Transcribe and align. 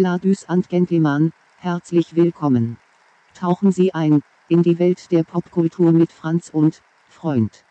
Ladies 0.00 0.48
and 0.48 0.66
Gentlemen, 0.70 1.34
herzlich 1.58 2.16
willkommen. 2.16 2.78
Tauchen 3.38 3.70
Sie 3.70 3.92
ein 3.92 4.22
in 4.48 4.62
die 4.62 4.78
Welt 4.78 5.12
der 5.12 5.24
Popkultur 5.24 5.92
mit 5.92 6.10
Franz 6.10 6.48
und 6.48 6.80
Freund. 7.10 7.66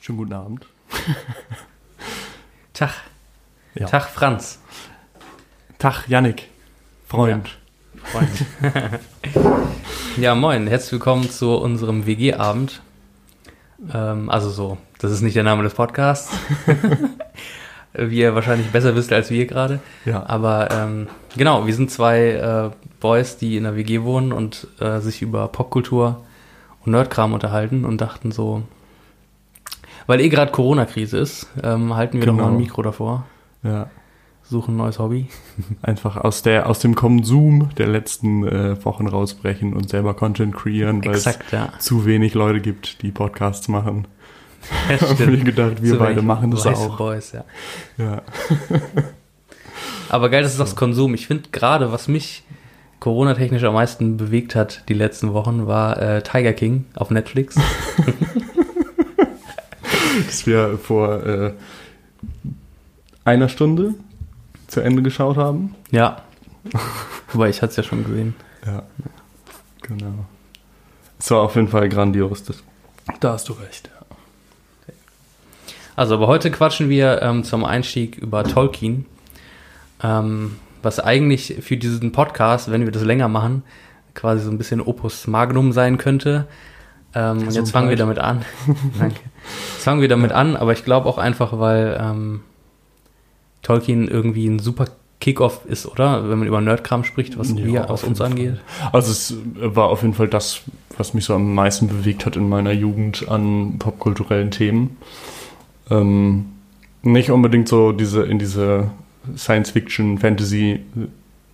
Schönen 0.00 0.18
guten 0.18 0.32
Abend. 0.32 0.66
Tag. 2.72 2.90
Ja. 3.76 3.86
Tag, 3.86 4.06
Franz. 4.06 4.58
Tag, 5.78 6.08
Yannick. 6.08 6.50
Freund. 7.06 7.56
Freund. 8.02 8.46
ja, 10.16 10.34
moin. 10.34 10.66
Herzlich 10.66 10.90
willkommen 10.90 11.30
zu 11.30 11.56
unserem 11.56 12.04
WG-Abend. 12.04 12.82
Ähm, 13.94 14.28
also 14.28 14.50
so, 14.50 14.78
das 14.98 15.12
ist 15.12 15.20
nicht 15.20 15.36
der 15.36 15.44
Name 15.44 15.62
des 15.62 15.74
Podcasts. 15.74 16.36
Wie 17.98 18.18
ihr 18.18 18.34
wahrscheinlich 18.34 18.70
besser 18.70 18.94
wisst 18.96 19.12
als 19.12 19.30
wir 19.30 19.46
gerade. 19.46 19.80
Ja. 20.04 20.24
Aber 20.26 20.68
ähm, 20.70 21.06
genau, 21.36 21.66
wir 21.66 21.74
sind 21.74 21.90
zwei 21.90 22.30
äh, 22.30 22.70
Boys, 23.00 23.36
die 23.38 23.56
in 23.56 23.64
der 23.64 23.76
WG 23.76 24.02
wohnen 24.02 24.32
und 24.32 24.66
äh, 24.80 25.00
sich 25.00 25.22
über 25.22 25.48
Popkultur 25.48 26.22
und 26.84 26.92
Nerdkram 26.92 27.32
unterhalten 27.32 27.84
und 27.84 28.00
dachten 28.00 28.32
so, 28.32 28.62
weil 30.06 30.20
eh 30.20 30.28
gerade 30.28 30.52
Corona-Krise 30.52 31.18
ist, 31.18 31.48
ähm, 31.62 31.94
halten 31.96 32.18
wir 32.20 32.26
doch 32.26 32.32
Genau. 32.34 32.46
mal 32.48 32.52
ein 32.52 32.58
Mikro 32.58 32.82
davor, 32.82 33.24
Ja. 33.62 33.88
suchen 34.44 34.74
ein 34.74 34.76
neues 34.78 34.98
Hobby. 34.98 35.26
Einfach 35.82 36.16
aus, 36.16 36.42
der, 36.42 36.68
aus 36.68 36.78
dem 36.78 36.94
Konsum 36.94 37.70
der 37.76 37.88
letzten 37.88 38.46
äh, 38.46 38.84
Wochen 38.84 39.08
rausbrechen 39.08 39.72
und 39.74 39.88
selber 39.88 40.14
Content 40.14 40.54
kreieren, 40.54 41.04
weil 41.04 41.14
es 41.14 41.24
ja. 41.50 41.72
zu 41.80 42.06
wenig 42.06 42.34
Leute 42.34 42.60
gibt, 42.60 43.02
die 43.02 43.10
Podcasts 43.10 43.66
machen. 43.68 44.06
Ja, 44.88 45.00
Haben 45.00 45.18
wir 45.18 45.44
gedacht, 45.44 45.82
wir 45.82 45.92
Zu 45.92 45.98
beide 45.98 46.22
machen 46.22 46.50
das 46.50 46.66
auch. 46.66 46.96
Boys, 46.96 47.32
ja. 47.32 47.44
Ja. 47.98 48.22
Aber 50.08 50.28
geil, 50.28 50.42
das 50.42 50.52
ist 50.52 50.60
das 50.60 50.76
Konsum. 50.76 51.14
Ich 51.14 51.26
finde 51.26 51.48
gerade, 51.50 51.92
was 51.92 52.08
mich 52.08 52.44
Corona-technisch 53.00 53.64
am 53.64 53.74
meisten 53.74 54.16
bewegt 54.16 54.54
hat 54.54 54.82
die 54.88 54.94
letzten 54.94 55.32
Wochen, 55.32 55.66
war 55.66 56.00
äh, 56.00 56.22
Tiger 56.22 56.52
King 56.52 56.86
auf 56.94 57.10
Netflix. 57.10 57.56
Dass 60.26 60.46
wir 60.46 60.78
vor 60.78 61.24
äh, 61.26 61.52
einer 63.24 63.48
Stunde 63.48 63.94
zu 64.66 64.80
Ende 64.80 65.02
geschaut 65.02 65.36
haben. 65.36 65.74
ja. 65.90 66.22
Wobei, 67.32 67.48
ich 67.48 67.62
hatte 67.62 67.70
es 67.70 67.76
ja 67.76 67.82
schon 67.84 68.04
gesehen. 68.04 68.34
Ja. 68.66 68.82
Genau. 69.82 70.26
Es 71.18 71.30
war 71.30 71.42
auf 71.42 71.54
jeden 71.54 71.68
Fall 71.68 71.88
grandios. 71.88 72.42
Das, 72.42 72.56
da 73.20 73.34
hast 73.34 73.48
du 73.48 73.52
recht. 73.52 73.88
Also, 75.96 76.14
aber 76.14 76.26
heute 76.26 76.50
quatschen 76.50 76.88
wir 76.88 77.22
ähm, 77.22 77.42
zum 77.42 77.64
Einstieg 77.64 78.16
über 78.18 78.44
Tolkien. 78.44 79.06
Ähm, 80.02 80.56
was 80.82 81.00
eigentlich 81.00 81.56
für 81.60 81.76
diesen 81.76 82.12
Podcast, 82.12 82.70
wenn 82.70 82.84
wir 82.84 82.92
das 82.92 83.02
länger 83.02 83.28
machen, 83.28 83.62
quasi 84.14 84.44
so 84.44 84.50
ein 84.50 84.58
bisschen 84.58 84.80
Opus 84.80 85.26
Magnum 85.26 85.72
sein 85.72 85.98
könnte. 85.98 86.46
Ähm, 87.14 87.38
und 87.38 87.52
jetzt 87.52 87.70
fangen 87.70 87.88
wir 87.88 87.96
damit 87.96 88.18
an. 88.18 88.44
Danke. 88.98 89.20
Jetzt 89.74 89.84
fangen 89.84 90.00
wir 90.00 90.08
damit 90.08 90.32
an, 90.32 90.54
aber 90.56 90.72
ich 90.72 90.84
glaube 90.84 91.08
auch 91.08 91.18
einfach, 91.18 91.58
weil 91.58 91.98
ähm, 92.00 92.40
Tolkien 93.62 94.06
irgendwie 94.06 94.46
ein 94.46 94.58
super 94.58 94.86
Kickoff 95.18 95.64
ist, 95.64 95.86
oder? 95.86 96.28
Wenn 96.28 96.38
man 96.38 96.46
über 96.46 96.60
Nerdkram 96.60 97.04
spricht, 97.04 97.38
was 97.38 97.50
Ja, 97.50 97.64
wir, 97.64 97.84
auf 97.84 98.02
was 98.02 98.04
uns 98.04 98.20
angeht. 98.20 98.60
Also 98.92 99.10
es 99.10 99.34
war 99.56 99.88
auf 99.88 100.02
jeden 100.02 100.14
Fall 100.14 100.28
das, 100.28 100.60
was 100.98 101.14
mich 101.14 101.24
so 101.24 101.34
am 101.34 101.54
meisten 101.54 101.88
bewegt 101.88 102.26
hat 102.26 102.36
in 102.36 102.48
meiner 102.48 102.72
Jugend 102.72 103.28
an 103.28 103.78
popkulturellen 103.78 104.50
Themen. 104.50 104.98
Ähm, 105.90 106.46
nicht 107.02 107.30
unbedingt 107.30 107.68
so 107.68 107.92
diese 107.92 108.22
in 108.22 108.38
diese 108.38 108.90
Science-Fiction, 109.36 110.18
Fantasy, 110.18 110.80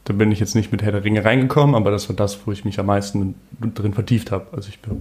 da 0.04 0.12
bin 0.12 0.32
ich 0.32 0.40
jetzt 0.40 0.54
nicht 0.54 0.72
mit 0.72 0.82
Herr 0.82 0.92
der 0.92 1.04
Ringe 1.04 1.24
reingekommen, 1.24 1.74
aber 1.74 1.90
das 1.90 2.08
war 2.08 2.16
das, 2.16 2.46
wo 2.46 2.52
ich 2.52 2.64
mich 2.64 2.78
am 2.80 2.86
meisten 2.86 3.34
drin 3.60 3.94
vertieft 3.94 4.30
habe. 4.32 4.46
Also 4.52 4.68
ich 4.68 4.78
habe 4.86 5.00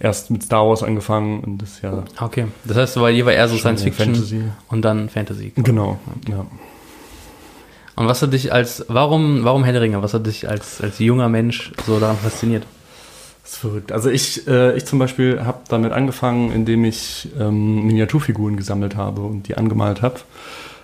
erst 0.00 0.30
mit 0.30 0.42
Star 0.42 0.66
Wars 0.66 0.82
angefangen 0.82 1.40
und 1.40 1.62
das 1.62 1.72
ist 1.72 1.82
ja 1.82 2.04
Okay. 2.20 2.46
Das 2.64 2.76
heißt, 2.76 3.00
weil 3.00 3.14
hier 3.14 3.26
war 3.26 3.32
eher 3.32 3.48
so 3.48 3.56
schon 3.56 3.76
Science 3.76 3.82
Fiction 3.82 4.14
Fantasy. 4.14 4.42
und 4.68 4.82
dann 4.82 5.08
Fantasy. 5.08 5.52
Genau, 5.56 5.98
ja. 6.28 6.46
Und 7.94 8.08
was 8.08 8.20
hat 8.20 8.32
dich 8.34 8.52
als, 8.52 8.84
warum, 8.88 9.44
warum 9.44 9.64
Herr 9.64 9.72
der 9.72 9.80
Ringe? 9.80 10.02
Was 10.02 10.12
hat 10.12 10.26
dich 10.26 10.48
als, 10.48 10.82
als 10.82 10.98
junger 10.98 11.30
Mensch 11.30 11.72
so 11.86 11.98
daran 11.98 12.18
fasziniert? 12.18 12.66
Das 13.46 13.52
ist 13.52 13.60
verrückt. 13.60 13.92
Also 13.92 14.10
ich, 14.10 14.48
äh, 14.48 14.76
ich 14.76 14.86
zum 14.86 14.98
Beispiel 14.98 15.44
habe 15.44 15.58
damit 15.68 15.92
angefangen, 15.92 16.50
indem 16.50 16.84
ich 16.84 17.28
ähm, 17.38 17.86
Miniaturfiguren 17.86 18.56
gesammelt 18.56 18.96
habe 18.96 19.20
und 19.20 19.46
die 19.46 19.56
angemalt 19.56 20.02
habe. 20.02 20.16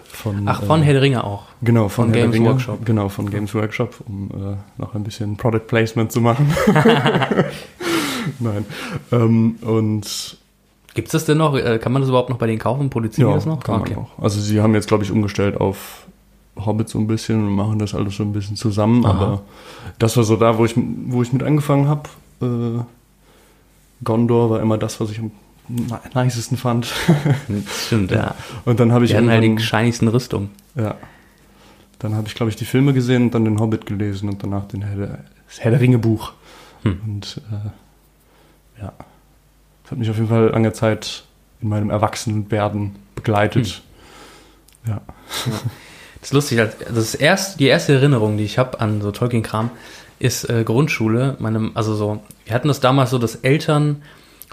Von, 0.04 0.44
Ach, 0.46 0.62
von 0.62 0.80
äh, 0.80 0.84
Herr 0.84 0.92
der 0.92 1.02
Ringe 1.02 1.24
auch. 1.24 1.46
Genau, 1.62 1.88
von, 1.88 2.04
von 2.04 2.14
Herr 2.14 2.22
Games 2.22 2.36
Ringe. 2.36 2.50
Workshop. 2.50 2.86
Genau, 2.86 3.08
von 3.08 3.30
Games 3.30 3.52
Workshop, 3.56 3.96
um 4.06 4.30
äh, 4.30 4.56
noch 4.80 4.94
ein 4.94 5.02
bisschen 5.02 5.36
Product 5.36 5.66
Placement 5.66 6.12
zu 6.12 6.20
machen. 6.20 6.54
Nein. 8.38 8.64
Ähm, 9.10 9.56
und 9.62 10.36
Gibt 10.94 11.08
es 11.08 11.12
das 11.12 11.24
denn 11.24 11.38
noch? 11.38 11.56
Äh, 11.56 11.80
Kann 11.80 11.90
man 11.90 12.02
das 12.02 12.10
überhaupt 12.10 12.30
noch 12.30 12.38
bei 12.38 12.46
denen 12.46 12.60
kaufen? 12.60 12.90
Produzieren 12.90 13.30
die 13.30 13.34
das 13.34 13.46
noch? 13.46 13.58
kann 13.58 13.80
man 13.80 13.96
auch. 13.96 14.22
Also 14.22 14.40
sie 14.40 14.60
haben 14.60 14.74
jetzt, 14.74 14.86
glaube 14.86 15.02
ich, 15.02 15.10
umgestellt 15.10 15.56
auf 15.60 16.06
Hobbit 16.54 16.88
so 16.88 17.00
ein 17.00 17.08
bisschen 17.08 17.44
und 17.44 17.56
machen 17.56 17.80
das 17.80 17.92
alles 17.92 18.18
so 18.18 18.22
ein 18.22 18.32
bisschen 18.32 18.54
zusammen. 18.54 19.04
Aha. 19.04 19.12
Aber 19.12 19.42
das 19.98 20.16
war 20.16 20.22
so 20.22 20.36
da, 20.36 20.58
wo 20.58 20.64
ich, 20.64 20.74
wo 20.76 21.22
ich 21.22 21.32
mit 21.32 21.42
angefangen 21.42 21.88
habe. 21.88 22.08
Äh, 22.42 22.84
Gondor 24.04 24.50
war 24.50 24.60
immer 24.60 24.78
das, 24.78 25.00
was 25.00 25.10
ich 25.10 25.20
am 25.20 25.30
nicesten 26.14 26.56
fand. 26.56 26.92
Das 27.48 27.86
stimmt, 27.86 28.10
ja. 28.10 28.34
Und 28.64 28.80
dann 28.80 28.92
habe 28.92 29.04
ich 29.04 29.12
Die 29.12 29.16
hatten 29.16 29.30
halt 29.30 29.42
die 29.42 29.46
irgendwann- 29.46 29.64
shinigesten 29.64 30.08
Rüstung. 30.08 30.50
ja. 30.74 30.96
Dann 32.00 32.16
habe 32.16 32.26
ich, 32.26 32.34
glaube 32.34 32.50
ich, 32.50 32.56
die 32.56 32.64
Filme 32.64 32.92
gesehen 32.94 33.22
und 33.26 33.30
dann 33.34 33.44
den 33.44 33.60
Hobbit 33.60 33.86
gelesen 33.86 34.28
und 34.28 34.42
danach 34.42 34.66
den 34.66 34.82
Herr 34.82 34.96
der, 34.96 35.18
das 35.46 35.60
Herr 35.60 35.70
der 35.70 35.78
Ringe 35.80 35.98
Buch. 35.98 36.32
Hm. 36.82 37.00
Und 37.06 37.40
äh, 37.52 38.80
ja, 38.82 38.92
das 39.84 39.92
hat 39.92 39.98
mich 39.98 40.10
auf 40.10 40.16
jeden 40.16 40.28
Fall 40.28 40.48
lange 40.48 40.72
Zeit 40.72 41.22
in 41.60 41.68
meinem 41.68 41.90
Erwachsenenwerden 41.90 42.96
begleitet. 43.14 43.82
Hm. 44.84 44.94
Ja. 44.94 45.00
Das 46.20 46.30
ist 46.30 46.32
lustig. 46.32 46.58
Das 46.58 46.96
ist 46.96 47.14
erst, 47.14 47.60
die 47.60 47.66
erste 47.66 47.92
Erinnerung, 47.94 48.36
die 48.36 48.42
ich 48.44 48.58
habe 48.58 48.80
an 48.80 49.00
so 49.00 49.12
Tolkien-Kram, 49.12 49.70
ist 50.22 50.48
äh, 50.48 50.62
Grundschule. 50.62 51.36
Meine, 51.40 51.72
also 51.74 51.94
so, 51.94 52.20
wir 52.44 52.54
hatten 52.54 52.68
das 52.68 52.78
damals 52.78 53.10
so, 53.10 53.18
dass 53.18 53.34
Eltern 53.34 54.02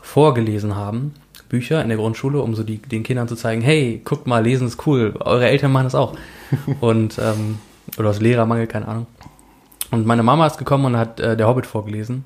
vorgelesen 0.02 0.76
haben, 0.76 1.14
Bücher 1.48 1.82
in 1.84 1.90
der 1.90 1.98
Grundschule, 1.98 2.42
um 2.42 2.56
so 2.56 2.64
die, 2.64 2.78
den 2.78 3.04
Kindern 3.04 3.28
zu 3.28 3.36
zeigen, 3.36 3.62
hey, 3.62 4.02
guckt 4.04 4.26
mal, 4.26 4.44
lesen 4.44 4.68
ist 4.68 4.88
cool, 4.88 5.14
eure 5.20 5.48
Eltern 5.48 5.72
machen 5.72 5.84
das 5.84 5.94
auch. 5.94 6.16
und, 6.80 7.20
ähm, 7.20 7.60
oder 8.00 8.10
aus 8.10 8.20
Lehrermangel, 8.20 8.66
keine 8.66 8.88
Ahnung. 8.88 9.06
Und 9.92 10.08
meine 10.08 10.24
Mama 10.24 10.48
ist 10.48 10.58
gekommen 10.58 10.86
und 10.86 10.98
hat 10.98 11.20
äh, 11.20 11.38
der 11.38 11.48
Hobbit 11.48 11.68
vorgelesen. 11.68 12.24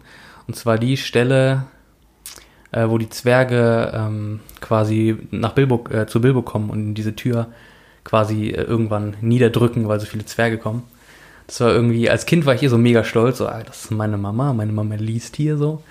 Und 0.47 0.55
zwar 0.55 0.77
die 0.77 0.95
Stelle, 0.95 1.65
äh, 2.71 2.87
wo 2.87 2.97
die 2.97 3.09
Zwerge 3.09 3.91
ähm, 3.93 4.39
quasi 4.61 5.17
nach 5.31 5.51
Bilbo, 5.51 5.83
äh, 5.89 6.05
zu 6.05 6.21
Bilbo 6.21 6.43
kommen 6.43 6.69
und 6.69 6.93
diese 6.93 7.15
Tür 7.15 7.47
quasi 8.05 8.51
äh, 8.51 8.61
irgendwann 8.61 9.17
niederdrücken, 9.19 9.89
weil 9.89 9.99
so 9.99 10.05
viele 10.05 10.25
Zwerge 10.25 10.57
kommen. 10.57 10.83
Das 11.47 11.59
war 11.61 11.71
irgendwie, 11.73 12.09
als 12.09 12.25
Kind 12.25 12.45
war 12.45 12.53
ich 12.53 12.61
hier 12.61 12.69
so 12.69 12.77
mega 12.77 13.03
stolz, 13.03 13.37
so, 13.39 13.47
ah, 13.47 13.63
das 13.63 13.85
ist 13.85 13.91
meine 13.91 14.17
Mama, 14.17 14.53
meine 14.53 14.71
Mama 14.71 14.95
liest 14.95 15.35
hier 15.35 15.57
so. 15.57 15.83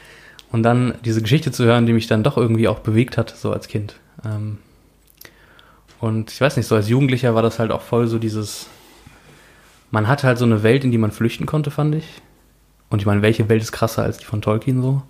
Und 0.51 0.63
dann 0.63 0.95
diese 1.05 1.23
Geschichte 1.23 1.51
zu 1.53 1.65
hören, 1.65 1.87
die 1.87 1.93
mich 1.93 2.07
dann 2.07 2.23
doch 2.23 2.37
irgendwie 2.37 2.69
auch 2.69 2.81
bewegt 2.81 3.17
hat, 3.17 3.31
so 3.37 3.53
als 3.53 3.69
Kind. 3.69 3.97
Ähm, 4.25 4.59
und 6.01 6.31
ich 6.31 6.41
weiß 6.41 6.57
nicht, 6.57 6.67
so 6.67 6.75
als 6.75 6.89
Jugendlicher 6.89 7.35
war 7.35 7.43
das 7.43 7.59
halt 7.59 7.71
auch 7.71 7.83
voll 7.83 8.07
so 8.07 8.19
dieses, 8.19 8.67
man 9.91 10.09
hatte 10.09 10.27
halt 10.27 10.39
so 10.39 10.45
eine 10.45 10.63
Welt, 10.63 10.85
in 10.85 10.91
die 10.91 10.99
man 10.99 11.13
flüchten 11.13 11.47
konnte, 11.47 11.71
fand 11.71 11.95
ich. 11.95 12.07
Und 12.91 13.01
ich 13.01 13.07
meine, 13.07 13.23
welche 13.23 13.49
Welt 13.49 13.63
ist 13.63 13.73
krasser 13.73 14.03
als 14.03 14.19
die 14.19 14.25
von 14.25 14.43
Tolkien 14.43 14.83
so? 14.83 15.03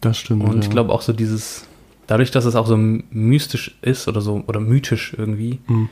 Das 0.00 0.16
stimmt. 0.16 0.44
Und 0.44 0.64
ich 0.64 0.70
glaube 0.70 0.92
auch 0.92 1.02
so 1.02 1.12
dieses, 1.12 1.66
dadurch, 2.06 2.30
dass 2.30 2.44
es 2.44 2.54
auch 2.54 2.66
so 2.66 2.76
mystisch 2.76 3.76
ist 3.82 4.08
oder 4.08 4.20
so, 4.20 4.44
oder 4.46 4.60
mythisch 4.60 5.14
irgendwie, 5.16 5.58
Mhm. 5.66 5.88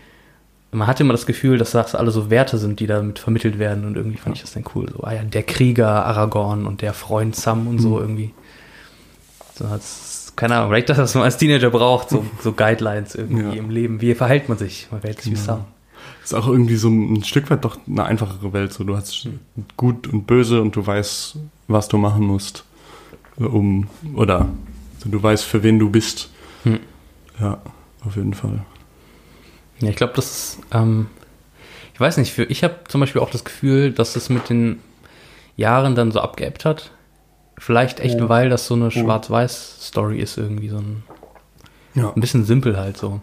Man 0.77 0.87
hatte 0.87 1.03
immer 1.03 1.13
das 1.13 1.27
Gefühl, 1.27 1.59
dass 1.59 1.71
das 1.73 1.95
alle 1.95 2.11
so 2.11 2.31
Werte 2.31 2.59
sind, 2.59 2.81
die 2.81 2.87
damit 2.87 3.19
vermittelt 3.19 3.59
werden 3.59 3.85
und 3.85 3.97
irgendwie 3.97 4.19
fand 4.19 4.37
ich 4.37 4.43
das 4.43 4.53
dann 4.53 4.65
cool. 4.75 4.89
So, 4.93 5.03
ah 5.05 5.13
ja, 5.15 5.23
der 5.23 5.43
Krieger 5.43 6.05
Aragorn 6.07 6.67
und 6.67 6.83
der 6.83 6.93
Freund 6.95 7.35
Sam 7.37 7.67
und 7.67 7.79
so 7.79 7.91
Mhm. 7.97 8.01
irgendwie. 8.01 8.35
So 9.55 9.65
als, 9.67 10.33
keine 10.37 10.57
Ahnung, 10.57 10.71
vielleicht 10.71 10.89
das, 10.91 10.99
was 10.99 11.15
man 11.15 11.25
als 11.25 11.39
Teenager 11.39 11.71
braucht, 11.71 12.11
so, 12.11 12.25
so 12.43 12.53
Guidelines 12.53 13.15
irgendwie 13.15 13.43
Ja. 13.45 13.53
im 13.53 13.71
Leben. 13.71 14.01
Wie 14.01 14.15
verhält 14.15 14.49
man 14.49 14.59
sich? 14.59 14.89
Man 14.91 15.01
verhält 15.01 15.23
sich 15.23 15.33
wie 15.33 15.37
Genau. 15.37 15.47
Sam. 15.47 15.65
ist 16.23 16.35
auch 16.35 16.47
irgendwie 16.49 16.77
so 16.77 16.89
ein 16.89 17.25
Stück 17.25 17.49
weit 17.51 17.65
doch 17.65 17.79
eine 17.87 18.05
einfachere 18.05 18.53
Welt. 18.53 18.73
So, 18.73 18.85
du 18.85 18.97
hast 18.97 19.29
gut 19.77 20.07
und 20.09 20.27
böse 20.27 20.61
und 20.61 20.77
du 20.77 20.87
weißt, 20.87 21.37
was 21.69 21.89
du 21.89 21.97
machen 21.99 22.25
musst, 22.27 22.65
äh, 23.41 23.45
um 23.45 23.89
oder 24.15 24.47
so, 25.03 25.09
du 25.09 25.23
weißt, 25.23 25.45
für 25.45 25.63
wen 25.63 25.79
du 25.79 25.89
bist. 25.91 26.31
Hm. 26.65 26.81
Ja, 27.41 27.59
auf 28.05 28.17
jeden 28.17 28.35
Fall. 28.35 28.61
Ja, 29.81 29.91
ich 29.91 29.97
glaube, 29.97 30.13
das 30.17 30.27
ist, 30.27 30.59
ähm, 30.73 31.07
ich 31.95 32.01
weiß 32.01 32.17
nicht, 32.19 32.33
für, 32.33 32.45
ich 32.45 32.63
habe 32.65 32.77
zum 32.89 33.01
Beispiel 33.01 33.21
auch 33.21 33.31
das 33.31 33.45
Gefühl, 33.45 33.93
dass 33.93 34.17
es 34.17 34.29
mit 34.29 34.49
den 34.49 34.81
Jahren 35.57 35.95
dann 35.95 36.11
so 36.13 36.21
abgeebbt 36.21 36.65
hat. 36.65 36.91
Vielleicht 37.59 38.01
echt, 38.01 38.19
Ja. 38.19 38.29
weil 38.29 38.49
das 38.51 38.67
so 38.67 38.75
eine 38.75 38.91
Schwarz-Weiß-Story 38.91 40.21
ist, 40.21 40.37
irgendwie 40.37 40.69
so 40.69 40.79
ein, 40.79 41.03
Ja. 41.95 42.13
ein 42.15 42.21
bisschen 42.21 42.45
simpel 42.45 42.77
halt 42.79 42.97
so. 42.99 43.21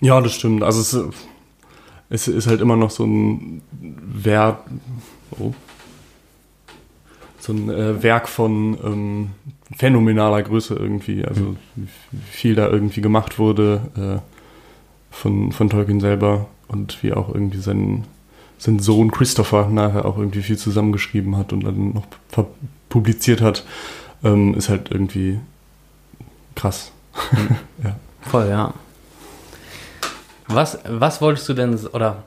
Ja, 0.00 0.20
das 0.20 0.34
stimmt. 0.34 0.62
Also 0.62 0.80
es, 0.80 1.14
es 2.10 2.28
ist 2.28 2.46
halt 2.46 2.60
immer 2.60 2.76
noch 2.76 2.90
so 2.90 3.04
ein 3.06 3.62
Wert, 3.72 4.58
oh, 5.38 5.52
so 7.40 7.52
ein 7.52 7.70
äh, 7.70 8.02
Werk 8.02 8.28
von 8.28 8.78
ähm, 8.84 9.30
phänomenaler 9.76 10.42
Größe 10.42 10.74
irgendwie. 10.74 11.24
Also 11.24 11.56
wie 11.76 11.86
viel 12.30 12.54
da 12.54 12.68
irgendwie 12.68 13.00
gemacht 13.00 13.38
wurde 13.38 14.20
äh, 14.22 14.33
von, 15.14 15.52
von 15.52 15.70
Tolkien 15.70 16.00
selber 16.00 16.46
und 16.68 17.02
wie 17.02 17.12
auch 17.12 17.28
irgendwie 17.28 17.58
sein, 17.58 18.04
sein 18.58 18.78
Sohn 18.78 19.10
Christopher 19.10 19.68
nachher 19.68 20.04
auch 20.04 20.18
irgendwie 20.18 20.42
viel 20.42 20.58
zusammengeschrieben 20.58 21.36
hat 21.36 21.52
und 21.52 21.64
dann 21.64 21.94
noch 21.94 22.06
publiziert 22.88 23.40
hat, 23.40 23.64
ähm, 24.22 24.54
ist 24.54 24.68
halt 24.68 24.90
irgendwie 24.90 25.38
krass. 26.54 26.92
ja. 27.82 27.96
Voll, 28.22 28.48
ja. 28.48 28.74
Was, 30.48 30.78
was 30.86 31.20
wolltest 31.20 31.48
du 31.48 31.54
denn, 31.54 31.74
oder 31.92 32.24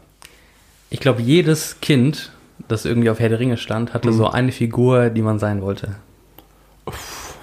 ich 0.89 0.99
glaube, 0.99 1.21
jedes 1.21 1.79
Kind, 1.81 2.31
das 2.67 2.85
irgendwie 2.85 3.09
auf 3.09 3.19
Herr 3.19 3.29
der 3.29 3.39
Ringe 3.39 3.57
stand, 3.57 3.93
hatte 3.93 4.09
mhm. 4.09 4.17
so 4.17 4.29
eine 4.29 4.51
Figur, 4.51 5.09
die 5.09 5.21
man 5.21 5.39
sein 5.39 5.61
wollte. 5.61 5.95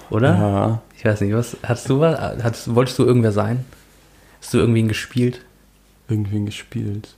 Oder? 0.09 0.37
Ja. 0.37 0.81
Ich 0.97 1.05
weiß 1.05 1.21
nicht, 1.21 1.33
was, 1.33 1.57
hattest 1.63 1.89
du 1.89 1.99
was, 1.99 2.19
hattest, 2.43 2.73
wolltest 2.73 2.99
du 2.99 3.05
irgendwer 3.05 3.31
sein? 3.31 3.65
Hast 4.45 4.53
du 4.53 4.59
irgendwen 4.59 4.87
gespielt? 4.87 5.41
Irgendwen 6.07 6.45
gespielt. 6.45 7.15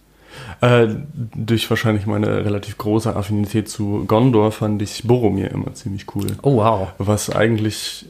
Äh, 0.61 0.87
durch 1.35 1.69
wahrscheinlich 1.69 2.05
meine 2.05 2.45
relativ 2.45 2.77
große 2.77 3.13
Affinität 3.13 3.67
zu 3.67 4.05
Gondor 4.07 4.53
fand 4.53 4.81
ich 4.81 5.03
Boromir 5.03 5.51
immer 5.51 5.73
ziemlich 5.73 6.05
cool. 6.15 6.27
Oh 6.41 6.55
wow. 6.55 6.93
Was 6.99 7.29
eigentlich 7.29 8.05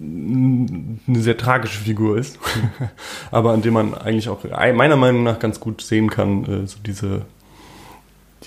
eine 0.00 0.98
sehr 1.20 1.36
tragische 1.36 1.78
Figur 1.78 2.18
ist, 2.18 2.36
aber 3.30 3.52
an 3.52 3.62
dem 3.62 3.74
man 3.74 3.94
eigentlich 3.94 4.28
auch 4.28 4.42
meiner 4.42 4.96
Meinung 4.96 5.22
nach 5.22 5.38
ganz 5.38 5.60
gut 5.60 5.80
sehen 5.80 6.10
kann, 6.10 6.44
äh, 6.46 6.66
so 6.66 6.78
diese 6.84 7.26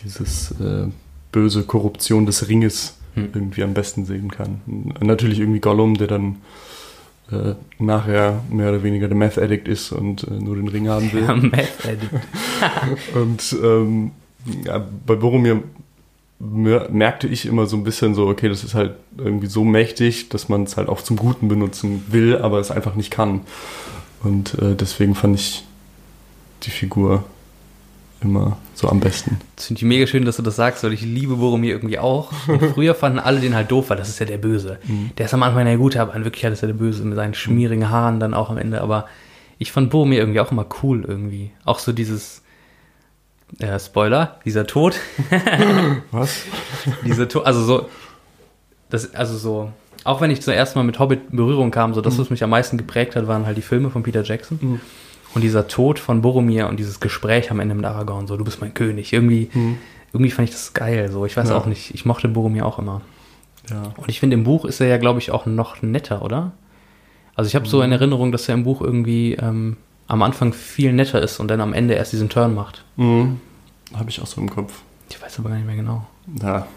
dieses 0.03 0.51
äh, 0.59 0.87
böse 1.31 1.63
Korruption 1.63 2.25
des 2.25 2.49
Ringes 2.49 2.97
hm. 3.13 3.29
irgendwie 3.33 3.63
am 3.63 3.73
besten 3.73 4.03
sehen 4.03 4.29
kann. 4.29 4.59
Und 4.65 5.03
natürlich 5.03 5.39
irgendwie 5.39 5.61
Gollum, 5.61 5.95
der 5.95 6.07
dann 6.07 6.41
äh, 7.33 7.55
nachher 7.83 8.41
mehr 8.49 8.69
oder 8.69 8.83
weniger 8.83 9.07
der 9.07 9.17
Meth 9.17 9.37
Addict 9.37 9.67
ist 9.67 9.91
und 9.91 10.23
äh, 10.27 10.31
nur 10.31 10.55
den 10.55 10.67
Ring 10.67 10.87
haben 10.87 11.11
will. 11.11 11.23
Ja, 11.23 11.35
Meth 11.35 11.85
Addict. 11.85 12.13
und 13.15 13.55
ähm, 13.63 14.11
ja, 14.65 14.85
bei 15.05 15.15
Boromir 15.15 15.63
merkte 16.39 17.27
ich 17.27 17.45
immer 17.45 17.67
so 17.67 17.77
ein 17.77 17.83
bisschen 17.83 18.15
so, 18.15 18.27
okay, 18.27 18.49
das 18.49 18.63
ist 18.63 18.75
halt 18.75 18.95
irgendwie 19.17 19.47
so 19.47 19.63
mächtig, 19.63 20.29
dass 20.29 20.49
man 20.49 20.63
es 20.63 20.75
halt 20.75 20.89
auch 20.89 21.01
zum 21.01 21.15
Guten 21.15 21.47
benutzen 21.47 22.03
will, 22.09 22.37
aber 22.37 22.59
es 22.59 22.69
einfach 22.69 22.95
nicht 22.95 23.11
kann. 23.11 23.41
Und 24.23 24.55
äh, 24.59 24.75
deswegen 24.75 25.15
fand 25.15 25.35
ich 25.35 25.63
die 26.63 26.69
Figur 26.69 27.23
immer 28.21 28.57
so 28.73 28.89
am 28.89 28.99
besten. 28.99 29.39
Das 29.55 29.67
finde 29.67 29.79
ich 29.79 29.85
mega 29.85 30.07
schön, 30.07 30.25
dass 30.25 30.37
du 30.37 30.41
das 30.41 30.55
sagst, 30.55 30.83
weil 30.83 30.93
ich 30.93 31.01
liebe 31.01 31.35
Boromir 31.35 31.73
irgendwie 31.73 31.99
auch. 31.99 32.31
Und 32.47 32.63
früher 32.73 32.95
fanden 32.95 33.19
alle 33.19 33.39
den 33.39 33.55
halt 33.55 33.71
doof, 33.71 33.89
weil 33.89 33.97
das 33.97 34.09
ist 34.09 34.19
ja 34.19 34.25
der 34.25 34.37
Böse. 34.37 34.79
Mhm. 34.83 35.11
Der 35.17 35.25
ist 35.25 35.33
am 35.33 35.43
Anfang 35.43 35.65
der 35.65 35.77
Gute, 35.77 36.01
aber 36.01 36.15
in 36.15 36.23
Wirklichkeit 36.23 36.53
ist 36.53 36.63
er 36.63 36.67
der 36.67 36.75
Böse 36.75 37.03
mit 37.03 37.15
seinen 37.15 37.33
schmierigen 37.33 37.89
Haaren 37.89 38.19
dann 38.19 38.33
auch 38.33 38.49
am 38.49 38.57
Ende. 38.57 38.81
Aber 38.81 39.05
ich 39.59 39.71
fand 39.71 39.89
Boromir 39.89 40.19
irgendwie 40.19 40.39
auch 40.39 40.51
immer 40.51 40.65
cool 40.81 41.05
irgendwie. 41.07 41.51
Auch 41.65 41.79
so 41.79 41.91
dieses, 41.91 42.43
äh, 43.59 43.79
Spoiler, 43.79 44.39
dieser 44.45 44.65
Tod. 44.65 44.99
Was? 46.11 46.43
Dieser 47.05 47.27
Tod, 47.27 47.45
also 47.45 47.63
so, 47.63 47.89
das, 48.89 49.13
also 49.15 49.37
so, 49.37 49.71
auch 50.03 50.21
wenn 50.21 50.31
ich 50.31 50.41
zuerst 50.41 50.75
mal 50.75 50.83
mit 50.83 50.99
Hobbit 50.99 51.21
in 51.31 51.37
Berührung 51.37 51.71
kam, 51.71 51.93
so 51.93 52.01
das, 52.01 52.15
mhm. 52.15 52.21
was 52.21 52.29
mich 52.29 52.43
am 52.43 52.49
meisten 52.49 52.77
geprägt 52.77 53.15
hat, 53.15 53.27
waren 53.27 53.45
halt 53.45 53.57
die 53.57 53.61
Filme 53.61 53.89
von 53.89 54.03
Peter 54.03 54.23
Jackson. 54.23 54.59
Mhm. 54.61 54.81
Und 55.33 55.41
dieser 55.41 55.67
Tod 55.67 55.99
von 55.99 56.21
Boromir 56.21 56.67
und 56.67 56.77
dieses 56.77 56.99
Gespräch 56.99 57.49
am 57.51 57.59
Ende 57.59 57.75
mit 57.75 57.85
Aragorn, 57.85 58.27
so, 58.27 58.37
du 58.37 58.43
bist 58.43 58.61
mein 58.61 58.73
König. 58.73 59.13
Irgendwie, 59.13 59.49
mhm. 59.53 59.77
irgendwie 60.11 60.31
fand 60.31 60.47
ich 60.47 60.55
das 60.55 60.73
geil, 60.73 61.11
so. 61.11 61.25
Ich 61.25 61.35
weiß 61.35 61.49
ja. 61.49 61.57
auch 61.57 61.65
nicht, 61.65 61.93
ich 61.93 62.05
mochte 62.05 62.27
Boromir 62.27 62.65
auch 62.65 62.79
immer. 62.79 63.01
Ja. 63.69 63.93
Und 63.97 64.09
ich 64.09 64.19
finde, 64.19 64.35
im 64.35 64.43
Buch 64.43 64.65
ist 64.65 64.79
er 64.79 64.87
ja, 64.87 64.97
glaube 64.97 65.19
ich, 65.19 65.31
auch 65.31 65.45
noch 65.45 65.81
netter, 65.81 66.21
oder? 66.21 66.51
Also 67.35 67.47
ich 67.47 67.55
habe 67.55 67.67
so 67.67 67.81
in 67.81 67.87
mhm. 67.87 67.93
Erinnerung, 67.93 68.31
dass 68.31 68.47
er 68.47 68.53
im 68.53 68.63
Buch 68.63 68.81
irgendwie 68.81 69.33
ähm, 69.33 69.77
am 70.07 70.21
Anfang 70.21 70.53
viel 70.53 70.93
netter 70.93 71.21
ist 71.21 71.39
und 71.39 71.47
dann 71.47 71.61
am 71.61 71.73
Ende 71.73 71.95
erst 71.95 72.13
diesen 72.13 72.29
Turn 72.29 72.53
macht. 72.53 72.83
Mhm. 72.97 73.39
Habe 73.95 74.09
ich 74.09 74.21
auch 74.21 74.27
so 74.27 74.39
im 74.41 74.49
Kopf. 74.49 74.81
Ich 75.09 75.21
weiß 75.21 75.39
aber 75.39 75.49
gar 75.49 75.55
nicht 75.55 75.65
mehr 75.65 75.75
genau. 75.75 76.05
Ja, 76.41 76.67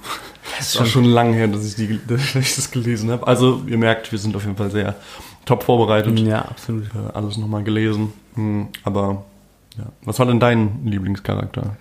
das 0.58 0.68
ist 0.74 0.80
auch 0.80 0.86
schon 0.86 1.04
lange 1.04 1.34
her, 1.34 1.48
dass 1.48 1.64
ich, 1.64 1.74
die, 1.74 2.00
dass 2.06 2.34
ich 2.34 2.54
das 2.54 2.70
gelesen 2.70 3.10
habe. 3.10 3.26
Also 3.26 3.62
ihr 3.66 3.78
merkt, 3.78 4.12
wir 4.12 4.18
sind 4.18 4.36
auf 4.36 4.44
jeden 4.44 4.56
Fall 4.56 4.70
sehr 4.70 4.94
top 5.46 5.62
vorbereitet. 5.62 6.18
Ja, 6.20 6.42
absolut. 6.42 6.84
Äh, 6.94 7.14
alles 7.14 7.38
nochmal 7.38 7.64
gelesen. 7.64 8.12
Hm, 8.34 8.68
aber 8.84 9.24
ja. 9.78 9.84
Was 10.04 10.18
war 10.18 10.26
denn 10.26 10.40
dein 10.40 10.84
Lieblingscharakter? 10.84 11.76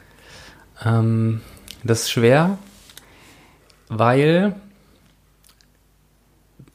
Ähm, 0.85 1.41
das 1.83 2.03
ist 2.03 2.11
schwer, 2.11 2.57
weil 3.89 4.55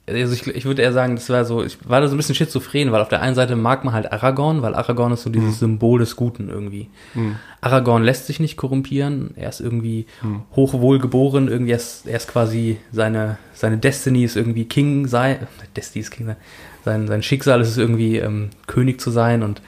also 0.09 0.35
ich, 0.35 0.47
ich 0.47 0.65
würde 0.65 0.83
eher 0.83 0.93
sagen, 0.93 1.15
das 1.15 1.29
war 1.31 1.45
so, 1.45 1.63
ich 1.63 1.79
war 1.89 2.01
da 2.01 2.09
so 2.09 2.15
ein 2.15 2.17
bisschen 2.17 2.35
schizophren, 2.35 2.91
weil 2.91 3.01
auf 3.01 3.09
der 3.09 3.23
einen 3.23 3.35
Seite 3.35 3.55
mag 3.55 3.85
man 3.85 3.95
halt 3.95 4.11
Aragorn, 4.13 4.63
weil 4.63 4.75
Aragorn 4.75 5.13
ist 5.13 5.23
so 5.23 5.31
dieses 5.31 5.57
mhm. 5.57 5.59
Symbol 5.59 6.01
des 6.01 6.17
Guten 6.17 6.49
irgendwie. 6.49 6.89
Mhm. 7.15 7.37
Aragorn 7.61 8.03
lässt 8.03 8.27
sich 8.27 8.41
nicht 8.41 8.57
korrumpieren, 8.57 9.33
er 9.37 9.49
ist 9.49 9.61
irgendwie 9.61 10.07
mhm. 10.23 10.43
hochwohl 10.57 10.99
geboren, 10.99 11.49
irgendwie 11.49 11.73
ist, 11.73 12.07
er 12.07 12.17
ist 12.17 12.29
quasi 12.29 12.79
seine, 12.91 13.39
seine 13.55 13.79
Destiny 13.79 14.25
ist 14.25 14.37
irgendwie 14.37 14.65
King 14.65 15.07
sein, 15.07 15.47
Destiny 15.77 16.03
ist 16.03 16.11
King 16.11 16.27
sein, 16.27 16.37
sein, 16.85 17.09
sein 17.09 17.23
Schicksal 17.23 17.61
ist 17.61 17.69
es 17.69 17.79
irgendwie 17.79 18.17
ähm, 18.19 18.51
König 18.67 19.01
zu 19.01 19.11
sein 19.11 19.43
und 19.43 19.63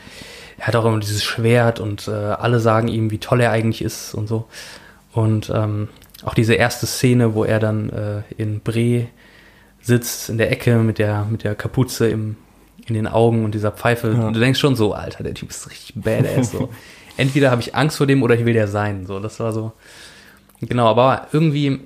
er 0.58 0.68
hat 0.68 0.76
auch 0.76 0.84
immer 0.84 1.00
dieses 1.00 1.24
Schwert 1.24 1.80
und 1.80 2.08
äh, 2.08 2.12
alle 2.12 2.60
sagen 2.60 2.88
ihm, 2.88 3.10
wie 3.10 3.18
toll 3.18 3.40
er 3.40 3.50
eigentlich 3.50 3.82
ist 3.82 4.14
und 4.14 4.28
so. 4.28 4.46
Und 5.12 5.50
ähm, 5.54 5.88
auch 6.24 6.34
diese 6.34 6.54
erste 6.54 6.86
Szene, 6.86 7.34
wo 7.34 7.44
er 7.44 7.58
dann 7.58 7.90
äh, 7.90 8.22
in 8.36 8.60
Bre 8.60 9.08
sitzt 9.80 10.30
in 10.30 10.38
der 10.38 10.52
Ecke 10.52 10.78
mit 10.78 10.98
der, 10.98 11.26
mit 11.28 11.42
der 11.42 11.54
Kapuze 11.54 12.08
im, 12.08 12.36
in 12.86 12.94
den 12.94 13.08
Augen 13.08 13.44
und 13.44 13.54
dieser 13.54 13.72
Pfeife. 13.72 14.12
Ja. 14.12 14.30
Du 14.30 14.38
denkst 14.38 14.60
schon 14.60 14.76
so, 14.76 14.94
Alter, 14.94 15.24
der 15.24 15.34
Typ 15.34 15.50
ist 15.50 15.68
richtig 15.68 15.94
badass. 15.96 16.52
So. 16.52 16.68
Entweder 17.16 17.50
habe 17.50 17.60
ich 17.60 17.74
Angst 17.74 17.98
vor 17.98 18.06
dem 18.06 18.22
oder 18.22 18.36
ich 18.36 18.44
will 18.44 18.54
der 18.54 18.68
sein. 18.68 19.06
So, 19.06 19.18
das 19.18 19.40
war 19.40 19.52
so. 19.52 19.72
Genau, 20.60 20.86
aber 20.86 21.26
irgendwie 21.32 21.80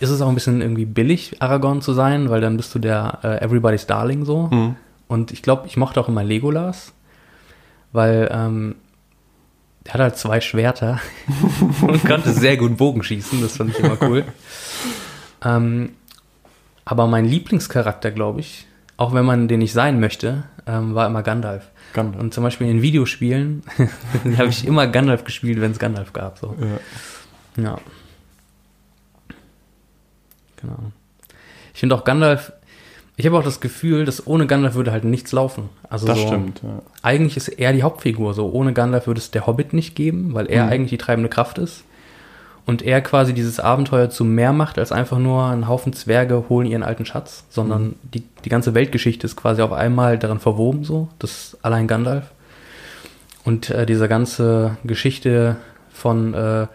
ist 0.00 0.10
es 0.10 0.20
auch 0.20 0.28
ein 0.28 0.34
bisschen 0.34 0.60
irgendwie 0.60 0.84
billig, 0.84 1.36
Aragorn 1.40 1.80
zu 1.80 1.92
sein, 1.92 2.28
weil 2.30 2.40
dann 2.40 2.56
bist 2.56 2.74
du 2.74 2.78
der 2.78 3.18
äh, 3.22 3.44
Everybody's 3.44 3.86
Darling 3.86 4.24
so. 4.24 4.48
Mhm. 4.48 4.76
Und 5.06 5.32
ich 5.32 5.42
glaube, 5.42 5.66
ich 5.66 5.76
mochte 5.76 6.00
auch 6.00 6.08
immer 6.08 6.22
Legolas, 6.22 6.92
weil 7.92 8.28
ähm, 8.30 8.76
der 9.86 9.94
hat 9.94 10.00
halt 10.00 10.16
zwei 10.18 10.40
Schwerter 10.40 11.00
und 11.80 12.04
konnte 12.04 12.32
sehr 12.32 12.56
gut 12.58 12.76
Bogen 12.76 13.02
schießen. 13.02 13.40
Das 13.40 13.56
fand 13.56 13.70
ich 13.70 13.78
immer 13.78 13.96
cool. 14.02 14.24
ähm, 15.44 15.90
aber 16.84 17.06
mein 17.06 17.24
Lieblingscharakter, 17.24 18.10
glaube 18.10 18.40
ich, 18.40 18.66
auch 18.98 19.14
wenn 19.14 19.24
man 19.24 19.48
den 19.48 19.60
nicht 19.60 19.72
sein 19.72 20.00
möchte, 20.00 20.44
ähm, 20.66 20.94
war 20.94 21.06
immer 21.06 21.22
Gandalf. 21.22 21.70
Gandalf. 21.94 22.22
Und 22.22 22.34
zum 22.34 22.44
Beispiel 22.44 22.68
in 22.68 22.82
Videospielen 22.82 23.62
habe 24.36 24.48
ich 24.48 24.66
immer 24.66 24.86
Gandalf 24.86 25.24
gespielt, 25.24 25.60
wenn 25.60 25.72
es 25.72 25.78
Gandalf 25.78 26.12
gab. 26.12 26.38
So. 26.38 26.54
Ja. 27.56 27.62
ja. 27.62 27.78
Genau. 30.60 30.92
Ich 31.74 31.80
finde 31.80 31.94
auch 31.94 32.04
Gandalf, 32.04 32.52
ich 33.16 33.26
habe 33.26 33.38
auch 33.38 33.44
das 33.44 33.60
Gefühl, 33.60 34.04
dass 34.04 34.26
ohne 34.26 34.46
Gandalf 34.46 34.74
würde 34.74 34.92
halt 34.92 35.04
nichts 35.04 35.32
laufen. 35.32 35.68
Also 35.88 36.06
das 36.06 36.18
so, 36.18 36.26
stimmt. 36.26 36.60
Ja. 36.62 36.82
Eigentlich 37.02 37.36
ist 37.36 37.48
er 37.48 37.72
die 37.72 37.82
Hauptfigur. 37.82 38.34
So 38.34 38.50
ohne 38.50 38.72
Gandalf 38.72 39.06
würde 39.06 39.18
es 39.18 39.30
der 39.30 39.46
Hobbit 39.46 39.72
nicht 39.72 39.94
geben, 39.94 40.34
weil 40.34 40.46
er 40.46 40.66
mhm. 40.66 40.72
eigentlich 40.72 40.90
die 40.90 40.98
treibende 40.98 41.28
Kraft 41.28 41.58
ist 41.58 41.84
und 42.68 42.82
er 42.82 43.00
quasi 43.00 43.32
dieses 43.32 43.60
Abenteuer 43.60 44.10
zu 44.10 44.26
mehr 44.26 44.52
macht 44.52 44.78
als 44.78 44.92
einfach 44.92 45.18
nur 45.18 45.46
ein 45.46 45.68
Haufen 45.68 45.94
Zwerge 45.94 46.44
holen 46.50 46.66
ihren 46.66 46.82
alten 46.82 47.06
Schatz, 47.06 47.44
sondern 47.48 47.82
mhm. 47.82 47.94
die, 48.12 48.24
die 48.44 48.50
ganze 48.50 48.74
Weltgeschichte 48.74 49.26
ist 49.26 49.36
quasi 49.36 49.62
auf 49.62 49.72
einmal 49.72 50.18
darin 50.18 50.38
verwoben, 50.38 50.84
so, 50.84 51.08
das 51.18 51.30
ist 51.30 51.58
allein 51.62 51.86
Gandalf. 51.86 52.24
Und 53.42 53.70
äh, 53.70 53.86
diese 53.86 54.06
ganze 54.06 54.76
Geschichte 54.84 55.56
von 55.90 56.34
äh, 56.34 56.66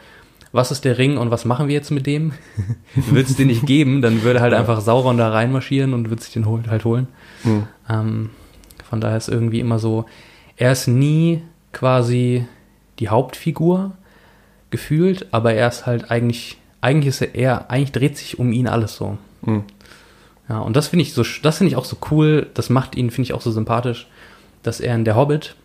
was 0.54 0.72
ist 0.72 0.86
der 0.86 0.98
Ring 0.98 1.18
und 1.18 1.32
was 1.32 1.44
machen 1.44 1.68
wir 1.68 1.74
jetzt 1.74 1.92
mit 1.92 2.06
dem? 2.06 2.32
Wird 2.96 3.28
es 3.28 3.36
den 3.36 3.48
nicht 3.48 3.66
geben, 3.66 4.02
dann 4.02 4.24
würde 4.24 4.40
halt 4.40 4.54
einfach 4.54 4.80
Sauron 4.80 5.18
da 5.18 5.30
reinmarschieren 5.30 5.94
und 5.94 6.10
wird 6.10 6.22
sich 6.22 6.32
den 6.32 6.46
halt 6.46 6.86
holen. 6.86 7.08
Mhm. 7.44 7.68
Ähm, 7.90 8.30
von 8.88 9.02
daher 9.02 9.18
ist 9.18 9.28
irgendwie 9.28 9.60
immer 9.60 9.80
so, 9.80 10.06
er 10.56 10.72
ist 10.72 10.88
nie 10.88 11.42
quasi 11.72 12.46
die 13.00 13.10
Hauptfigur, 13.10 13.94
gefühlt, 14.74 15.28
aber 15.32 15.54
er 15.54 15.68
ist 15.68 15.86
halt 15.86 16.10
eigentlich, 16.10 16.58
eigentlich 16.82 17.08
ist 17.08 17.22
er 17.22 17.36
eher, 17.36 17.70
eigentlich 17.70 17.92
dreht 17.92 18.18
sich 18.18 18.40
um 18.40 18.52
ihn 18.52 18.68
alles 18.68 18.96
so. 18.96 19.18
Mhm. 19.44 19.64
Ja, 20.50 20.60
und 20.60 20.76
das 20.76 20.88
finde 20.88 21.04
ich 21.04 21.14
so, 21.14 21.24
das 21.44 21.60
finde 21.60 21.72
ich 21.72 21.78
auch 21.78 21.86
so 21.86 21.96
cool, 22.12 22.50
das 22.56 22.70
macht 22.70 22.96
ihn, 22.96 23.12
finde 23.12 23.28
ich 23.28 23.34
auch 23.34 23.42
so 23.42 23.52
sympathisch, 23.52 24.08
dass 24.64 24.80
er 24.80 24.96
in 24.96 25.06
der 25.06 25.16
Hobbit 25.16 25.56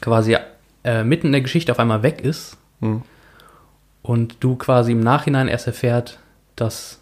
quasi 0.00 0.36
äh, 0.84 1.04
mitten 1.04 1.26
in 1.26 1.32
der 1.32 1.42
Geschichte 1.42 1.70
auf 1.70 1.78
einmal 1.78 2.02
weg 2.02 2.22
ist 2.22 2.56
mhm. 2.80 3.02
Und 4.04 4.36
du 4.40 4.54
quasi 4.54 4.92
im 4.92 5.00
Nachhinein 5.00 5.48
erst 5.48 5.66
erfährt, 5.66 6.20
dass 6.54 7.00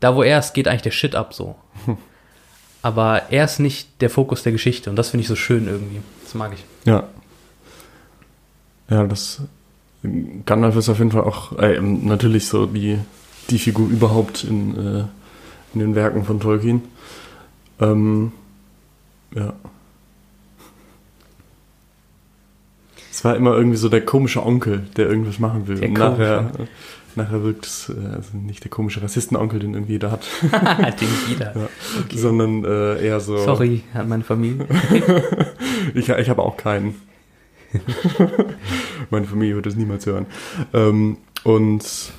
da 0.00 0.14
wo 0.14 0.22
er 0.22 0.40
ist, 0.40 0.52
geht 0.52 0.68
eigentlich 0.68 0.82
der 0.82 0.90
Shit 0.90 1.14
ab 1.14 1.32
so. 1.32 1.54
Aber 2.82 3.22
er 3.30 3.44
ist 3.44 3.58
nicht 3.58 4.02
der 4.02 4.10
Fokus 4.10 4.42
der 4.42 4.52
Geschichte 4.52 4.90
und 4.90 4.96
das 4.96 5.08
finde 5.08 5.22
ich 5.22 5.28
so 5.28 5.36
schön 5.36 5.66
irgendwie. 5.66 6.00
Das 6.24 6.34
mag 6.34 6.52
ich. 6.52 6.64
Ja, 6.84 7.04
Ja, 8.90 9.04
das 9.06 9.40
Gandalf 10.44 10.76
ist 10.76 10.88
auf 10.88 10.98
jeden 10.98 11.10
Fall 11.10 11.24
auch 11.24 11.58
äh, 11.58 11.80
natürlich 11.80 12.46
so 12.46 12.66
die, 12.66 12.98
die 13.50 13.58
Figur 13.58 13.88
überhaupt 13.88 14.44
in, 14.44 14.76
äh, 14.76 15.04
in 15.74 15.80
den 15.80 15.94
Werken 15.94 16.24
von 16.24 16.38
Tolkien. 16.38 16.82
Ähm, 17.80 18.32
ja. 19.34 19.52
Es 23.16 23.24
war 23.24 23.34
immer 23.34 23.56
irgendwie 23.56 23.78
so 23.78 23.88
der 23.88 24.04
komische 24.04 24.44
Onkel, 24.44 24.80
der 24.94 25.08
irgendwas 25.08 25.38
machen 25.38 25.66
will. 25.66 25.80
Der 25.80 25.88
Und 25.88 25.94
nachher, 25.94 26.50
nachher 27.14 27.42
wirkt 27.42 27.64
es, 27.64 27.88
äh, 27.88 28.14
also 28.14 28.36
nicht 28.36 28.62
der 28.62 28.70
komische 28.70 29.02
Rassistenonkel, 29.02 29.58
den 29.58 29.72
irgendwie 29.72 29.94
jeder 29.94 30.10
hat, 30.10 30.26
Den 31.00 31.08
jeder. 31.26 31.56
ja. 31.56 31.68
sondern 32.14 32.62
äh, 32.66 33.02
eher 33.06 33.18
so. 33.20 33.38
Sorry 33.38 33.84
an 33.94 34.10
meine 34.10 34.22
Familie. 34.22 34.66
Ich, 35.94 36.08
ich 36.10 36.28
habe 36.28 36.42
auch 36.42 36.56
keinen. 36.56 36.94
Meine 39.10 39.26
Familie 39.26 39.54
wird 39.56 39.66
es 39.66 39.76
niemals 39.76 40.04
hören. 40.04 40.26
Ähm, 40.72 41.18
und 41.44 42.12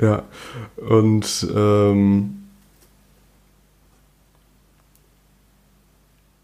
ja, 0.00 0.24
und 0.76 1.46
ähm, 1.54 2.42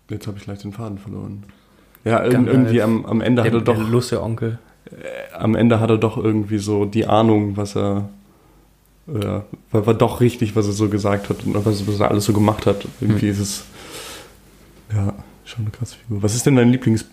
jetzt 0.09 0.27
habe 0.27 0.39
ich 0.39 0.47
leicht 0.47 0.65
den 0.65 0.73
Faden 0.73 0.99
verloren. 0.99 1.45
Ja, 2.07 2.21
Gandalf. 2.29 2.57
irgendwie 2.57 2.83
am, 2.83 3.05
am 3.07 3.21
Ende 3.21 3.43
Der, 3.43 3.51
hat 3.53 3.59
er 3.59 3.65
der 3.65 3.75
doch 3.75 3.89
lustige 3.89 4.23
Onkel. 4.23 4.59
am 5.37 5.55
Ende 5.55 5.81
hat 5.81 5.91
er 5.91 5.99
doch 5.99 6.17
irgendwie 6.17 6.59
so 6.59 6.85
die 6.85 7.07
Ahnung, 7.07 7.57
was 7.57 7.77
er 7.77 8.09
ja, 9.09 9.45
war, 9.71 9.87
war 9.87 9.95
doch 9.95 10.21
richtig, 10.21 10.57
was 10.57 10.67
er 10.67 10.73
so 10.73 10.89
gesagt 10.89 11.29
hat 11.29 11.45
und 11.45 11.55
was, 11.65 11.87
was 11.87 12.01
er 12.01 12.11
alles 12.11 12.25
so 12.25 12.33
gemacht 12.33 12.67
hat. 12.67 12.87
Irgendwie 13.01 13.27
Hm. 13.27 13.33
ist 13.33 13.39
es 13.41 13.65
ja 14.95 15.15
schon 15.45 15.63
eine 15.65 15.71
krasse 15.71 15.97
Figur. 15.97 16.23
Was 16.23 16.35
ist 16.35 16.47
denn 16.47 16.57
dein 16.57 16.71
Lieblings 16.71 17.05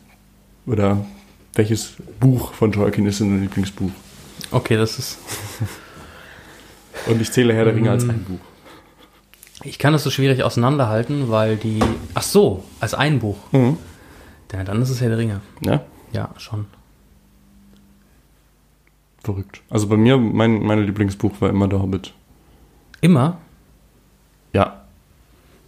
oder 0.65 1.05
welches 1.55 1.93
Buch 2.19 2.53
von 2.53 2.71
Tolkien 2.71 3.05
ist 3.05 3.19
denn 3.19 3.29
dein 3.31 3.41
Lieblingsbuch? 3.41 3.91
Okay, 4.51 4.75
das 4.77 4.97
ist. 4.99 5.17
Und 7.07 7.21
ich 7.21 7.31
zähle 7.31 7.53
Herr 7.53 7.65
der 7.65 7.75
Ringe 7.75 7.91
als 7.91 8.03
ein 8.07 8.23
Buch. 8.23 8.39
Ich 9.63 9.77
kann 9.79 9.93
das 9.93 10.03
so 10.03 10.09
schwierig 10.09 10.43
auseinanderhalten, 10.43 11.29
weil 11.29 11.57
die. 11.57 11.79
Ach 12.13 12.21
so, 12.23 12.63
als 12.79 12.93
ein 12.93 13.19
Buch. 13.19 13.37
Mhm. 13.51 13.77
Ja, 14.53 14.63
dann 14.63 14.81
ist 14.81 14.89
es 14.89 15.01
Herr 15.01 15.09
der 15.09 15.17
Ringe. 15.17 15.41
Ja, 15.65 15.81
Ja, 16.13 16.29
schon. 16.37 16.65
verrückt. 19.23 19.61
Also 19.69 19.87
bei 19.87 19.97
mir, 19.97 20.17
mein, 20.17 20.61
mein 20.63 20.85
Lieblingsbuch 20.85 21.31
war 21.39 21.49
immer 21.49 21.67
Der 21.67 21.81
Hobbit. 21.81 22.13
Immer? 23.01 23.37
Ja, 24.53 24.81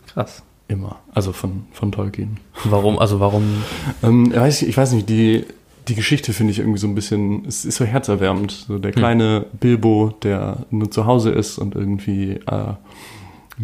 Krass. 0.08 0.44
immer. 0.68 1.00
Also 1.14 1.32
von, 1.34 1.66
von 1.72 1.92
Tolkien. 1.92 2.38
Warum? 2.66 3.00
Also 3.00 3.20
warum? 3.20 3.64
Ähm, 4.04 4.26
ich, 4.32 4.38
weiß, 4.38 4.62
ich 4.64 4.76
weiß 4.78 4.92
nicht, 4.94 5.10
die, 5.10 5.46
die 5.88 5.96
Geschichte 5.96 6.34
finde 6.34 6.52
ich 6.52 6.60
irgendwie 6.60 6.80
so 6.80 6.88
ein 6.88 6.96
bisschen, 6.96 7.46
es 7.46 7.66
ist 7.66 7.78
so 7.78 7.86
herzerwärmend. 7.86 8.52
So 8.52 8.78
der 8.78 8.92
kleine 8.92 9.46
Bilbo, 9.60 10.14
der 10.24 10.66
nur 10.70 10.92
zu 10.92 11.06
Hause 11.06 11.32
ist 11.32 11.58
und 11.58 11.76
irgendwie 11.76 12.34
äh, 12.46 12.74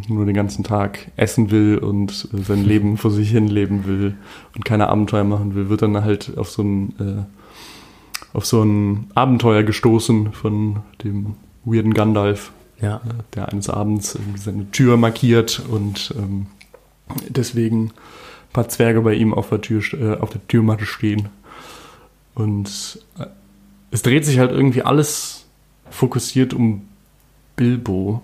nur 0.08 0.26
den 0.26 0.36
ganzen 0.36 0.64
Tag 0.64 1.12
essen 1.18 1.52
will 1.52 1.78
und 1.78 2.30
äh, 2.34 2.42
sein 2.42 2.64
Leben 2.66 2.98
vor 2.98 3.12
sich 3.12 3.30
hin 3.30 3.48
leben 3.48 3.86
will 3.86 4.16
und 4.56 4.66
keine 4.66 4.88
Abenteuer 4.88 5.24
machen 5.24 5.56
will, 5.56 5.70
wird 5.70 5.82
dann 5.82 6.04
halt 6.04 6.38
auf 6.38 6.50
so 6.50 6.64
ein, 6.64 6.94
äh, 7.00 8.36
auf 8.36 8.46
so 8.46 8.64
ein 8.64 9.12
Abenteuer 9.16 9.64
gestoßen 9.64 10.32
von 10.34 10.80
dem 11.04 11.36
weirden 11.66 11.94
Gandalf, 11.94 12.52
Ja. 12.82 12.98
äh, 12.98 13.24
der 13.36 13.50
eines 13.50 13.70
Abends 13.70 14.18
seine 14.36 14.72
Tür 14.72 14.98
markiert 14.98 15.62
und 15.70 16.14
ähm, 16.18 16.48
deswegen 17.28 17.86
ein 17.88 18.54
paar 18.54 18.70
Zwerge 18.70 19.02
bei 19.02 19.14
ihm 19.14 19.34
auf 19.34 19.50
der, 19.50 19.62
Tür, 19.62 19.82
äh, 19.94 20.18
auf 20.20 20.30
der 20.30 20.46
Türmatte 20.48 20.86
stehen. 20.86 21.30
Und 22.34 23.00
äh, 23.20 23.26
es 23.92 24.02
dreht 24.04 24.26
sich 24.26 24.40
halt 24.40 24.52
irgendwie 24.52 24.84
alles 24.84 25.46
fokussiert 25.90 26.54
um 26.54 26.84
Bilbo. 27.58 28.22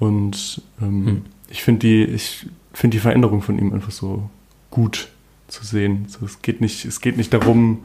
Und 0.00 0.62
ähm, 0.82 1.06
Hm. 1.06 1.22
ich 1.48 1.62
finde 1.62 1.86
die, 1.86 2.02
ich 2.02 2.46
finde 2.72 2.96
die 2.96 3.00
Veränderung 3.00 3.42
von 3.42 3.58
ihm 3.58 3.72
einfach 3.72 3.92
so 3.92 4.28
gut 4.70 5.08
zu 5.46 5.64
sehen. 5.64 6.06
So, 6.08 6.24
es 6.24 6.42
geht 6.42 6.60
nicht, 6.60 6.84
es 6.84 7.00
geht 7.00 7.16
nicht 7.16 7.32
darum, 7.32 7.84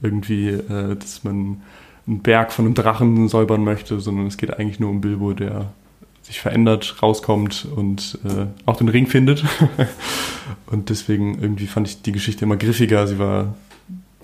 irgendwie, 0.00 0.48
äh, 0.48 0.96
dass 0.96 1.24
man 1.24 1.62
einen 2.06 2.20
Berg 2.20 2.52
von 2.52 2.64
einem 2.64 2.74
Drachen 2.74 3.28
säubern 3.28 3.64
möchte, 3.64 4.00
sondern 4.00 4.26
es 4.26 4.36
geht 4.36 4.58
eigentlich 4.58 4.80
nur 4.80 4.90
um 4.90 5.00
Bilbo, 5.00 5.32
der 5.32 5.72
sich 6.22 6.40
verändert, 6.40 7.02
rauskommt 7.02 7.66
und 7.76 8.18
äh, 8.24 8.46
auch 8.64 8.76
den 8.76 8.88
Ring 8.88 9.06
findet. 9.06 9.44
und 10.66 10.90
deswegen 10.90 11.40
irgendwie 11.40 11.66
fand 11.66 11.88
ich 11.88 12.02
die 12.02 12.12
Geschichte 12.12 12.44
immer 12.44 12.56
griffiger. 12.56 13.06
Sie 13.06 13.18
war 13.18 13.54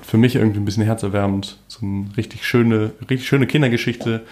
für 0.00 0.18
mich 0.18 0.34
irgendwie 0.34 0.60
ein 0.60 0.64
bisschen 0.64 0.82
herzerwärmend. 0.84 1.58
So 1.68 1.86
eine 1.86 2.06
richtig 2.16 2.44
schöne, 2.44 2.92
richtig 3.08 3.26
schöne 3.26 3.46
Kindergeschichte, 3.46 4.22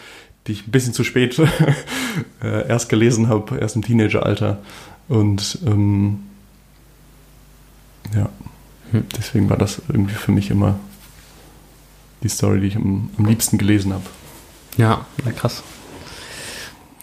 die 0.50 0.54
ich 0.54 0.66
ein 0.66 0.70
bisschen 0.72 0.92
zu 0.92 1.04
spät 1.04 1.38
äh, 2.42 2.68
erst 2.68 2.88
gelesen 2.88 3.28
habe, 3.28 3.58
erst 3.58 3.76
im 3.76 3.82
Teenageralter. 3.82 4.58
Und 5.08 5.58
ähm, 5.66 6.20
ja, 8.14 8.28
Hm. 8.92 9.04
deswegen 9.16 9.50
war 9.50 9.56
das 9.56 9.80
irgendwie 9.88 10.14
für 10.14 10.32
mich 10.32 10.50
immer 10.50 10.78
die 12.22 12.28
Story, 12.28 12.60
die 12.60 12.66
ich 12.68 12.76
am, 12.76 13.10
am 13.16 13.24
liebsten 13.24 13.58
gelesen 13.58 13.92
habe. 13.92 14.04
Ja, 14.76 15.06
na 15.24 15.32
krass. 15.32 15.62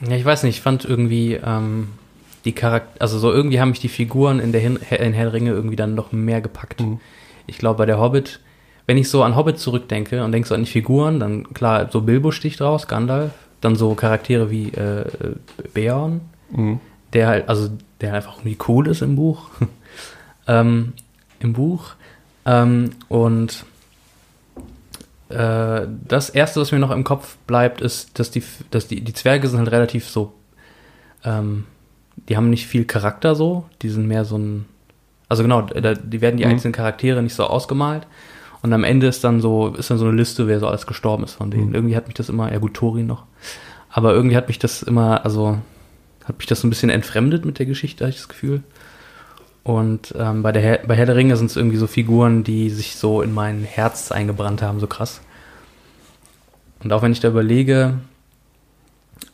Ja, 0.08 0.16
ich 0.16 0.26
weiß 0.26 0.44
nicht, 0.44 0.58
ich 0.58 0.62
fand 0.62 0.86
irgendwie 0.86 1.34
ähm, 1.34 1.90
die 2.46 2.52
Charakter, 2.52 3.02
also 3.02 3.18
so 3.20 3.32
irgendwie 3.32 3.60
haben 3.60 3.70
mich 3.70 3.80
die 3.80 3.90
Figuren 3.90 4.40
in 4.40 4.52
der 4.52 4.62
Hin 4.62 4.78
in 4.90 5.14
Herr 5.14 5.34
Ringe 5.34 5.52
irgendwie 5.52 5.76
dann 5.76 5.96
noch 5.96 6.12
mehr 6.12 6.42
gepackt. 6.42 6.82
Mhm. 6.82 7.00
Ich 7.48 7.58
glaube, 7.58 7.80
bei 7.80 7.86
der 7.86 8.00
Hobbit, 8.00 8.40
wenn 8.88 8.98
ich 8.98 9.10
so 9.10 9.22
an 9.24 9.36
Hobbit 9.36 9.60
zurückdenke 9.60 10.24
und 10.24 10.32
denke 10.32 10.48
so 10.48 10.56
an 10.56 10.64
die 10.64 10.70
Figuren, 10.72 11.20
dann 11.20 11.54
klar, 11.54 11.90
so 11.92 12.02
Bilbo 12.02 12.32
sticht 12.32 12.62
raus, 12.62 12.88
Gandalf, 12.88 13.32
dann 13.62 13.76
so 13.76 13.94
Charaktere 13.94 14.50
wie 14.50 14.70
äh, 14.70 15.06
Beorn, 15.74 16.22
Mhm. 16.50 16.80
der 17.14 17.28
halt, 17.28 17.50
also 17.50 17.70
der 18.02 18.14
einfach 18.14 18.38
irgendwie 18.38 18.58
cool 18.70 18.88
ist 18.88 19.02
im 19.02 19.16
Buch. 19.18 19.50
ähm, 20.48 20.94
Im 21.40 21.54
Buch. 21.54 21.92
Ähm, 22.46 22.92
und 23.10 23.66
äh, 25.30 25.82
das 26.08 26.30
erste, 26.30 26.62
was 26.62 26.72
mir 26.72 26.80
noch 26.80 26.92
im 26.92 27.04
Kopf 27.04 27.38
bleibt, 27.48 27.82
ist, 27.82 28.18
dass 28.20 28.32
die, 28.32 28.44
dass 28.72 28.88
die, 28.88 29.02
die 29.02 29.14
Zwerge 29.14 29.48
sind 29.50 29.60
halt 29.60 29.72
relativ 29.72 30.08
so, 30.08 30.34
ähm, 31.26 31.66
die 32.30 32.38
haben 32.38 32.50
nicht 32.50 32.66
viel 32.68 32.86
Charakter 32.86 33.36
so, 33.36 33.66
die 33.82 33.90
sind 33.90 34.08
mehr 34.08 34.24
so 34.26 34.38
ein, 34.38 34.66
also 35.30 35.44
genau, 35.44 35.62
da, 35.64 35.94
die 35.94 36.22
werden 36.22 36.38
die 36.38 36.46
Mhm. 36.46 36.52
einzelnen 36.52 36.74
Charaktere 36.74 37.22
nicht 37.22 37.36
so 37.36 37.44
ausgemalt. 37.44 38.08
Und 38.68 38.74
am 38.74 38.84
Ende 38.84 39.08
ist 39.08 39.24
dann 39.24 39.40
so, 39.40 39.70
ist 39.70 39.90
dann 39.90 39.98
so 39.98 40.06
eine 40.06 40.18
Liste, 40.18 40.46
wer 40.46 40.60
so 40.60 40.68
alles 40.68 40.86
gestorben 40.86 41.24
ist 41.24 41.36
von 41.36 41.50
denen. 41.50 41.70
Mhm. 41.70 41.76
Irgendwie 41.76 41.96
hat 41.96 42.08
mich 42.08 42.16
das 42.16 42.28
immer, 42.28 42.52
ja 42.52 42.60
gut, 42.60 42.74
Tori 42.74 43.02
noch. 43.02 43.24
Aber 43.90 44.14
irgendwie 44.14 44.36
hat 44.36 44.50
mich 44.50 44.60
das 44.60 44.84
immer, 44.84 45.24
also 45.24 45.58
hat 46.26 46.38
mich 46.38 46.48
das 46.48 46.60
so 46.60 46.68
ein 46.68 46.70
bisschen 46.70 46.90
entfremdet 46.90 47.46
mit 47.46 47.60
der 47.60 47.66
Geschichte, 47.66 48.04
habe 48.04 48.10
ich 48.10 48.18
das 48.18 48.28
Gefühl. 48.28 48.64
Und 49.64 50.14
ähm, 50.18 50.44
bei, 50.44 50.52
der 50.52 50.62
Herr, 50.62 50.80
bei 50.86 50.96
Herr 50.96 51.06
der 51.06 51.16
Ringe 51.16 51.38
sind 51.38 51.46
es 51.46 51.56
irgendwie 51.56 51.78
so 51.78 51.88
Figuren, 51.88 52.44
die 52.44 52.70
sich 52.70 52.98
so 52.98 53.22
in 53.22 53.34
mein 53.34 53.64
Herz 53.64 54.12
eingebrannt 54.12 54.62
haben, 54.62 54.82
so 54.82 54.88
krass. 54.88 55.22
Und 56.84 56.92
auch 56.92 57.02
wenn 57.02 57.14
ich 57.14 57.22
da 57.22 57.30
überlege, 57.30 57.94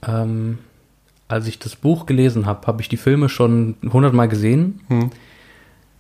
ähm, 0.07 0.59
als 1.27 1.47
ich 1.47 1.57
das 1.57 1.75
Buch 1.75 2.05
gelesen 2.05 2.45
habe, 2.45 2.67
habe 2.67 2.83
ich 2.83 2.87
die 2.89 2.97
Filme 2.97 3.29
schon 3.29 3.77
hundertmal 3.91 4.27
gesehen. 4.27 4.81
Mhm. 4.89 5.09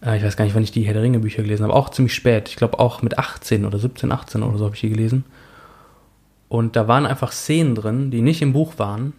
Äh, 0.05 0.17
ich 0.17 0.23
weiß 0.23 0.37
gar 0.37 0.45
nicht, 0.45 0.55
wann 0.55 0.63
ich 0.63 0.71
die 0.71 0.83
Herr 0.83 0.93
der 0.93 1.03
Ringe 1.03 1.19
Bücher 1.19 1.43
gelesen 1.43 1.63
habe. 1.63 1.73
Auch 1.73 1.89
ziemlich 1.89 2.13
spät. 2.13 2.49
Ich 2.49 2.55
glaube 2.55 2.79
auch 2.79 3.01
mit 3.01 3.17
18 3.17 3.65
oder 3.65 3.79
17, 3.79 4.11
18 4.11 4.43
oder 4.43 4.57
so 4.57 4.65
habe 4.65 4.75
ich 4.75 4.81
die 4.81 4.89
gelesen. 4.89 5.25
Und 6.49 6.75
da 6.75 6.87
waren 6.87 7.05
einfach 7.05 7.31
Szenen 7.31 7.75
drin, 7.75 8.11
die 8.11 8.21
nicht 8.21 8.41
im 8.41 8.53
Buch 8.53 8.73
waren 8.77 9.13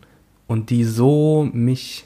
und 0.47 0.71
die 0.71 0.85
so 0.85 1.49
mich. 1.53 2.05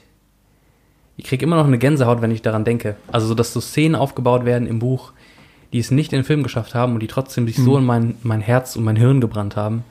Ich 1.17 1.25
kriege 1.25 1.45
immer 1.45 1.57
noch 1.57 1.67
eine 1.67 1.77
Gänsehaut, 1.77 2.21
wenn 2.21 2.31
ich 2.31 2.41
daran 2.41 2.63
denke. 2.63 2.95
Also, 3.11 3.27
so, 3.27 3.35
dass 3.35 3.53
so 3.53 3.59
Szenen 3.59 3.95
aufgebaut 3.95 4.45
werden 4.45 4.67
im 4.67 4.79
Buch, 4.79 5.11
die 5.73 5.79
es 5.79 5.91
nicht 5.91 6.13
in 6.13 6.19
den 6.19 6.25
Film 6.25 6.43
geschafft 6.43 6.73
haben 6.73 6.93
und 6.93 7.01
die 7.01 7.07
trotzdem 7.07 7.45
sich 7.45 7.57
so 7.57 7.77
in 7.77 7.85
mein, 7.85 8.15
mein 8.23 8.41
Herz 8.41 8.75
und 8.75 8.85
mein 8.85 8.95
Hirn 8.95 9.19
gebrannt 9.19 9.55
haben. 9.55 9.83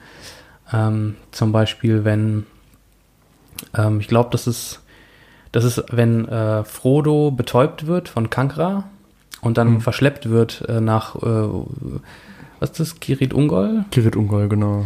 Ähm, 0.72 1.16
zum 1.30 1.52
Beispiel, 1.52 2.04
wenn. 2.04 2.46
Ähm, 3.76 4.00
ich 4.00 4.08
glaube, 4.08 4.30
das 4.32 4.46
ist. 4.46 4.80
Das 5.52 5.64
ist, 5.64 5.82
wenn 5.90 6.28
äh, 6.28 6.64
Frodo 6.64 7.30
betäubt 7.30 7.86
wird 7.86 8.08
von 8.08 8.30
Kankra 8.30 8.84
und 9.40 9.56
dann 9.58 9.74
Mhm. 9.74 9.80
verschleppt 9.80 10.28
wird 10.30 10.64
äh, 10.68 10.80
nach. 10.80 11.16
Äh, 11.16 11.48
was 12.60 12.70
ist 12.70 12.80
das? 12.80 13.00
Kirit 13.00 13.32
Ungol? 13.32 13.84
Kirit 13.90 14.16
Ungol, 14.16 14.48
genau. 14.48 14.84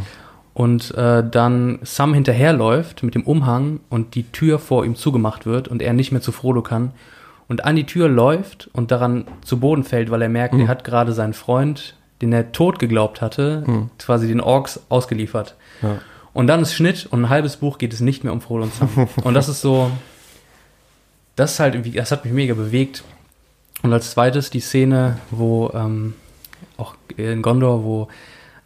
und 0.55 0.95
äh, 0.95 1.25
dann 1.29 1.79
Sam 1.83 2.13
hinterherläuft 2.13 3.03
mit 3.03 3.15
dem 3.15 3.23
Umhang 3.23 3.81
und 3.89 4.15
die 4.15 4.25
Tür 4.25 4.59
vor 4.59 4.85
ihm 4.85 4.95
zugemacht 4.97 5.47
wird 5.47 5.69
und 5.69 5.81
er 5.81 5.95
nicht 5.95 6.13
mehr 6.13 6.21
zu 6.21 6.31
Frodo 6.33 6.61
kann 6.61 6.91
und 7.49 7.65
an 7.65 7.75
die 7.75 7.87
Tür 7.87 8.09
läuft 8.09 8.69
und 8.75 8.91
daran 8.91 9.25
zu 9.43 9.59
Boden 9.59 9.83
fällt, 9.85 10.11
weil 10.11 10.21
er 10.21 10.29
merkt, 10.29 10.53
Mhm. 10.55 10.61
er 10.61 10.69
hat 10.69 10.85
gerade 10.85 11.13
seinen 11.15 11.33
Freund, 11.33 11.97
den 12.21 12.35
er 12.35 12.53
tot 12.53 12.79
geglaubt 12.79 13.23
hatte, 13.23 13.65
Mhm. 13.67 13.91
quasi 13.99 14.29
den 14.29 14.43
Orks 14.43 14.81
ausgeliefert. 14.91 15.55
Ja. 15.81 15.97
Und 16.35 16.47
dann 16.49 16.61
ist 16.61 16.75
Schnitt 16.75 17.07
und 17.11 17.23
ein 17.23 17.29
halbes 17.31 17.57
Buch 17.57 17.79
geht 17.79 17.95
es 17.95 18.01
nicht 18.01 18.23
mehr 18.23 18.35
um 18.35 18.43
Frodo 18.43 18.65
und 18.65 18.75
Sam. 18.75 18.89
und 19.25 19.33
das 19.33 19.49
ist 19.49 19.63
so, 19.63 19.91
das 21.37 21.59
halt, 21.61 21.75
irgendwie- 21.75 21.93
das 21.93 22.11
hat 22.11 22.25
mich 22.25 22.33
mega 22.35 22.55
bewegt. 22.55 23.05
Und 23.83 23.93
als 23.93 24.13
zweites 24.13 24.51
die 24.51 24.61
Szene, 24.61 25.19
wo 25.31 25.71
ähm, 25.75 26.15
auch 26.77 26.95
in 27.17 27.43
Gondor, 27.43 27.83
wo 27.85 28.09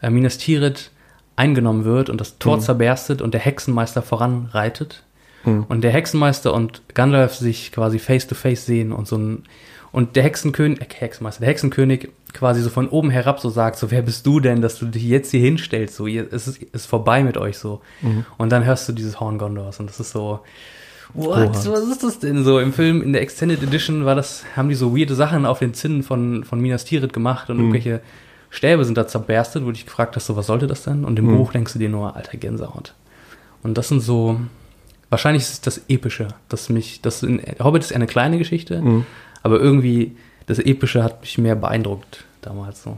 äh, 0.02 0.10
Minas 0.10 0.36
Tirith 0.38 0.90
eingenommen 1.36 1.84
wird 1.84 2.10
und 2.10 2.20
das 2.20 2.38
Tor 2.38 2.56
Mhm. 2.56 2.60
zerberstet 2.62 3.22
und 3.22 3.32
der 3.34 3.40
Hexenmeister 3.40 4.02
voranreitet. 4.02 5.02
Mhm. 5.44 5.64
Und 5.68 5.82
der 5.82 5.90
Hexenmeister 5.92 6.52
und 6.52 6.82
Gandalf 6.94 7.34
sich 7.34 7.72
quasi 7.72 7.98
face 7.98 8.26
to 8.26 8.34
face 8.34 8.66
sehen 8.66 8.92
und 8.92 9.06
so 9.08 9.16
ein 9.16 9.44
und 9.92 10.14
der 10.16 10.24
Hexenkönig, 10.24 10.80
äh, 10.82 10.86
Hexenmeister, 10.92 11.40
der 11.40 11.48
Hexenkönig 11.48 12.10
quasi 12.34 12.60
so 12.60 12.68
von 12.68 12.88
oben 12.88 13.08
herab 13.08 13.40
so 13.40 13.48
sagt, 13.48 13.76
so 13.78 13.90
wer 13.90 14.02
bist 14.02 14.26
du 14.26 14.40
denn, 14.40 14.60
dass 14.60 14.78
du 14.78 14.84
dich 14.86 15.02
jetzt 15.04 15.30
hier 15.30 15.40
hinstellst, 15.40 15.94
so 15.96 16.06
ihr, 16.06 16.30
es 16.30 16.46
ist, 16.48 16.62
ist 16.62 16.84
vorbei 16.86 17.22
mit 17.22 17.38
euch 17.38 17.56
so. 17.56 17.80
Und 18.36 18.50
dann 18.52 18.66
hörst 18.66 18.86
du 18.88 18.92
dieses 18.92 19.20
Horn 19.20 19.38
Gondors 19.38 19.80
und 19.80 19.88
das 19.88 19.98
ist 19.98 20.10
so, 20.10 20.40
what, 21.16 21.50
Oha. 21.50 21.72
was 21.72 21.88
ist 21.88 22.02
das 22.02 22.18
denn 22.18 22.44
so? 22.44 22.58
Im 22.58 22.72
Film, 22.72 23.02
in 23.02 23.12
der 23.12 23.22
Extended 23.22 23.62
Edition 23.62 24.04
war 24.04 24.14
das, 24.14 24.44
haben 24.54 24.68
die 24.68 24.74
so 24.74 24.96
weirde 24.96 25.14
Sachen 25.14 25.46
auf 25.46 25.58
den 25.58 25.74
Zinnen 25.74 26.02
von, 26.02 26.44
von 26.44 26.60
Minas 26.60 26.84
Tirith 26.84 27.12
gemacht 27.12 27.50
und 27.50 27.58
irgendwelche 27.58 28.00
Stäbe 28.50 28.84
sind 28.84 28.96
da 28.96 29.06
zerberstet, 29.06 29.62
wo 29.62 29.66
du 29.66 29.72
dich 29.72 29.86
gefragt 29.86 30.16
hast, 30.16 30.26
so 30.26 30.36
was 30.36 30.46
sollte 30.46 30.66
das 30.66 30.84
denn? 30.84 31.04
Und 31.04 31.18
im 31.18 31.26
Buch 31.26 31.52
denkst 31.52 31.72
du 31.72 31.78
dir 31.78 31.88
nur, 31.88 32.16
alter 32.16 32.36
Gänsehaut. 32.36 32.94
Und 33.62 33.76
das 33.76 33.88
sind 33.88 34.00
so, 34.00 34.40
wahrscheinlich 35.10 35.42
ist 35.42 35.52
es 35.52 35.60
das 35.60 35.80
Epische, 35.88 36.28
das 36.48 36.68
mich, 36.68 37.00
das 37.02 37.22
in 37.22 37.42
Hobbit 37.58 37.82
ist 37.82 37.90
eher 37.90 37.96
eine 37.96 38.06
kleine 38.06 38.38
Geschichte, 38.38 38.82
aber 39.42 39.60
irgendwie 39.60 40.16
das 40.46 40.58
Epische 40.58 41.02
hat 41.02 41.20
mich 41.22 41.38
mehr 41.38 41.56
beeindruckt 41.56 42.24
damals 42.40 42.82
so. 42.82 42.96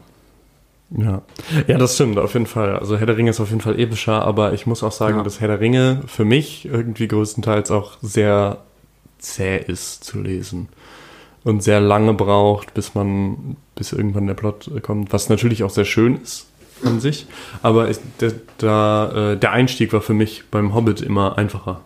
Ja. 0.90 1.20
ja, 1.66 1.76
das 1.76 1.94
stimmt, 1.96 2.18
auf 2.18 2.32
jeden 2.32 2.46
Fall. 2.46 2.78
Also 2.78 2.96
Herr 2.96 3.06
der 3.06 3.16
Ringe 3.18 3.30
ist 3.30 3.40
auf 3.40 3.50
jeden 3.50 3.60
Fall 3.60 3.78
epischer, 3.78 4.22
aber 4.22 4.54
ich 4.54 4.66
muss 4.66 4.82
auch 4.82 4.92
sagen, 4.92 5.18
Ja. 5.18 5.22
dass 5.22 5.40
Herr 5.40 5.48
der 5.48 5.60
Ringe 5.60 6.02
für 6.06 6.24
mich 6.24 6.64
irgendwie 6.64 7.08
größtenteils 7.08 7.70
auch 7.70 7.98
sehr 8.00 8.58
zäh 9.18 9.58
ist 9.58 10.04
zu 10.04 10.20
lesen. 10.20 10.68
Und 11.44 11.62
sehr 11.62 11.80
lange 11.80 12.14
braucht, 12.14 12.74
bis 12.74 12.94
man, 12.94 13.56
bis 13.74 13.92
irgendwann 13.92 14.26
der 14.26 14.34
Plot 14.34 14.70
kommt, 14.82 15.12
was 15.12 15.28
natürlich 15.28 15.62
auch 15.62 15.70
sehr 15.70 15.84
schön 15.84 16.16
ist 16.22 16.46
an 16.84 17.00
sich. 17.00 17.26
Aber 17.62 17.88
ich, 17.90 17.98
der, 18.20 18.32
da, 18.58 19.32
äh, 19.32 19.36
der 19.36 19.52
Einstieg 19.52 19.92
war 19.92 20.00
für 20.00 20.14
mich 20.14 20.44
beim 20.50 20.74
Hobbit 20.74 21.00
immer 21.00 21.36
einfacher. 21.38 21.80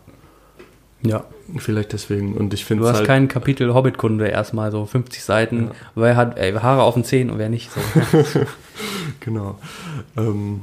Ja. 1.02 1.24
Vielleicht 1.58 1.92
deswegen. 1.92 2.34
Und 2.34 2.54
ich 2.54 2.64
finde 2.64 2.84
Du 2.84 2.88
hast 2.88 2.98
halt. 2.98 3.06
kein 3.06 3.28
Kapitel 3.28 3.74
Hobbit-Kunde, 3.74 4.28
erstmal 4.28 4.70
so 4.70 4.86
50 4.86 5.22
Seiten, 5.22 5.70
wer 5.94 6.16
hat 6.16 6.38
ey, 6.38 6.52
Haare 6.52 6.82
auf 6.82 6.94
den 6.94 7.04
Zehen 7.04 7.30
und 7.30 7.38
wer 7.38 7.48
nicht. 7.48 7.70
So. 7.70 7.80
Genau. 9.20 9.58
Ähm, 10.16 10.62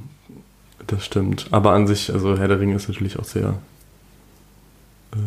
das 0.88 1.06
stimmt. 1.06 1.48
Aber 1.52 1.74
an 1.74 1.88
sich, 1.88 2.12
also 2.12 2.38
Herr 2.38 2.48
der 2.48 2.60
Ringe 2.60 2.76
ist 2.76 2.90
natürlich 2.90 3.18
auch 3.20 3.24
sehr 3.24 3.54
äh, 5.14 5.18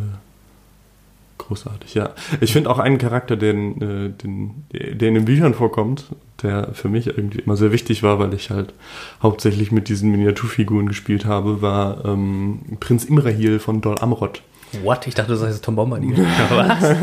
großartig, 1.38 1.94
ja. 1.94 2.10
Ich 2.40 2.52
finde 2.52 2.70
auch 2.70 2.78
einen 2.78 2.98
Charakter, 2.98 3.36
den, 3.36 3.80
äh, 3.80 4.10
den, 4.10 4.64
der 4.72 5.08
in 5.08 5.14
den 5.14 5.24
Büchern 5.24 5.54
vorkommt, 5.54 6.06
der 6.42 6.74
für 6.74 6.88
mich 6.88 7.06
irgendwie 7.06 7.38
immer 7.38 7.56
sehr 7.56 7.72
wichtig 7.72 8.02
war, 8.02 8.18
weil 8.18 8.34
ich 8.34 8.50
halt 8.50 8.74
hauptsächlich 9.22 9.72
mit 9.72 9.88
diesen 9.88 10.10
Miniaturfiguren 10.10 10.88
gespielt 10.88 11.24
habe, 11.24 11.62
war 11.62 12.04
ähm, 12.04 12.60
Prinz 12.80 13.04
Imrahil 13.04 13.58
von 13.58 13.80
Dol 13.80 13.98
Amroth. 14.00 14.42
What? 14.82 15.06
Ich 15.06 15.14
dachte, 15.14 15.32
das 15.32 15.42
heißt 15.42 15.64
Tom 15.64 15.76
Bombadil. 15.76 16.16
Was? 16.50 16.96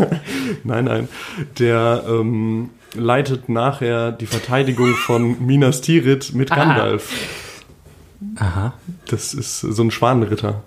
Nein, 0.63 0.85
nein. 0.85 1.07
Der 1.59 2.03
ähm, 2.07 2.69
leitet 2.95 3.47
nachher 3.49 4.11
die 4.11 4.25
Verteidigung 4.25 4.93
von 4.95 5.45
Minas 5.45 5.81
Tirith 5.81 6.33
mit 6.33 6.51
Ah. 6.51 6.55
Gandalf. 6.55 7.11
Aha. 8.37 8.73
Das 9.07 9.33
ist 9.33 9.61
so 9.61 9.81
ein 9.83 9.91
Schwanenritter. 9.91 10.63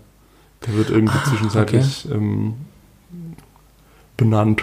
Der 0.67 0.75
wird 0.75 0.91
irgendwie 0.91 1.19
zwischenzeitlich 1.29 2.09
ähm, 2.11 2.55
benannt. 4.17 4.63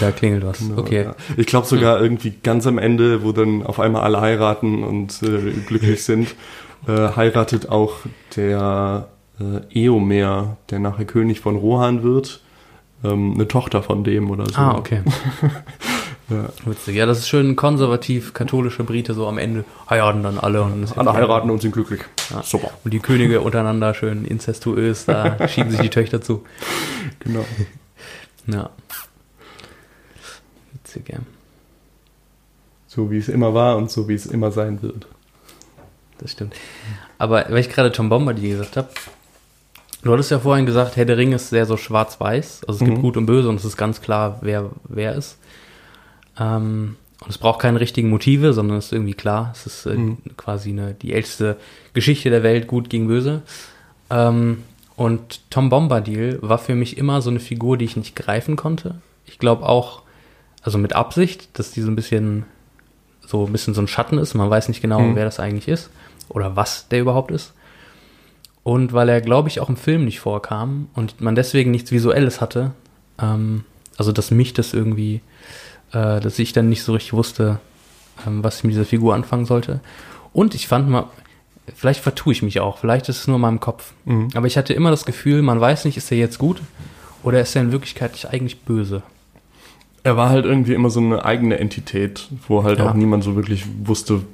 Da 0.00 0.10
klingelt 0.10 0.44
was. 0.44 0.58
Genau, 0.58 0.78
okay. 0.78 1.04
ja. 1.04 1.14
Ich 1.36 1.46
glaube 1.46 1.66
sogar 1.66 2.00
irgendwie 2.00 2.30
ganz 2.42 2.66
am 2.66 2.78
Ende, 2.78 3.22
wo 3.22 3.30
dann 3.32 3.62
auf 3.62 3.78
einmal 3.78 4.02
alle 4.02 4.20
heiraten 4.20 4.82
und 4.82 5.22
äh, 5.22 5.52
glücklich 5.66 6.02
sind, 6.04 6.34
äh, 6.88 7.10
heiratet 7.14 7.68
auch 7.68 7.94
der 8.34 9.08
äh, 9.40 9.84
Eomer, 9.84 10.56
der 10.70 10.78
nachher 10.78 11.04
König 11.04 11.40
von 11.40 11.56
Rohan 11.56 12.02
wird, 12.02 12.40
ähm, 13.04 13.34
eine 13.34 13.48
Tochter 13.48 13.82
von 13.82 14.04
dem 14.04 14.30
oder 14.30 14.46
so. 14.46 14.56
Ah, 14.56 14.76
okay. 14.76 15.02
Ja. 16.30 16.50
Witzig. 16.66 16.94
Ja, 16.94 17.06
das 17.06 17.20
ist 17.20 17.28
schön 17.28 17.56
konservativ, 17.56 18.34
katholische 18.34 18.84
Brite 18.84 19.14
so 19.14 19.26
am 19.26 19.38
Ende 19.38 19.64
heiraten 19.88 20.22
dann 20.22 20.38
alle 20.38 20.62
und 20.62 20.98
Alle 20.98 21.14
heiraten 21.14 21.50
und 21.50 21.62
sind 21.62 21.72
glücklich. 21.72 22.02
Ja. 22.30 22.42
Super. 22.42 22.70
Und 22.84 22.92
die 22.92 23.00
Könige 23.00 23.40
untereinander 23.40 23.94
schön 23.94 24.26
inzestuös, 24.26 25.06
da 25.06 25.48
schieben 25.48 25.70
sich 25.70 25.80
die 25.80 25.90
Töchter 25.90 26.20
zu. 26.20 26.44
Genau. 27.20 27.44
Ja. 28.50 28.70
Witzig, 30.72 31.10
ja. 31.10 31.18
So 32.86 33.10
wie 33.10 33.18
es 33.18 33.28
immer 33.28 33.52
war 33.52 33.76
und 33.76 33.90
so 33.90 34.08
wie 34.08 34.14
es 34.14 34.24
immer 34.24 34.52
sein 34.52 34.80
wird. 34.80 35.06
Das 36.16 36.30
stimmt. 36.32 36.54
Aber 37.18 37.44
weil 37.50 37.58
ich 37.58 37.68
gerade 37.68 37.92
Tom 37.92 38.08
Bombadil 38.08 38.52
gesagt 38.52 38.78
habe, 38.78 38.88
du 40.02 40.12
hattest 40.12 40.30
ja 40.30 40.38
vorhin 40.38 40.66
gesagt, 40.66 40.96
Herr 40.96 41.04
der 41.04 41.16
Ringe 41.16 41.36
ist 41.36 41.50
sehr 41.50 41.66
so 41.66 41.76
schwarz-weiß. 41.76 42.62
Also 42.66 42.80
es 42.80 42.84
gibt 42.84 42.98
Mhm. 42.98 43.02
Gut 43.02 43.16
und 43.16 43.26
Böse 43.26 43.48
und 43.48 43.56
es 43.56 43.64
ist 43.64 43.76
ganz 43.76 44.00
klar, 44.00 44.38
wer 44.42 44.70
wer 44.88 45.14
ist. 45.14 45.38
Ähm, 46.38 46.96
und 47.20 47.30
es 47.30 47.38
braucht 47.38 47.60
keine 47.60 47.80
richtigen 47.80 48.10
Motive, 48.10 48.52
sondern 48.52 48.78
es 48.78 48.86
ist 48.86 48.92
irgendwie 48.92 49.14
klar. 49.14 49.50
Es 49.54 49.66
ist 49.66 49.86
äh, 49.86 49.94
Mhm. 49.96 50.18
quasi 50.36 50.70
eine, 50.70 50.94
die 50.94 51.12
älteste 51.12 51.56
Geschichte 51.94 52.30
der 52.30 52.42
Welt, 52.42 52.66
Gut 52.68 52.90
gegen 52.90 53.08
Böse. 53.08 53.42
Ähm, 54.10 54.62
und 54.96 55.40
Tom 55.50 55.68
Bombadil 55.68 56.38
war 56.42 56.58
für 56.58 56.74
mich 56.74 56.96
immer 56.98 57.20
so 57.22 57.30
eine 57.30 57.40
Figur, 57.40 57.76
die 57.76 57.84
ich 57.84 57.96
nicht 57.96 58.16
greifen 58.16 58.56
konnte. 58.56 58.96
Ich 59.26 59.38
glaube 59.38 59.66
auch, 59.66 60.02
also 60.62 60.78
mit 60.78 60.92
Absicht, 60.94 61.48
dass 61.58 61.70
die 61.72 61.82
so 61.82 61.90
ein 61.90 61.96
bisschen 61.96 62.44
so 63.26 63.44
ein 63.46 63.52
bisschen 63.52 63.74
so 63.74 63.82
ein 63.82 63.88
Schatten 63.88 64.16
ist. 64.18 64.34
Man 64.34 64.48
weiß 64.48 64.68
nicht 64.68 64.80
genau, 64.80 65.00
Mhm. 65.00 65.14
wer 65.16 65.24
das 65.26 65.38
eigentlich 65.38 65.68
ist 65.68 65.90
oder 66.30 66.56
was 66.56 66.88
der 66.88 67.00
überhaupt 67.00 67.30
ist. 67.30 67.52
Und 68.68 68.92
weil 68.92 69.08
er, 69.08 69.22
glaube 69.22 69.48
ich, 69.48 69.60
auch 69.60 69.70
im 69.70 69.78
Film 69.78 70.04
nicht 70.04 70.20
vorkam 70.20 70.88
und 70.94 71.22
man 71.22 71.34
deswegen 71.34 71.70
nichts 71.70 71.90
Visuelles 71.90 72.42
hatte, 72.42 72.72
ähm, 73.18 73.64
also 73.96 74.12
dass 74.12 74.30
mich 74.30 74.52
das 74.52 74.74
irgendwie, 74.74 75.22
äh, 75.92 76.20
dass 76.20 76.38
ich 76.38 76.52
dann 76.52 76.68
nicht 76.68 76.82
so 76.82 76.92
richtig 76.92 77.14
wusste, 77.14 77.60
ähm, 78.26 78.44
was 78.44 78.58
ich 78.58 78.64
mit 78.64 78.72
dieser 78.74 78.84
Figur 78.84 79.14
anfangen 79.14 79.46
sollte. 79.46 79.80
Und 80.34 80.54
ich 80.54 80.68
fand 80.68 80.86
mal, 80.90 81.04
vielleicht 81.74 82.02
vertue 82.02 82.34
ich 82.34 82.42
mich 82.42 82.60
auch, 82.60 82.76
vielleicht 82.76 83.08
ist 83.08 83.20
es 83.20 83.26
nur 83.26 83.36
in 83.36 83.40
meinem 83.40 83.58
Kopf. 83.60 83.94
Mhm. 84.04 84.28
Aber 84.34 84.46
ich 84.46 84.58
hatte 84.58 84.74
immer 84.74 84.90
das 84.90 85.06
Gefühl, 85.06 85.40
man 85.40 85.58
weiß 85.58 85.86
nicht, 85.86 85.96
ist 85.96 86.12
er 86.12 86.18
jetzt 86.18 86.38
gut 86.38 86.60
oder 87.22 87.40
ist 87.40 87.56
er 87.56 87.62
in 87.62 87.72
Wirklichkeit 87.72 88.12
nicht 88.12 88.26
eigentlich 88.28 88.60
böse. 88.60 89.02
Er 90.02 90.18
war 90.18 90.28
halt 90.28 90.44
irgendwie 90.44 90.74
immer 90.74 90.90
so 90.90 91.00
eine 91.00 91.24
eigene 91.24 91.58
Entität, 91.58 92.28
wo 92.46 92.64
halt 92.64 92.80
Ja. 92.80 92.90
auch 92.90 92.94
niemand 92.94 93.24
so 93.24 93.34
wirklich 93.34 93.64
wusste, 93.84 94.24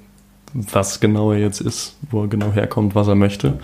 was 0.54 0.98
genau 0.98 1.30
er 1.30 1.38
jetzt 1.38 1.60
ist, 1.60 1.94
wo 2.10 2.22
er 2.22 2.28
genau 2.28 2.52
herkommt, 2.52 2.96
was 2.96 3.06
er 3.06 3.14
möchte. 3.14 3.60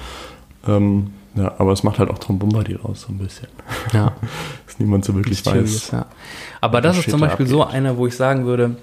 Ähm, 0.67 1.13
ja, 1.35 1.55
aber 1.59 1.73
es 1.73 1.83
macht 1.83 1.99
halt 1.99 2.11
auch 2.11 2.19
Tom 2.19 2.39
Bombadil 2.39 2.81
aus, 2.83 3.03
so 3.03 3.09
ein 3.13 3.19
bisschen. 3.19 3.49
Ja. 3.93 4.13
Dass 4.67 4.79
niemand 4.79 5.05
so 5.05 5.15
wirklich 5.15 5.45
weiß. 5.45 5.93
ja. 5.93 6.07
Aber 6.61 6.81
das 6.81 6.99
ist 6.99 7.11
zum 7.11 7.21
Beispiel 7.21 7.47
so 7.47 7.65
einer, 7.65 7.97
wo 7.97 8.07
ich 8.07 8.17
sagen 8.17 8.47
würde, 8.47 8.77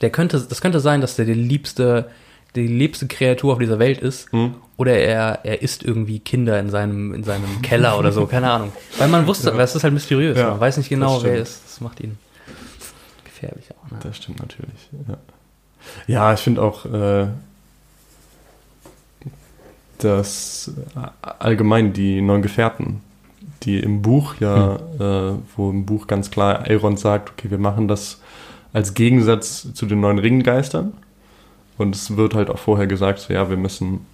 der 0.00 0.10
könnte, 0.10 0.40
das 0.40 0.60
könnte 0.60 0.80
sein, 0.80 1.00
dass 1.00 1.16
der 1.16 1.24
die 1.24 1.34
liebste, 1.34 2.10
die 2.54 2.66
liebste 2.66 3.06
Kreatur 3.06 3.52
auf 3.52 3.58
dieser 3.58 3.78
Welt 3.78 3.98
ist. 3.98 4.30
Hm? 4.32 4.54
Oder 4.76 4.96
er, 4.98 5.40
er 5.44 5.62
isst 5.62 5.82
irgendwie 5.84 6.18
Kinder 6.18 6.58
in 6.58 6.70
seinem, 6.70 7.14
in 7.14 7.24
seinem 7.24 7.62
Keller 7.62 7.98
oder 7.98 8.10
so, 8.10 8.26
keine 8.26 8.50
Ahnung. 8.50 8.72
Weil 8.98 9.08
man 9.08 9.26
wusste, 9.26 9.50
Ja. 9.50 9.56
weil 9.56 9.64
es 9.64 9.74
ist 9.74 9.84
halt 9.84 9.94
mysteriös. 9.94 10.36
Ja, 10.36 10.50
man 10.50 10.60
weiß 10.60 10.76
nicht 10.76 10.88
genau, 10.88 11.22
wer 11.22 11.34
er 11.34 11.42
ist. 11.42 11.62
Das 11.66 11.80
macht 11.80 12.00
ihn 12.00 12.18
gefährlich 13.24 13.66
auch. 13.70 13.90
Ne? 13.90 13.98
Das 14.02 14.16
stimmt 14.16 14.40
natürlich. 14.40 14.88
Ja, 15.08 15.16
ja 16.06 16.34
ich 16.34 16.40
finde 16.40 16.62
auch, 16.62 16.84
äh, 16.86 17.26
dass 20.04 20.72
äh, 20.96 21.08
allgemein 21.38 21.92
die 21.92 22.20
neuen 22.20 22.42
Gefährten, 22.42 23.00
die 23.62 23.80
im 23.80 24.02
Buch 24.02 24.36
ja, 24.40 24.76
äh, 24.98 25.34
wo 25.56 25.70
im 25.70 25.86
Buch 25.86 26.06
ganz 26.06 26.30
klar 26.30 26.66
Elrond 26.68 26.98
sagt, 26.98 27.30
okay, 27.30 27.50
wir 27.50 27.58
machen 27.58 27.88
das 27.88 28.20
als 28.72 28.94
Gegensatz 28.94 29.72
zu 29.74 29.86
den 29.86 30.00
neuen 30.00 30.18
Ringgeistern. 30.18 30.92
Und 31.78 31.94
es 31.94 32.16
wird 32.16 32.34
halt 32.34 32.50
auch 32.50 32.58
vorher 32.58 32.86
gesagt, 32.86 33.20
so, 33.20 33.32
ja, 33.32 33.48
wir 33.50 33.56
müssen 33.56 34.06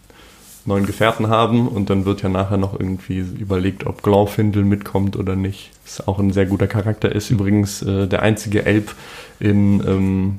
neuen 0.64 0.86
Gefährten 0.86 1.28
haben 1.28 1.66
und 1.66 1.90
dann 1.90 2.04
wird 2.04 2.22
ja 2.22 2.28
nachher 2.28 2.58
noch 2.58 2.78
irgendwie 2.78 3.18
überlegt, 3.18 3.86
ob 3.86 4.02
Glaufindel 4.02 4.64
mitkommt 4.64 5.16
oder 5.16 5.34
nicht. 5.34 5.70
Was 5.84 6.06
auch 6.06 6.18
ein 6.18 6.32
sehr 6.32 6.46
guter 6.46 6.66
Charakter 6.66 7.10
ist. 7.10 7.30
Übrigens 7.30 7.82
äh, 7.82 8.06
der 8.06 8.22
einzige 8.22 8.66
Elb 8.66 8.94
in 9.40 9.82
ähm, 9.86 10.38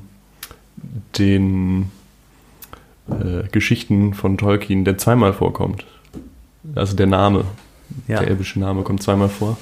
den 1.18 1.90
äh, 3.08 3.48
Geschichten 3.50 4.14
von 4.14 4.36
Tolkien, 4.38 4.84
der 4.84 4.98
zweimal 4.98 5.32
vorkommt. 5.32 5.84
Also 6.74 6.94
der 6.96 7.06
Name, 7.06 7.44
Ja. 8.06 8.20
der 8.20 8.28
elbische 8.28 8.60
Name 8.60 8.82
kommt 8.82 9.02
zweimal 9.02 9.28
vor. 9.28 9.56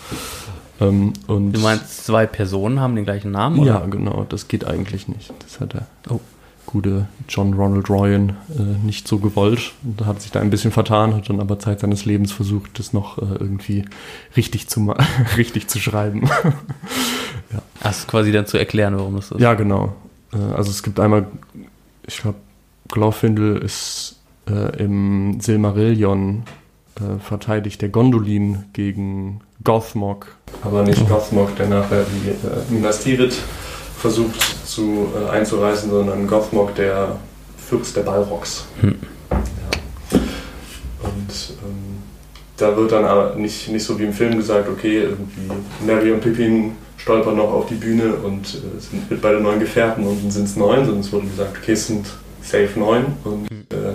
Ähm, 0.80 1.12
und 1.26 1.52
Du 1.52 1.60
meinst, 1.60 2.04
zwei 2.04 2.26
Personen 2.26 2.80
haben 2.80 2.94
den 2.96 3.04
gleichen 3.04 3.30
Namen? 3.32 3.62
ja, 3.64 3.78
Oder? 3.78 3.88
genau, 3.88 4.26
das 4.28 4.48
geht 4.48 4.64
eigentlich 4.64 5.08
nicht. 5.08 5.32
Das 5.40 5.60
hat 5.60 5.74
der 5.74 5.86
Oh. 6.08 6.20
gute 6.66 7.06
John 7.28 7.54
Ronald 7.54 7.88
Ryan 7.88 8.36
äh, 8.56 8.84
nicht 8.84 9.08
so 9.08 9.18
gewollt. 9.18 9.72
Und 9.82 10.04
hat 10.04 10.20
sich 10.20 10.30
da 10.30 10.40
ein 10.40 10.50
bisschen 10.50 10.70
vertan, 10.70 11.14
hat 11.14 11.28
dann 11.30 11.40
aber 11.40 11.58
Zeit 11.58 11.80
seines 11.80 12.04
Lebens 12.04 12.30
versucht, 12.32 12.78
das 12.78 12.92
noch 12.92 13.18
äh, 13.18 13.22
irgendwie 13.40 13.86
richtig 14.36 14.68
zu, 14.68 14.94
richtig 15.36 15.68
zu 15.68 15.78
schreiben. 15.78 16.28
Das 17.82 18.00
ist 18.00 18.08
quasi 18.08 18.30
dann 18.32 18.46
zu 18.46 18.58
erklären, 18.58 18.96
warum 18.98 19.16
das 19.16 19.30
ist. 19.30 19.40
ja, 19.40 19.54
genau. 19.54 19.94
Äh, 20.34 20.36
also 20.36 20.70
es 20.70 20.82
gibt 20.82 21.00
einmal 21.00 21.26
ich 22.06 22.18
glaube, 22.18 22.36
Glorfindel 22.88 23.58
ist 23.58 24.16
äh, 24.48 24.82
im 24.82 25.40
Silmarillion 25.40 26.44
äh, 26.96 27.18
verteidigt 27.20 27.82
der 27.82 27.90
Gondolin 27.90 28.64
gegen 28.72 29.40
Gothmog. 29.64 30.34
Aber 30.62 30.82
nicht 30.82 31.06
Gothmog, 31.08 31.54
der 31.56 31.68
nachher 31.68 32.04
die 32.04 32.28
äh, 32.30 32.72
Minas 32.72 33.02
Tirith 33.02 33.36
versucht 33.98 34.40
zu, 34.66 35.08
äh, 35.14 35.30
einzureißen, 35.30 35.90
sondern 35.90 36.26
Gothmog, 36.26 36.74
der 36.76 37.16
Fürst 37.56 37.96
der 37.96 38.02
Balrogs. 38.02 38.66
Hm. 38.80 38.96
Ja. 39.30 40.18
Und 41.02 41.52
ähm, 41.64 42.02
da 42.56 42.76
wird 42.76 42.92
dann 42.92 43.04
aber 43.04 43.34
nicht, 43.34 43.68
nicht 43.68 43.84
so 43.84 43.98
wie 43.98 44.04
im 44.04 44.12
Film 44.12 44.36
gesagt, 44.36 44.68
okay, 44.68 45.02
irgendwie 45.02 45.48
Mary 45.86 46.12
und 46.12 46.20
Pippin 46.20 46.72
stolpern 46.96 47.36
noch 47.36 47.52
auf 47.52 47.66
die 47.66 47.74
Bühne 47.74 48.14
und 48.14 48.46
äh, 48.46 48.80
sind 48.80 49.10
mit 49.10 49.20
beide 49.20 49.40
neuen 49.40 49.60
Gefährten 49.60 50.04
und 50.04 50.22
dann 50.22 50.30
sind 50.30 50.44
es 50.44 50.56
neun, 50.56 50.84
sondern 50.84 51.00
es 51.00 51.12
wurde 51.12 51.26
gesagt, 51.26 51.56
okay, 51.60 51.72
es 51.72 51.86
sind 51.86 52.06
safe 52.48 52.78
neun 52.78 53.06
und 53.24 53.48
Hm. 53.50 53.66
äh, 53.70 53.92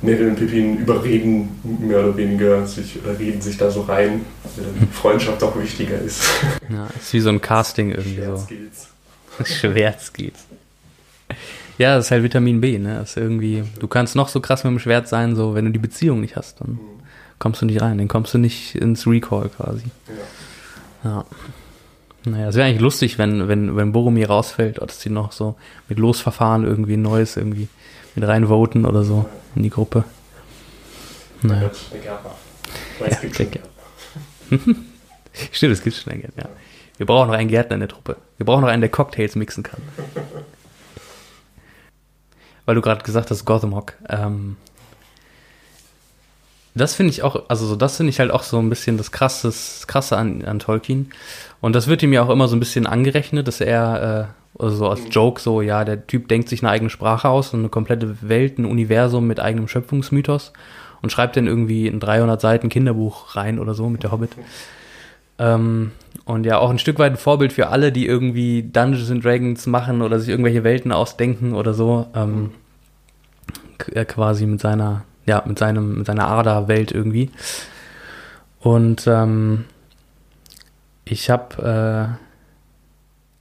Mary 0.00 0.26
und 0.28 0.36
Pippin 0.36 0.78
überreden 0.78 1.48
mehr 1.80 2.00
oder 2.04 2.16
weniger, 2.16 2.64
sich, 2.66 3.02
oder 3.02 3.18
reden 3.18 3.40
sich 3.40 3.56
da 3.56 3.70
so 3.70 3.82
rein, 3.82 4.24
weil 4.56 4.64
dann 4.66 4.74
die 4.88 4.94
Freundschaft 4.94 5.42
auch 5.42 5.56
wichtiger 5.60 5.98
ist. 6.00 6.22
Ja, 6.70 6.86
ist 7.00 7.12
wie 7.14 7.20
so 7.20 7.30
ein 7.30 7.40
Casting 7.40 7.90
irgendwie 7.90 8.14
Schwert 8.16 8.38
so. 8.40 8.46
geht's. 8.46 8.88
Schwert 9.60 10.14
geht's. 10.14 10.44
Ja, 11.78 11.96
das 11.96 12.06
ist 12.06 12.10
halt 12.10 12.22
Vitamin 12.24 12.60
B, 12.60 12.78
ne? 12.78 12.96
Das 13.00 13.10
ist 13.10 13.16
irgendwie, 13.16 13.62
du 13.78 13.86
kannst 13.88 14.14
noch 14.16 14.28
so 14.28 14.40
krass 14.40 14.64
mit 14.64 14.72
dem 14.72 14.78
Schwert 14.78 15.08
sein, 15.08 15.34
so, 15.36 15.54
wenn 15.54 15.64
du 15.66 15.70
die 15.70 15.78
Beziehung 15.78 16.20
nicht 16.20 16.36
hast, 16.36 16.60
dann 16.60 16.78
kommst 17.38 17.62
du 17.62 17.66
nicht 17.66 17.80
rein, 17.80 17.98
dann 17.98 18.08
kommst 18.08 18.34
du 18.34 18.38
nicht 18.38 18.74
ins 18.74 19.06
Recall 19.06 19.48
quasi. 19.48 19.84
Ja. 21.04 21.10
Ja. 21.10 21.24
Naja, 22.30 22.48
es 22.48 22.54
wäre 22.56 22.66
eigentlich 22.68 22.80
lustig, 22.80 23.18
wenn, 23.18 23.48
wenn, 23.48 23.76
wenn 23.76 23.92
Boromir 23.92 24.28
rausfällt, 24.28 24.80
dass 24.80 24.98
die 24.98 25.10
noch 25.10 25.32
so 25.32 25.56
mit 25.88 25.98
Losverfahren 25.98 26.64
irgendwie 26.64 26.94
ein 26.94 27.02
neues 27.02 27.36
irgendwie 27.36 27.68
mit 28.14 28.26
reinvoten 28.26 28.84
oder 28.84 29.04
so 29.04 29.28
in 29.54 29.62
die 29.62 29.70
Gruppe. 29.70 30.04
Naja. 31.42 31.70
Weil 32.98 33.08
es 33.10 33.22
Ja, 33.38 33.44
gibt. 33.44 33.60
Stimmt, 35.52 35.72
es 35.72 35.82
gibt 35.82 35.96
schon 35.96 36.12
einen 36.12 36.22
Gärtner, 36.22 36.44
ja. 36.44 36.48
Wir 36.96 37.06
brauchen 37.06 37.28
noch 37.28 37.34
einen 37.34 37.48
Gärtner 37.48 37.74
in 37.74 37.80
der 37.80 37.88
Truppe. 37.88 38.16
Wir 38.38 38.46
brauchen 38.46 38.62
noch 38.62 38.68
einen, 38.68 38.80
der 38.80 38.90
Cocktails 38.90 39.36
mixen 39.36 39.62
kann. 39.62 39.80
Weil 42.66 42.74
du 42.74 42.80
gerade 42.82 43.04
gesagt 43.04 43.30
hast, 43.30 43.44
Gotham 43.44 43.80
Ähm, 44.08 44.56
das 46.74 46.94
finde 46.94 47.10
ich 47.10 47.22
auch, 47.22 47.44
also 47.48 47.66
so, 47.66 47.76
das 47.76 47.96
finde 47.96 48.10
ich 48.10 48.20
halt 48.20 48.30
auch 48.30 48.42
so 48.42 48.58
ein 48.58 48.68
bisschen 48.68 48.96
das 48.96 49.10
Krasses, 49.12 49.86
Krasse 49.86 50.16
an, 50.16 50.44
an 50.44 50.58
Tolkien. 50.58 51.10
Und 51.60 51.74
das 51.74 51.88
wird 51.88 52.02
ihm 52.02 52.12
ja 52.12 52.22
auch 52.22 52.30
immer 52.30 52.46
so 52.48 52.56
ein 52.56 52.60
bisschen 52.60 52.86
angerechnet, 52.86 53.48
dass 53.48 53.60
er, 53.60 54.32
äh, 54.58 54.62
also 54.62 54.76
so 54.76 54.88
als 54.88 55.02
Joke 55.10 55.40
so, 55.40 55.60
ja, 55.62 55.84
der 55.84 56.06
Typ 56.06 56.28
denkt 56.28 56.48
sich 56.48 56.62
eine 56.62 56.70
eigene 56.70 56.90
Sprache 56.90 57.28
aus 57.28 57.52
und 57.52 57.60
eine 57.60 57.68
komplette 57.68 58.16
Welt, 58.28 58.58
ein 58.58 58.64
Universum 58.64 59.26
mit 59.26 59.40
eigenem 59.40 59.68
Schöpfungsmythos 59.68 60.52
und 61.02 61.10
schreibt 61.10 61.36
dann 61.36 61.46
irgendwie 61.46 61.86
ein 61.88 62.00
300 62.00 62.40
Seiten 62.40 62.68
Kinderbuch 62.68 63.34
rein 63.36 63.58
oder 63.58 63.74
so 63.74 63.88
mit 63.88 64.02
der 64.02 64.12
Hobbit. 64.12 64.30
Ähm, 65.38 65.92
und 66.24 66.44
ja, 66.44 66.58
auch 66.58 66.70
ein 66.70 66.78
Stück 66.78 66.98
weit 66.98 67.12
ein 67.12 67.16
Vorbild 67.18 67.52
für 67.52 67.68
alle, 67.68 67.92
die 67.92 68.06
irgendwie 68.06 68.62
Dungeons 68.62 69.10
and 69.10 69.24
Dragons 69.24 69.66
machen 69.66 70.02
oder 70.02 70.18
sich 70.18 70.28
irgendwelche 70.28 70.64
Welten 70.64 70.92
ausdenken 70.92 71.54
oder 71.54 71.74
so. 71.74 72.06
Ähm, 72.14 72.50
k- 73.78 73.92
äh, 73.92 74.04
quasi 74.04 74.46
mit 74.46 74.60
seiner, 74.60 75.04
ja, 75.28 75.42
mit 75.46 75.58
seinem, 75.58 75.98
mit 75.98 76.06
seiner 76.06 76.28
Ader-Welt 76.28 76.90
irgendwie. 76.90 77.30
Und 78.60 79.06
ähm, 79.06 79.66
ich 81.04 81.30
habe, 81.30 82.18
äh, 82.18 82.24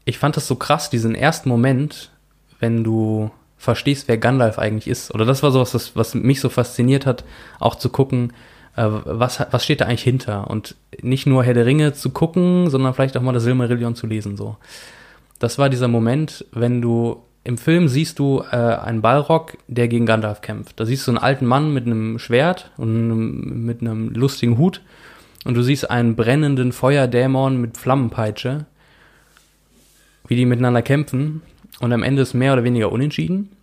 ich 0.06 0.20
fand 0.20 0.38
das 0.38 0.48
so 0.48 0.56
krass, 0.56 0.90
diesen 0.90 1.16
ersten 1.16 1.50
Moment, 1.50 2.12
wenn 2.60 2.84
du 2.84 3.32
verstehst, 3.58 4.08
wer 4.08 4.18
Gandalf 4.18 4.60
eigentlich 4.60 4.88
ist. 4.88 5.14
Oder 5.14 5.26
das 5.26 5.42
war 5.44 5.52
so 5.52 5.60
was, 5.60 5.96
was 5.96 6.14
mich 6.14 6.40
so 6.40 6.50
fasziniert 6.50 7.06
hat, 7.06 7.24
auch 7.60 7.76
zu 7.76 7.90
gucken, 7.90 8.34
äh, 8.76 8.86
was, 8.88 9.40
was 9.52 9.64
steht 9.64 9.82
da 9.82 9.86
eigentlich 9.86 10.04
hinter? 10.04 10.50
Und 10.50 10.76
nicht 11.02 11.26
nur 11.26 11.44
Herr 11.44 11.56
der 11.56 11.66
Ringe 11.66 11.94
zu 11.94 12.12
gucken, 12.12 12.70
sondern 12.70 12.94
vielleicht 12.94 13.18
auch 13.18 13.22
mal 13.22 13.34
das 13.34 13.44
Silmarillion 13.44 13.96
zu 13.96 14.08
lesen, 14.08 14.38
so. 14.38 14.58
Das 15.40 15.60
war 15.60 15.70
dieser 15.70 15.88
Moment, 15.88 16.46
wenn 16.52 16.82
du 16.82 17.22
im 17.48 17.58
Film 17.58 17.88
siehst 17.88 18.20
du 18.20 18.44
äh, 18.52 18.58
einen 18.58 19.02
Balrog, 19.02 19.58
der 19.68 19.88
gegen 19.88 20.06
Gandalf 20.06 20.42
kämpft. 20.42 20.78
Da 20.82 20.86
siehst 20.86 21.08
du 21.08 21.12
einen 21.12 21.18
alten 21.18 21.46
Mann 21.46 21.74
mit 21.74 21.86
einem 21.86 22.20
Schwert 22.20 22.72
und 22.76 22.90
einem, 22.90 23.66
mit 23.66 23.80
einem 23.80 24.10
lustigen 24.10 24.58
Hut. 24.58 24.82
Und 25.46 25.54
du 25.54 25.62
siehst 25.62 25.90
einen 25.90 26.18
brennenden 26.18 26.74
Feuerdämon 26.74 27.62
mit 27.62 27.78
Flammenpeitsche, 27.78 28.66
wie 30.28 30.36
die 30.36 30.46
miteinander 30.46 30.82
kämpfen. 30.82 31.42
Und 31.80 31.94
am 31.94 32.04
Ende 32.04 32.22
ist 32.22 32.34
mehr 32.34 32.52
oder 32.52 32.66
weniger 32.66 32.92
unentschieden. 32.92 33.56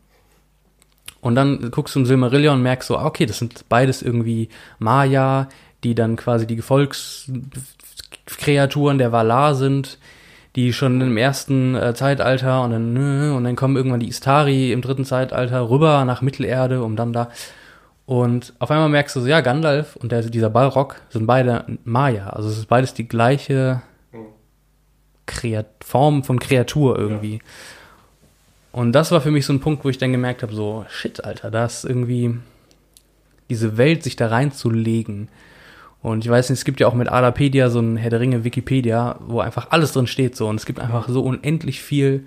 Und 1.21 1.35
dann 1.35 1.71
guckst 1.71 1.95
du 1.95 2.01
im 2.01 2.07
Silmarillion 2.07 2.57
und 2.57 2.63
merkst 2.63 2.89
so, 2.89 2.97
ah, 2.97 3.05
okay, 3.05 3.27
das 3.27 3.39
sind 3.39 3.69
beides 3.69 4.01
irgendwie 4.01 4.49
Maya, 4.79 5.51
die 5.83 5.95
dann 5.95 6.17
quasi 6.17 6.47
die 6.47 6.57
Gefolgskreaturen 6.57 8.97
der 8.97 9.13
Valar 9.13 9.55
sind, 9.55 9.99
die 10.57 10.73
schon 10.73 11.01
im 11.01 11.17
ersten 11.17 11.75
äh, 11.75 11.95
Zeitalter 11.95 12.63
und 12.63 12.71
dann, 12.71 13.33
und 13.33 13.45
dann 13.45 13.57
kommen 13.57 13.77
irgendwann 13.77 14.01
die 14.01 14.09
Istari 14.09 14.73
im 14.73 14.83
dritten 14.83 15.05
Zeitalter 15.05 15.69
rüber 15.69 16.05
nach 16.05 16.23
Mittelerde, 16.23 16.83
um 16.83 16.97
dann 16.97 17.13
da. 17.13 17.31
Und 18.07 18.53
auf 18.59 18.71
einmal 18.71 18.89
merkst 18.89 19.17
du 19.17 19.21
so, 19.21 19.27
ja, 19.27 19.41
Gandalf 19.41 19.97
und 19.97 20.13
der, 20.13 20.23
dieser 20.23 20.51
Balrog 20.51 21.01
sind 21.09 21.27
beide 21.27 21.65
Maya. 21.85 22.31
Also 22.31 22.49
es 22.49 22.59
ist 22.59 22.67
beides 22.67 22.95
die 22.95 23.09
gleiche 23.09 23.83
Kreat 25.27 25.67
Form 25.83 26.23
von 26.23 26.39
Kreatur 26.39 26.99
irgendwie. 26.99 27.41
Und 28.73 28.93
das 28.93 29.11
war 29.11 29.21
für 29.21 29.31
mich 29.31 29.47
so 29.47 29.53
ein 29.53 29.61
Punkt, 29.61 29.85
wo 29.85 29.89
ich 29.89 29.99
dann 29.99 30.13
gemerkt 30.13 30.43
habe, 30.43 30.55
so, 30.55 30.85
shit, 30.89 31.25
Alter, 31.25 31.51
da 31.51 31.65
ist 31.65 31.85
irgendwie 31.85 32.37
diese 33.49 33.77
Welt 33.77 34.03
sich 34.03 34.17
da 34.17 34.29
reinzulegen. 34.29 35.29
Und 36.05 36.23
ich 36.23 36.31
weiß 36.31 36.51
nicht, 36.51 36.59
es 36.59 36.67
gibt 36.67 36.81
ja 36.81 36.87
auch 36.87 36.93
mit 36.93 37.11
Adapedia 37.11 37.71
so 37.71 37.81
ein 37.81 37.97
Herr 37.97 38.11
der 38.11 38.21
Ringe 38.21 38.45
Wikipedia, 38.45 39.17
wo 39.27 39.41
einfach 39.41 39.69
alles 39.71 39.93
drin 39.93 40.07
steht 40.07 40.37
so. 40.37 40.47
Und 40.49 40.57
es 40.57 40.67
gibt 40.67 40.79
einfach 40.79 41.09
so 41.09 41.23
unendlich 41.23 41.81
viel 41.81 42.27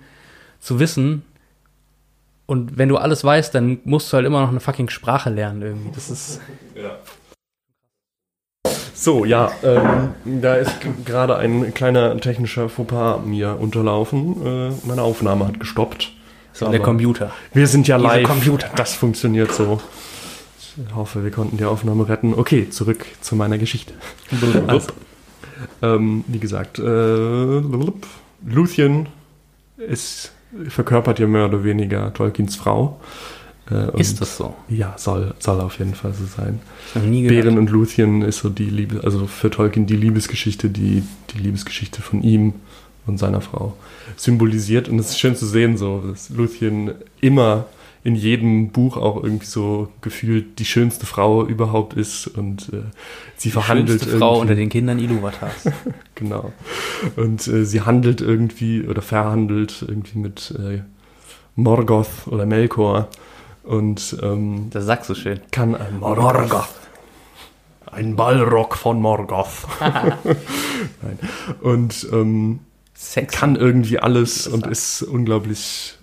zu 0.58 0.80
wissen. 0.80 1.22
Und 2.46 2.76
wenn 2.76 2.88
du 2.88 2.96
alles 2.96 3.22
weißt, 3.22 3.54
dann 3.54 3.78
musst 3.84 4.12
du 4.12 4.16
halt 4.16 4.26
immer 4.26 4.40
noch 4.40 4.48
eine 4.48 4.58
fucking 4.58 4.88
Sprache 4.90 5.30
lernen 5.30 5.62
irgendwie. 5.62 5.90
Das 5.94 6.10
ist, 6.10 6.40
Ja. 6.74 6.90
So, 8.94 9.24
ja, 9.24 9.52
ähm, 9.62 10.40
da 10.42 10.56
ist 10.56 10.72
gerade 11.04 11.36
ein 11.36 11.72
kleiner 11.72 12.18
technischer 12.18 12.68
Fauxpas 12.68 13.20
mir 13.24 13.56
unterlaufen. 13.60 14.44
Äh, 14.44 14.72
meine 14.88 15.02
Aufnahme 15.02 15.46
hat 15.46 15.60
gestoppt. 15.60 16.10
so 16.52 16.68
der 16.68 16.80
Computer. 16.80 17.30
Wir 17.54 17.68
sind 17.68 17.86
ja 17.86 17.96
Diese 17.96 18.08
live. 18.08 18.26
Computer. 18.26 18.68
Das 18.74 18.94
funktioniert 18.94 19.52
so. 19.52 19.80
Ich 20.86 20.94
hoffe, 20.94 21.24
wir 21.24 21.30
konnten 21.30 21.56
die 21.56 21.64
Aufnahme 21.64 22.08
retten. 22.08 22.34
Okay, 22.34 22.70
zurück 22.70 23.04
zu 23.20 23.34
meiner 23.36 23.58
Geschichte. 23.58 23.94
Also, 24.66 24.88
ähm, 25.82 26.24
wie 26.28 26.38
gesagt, 26.38 26.78
äh, 26.78 27.60
Luthien 28.46 29.08
ist, 29.76 30.32
verkörpert 30.68 31.18
ja 31.18 31.26
mehr 31.26 31.46
oder 31.46 31.64
weniger 31.64 32.12
Tolkiens 32.14 32.56
Frau. 32.56 33.00
Äh, 33.70 34.00
Ist 34.00 34.20
das 34.20 34.36
so? 34.36 34.54
Ja, 34.68 34.94
soll, 34.96 35.34
soll 35.38 35.60
auf 35.60 35.78
jeden 35.78 35.94
Fall 35.94 36.14
so 36.14 36.24
sein. 36.24 36.60
Ich 36.88 36.94
hab 36.94 37.02
noch 37.02 37.10
nie 37.10 37.22
gehört. 37.22 37.44
Bären 37.44 37.58
und 37.58 37.70
Luthien 37.70 38.22
ist 38.22 38.38
so 38.38 38.48
die 38.48 38.70
Liebe, 38.70 39.02
also 39.04 39.26
für 39.26 39.50
Tolkien 39.50 39.86
die 39.86 39.96
Liebesgeschichte, 39.96 40.70
die 40.70 41.02
die 41.30 41.38
Liebesgeschichte 41.38 42.02
von 42.02 42.22
ihm 42.22 42.54
und 43.06 43.18
seiner 43.18 43.40
Frau 43.40 43.76
symbolisiert. 44.16 44.88
Und 44.88 44.98
es 44.98 45.10
ist 45.10 45.18
schön 45.18 45.36
zu 45.36 45.46
sehen, 45.46 45.76
so, 45.76 46.02
dass 46.06 46.30
Luthien 46.30 46.92
immer 47.20 47.66
in 48.08 48.14
jedem 48.14 48.70
Buch 48.70 48.96
auch 48.96 49.22
irgendwie 49.22 49.44
so 49.44 49.88
gefühlt 50.00 50.58
die 50.58 50.64
schönste 50.64 51.04
Frau 51.04 51.44
überhaupt 51.44 51.92
ist 51.92 52.26
und 52.26 52.70
äh, 52.72 52.80
sie 53.36 53.48
Die 53.48 53.52
verhandelt 53.52 54.00
schönste 54.00 54.18
Frau 54.18 54.40
unter 54.40 54.54
den 54.54 54.70
Kindern 54.70 54.98
Iluvatars. 54.98 55.70
Genau. 56.14 56.52
Und 57.14 57.46
äh, 57.46 57.64
sie 57.64 57.82
handelt 57.82 58.20
irgendwie 58.22 58.82
oder 58.82 59.02
verhandelt 59.02 59.84
irgendwie 59.86 60.18
mit 60.18 60.52
äh, 60.58 60.80
Morgoth 61.54 62.26
oder 62.26 62.44
Melkor 62.46 63.08
und 63.62 64.16
ähm, 64.22 64.68
Das 64.70 64.86
sagst 64.86 65.10
du 65.10 65.14
schön. 65.14 65.40
kann 65.52 65.74
ein 65.76 66.00
Morgoth. 66.00 66.66
Ein 67.92 68.16
Ballrock 68.16 68.74
von 68.76 69.00
Morgoth. 69.00 69.66
Nein. 69.80 71.18
Und 71.60 72.08
ähm, 72.10 72.60
Sex. 72.94 73.32
kann 73.32 73.54
irgendwie 73.54 74.00
alles 74.00 74.48
und 74.48 74.66
ist 74.66 75.02
unglaublich, 75.02 75.97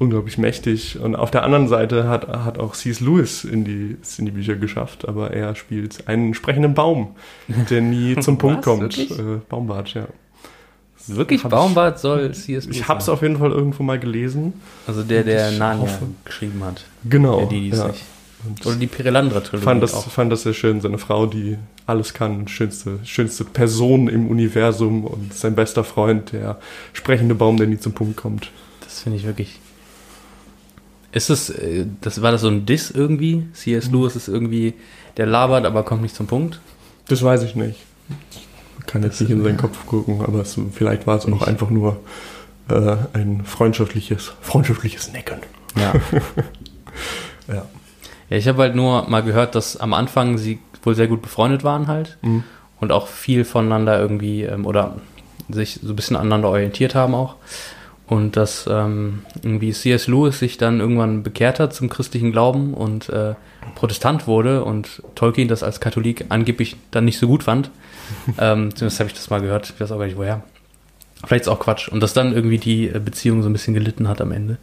unglaublich 0.00 0.38
mächtig. 0.38 0.98
Und 0.98 1.14
auf 1.14 1.30
der 1.30 1.44
anderen 1.44 1.68
Seite 1.68 2.08
hat, 2.08 2.26
hat 2.26 2.58
auch 2.58 2.74
C.S. 2.74 3.00
Lewis 3.00 3.44
in 3.44 3.64
die, 3.64 3.96
in 4.18 4.24
die 4.24 4.32
Bücher 4.32 4.56
geschafft, 4.56 5.06
aber 5.06 5.30
er 5.30 5.54
spielt 5.54 6.08
einen 6.08 6.34
sprechenden 6.34 6.74
Baum, 6.74 7.14
der 7.68 7.82
nie 7.82 8.16
zum 8.20 8.38
Punkt 8.38 8.62
kommt. 8.62 8.98
Äh, 8.98 9.38
Baumbart, 9.48 9.94
ja. 9.94 10.08
Wirklich 11.06 11.44
Hab 11.44 11.50
Baumbart 11.50 11.98
soll 12.00 12.32
C.S. 12.32 12.64
Ich 12.66 12.76
Lewis 12.78 12.88
habe 12.88 13.00
es 13.00 13.08
auf 13.08 13.22
jeden 13.22 13.38
Fall 13.38 13.50
irgendwo 13.52 13.82
mal 13.82 13.98
gelesen. 13.98 14.54
Also 14.86 15.02
der, 15.02 15.22
der 15.22 15.52
Ich 15.52 15.58
Narnia 15.58 15.82
hoffe. 15.82 16.06
geschrieben 16.24 16.64
hat. 16.64 16.84
Genau. 17.08 17.38
Der 17.38 17.46
die, 17.46 17.68
ja. 17.68 17.88
nicht. 17.88 18.02
Und 18.46 18.64
Oder 18.64 18.76
die 18.76 18.86
Perelandra-Trilogie 18.86 19.64
fand 19.64 19.82
das, 19.82 19.92
auch. 19.94 20.08
fand 20.08 20.32
das 20.32 20.44
sehr 20.44 20.54
schön. 20.54 20.80
Seine 20.80 20.96
Frau, 20.96 21.26
die 21.26 21.58
alles 21.84 22.14
kann, 22.14 22.48
schönste, 22.48 22.98
schönste 23.04 23.44
Person 23.44 24.08
im 24.08 24.28
Universum 24.28 25.04
und 25.04 25.34
sein 25.34 25.54
bester 25.54 25.84
Freund, 25.84 26.32
der 26.32 26.58
sprechende 26.94 27.34
Baum, 27.34 27.58
der 27.58 27.66
nie 27.66 27.78
zum 27.78 27.92
Punkt 27.92 28.16
kommt. 28.16 28.50
Das 28.82 29.00
finde 29.00 29.18
ich 29.18 29.26
wirklich 29.26 29.58
Ist 31.12 31.30
es, 31.30 31.50
äh, 31.50 31.86
das 32.00 32.22
war 32.22 32.32
das 32.32 32.40
so 32.42 32.48
ein 32.48 32.66
Diss 32.66 32.90
irgendwie? 32.90 33.46
C.S. 33.52 33.90
Lewis 33.90 34.16
ist 34.16 34.28
irgendwie, 34.28 34.74
der 35.16 35.26
labert, 35.26 35.64
aber 35.66 35.82
kommt 35.82 36.02
nicht 36.02 36.14
zum 36.14 36.26
Punkt. 36.26 36.60
Das 37.08 37.22
weiß 37.22 37.42
ich 37.42 37.54
nicht. 37.56 37.80
Ich 38.80 38.86
kann 38.86 39.02
jetzt 39.02 39.20
nicht 39.20 39.30
in 39.30 39.42
seinen 39.42 39.56
Kopf 39.56 39.86
gucken, 39.86 40.20
aber 40.24 40.40
es, 40.40 40.56
vielleicht 40.72 41.06
war 41.06 41.16
es 41.16 41.26
auch 41.26 41.42
einfach 41.42 41.70
nur 41.70 42.00
äh, 42.68 42.96
ein 43.12 43.44
freundschaftliches, 43.44 44.32
freundschaftliches 44.40 45.12
Necken. 45.12 45.40
Ja. 45.76 45.92
Ja. 47.48 47.66
Ja, 48.28 48.36
ich 48.36 48.46
habe 48.46 48.62
halt 48.62 48.76
nur 48.76 49.08
mal 49.08 49.22
gehört, 49.22 49.54
dass 49.56 49.76
am 49.76 49.92
Anfang 49.92 50.38
sie 50.38 50.60
wohl 50.84 50.94
sehr 50.94 51.08
gut 51.08 51.20
befreundet 51.22 51.64
waren 51.64 51.88
halt 51.88 52.16
Mhm. 52.22 52.44
und 52.80 52.92
auch 52.92 53.08
viel 53.08 53.44
voneinander 53.44 53.98
irgendwie 53.98 54.42
ähm, 54.42 54.66
oder 54.66 54.98
sich 55.48 55.80
so 55.82 55.90
ein 55.92 55.96
bisschen 55.96 56.16
aneinander 56.16 56.48
orientiert 56.48 56.94
haben 56.94 57.14
auch. 57.14 57.34
Und 58.10 58.36
dass 58.36 58.66
ähm, 58.68 59.20
irgendwie 59.40 59.72
C.S. 59.72 60.08
Lewis 60.08 60.40
sich 60.40 60.58
dann 60.58 60.80
irgendwann 60.80 61.22
bekehrt 61.22 61.60
hat 61.60 61.72
zum 61.72 61.88
christlichen 61.88 62.32
Glauben 62.32 62.74
und 62.74 63.08
äh, 63.08 63.34
Protestant 63.76 64.26
wurde 64.26 64.64
und 64.64 65.00
Tolkien 65.14 65.46
das 65.46 65.62
als 65.62 65.78
Katholik 65.78 66.24
angeblich 66.28 66.76
dann 66.90 67.04
nicht 67.04 67.20
so 67.20 67.28
gut 67.28 67.44
fand. 67.44 67.70
ähm, 68.38 68.74
zumindest 68.74 68.98
habe 68.98 69.08
ich 69.08 69.14
das 69.14 69.30
mal 69.30 69.40
gehört, 69.40 69.70
ich 69.70 69.80
weiß 69.80 69.92
auch 69.92 69.98
gar 69.98 70.06
nicht 70.06 70.16
woher. 70.16 70.42
Vielleicht 71.24 71.42
ist 71.42 71.48
auch 71.48 71.60
Quatsch. 71.60 71.86
Und 71.86 72.00
dass 72.00 72.12
dann 72.12 72.34
irgendwie 72.34 72.58
die 72.58 72.88
äh, 72.88 72.98
Beziehung 72.98 73.44
so 73.44 73.48
ein 73.48 73.52
bisschen 73.52 73.74
gelitten 73.74 74.08
hat 74.08 74.20
am 74.20 74.32
Ende. 74.32 74.58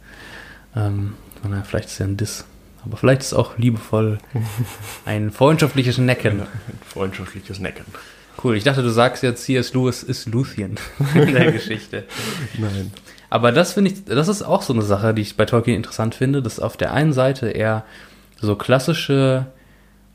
Ähm, 0.76 1.14
na, 1.48 1.62
vielleicht 1.62 1.88
ist 1.88 1.98
ja 1.98 2.04
ein 2.04 2.18
Diss. 2.18 2.44
Aber 2.84 2.98
vielleicht 2.98 3.22
ist 3.22 3.32
auch 3.32 3.56
liebevoll 3.56 4.18
ein 5.06 5.30
freundschaftliches 5.30 5.96
Necken. 5.96 6.42
Ein 6.42 6.46
freundschaftliches 6.86 7.60
Necken. 7.60 7.86
Cool, 8.44 8.56
ich 8.56 8.64
dachte, 8.64 8.82
du 8.82 8.90
sagst 8.90 9.22
jetzt, 9.22 9.44
C.S. 9.44 9.72
Lewis 9.72 10.02
ist 10.02 10.26
Luthien 10.26 10.78
in 11.14 11.32
der 11.32 11.50
Geschichte. 11.50 12.04
Nein. 12.58 12.92
Aber 13.30 13.52
das 13.52 13.74
finde 13.74 13.90
ich, 13.90 14.04
das 14.04 14.28
ist 14.28 14.42
auch 14.42 14.62
so 14.62 14.72
eine 14.72 14.82
Sache, 14.82 15.12
die 15.14 15.22
ich 15.22 15.36
bei 15.36 15.44
Tolkien 15.44 15.76
interessant 15.76 16.14
finde, 16.14 16.40
dass 16.42 16.60
auf 16.60 16.76
der 16.76 16.92
einen 16.94 17.12
Seite 17.12 17.48
er 17.48 17.84
so 18.40 18.56
klassische 18.56 19.46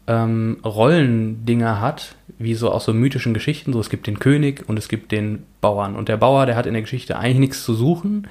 ähm, 0.08 0.58
Rollendinger 0.66 1.80
hat, 1.80 2.16
wie 2.40 2.56
so 2.56 2.72
aus 2.72 2.86
so 2.86 2.94
mythischen 2.94 3.34
Geschichten, 3.34 3.72
so 3.74 3.80
es 3.80 3.90
gibt 3.90 4.08
den 4.08 4.20
König 4.20 4.64
und 4.68 4.78
es 4.78 4.88
gibt 4.90 5.12
den 5.12 5.44
Bauern. 5.62 5.96
Und 5.96 6.10
der 6.10 6.18
Bauer, 6.18 6.46
der 6.46 6.56
hat 6.56 6.66
in 6.66 6.74
der 6.74 6.82
Geschichte 6.82 7.18
eigentlich 7.18 7.40
nichts 7.40 7.64
zu 7.64 7.74
suchen, 7.74 8.28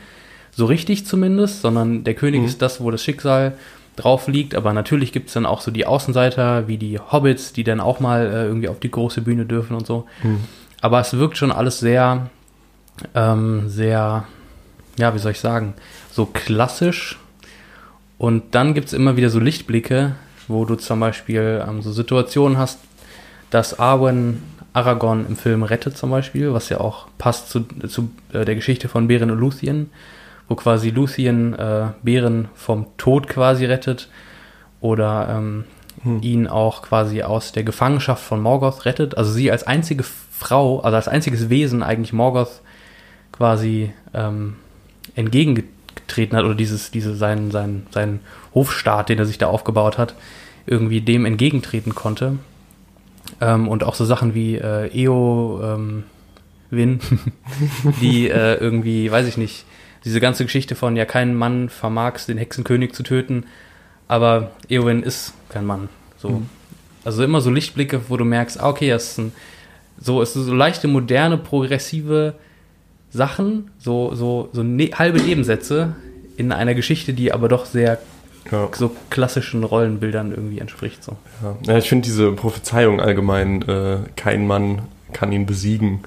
so 0.50 0.66
richtig 0.66 1.06
zumindest, 1.06 1.62
sondern 1.62 2.04
der 2.04 2.14
König 2.14 2.40
Mhm. 2.40 2.46
ist 2.46 2.60
das, 2.60 2.80
wo 2.82 2.90
das 2.90 3.02
Schicksal 3.02 3.54
drauf 3.96 4.26
liegt, 4.28 4.54
aber 4.54 4.72
natürlich 4.72 5.12
gibt 5.12 5.28
es 5.28 5.34
dann 5.34 5.46
auch 5.46 5.60
so 5.60 5.70
die 5.70 5.86
Außenseiter, 5.86 6.66
wie 6.68 6.76
die 6.78 6.98
Hobbits, 6.98 7.52
die 7.52 7.64
dann 7.64 7.80
auch 7.80 8.00
mal 8.00 8.26
äh, 8.26 8.44
irgendwie 8.46 8.68
auf 8.68 8.80
die 8.80 8.90
große 8.90 9.20
Bühne 9.22 9.44
dürfen 9.46 9.76
und 9.76 9.86
so. 9.86 10.06
Mhm. 10.22 10.40
Aber 10.80 11.00
es 11.00 11.16
wirkt 11.16 11.36
schon 11.38 11.52
alles 11.52 11.78
sehr, 11.78 12.28
ähm, 13.14 13.68
sehr, 13.68 14.24
ja, 14.98 15.14
wie 15.14 15.18
soll 15.18 15.32
ich 15.32 15.40
sagen, 15.40 15.74
so 16.10 16.26
klassisch. 16.26 17.18
Und 18.18 18.54
dann 18.54 18.74
gibt 18.74 18.88
es 18.88 18.92
immer 18.92 19.16
wieder 19.16 19.30
so 19.30 19.40
Lichtblicke, 19.40 20.14
wo 20.48 20.64
du 20.64 20.76
zum 20.76 21.00
Beispiel 21.00 21.64
ähm, 21.66 21.82
so 21.82 21.92
Situationen 21.92 22.58
hast, 22.58 22.78
dass 23.50 23.78
Arwen 23.78 24.42
Aragorn 24.74 25.26
im 25.26 25.36
Film 25.36 25.62
rettet 25.62 25.98
zum 25.98 26.10
Beispiel, 26.10 26.54
was 26.54 26.70
ja 26.70 26.80
auch 26.80 27.06
passt 27.18 27.50
zu, 27.50 27.60
zu 27.88 28.10
äh, 28.32 28.44
der 28.44 28.54
Geschichte 28.54 28.88
von 28.88 29.06
Beren 29.06 29.30
und 29.30 29.38
Luthien, 29.38 29.90
wo 30.48 30.54
quasi 30.54 30.90
Luthien 30.90 31.54
äh, 31.54 31.88
Beren 32.02 32.48
vom 32.54 32.86
Tod 32.96 33.28
quasi 33.28 33.66
rettet 33.66 34.08
oder 34.80 35.28
ähm, 35.30 35.64
Hm. 36.02 36.20
ihn 36.22 36.46
auch 36.48 36.82
quasi 36.82 37.22
aus 37.22 37.52
der 37.52 37.62
Gefangenschaft 37.62 38.24
von 38.24 38.40
Morgoth 38.40 38.86
rettet. 38.86 39.16
Also 39.16 39.30
sie 39.30 39.52
als 39.52 39.64
einzige 39.64 40.02
Frau, 40.02 40.80
also 40.80 40.96
als 40.96 41.06
einziges 41.06 41.48
Wesen 41.48 41.82
eigentlich 41.82 42.12
Morgoth 42.12 42.60
quasi 43.30 43.92
ähm, 44.12 44.56
entgegengetreten 45.14 46.36
hat 46.36 46.44
oder 46.44 46.54
dieses, 46.54 46.90
diese, 46.90 47.14
seinen, 47.14 47.50
seinen, 47.50 47.86
seinen 47.90 48.20
Hofstaat, 48.54 49.08
den 49.08 49.18
er 49.18 49.26
sich 49.26 49.38
da 49.38 49.46
aufgebaut 49.46 49.98
hat, 49.98 50.14
irgendwie 50.66 51.00
dem 51.00 51.24
entgegentreten 51.24 51.94
konnte. 51.94 52.38
Ähm, 53.40 53.68
und 53.68 53.84
auch 53.84 53.94
so 53.94 54.04
Sachen 54.04 54.34
wie 54.34 54.56
äh, 54.56 54.88
Eo 54.96 55.60
ähm, 55.62 56.04
Win, 56.70 57.00
die 58.00 58.28
äh, 58.28 58.54
irgendwie, 58.54 59.10
weiß 59.10 59.26
ich 59.26 59.36
nicht, 59.36 59.64
diese 60.04 60.20
ganze 60.20 60.44
Geschichte 60.44 60.74
von, 60.74 60.96
ja, 60.96 61.04
kein 61.04 61.34
Mann 61.34 61.68
vermag 61.68 62.14
es, 62.16 62.26
den 62.26 62.38
Hexenkönig 62.38 62.92
zu 62.92 63.02
töten, 63.02 63.44
aber 64.08 64.50
Eowyn 64.68 65.02
ist 65.02 65.34
kein 65.48 65.64
Mann. 65.64 65.88
So. 66.18 66.30
Mhm. 66.30 66.46
Also 67.04 67.24
immer 67.24 67.40
so 67.40 67.50
Lichtblicke, 67.50 68.02
wo 68.08 68.16
du 68.16 68.24
merkst, 68.24 68.60
ah, 68.60 68.68
okay, 68.68 68.90
das 68.90 69.12
ist 69.12 69.18
ein, 69.18 69.32
so, 70.00 70.22
es 70.22 70.34
ist 70.34 70.46
so 70.46 70.54
leichte, 70.54 70.88
moderne, 70.88 71.36
progressive 71.36 72.34
Sachen, 73.12 73.70
so, 73.78 74.14
so, 74.14 74.48
so 74.52 74.62
ne 74.62 74.90
halbe 74.94 75.20
Nebensätze 75.20 75.94
in 76.36 76.50
einer 76.52 76.74
Geschichte, 76.74 77.12
die 77.12 77.32
aber 77.32 77.48
doch 77.48 77.66
sehr 77.66 77.98
Ja. 78.50 78.68
so 78.72 78.90
klassischen 79.10 79.64
Rollenbildern 79.64 80.30
irgendwie 80.30 80.58
entspricht. 80.58 81.04
So. 81.04 81.16
Ja, 81.42 81.56
ja 81.72 81.78
ich 81.78 81.88
finde 81.88 82.04
diese 82.04 82.32
Prophezeiung 82.32 83.00
allgemein, 83.00 83.62
äh, 83.62 83.98
kein 84.16 84.46
Mann 84.46 84.82
kann 85.12 85.30
ihn 85.30 85.46
besiegen, 85.46 86.00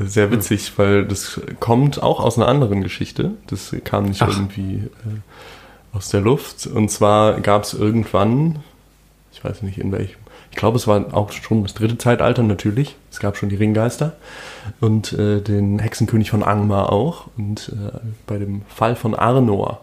äh, 0.00 0.04
sehr 0.04 0.30
witzig, 0.32 0.72
weil 0.76 1.04
das 1.04 1.40
kommt 1.60 2.02
auch 2.02 2.20
aus 2.20 2.36
einer 2.38 2.48
anderen 2.48 2.82
Geschichte. 2.82 3.32
Das 3.46 3.74
kam 3.84 4.06
nicht 4.06 4.22
Ach. 4.22 4.28
irgendwie 4.28 4.84
äh, 5.04 5.96
aus 5.96 6.08
der 6.08 6.20
Luft. 6.22 6.66
Und 6.66 6.90
zwar 6.90 7.40
gab 7.40 7.64
es 7.64 7.74
irgendwann, 7.74 8.60
ich 9.32 9.44
weiß 9.44 9.62
nicht 9.62 9.78
in 9.78 9.92
welchem, 9.92 10.17
ich 10.50 10.56
glaube, 10.56 10.76
es 10.76 10.86
war 10.86 11.14
auch 11.14 11.30
schon 11.32 11.62
das 11.62 11.74
dritte 11.74 11.98
Zeitalter 11.98 12.42
natürlich. 12.42 12.96
Es 13.10 13.20
gab 13.20 13.36
schon 13.36 13.48
die 13.48 13.56
Ringgeister 13.56 14.16
und 14.80 15.12
äh, 15.12 15.40
den 15.40 15.78
Hexenkönig 15.78 16.30
von 16.30 16.42
Angmar 16.42 16.92
auch. 16.92 17.26
Und 17.36 17.70
äh, 17.74 17.98
bei 18.26 18.38
dem 18.38 18.62
Fall 18.68 18.96
von 18.96 19.14
Arnor, 19.14 19.80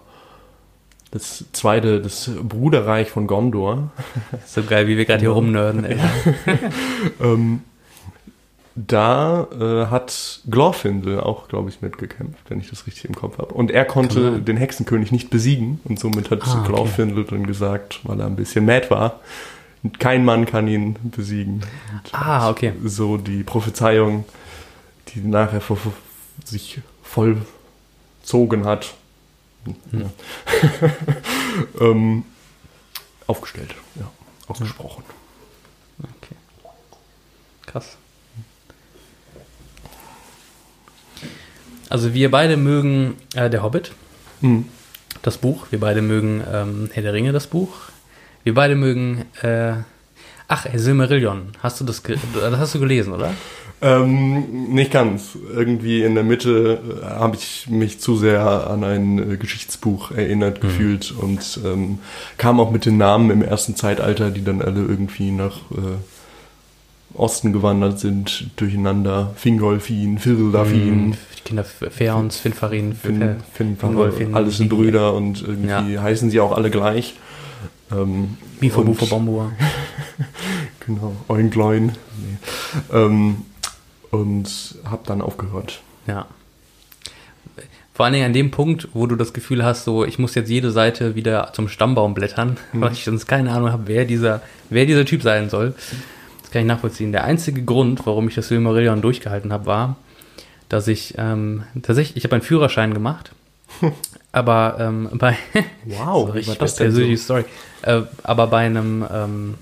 das 1.12 1.45
zweite, 1.54 2.01
das 2.01 2.30
Bruderreich 2.43 3.10
von 3.10 3.28
Gondor, 3.28 3.91
So 4.45 4.63
geil, 4.63 4.88
wie 4.88 4.97
wir 4.97 5.06
gerade 5.06 5.21
hier 5.21 5.30
rumnörden. 5.30 5.86
Ey. 5.86 5.97
ähm, 7.21 7.62
da 8.75 9.47
äh, 9.58 9.86
hat 9.89 10.41
Glorfindel 10.49 11.21
auch, 11.21 11.47
glaube 11.47 11.69
ich, 11.69 11.82
mitgekämpft, 11.82 12.49
wenn 12.49 12.60
ich 12.60 12.69
das 12.69 12.86
richtig 12.88 13.06
im 13.06 13.15
Kopf 13.15 13.38
habe. 13.38 13.54
Und 13.54 13.71
er 13.71 13.86
konnte 13.86 14.41
den 14.41 14.58
Hexenkönig 14.58 15.13
nicht 15.13 15.30
besiegen 15.30 15.80
und 15.86 15.97
somit 15.97 16.30
hat 16.30 16.41
Ah, 16.45 16.60
okay. 16.60 16.67
Glorfindel 16.67 17.23
dann 17.23 17.47
gesagt, 17.47 18.01
weil 18.04 18.19
er 18.19 18.25
ein 18.25 18.36
bisschen 18.36 18.65
mad 18.65 18.89
war, 18.89 19.21
kein 19.93 20.24
Mann 20.26 20.45
kann 20.45 20.67
ihn 20.67 20.95
besiegen. 21.12 21.63
Und 21.91 22.13
Ah, 22.13 22.50
okay. 22.50 22.74
So 22.84 23.17
die 23.17 23.43
Prophezeiung, 23.43 24.26
die 25.10 25.19
nachher 25.21 25.62
sich 26.43 26.80
vollzogen 27.04 28.65
hat, 28.65 28.93
Hm. 29.65 29.76
ja. 30.02 30.89
ähm, 31.82 32.24
aufgestellt, 33.26 33.74
ja, 33.95 34.10
ausgesprochen. 34.48 35.04
Okay. 36.00 36.36
Krass. 37.65 37.98
Also 41.89 42.13
wir 42.13 42.30
beide 42.32 42.58
mögen 42.58 43.15
äh, 43.36 43.50
Der 43.50 43.63
Hobbit, 43.63 43.91
Mhm. 44.41 44.67
das 45.21 45.38
Buch. 45.38 45.67
Wir 45.71 45.80
beide 45.80 46.02
mögen 46.02 46.43
ähm, 46.52 46.89
Herr 46.93 47.04
der 47.04 47.13
Ringe, 47.13 47.32
das 47.32 47.48
Buch. 47.48 47.71
Wir 48.46 48.54
beide 48.54 48.76
mögen... 48.76 49.26
Äh, 49.42 49.74
ach, 50.48 50.68
Silmarillion. 50.72 51.48
Hast 51.64 51.82
du 51.82 51.84
das, 51.84 52.04
das 52.04 52.58
hast 52.58 52.76
du 52.76 52.80
gelesen, 52.80 53.12
oder? 53.12 53.32
Ähm, 53.82 54.72
nicht 54.72 54.92
ganz. 54.92 55.36
Irgendwie 55.52 56.04
in 56.04 56.14
der 56.14 56.24
Mitte 56.24 56.80
äh, 57.02 57.06
habe 57.06 57.38
ich 57.38 57.68
mich 57.70 58.00
zu 58.00 58.16
sehr 58.16 58.70
an 58.70 58.84
ein 58.84 59.34
äh, 59.34 59.38
Geschichtsbuch 59.38 60.12
erinnert 60.12 60.62
gefühlt 60.62 61.12
und 61.12 61.60
ähm, 61.66 61.98
kam 62.38 62.60
auch 62.60 62.70
mit 62.70 62.86
den 62.86 62.98
Namen 62.98 63.32
im 63.32 63.42
ersten 63.42 63.76
Zeitalter, 63.76 64.30
die 64.30 64.44
dann 64.44 64.62
alle 64.62 64.82
irgendwie 64.82 65.32
nach 65.32 65.58
äh, 65.72 67.18
Osten 67.18 67.52
gewandert 67.52 68.00
sind, 68.00 68.52
durcheinander. 68.58 69.34
Fingolfin, 69.38 70.20
Firdalfin, 70.20 71.18
Die 71.38 71.42
Kinder 71.42 71.64
Feons, 71.64 72.38
Finfarin, 72.38 72.94
Fin, 72.94 73.22
äh, 73.24 73.36
Fin, 73.54 73.76
Fingolfin, 73.76 74.36
alles 74.36 74.58
sind. 74.58 74.70
Brüder 74.70 75.16
und 75.16 75.42
irgendwie 75.42 75.98
heißen 75.98 76.30
sie 76.30 76.40
auch 76.40 76.52
alle 76.52 76.70
gleich. 76.70 77.16
Ähm, 77.91 78.38
Bifo, 78.60 78.84
Bufo, 78.84 79.06
Bombur. 79.06 79.52
Genau, 80.86 81.15
Eungleun. 81.28 81.88
Nee. 81.88 82.38
Ähm, 82.93 83.38
und 84.12 84.76
habe 84.86 85.02
dann 85.06 85.21
aufgehört. 85.21 85.82
Ja. 86.08 86.28
Vor 87.93 88.06
allen 88.06 88.13
Dingen 88.13 88.26
an 88.26 88.34
dem 88.34 88.52
Punkt, 88.52 88.89
wo 88.93 89.08
du 89.08 89.15
das 89.15 89.34
Gefühl 89.34 89.63
hast, 89.63 89.86
so, 89.86 90.04
ich 90.06 90.19
muss 90.19 90.36
jetzt 90.36 90.50
jede 90.50 90.71
Seite 90.71 91.15
wieder 91.15 91.52
zum 91.54 91.69
Stammbaum 91.69 92.13
blättern, 92.13 92.58
weil 92.74 92.91
ich 92.91 93.06
sonst 93.06 93.26
keine 93.26 93.52
Ahnung 93.52 93.71
habe, 93.71 93.88
wer 93.88 94.06
dieser, 94.06 94.41
wer 94.69 94.86
dieser 94.86 95.06
Typ 95.06 95.21
sein 95.21 95.50
soll. 95.50 95.74
Das 96.41 96.52
kann 96.52 96.62
ich 96.62 96.67
nachvollziehen. 96.67 97.12
Der 97.12 97.24
einzige 97.24 97.63
Grund, 97.63 98.06
warum 98.06 98.28
ich 98.28 98.36
das 98.36 98.50
Silmarillion 98.50 99.02
durchgehalten 99.02 99.52
habe, 99.54 99.65
war, 99.65 99.95
dass 100.69 100.88
ich 100.88 101.15
ähm, 101.17 101.63
tatsächlich, 101.82 102.17
ich 102.17 102.24
habe 102.26 102.36
einen 102.36 102.43
Führerschein 102.43 102.93
gemacht, 102.93 103.32
aber 104.36 104.78
ähm, 104.80 105.10
bei 105.13 105.38
Wow, 105.86 106.28
so 106.28 106.32
richtig 106.34 106.48
war 106.48 106.56
das 106.56 106.76
persönliche 106.76 107.17
Story, 107.17 107.45
äh, 107.82 108.02
aber 108.24 108.48
bei 108.48 108.65
einem 108.65 109.06
ähm, 109.12 109.56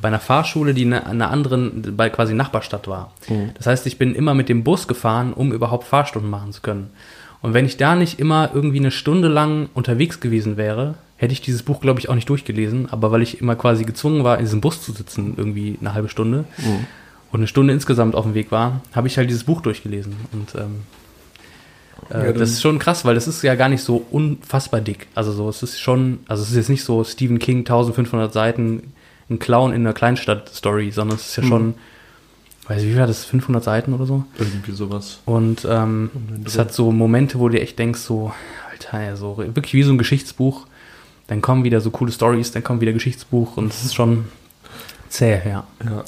bei 0.00 0.08
einer 0.08 0.20
Fahrschule, 0.20 0.74
die 0.74 0.82
in 0.82 0.94
einer 0.94 1.30
anderen, 1.30 1.96
bei 1.96 2.08
quasi 2.08 2.32
Nachbarstadt 2.32 2.86
war. 2.86 3.12
Mhm. 3.28 3.50
Das 3.56 3.66
heißt, 3.66 3.86
ich 3.86 3.98
bin 3.98 4.14
immer 4.14 4.32
mit 4.34 4.48
dem 4.48 4.62
Bus 4.62 4.86
gefahren, 4.86 5.32
um 5.32 5.52
überhaupt 5.52 5.84
Fahrstunden 5.84 6.30
machen 6.30 6.52
zu 6.52 6.60
können. 6.60 6.90
Und 7.42 7.52
wenn 7.54 7.66
ich 7.66 7.76
da 7.76 7.96
nicht 7.96 8.18
immer 8.20 8.50
irgendwie 8.54 8.78
eine 8.78 8.90
Stunde 8.90 9.28
lang 9.28 9.68
unterwegs 9.74 10.20
gewesen 10.20 10.56
wäre, 10.56 10.94
hätte 11.16 11.32
ich 11.32 11.40
dieses 11.40 11.64
Buch, 11.64 11.80
glaube 11.80 11.98
ich, 12.00 12.08
auch 12.08 12.14
nicht 12.14 12.28
durchgelesen. 12.28 12.88
Aber 12.92 13.10
weil 13.10 13.22
ich 13.22 13.40
immer 13.40 13.56
quasi 13.56 13.84
gezwungen 13.84 14.22
war, 14.24 14.38
in 14.38 14.44
diesem 14.44 14.60
Bus 14.60 14.82
zu 14.82 14.92
sitzen, 14.92 15.34
irgendwie 15.36 15.76
eine 15.80 15.94
halbe 15.94 16.08
Stunde 16.08 16.44
Mhm. 16.58 16.86
und 17.32 17.40
eine 17.40 17.46
Stunde 17.48 17.72
insgesamt 17.72 18.14
auf 18.14 18.24
dem 18.24 18.34
Weg 18.34 18.52
war, 18.52 18.82
habe 18.94 19.08
ich 19.08 19.16
halt 19.18 19.28
dieses 19.30 19.44
Buch 19.44 19.60
durchgelesen. 19.62 20.14
Und 20.32 20.54
ähm, 20.54 20.82
äh, 22.10 22.12
dann- 22.24 22.34
das 22.38 22.50
ist 22.50 22.62
schon 22.62 22.78
krass, 22.78 23.04
weil 23.04 23.14
das 23.14 23.28
ist 23.28 23.42
ja 23.42 23.54
gar 23.54 23.68
nicht 23.68 23.82
so 23.82 24.04
unfassbar 24.10 24.80
dick. 24.80 25.06
Also 25.14 25.32
so, 25.32 25.48
es 25.48 25.62
ist 25.62 25.78
schon, 25.80 26.20
also 26.28 26.42
es 26.42 26.50
ist 26.50 26.56
jetzt 26.56 26.68
nicht 26.70 26.84
so 26.84 27.04
Stephen 27.04 27.38
King 27.38 27.58
1500 27.64 28.32
Seiten, 28.32 28.92
ein 29.30 29.38
Clown 29.38 29.72
in 29.72 29.82
einer 29.82 29.92
Kleinstadt-Story, 29.92 30.90
sondern 30.90 31.16
es 31.18 31.26
ist 31.28 31.36
ja 31.36 31.42
Mhm. 31.44 31.48
schon, 31.48 31.74
weiß 32.68 32.82
ich, 32.82 32.88
wie 32.94 32.98
war 32.98 33.06
das, 33.06 33.24
500 33.24 33.62
Seiten 33.62 33.92
oder 33.92 34.06
so? 34.06 34.24
Irgendwie 34.38 34.72
sowas. 34.72 35.20
Und 35.26 35.66
ähm, 35.68 36.10
Um 36.14 36.42
es 36.46 36.58
hat 36.58 36.72
so 36.72 36.90
Momente, 36.92 37.38
wo 37.38 37.48
du 37.48 37.60
echt 37.60 37.78
denkst, 37.78 38.00
so, 38.00 38.32
Alter, 38.70 39.02
ja, 39.02 39.16
so 39.16 39.36
wirklich 39.38 39.74
wie 39.74 39.82
so 39.82 39.92
ein 39.92 39.98
Geschichtsbuch. 39.98 40.66
Dann 41.26 41.42
kommen 41.42 41.62
wieder 41.64 41.82
so 41.82 41.90
coole 41.90 42.10
Stories, 42.10 42.52
dann 42.52 42.64
kommt 42.64 42.80
wieder 42.80 42.94
Geschichtsbuch 42.94 43.58
und 43.58 43.70
es 43.70 43.84
ist 43.84 43.94
schon 43.94 44.24
zäh, 45.10 45.40
ja. 45.46 45.66
Ja, 45.84 46.04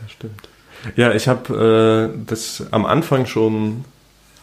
das 0.00 0.10
stimmt. 0.12 0.48
Ja, 0.96 1.12
ich 1.12 1.28
habe 1.28 2.10
äh, 2.14 2.18
das 2.26 2.64
am 2.70 2.86
Anfang 2.86 3.26
schon 3.26 3.84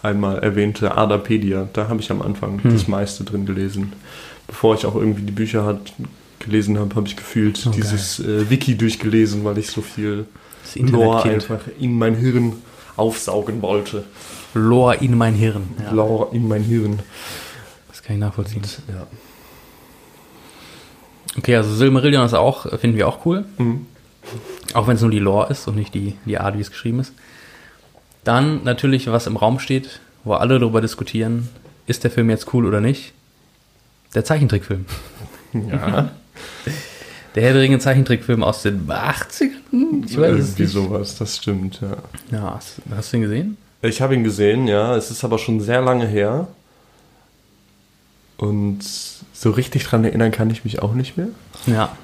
einmal 0.01 0.39
erwähnte 0.39 0.95
Adapedia. 0.97 1.67
Da 1.73 1.87
habe 1.89 1.99
ich 2.01 2.11
am 2.11 2.21
Anfang 2.21 2.63
Hm. 2.63 2.73
das 2.73 2.87
meiste 2.87 3.23
drin 3.23 3.45
gelesen. 3.45 3.93
Bevor 4.47 4.75
ich 4.75 4.85
auch 4.85 4.95
irgendwie 4.95 5.23
die 5.23 5.31
Bücher 5.31 5.65
hat, 5.65 5.93
gelesen 6.39 6.79
habe, 6.79 6.95
habe 6.95 7.07
ich 7.07 7.15
gefühlt 7.17 7.61
Oh, 7.67 7.71
dieses 7.71 8.19
äh, 8.19 8.49
Wiki 8.49 8.75
durchgelesen, 8.77 9.43
weil 9.43 9.57
ich 9.57 9.69
so 9.69 9.81
viel 9.81 10.25
Lore 10.75 11.23
einfach 11.29 11.59
in 11.79 11.97
mein 11.97 12.15
Hirn 12.15 12.53
aufsaugen 12.95 13.61
wollte. 13.61 14.03
Lore 14.53 14.95
in 14.95 15.17
mein 15.17 15.33
Hirn. 15.35 15.63
Ja, 15.83 15.91
Lore 15.91 16.33
in 16.35 16.47
mein 16.47 16.63
Hirn. 16.63 16.99
das 17.89 18.01
kann 18.01 18.15
ich 18.15 18.19
nachvollziehen. 18.21 18.61
Ja. 18.87 19.05
Okay, 21.37 21.55
also 21.55 21.73
Silmarillion 21.75 22.25
ist 22.25 22.33
auch, 22.33 22.65
äh, 22.65 22.77
finden 22.77 22.97
wir 22.97 23.07
auch 23.07 23.25
cool. 23.25 23.45
Mhm. 23.57 23.85
Auch 24.73 24.87
wenn 24.87 24.95
es 24.95 25.01
nur 25.01 25.11
die 25.11 25.19
Lore 25.19 25.51
ist 25.51 25.67
und 25.67 25.75
nicht 25.75 25.93
die, 25.93 26.15
die 26.25 26.37
Art, 26.37 26.57
wie 26.57 26.61
es 26.61 26.69
geschrieben 26.71 26.99
ist. 26.99 27.13
Dann 28.29 28.63
natürlich, 28.63 29.11
was 29.11 29.25
im 29.25 29.37
Raum 29.37 29.57
steht, 29.57 30.01
wo 30.23 30.33
alle 30.33 30.59
darüber 30.59 30.81
diskutieren, 30.81 31.49
ist 31.87 32.03
der 32.03 32.11
Film 32.11 32.29
jetzt 32.29 32.53
cool 32.53 32.67
oder 32.67 32.79
nicht? 32.79 33.13
Der 34.13 34.23
Zeichentrickfilm. 34.23 34.85
Ja, 35.53 36.11
Der 37.35 37.41
Herr 37.43 37.53
der 37.53 37.63
Ringe 37.63 37.79
Zeichentrickfilm 37.79 38.43
aus 38.43 38.61
den 38.61 38.87
80ern? 38.87 40.05
Ich 40.05 40.15
weiß 40.15 40.29
irgendwie 40.29 40.61
nicht. 40.61 40.71
sowas, 40.71 41.17
das 41.17 41.37
stimmt, 41.37 41.81
ja. 41.81 41.97
Ja, 42.31 42.53
hast, 42.55 42.75
hast 42.95 43.11
du 43.11 43.17
ihn 43.17 43.23
gesehen? 43.23 43.57
Ich 43.81 43.99
habe 43.99 44.13
ihn 44.13 44.23
gesehen, 44.23 44.67
ja. 44.67 44.95
Es 44.95 45.09
ist 45.09 45.23
aber 45.23 45.39
schon 45.39 45.59
sehr 45.59 45.81
lange 45.81 46.05
her. 46.05 46.49
Und 48.37 48.81
so 49.33 49.49
richtig 49.49 49.85
dran 49.85 50.03
erinnern 50.05 50.31
kann 50.31 50.51
ich 50.51 50.63
mich 50.65 50.83
auch 50.83 50.93
nicht 50.93 51.17
mehr. 51.17 51.29
Ja. 51.65 51.97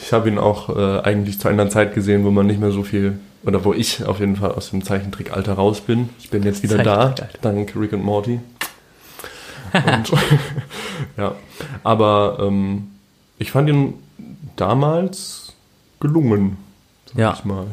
Ich 0.00 0.14
habe 0.14 0.30
ihn 0.30 0.38
auch 0.38 0.74
äh, 0.74 1.00
eigentlich 1.00 1.38
zu 1.38 1.48
einer 1.48 1.68
Zeit 1.68 1.94
gesehen, 1.94 2.24
wo 2.24 2.30
man 2.30 2.46
nicht 2.46 2.60
mehr 2.60 2.72
so 2.72 2.82
viel, 2.82 3.18
oder 3.44 3.64
wo 3.64 3.72
ich 3.72 4.04
auf 4.04 4.20
jeden 4.20 4.36
Fall 4.36 4.52
aus 4.52 4.70
dem 4.70 4.84
Zeichentrickalter 4.84 5.54
raus 5.54 5.80
bin. 5.80 6.10
Ich 6.18 6.30
bin 6.30 6.42
jetzt 6.42 6.62
wieder 6.62 6.78
da, 6.82 7.14
dank 7.40 7.74
Rick 7.76 7.92
und 7.92 8.02
Morty. 8.04 8.40
Und, 9.72 10.12
ja, 11.16 11.34
aber 11.84 12.38
ähm, 12.42 12.88
ich 13.38 13.50
fand 13.52 13.68
ihn 13.68 13.94
damals 14.56 15.54
gelungen, 16.00 16.56
sag 17.06 17.18
Ja. 17.18 17.32
ich 17.38 17.44
mal. 17.44 17.66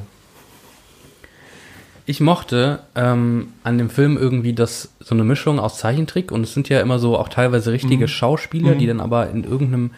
Ich 2.05 2.21
mochte 2.21 2.79
ähm, 2.95 3.49
an 3.63 3.77
dem 3.77 3.89
Film 3.89 4.15
irgendwie 4.17 4.53
das 4.53 4.89
so 5.01 5.13
eine 5.13 5.25
Mischung 5.25 5.59
aus 5.59 5.77
Zeichentrick 5.77 6.31
und 6.31 6.43
es 6.43 6.53
sind 6.53 6.69
ja 6.69 6.79
immer 6.79 6.99
so 6.99 7.17
auch 7.17 7.27
teilweise 7.27 7.73
richtige 7.73 8.05
Mhm. 8.05 8.09
Schauspieler, 8.09 8.75
Mhm. 8.75 8.79
die 8.79 8.87
dann 8.87 9.01
aber 9.01 9.29
in 9.29 9.43
irgendeinem 9.43 9.91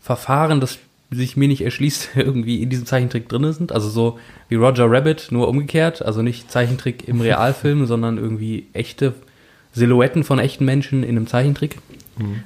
Verfahren, 0.00 0.60
das 0.60 0.78
sich 1.10 1.36
mir 1.36 1.48
nicht 1.48 1.62
erschließt, 1.62 2.10
irgendwie 2.16 2.62
in 2.62 2.70
diesem 2.70 2.86
Zeichentrick 2.86 3.28
drin 3.28 3.52
sind. 3.52 3.72
Also 3.72 3.88
so 3.88 4.18
wie 4.48 4.56
Roger 4.56 4.90
Rabbit, 4.90 5.28
nur 5.30 5.48
umgekehrt. 5.48 6.04
Also 6.04 6.22
nicht 6.22 6.50
Zeichentrick 6.50 7.08
im 7.08 7.20
Realfilm, 7.22 7.86
sondern 7.86 8.18
irgendwie 8.18 8.66
echte 8.72 9.14
Silhouetten 9.72 10.24
von 10.24 10.38
echten 10.38 10.64
Menschen 10.64 11.02
in 11.02 11.16
einem 11.16 11.26
Zeichentrick. 11.26 11.78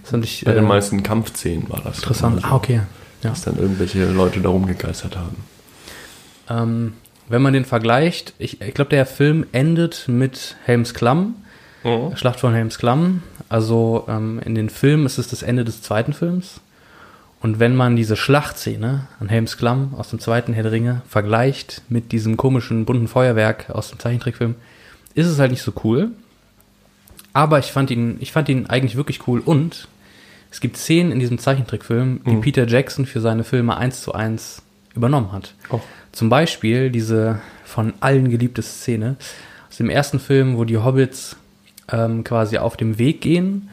Das 0.03 0.11
fand 0.13 0.25
ich 0.25 0.45
Bei 0.47 0.55
den 0.55 0.65
äh, 0.65 0.69
meisten 0.69 1.03
Kampfszenen 1.03 1.69
war 1.69 1.83
das. 1.83 1.99
interessant. 1.99 2.39
immer 2.39 2.53
Ah, 2.53 2.57
okay. 2.57 2.81
Ja. 3.23 3.31
Dass 3.31 3.43
dann 3.43 3.59
irgendwelche 3.59 4.07
Leute 4.07 4.41
da 4.41 4.49
rumgegeistert 4.49 5.17
haben. 5.17 5.37
Ähm, 6.49 6.93
wenn 7.29 7.43
man 7.43 7.53
den 7.53 7.67
vergleicht, 7.67 8.33
ich, 8.39 8.63
ich 8.63 8.73
glaube, 8.73 8.89
der 8.91 9.05
Film 9.05 9.45
endet 9.53 10.05
mit 10.09 10.57
Helms 10.65 10.95
Klamm. 10.95 11.35
Schlacht 12.15 12.41
von 12.41 12.53
Helms 12.55 12.79
Klamm. 12.79 13.23
Also 13.49 14.05
ähm, 14.09 14.41
in 14.45 14.55
den 14.55 14.69
Filmen 14.69 15.07
ist 15.07 15.19
es 15.19 15.29
das 15.29 15.43
Ende 15.43 15.65
des 15.65 15.83
zweiten 15.83 16.13
Films. 16.13 16.61
Und 17.41 17.61
wenn 17.61 17.77
man 17.77 17.95
diese 17.95 18.17
Schlachtszene 18.17 19.07
an 19.21 19.29
Helms 19.29 19.57
Klamm 19.57 19.95
aus 19.97 20.11
dem 20.11 20.19
zweiten 20.19 20.53
Herr 20.53 20.65
der 20.65 20.73
Ringe 20.73 21.03
vergleicht 21.09 21.83
mit 21.89 22.11
diesem 22.11 22.37
komischen 22.37 22.85
bunten 22.85 23.07
Feuerwerk 23.07 23.71
aus 23.71 23.91
dem 23.91 23.99
Zeichentrickfilm, 23.99 24.57
ist 25.15 25.27
es 25.27 25.39
halt 25.39 25.53
nicht 25.53 25.63
so 25.63 25.73
cool. 25.85 26.11
Aber 27.33 27.59
ich 27.61 27.67
fand 27.67 27.91
ihn, 27.91 28.17
ich 28.21 28.33
fand 28.33 28.49
ihn 28.49 28.67
eigentlich 28.67 28.97
wirklich 28.97 29.27
cool 29.29 29.41
und 29.45 29.87
es 30.51 30.61
gibt 30.61 30.77
Szenen 30.77 31.13
in 31.13 31.21
diesem 31.21 31.39
Zeichentrickfilm, 31.39 32.21
die 32.27 32.31
Mhm. 32.37 32.41
Peter 32.41 32.67
Jackson 32.67 33.07
für 33.07 33.21
seine 33.21 33.45
Filme 33.45 33.77
eins 33.77 34.03
zu 34.03 34.13
eins 34.13 34.63
übernommen 34.95 35.31
hat. 35.31 35.55
Oh. 35.71 35.81
Zum 36.11 36.31
Beispiel 36.31 36.91
diese 36.91 37.41
von 37.65 37.93
allen 38.01 38.31
geliebte 38.31 38.63
Szene 38.63 39.17
aus 39.69 39.77
dem 39.77 39.91
ersten 39.91 40.19
Film, 40.19 40.57
wo 40.57 40.65
die 40.65 40.79
Hobbits 40.79 41.37
ähm, 41.93 42.25
quasi 42.25 42.59
auf 42.59 42.77
dem 42.77 42.99
Weg 42.99 43.21
gehen 43.21 43.69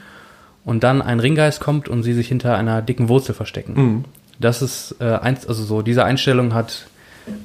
und 0.66 0.84
dann 0.84 1.02
ein 1.02 1.20
Ringgeist 1.20 1.60
kommt 1.62 1.88
und 1.88 2.04
sie 2.04 2.14
sich 2.14 2.28
hinter 2.28 2.58
einer 2.58 2.82
dicken 2.82 3.08
Wurzel 3.08 3.34
verstecken. 3.36 3.74
Mhm. 3.76 4.06
Das 4.40 4.62
ist 4.62 4.96
äh, 5.00 5.06
eins, 5.06 5.48
also 5.48 5.64
so 5.64 5.82
diese 5.82 6.04
Einstellung 6.04 6.54
hat 6.54 6.88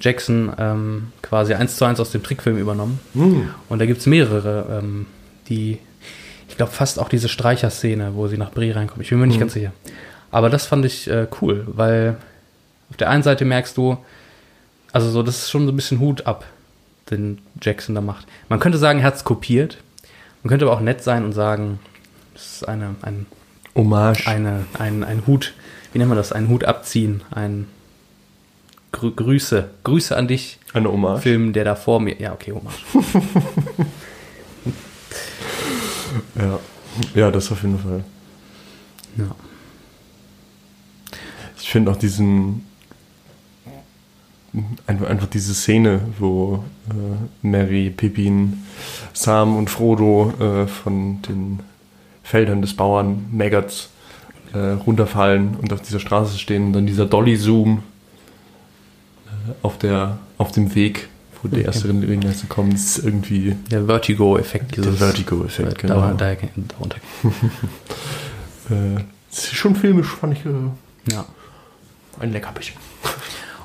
Jackson 0.01 0.53
ähm, 0.59 1.13
quasi 1.23 1.55
eins 1.55 1.77
zu 1.77 1.85
eins 1.85 2.01
aus 2.01 2.11
dem 2.11 2.23
Trickfilm 2.23 2.59
übernommen. 2.59 2.99
Mhm. 3.15 3.51
Und 3.69 3.79
da 3.79 3.87
gibt's 3.87 4.07
mehrere, 4.07 4.81
ähm, 4.83 5.07
die, 5.49 5.79
ich 6.49 6.57
glaube 6.57 6.73
fast 6.73 6.99
auch 6.99 7.09
diese 7.09 7.29
Streicherszene, 7.29 8.15
wo 8.15 8.27
sie 8.27 8.37
nach 8.39 8.51
Brie 8.51 8.73
reinkommt. 8.73 9.03
Ich 9.03 9.11
bin 9.11 9.21
mir 9.21 9.27
nicht 9.27 9.37
Mhm. 9.37 9.41
ganz 9.41 9.53
sicher. 9.55 9.73
Aber 10.33 10.51
das 10.51 10.67
fand 10.67 10.85
ich 10.85 11.09
äh, 11.09 11.27
cool, 11.41 11.65
weil 11.69 12.17
auf 12.91 12.97
der 12.97 13.11
einen 13.11 13.23
Seite 13.23 13.45
merkst 13.45 13.77
du, 13.77 13.97
also 14.93 15.09
so, 15.11 15.23
das 15.23 15.39
ist 15.43 15.51
schon 15.51 15.67
so 15.67 15.73
ein 15.73 15.77
bisschen 15.77 16.01
Hut 16.01 16.27
ab, 16.27 16.45
den 17.11 17.39
Jackson 17.63 17.95
da 17.95 18.01
macht. 18.01 18.27
Man 18.49 18.59
könnte 18.61 18.79
sagen, 18.79 18.99
er 19.01 19.05
hat's 19.07 19.25
kopiert. 19.25 19.79
Man 20.43 20.49
könnte 20.49 20.65
aber 20.67 20.75
auch 20.75 20.81
nett 20.81 21.03
sein 21.03 21.25
und 21.25 21.33
sagen, 21.33 21.79
das 22.41 22.63
ist 22.63 22.69
eine, 22.69 22.95
ein, 23.03 23.27
Hommage. 23.75 24.27
eine, 24.27 24.65
ein, 24.79 25.05
ein 25.05 25.27
Hut, 25.27 25.53
wie 25.93 25.99
nennt 25.99 26.09
man 26.09 26.17
das? 26.17 26.33
Ein 26.33 26.49
Hut 26.49 26.65
abziehen, 26.65 27.23
ein 27.31 27.67
Grü 28.93 29.13
Grüße, 29.15 29.69
Grüße 29.85 30.17
an 30.17 30.27
dich, 30.27 30.59
Eine 30.73 30.91
Hommage. 30.91 31.21
Film, 31.21 31.53
der 31.53 31.65
da 31.65 31.77
vor 31.77 32.01
mir, 32.01 32.19
ja, 32.19 32.33
okay, 32.33 32.53
Hommage. 32.53 32.85
Ja. 36.35 36.59
ja, 37.15 37.31
das 37.31 37.53
auf 37.53 37.63
jeden 37.63 37.79
Fall. 37.79 38.03
Ja. 39.17 39.31
Ich 41.61 41.71
finde 41.71 41.93
auch 41.93 41.97
diesen. 41.97 42.67
Einfach, 44.89 45.07
einfach 45.09 45.29
diese 45.29 45.55
Szene, 45.55 46.01
wo 46.19 46.65
äh, 46.91 47.47
Mary, 47.47 47.91
Pippin, 47.91 48.65
Sam 49.13 49.57
und 49.57 49.71
Frodo 49.71 50.35
äh, 50.41 50.67
von 50.67 51.23
den 51.23 51.61
Feldern 52.31 52.63
des 52.63 52.75
Bauern 52.75 53.27
Maggots 53.33 53.89
äh, 54.55 54.59
runterfallen 54.59 55.57
und 55.61 55.73
auf 55.73 55.83
dieser 55.83 55.99
Straße 56.01 56.39
stehen 56.39 56.67
und 56.67 56.73
dann 56.75 56.87
dieser 56.87 57.07
Dolly-Zoom 57.07 57.83
äh, 59.27 59.31
auf, 59.63 59.79
der, 59.79 60.19
auf 60.39 60.53
dem 60.53 60.75
Weg, 60.77 61.09
wo 61.43 61.49
die 61.49 61.67
Okay. 61.67 61.67
erste 61.67 62.47
kommen, 62.49 62.71
das 62.71 62.97
ist 62.99 63.05
irgendwie 63.05 63.57
Der 63.71 63.85
Vertigo-Effekt. 63.87 64.77
der 64.77 64.93
Vertigo-Effekt, 64.93 65.79
genau. 65.79 66.01
Da, 66.01 66.13
da, 66.35 66.37
darunter. 66.57 66.97
Äh, 68.71 69.01
schon 69.53 69.75
filmisch, 69.75 70.07
fand 70.07 70.35
ich 70.35 70.47
äh, 70.47 70.51
Ja. 71.13 71.25
ein 72.21 72.31
Leckerbissen. 72.33 72.75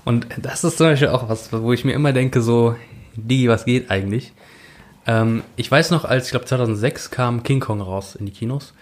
Und 0.03 0.25
das 0.41 0.63
ist 0.63 0.77
zum 0.77 0.87
Beispiel 0.87 1.09
auch 1.09 1.29
was, 1.29 1.51
wo 1.53 1.71
ich 1.73 1.85
mir 1.85 1.93
immer 1.93 2.11
denke, 2.11 2.41
so, 2.41 2.75
Digi, 3.15 3.47
was 3.47 3.65
geht 3.65 3.91
eigentlich? 3.91 4.33
Ähm, 5.07 5.43
ich 5.55 5.69
weiß 5.69 5.91
noch, 5.91 6.05
als, 6.05 6.25
ich 6.25 6.31
glaube 6.31 6.45
2006 6.45 7.11
kam 7.11 7.43
King 7.43 7.59
Kong 7.59 7.81
raus 7.81 8.15
in 8.15 8.25
die 8.25 8.31
Kinos. 8.31 8.73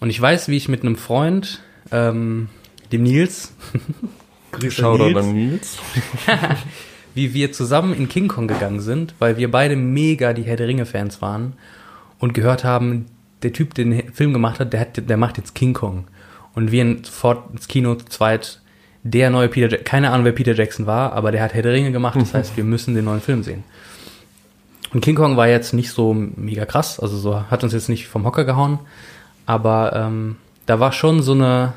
Und 0.00 0.10
ich 0.10 0.20
weiß, 0.20 0.48
wie 0.48 0.56
ich 0.56 0.68
mit 0.68 0.82
einem 0.82 0.96
Freund, 0.96 1.60
ähm, 1.90 2.48
dem 2.92 3.02
Nils, 3.02 3.52
Grüße 4.52 4.82
Nils, 4.82 5.16
an 5.16 5.32
Nils. 5.32 5.78
wie 7.14 7.32
wir 7.32 7.50
zusammen 7.52 7.94
in 7.94 8.08
King 8.08 8.28
Kong 8.28 8.46
gegangen 8.46 8.80
sind, 8.80 9.14
weil 9.18 9.38
wir 9.38 9.50
beide 9.50 9.74
mega 9.74 10.32
die 10.34 10.42
Herr 10.42 10.56
der 10.56 10.68
Ringe-Fans 10.68 11.22
waren 11.22 11.54
und 12.18 12.34
gehört 12.34 12.62
haben, 12.62 13.06
der 13.42 13.52
Typ, 13.52 13.74
der 13.74 13.86
den 13.86 14.12
Film 14.12 14.32
gemacht 14.32 14.60
hat, 14.60 14.72
der, 14.72 14.80
hat, 14.80 15.08
der 15.08 15.16
macht 15.16 15.38
jetzt 15.38 15.54
King 15.54 15.72
Kong. 15.72 16.04
Und 16.54 16.72
wir 16.72 16.98
sofort 17.02 17.50
ins 17.52 17.68
Kino 17.68 17.94
zu 17.94 18.06
zweit, 18.06 18.60
der 19.02 19.30
neue 19.30 19.48
Peter 19.48 19.68
Jackson, 19.68 19.84
keine 19.84 20.10
Ahnung, 20.10 20.24
wer 20.24 20.32
Peter 20.32 20.54
Jackson 20.54 20.86
war, 20.86 21.12
aber 21.12 21.32
der 21.32 21.42
hat 21.42 21.54
Herr 21.54 21.62
der 21.62 21.72
Ringe 21.72 21.92
gemacht, 21.92 22.18
das 22.20 22.34
heißt, 22.34 22.56
wir 22.56 22.64
müssen 22.64 22.94
den 22.94 23.04
neuen 23.06 23.20
Film 23.20 23.42
sehen. 23.42 23.64
Und 24.92 25.00
King 25.00 25.16
Kong 25.16 25.36
war 25.36 25.48
jetzt 25.48 25.72
nicht 25.72 25.90
so 25.90 26.14
mega 26.14 26.64
krass, 26.64 27.00
also 27.00 27.16
so 27.16 27.50
hat 27.50 27.64
uns 27.64 27.72
jetzt 27.72 27.88
nicht 27.88 28.06
vom 28.06 28.24
Hocker 28.24 28.44
gehauen, 28.44 28.78
aber 29.44 29.92
ähm, 29.94 30.36
da 30.66 30.80
war 30.80 30.92
schon 30.92 31.22
so 31.22 31.32
eine, 31.32 31.72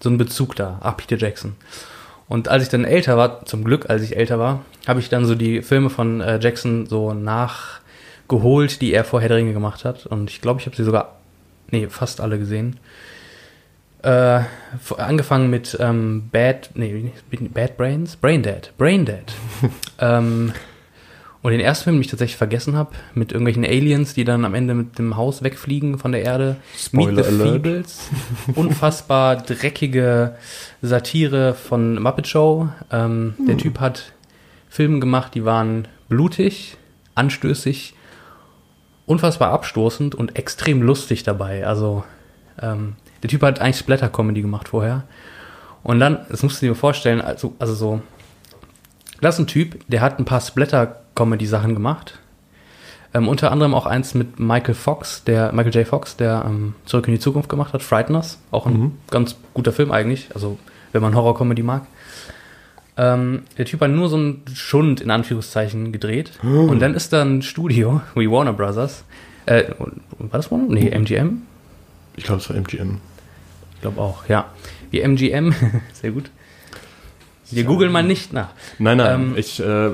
so 0.00 0.10
ein 0.10 0.18
Bezug 0.18 0.56
da. 0.56 0.78
Ah, 0.80 0.92
Peter 0.92 1.16
Jackson. 1.16 1.56
Und 2.28 2.48
als 2.48 2.62
ich 2.62 2.68
dann 2.68 2.84
älter 2.84 3.16
war, 3.16 3.44
zum 3.44 3.64
Glück, 3.64 3.90
als 3.90 4.02
ich 4.02 4.16
älter 4.16 4.38
war, 4.38 4.60
habe 4.86 5.00
ich 5.00 5.08
dann 5.08 5.24
so 5.24 5.34
die 5.34 5.62
Filme 5.62 5.90
von 5.90 6.20
äh, 6.20 6.38
Jackson 6.40 6.86
so 6.86 7.12
nachgeholt, 7.12 8.80
die 8.80 8.92
er 8.92 9.04
vor 9.04 9.20
Herr 9.20 9.28
der 9.28 9.38
Ringe 9.38 9.52
gemacht 9.52 9.84
hat. 9.84 10.06
Und 10.06 10.30
ich 10.30 10.40
glaube, 10.40 10.60
ich 10.60 10.66
habe 10.66 10.76
sie 10.76 10.84
sogar, 10.84 11.16
nee, 11.72 11.88
fast 11.88 12.20
alle 12.20 12.38
gesehen. 12.38 12.78
Äh, 14.02 14.42
angefangen 14.96 15.50
mit 15.50 15.76
ähm, 15.80 16.28
Bad, 16.30 16.70
nee, 16.74 17.12
Bad 17.52 17.76
Brains? 17.76 18.16
Brain 18.16 18.42
Dead. 18.42 18.72
Brain 18.78 19.04
Dead. 19.04 19.24
ähm, 19.98 20.52
und 21.42 21.52
den 21.52 21.60
ersten 21.60 21.84
Film, 21.84 21.96
den 21.96 22.02
ich 22.02 22.08
tatsächlich 22.08 22.36
vergessen 22.36 22.76
habe, 22.76 22.90
mit 23.14 23.32
irgendwelchen 23.32 23.64
Aliens, 23.64 24.12
die 24.12 24.24
dann 24.24 24.44
am 24.44 24.54
Ende 24.54 24.74
mit 24.74 24.98
dem 24.98 25.16
Haus 25.16 25.42
wegfliegen 25.42 25.98
von 25.98 26.12
der 26.12 26.22
Erde. 26.22 26.56
Spoiler 26.76 27.12
Meet 27.12 27.24
the 27.24 27.30
Alert. 27.30 27.52
Feebles. 27.52 28.08
Unfassbar 28.54 29.36
dreckige 29.36 30.34
Satire 30.82 31.54
von 31.54 32.00
Muppet 32.02 32.26
Show. 32.26 32.68
Ähm, 32.92 33.34
Der 33.48 33.56
Typ 33.56 33.80
hat 33.80 34.12
Filme 34.68 35.00
gemacht, 35.00 35.34
die 35.34 35.44
waren 35.44 35.88
blutig, 36.08 36.76
anstößig, 37.14 37.94
unfassbar 39.06 39.50
abstoßend 39.50 40.14
und 40.14 40.36
extrem 40.36 40.82
lustig 40.82 41.22
dabei. 41.22 41.66
Also 41.66 42.04
ähm, 42.60 42.96
der 43.22 43.30
Typ 43.30 43.42
hat 43.42 43.60
eigentlich 43.60 43.78
Splatter-Comedy 43.78 44.42
gemacht 44.42 44.68
vorher. 44.68 45.04
Und 45.82 46.00
dann, 46.00 46.18
das 46.28 46.42
musst 46.42 46.60
du 46.60 46.66
dir 46.66 46.74
vorstellen, 46.74 47.22
also, 47.22 47.54
also 47.58 47.74
so, 47.74 48.02
das 49.20 49.34
ist 49.36 49.40
ein 49.40 49.46
Typ, 49.46 49.78
der 49.88 50.00
hat 50.00 50.18
ein 50.18 50.24
paar 50.24 50.40
Splatter-Comedy-Sachen 50.40 51.74
gemacht. 51.74 52.18
Ähm, 53.12 53.26
unter 53.28 53.50
anderem 53.50 53.74
auch 53.74 53.86
eins 53.86 54.14
mit 54.14 54.38
Michael 54.38 54.74
Fox, 54.74 55.24
der 55.24 55.52
Michael 55.52 55.74
J. 55.74 55.86
Fox, 55.86 56.16
der 56.16 56.44
ähm, 56.46 56.74
Zurück 56.86 57.08
in 57.08 57.14
die 57.14 57.20
Zukunft 57.20 57.48
gemacht 57.48 57.72
hat, 57.72 57.82
Frighteners. 57.82 58.38
Auch 58.52 58.66
ein 58.66 58.72
Mhm. 58.78 58.92
ganz 59.10 59.34
guter 59.52 59.72
Film 59.72 59.90
eigentlich, 59.90 60.28
also 60.34 60.58
wenn 60.92 61.02
man 61.02 61.14
Horror-Comedy 61.14 61.62
mag. 61.62 61.86
Ähm, 62.96 63.42
der 63.58 63.64
Typ 63.64 63.80
hat 63.80 63.90
nur 63.90 64.08
so 64.08 64.16
einen 64.16 64.42
Schund 64.54 65.00
in 65.00 65.10
Anführungszeichen 65.10 65.90
gedreht. 65.92 66.32
Und 66.42 66.80
dann 66.80 66.94
ist 66.94 67.12
da 67.12 67.22
ein 67.22 67.42
Studio, 67.42 68.00
wie 68.14 68.30
Warner 68.30 68.52
Brothers. 68.52 69.04
Äh, 69.46 69.64
war 70.18 70.28
das 70.32 70.50
Warner? 70.50 70.66
Nee, 70.68 70.90
MGM? 70.90 71.42
Ich 72.16 72.24
glaube, 72.24 72.40
es 72.40 72.48
war 72.50 72.56
MGM. 72.56 72.98
Ich 73.74 73.80
glaube 73.80 74.00
auch, 74.00 74.28
ja. 74.28 74.46
Wie 74.90 75.00
MGM, 75.00 75.54
sehr 75.94 76.10
gut. 76.10 76.30
Wir 77.52 77.64
googeln 77.64 77.92
mal 77.92 78.02
nicht 78.02 78.32
nach. 78.32 78.50
Nein, 78.78 78.98
nein, 78.98 79.20
Ähm, 79.20 79.34
ich 79.36 79.60
äh, 79.60 79.90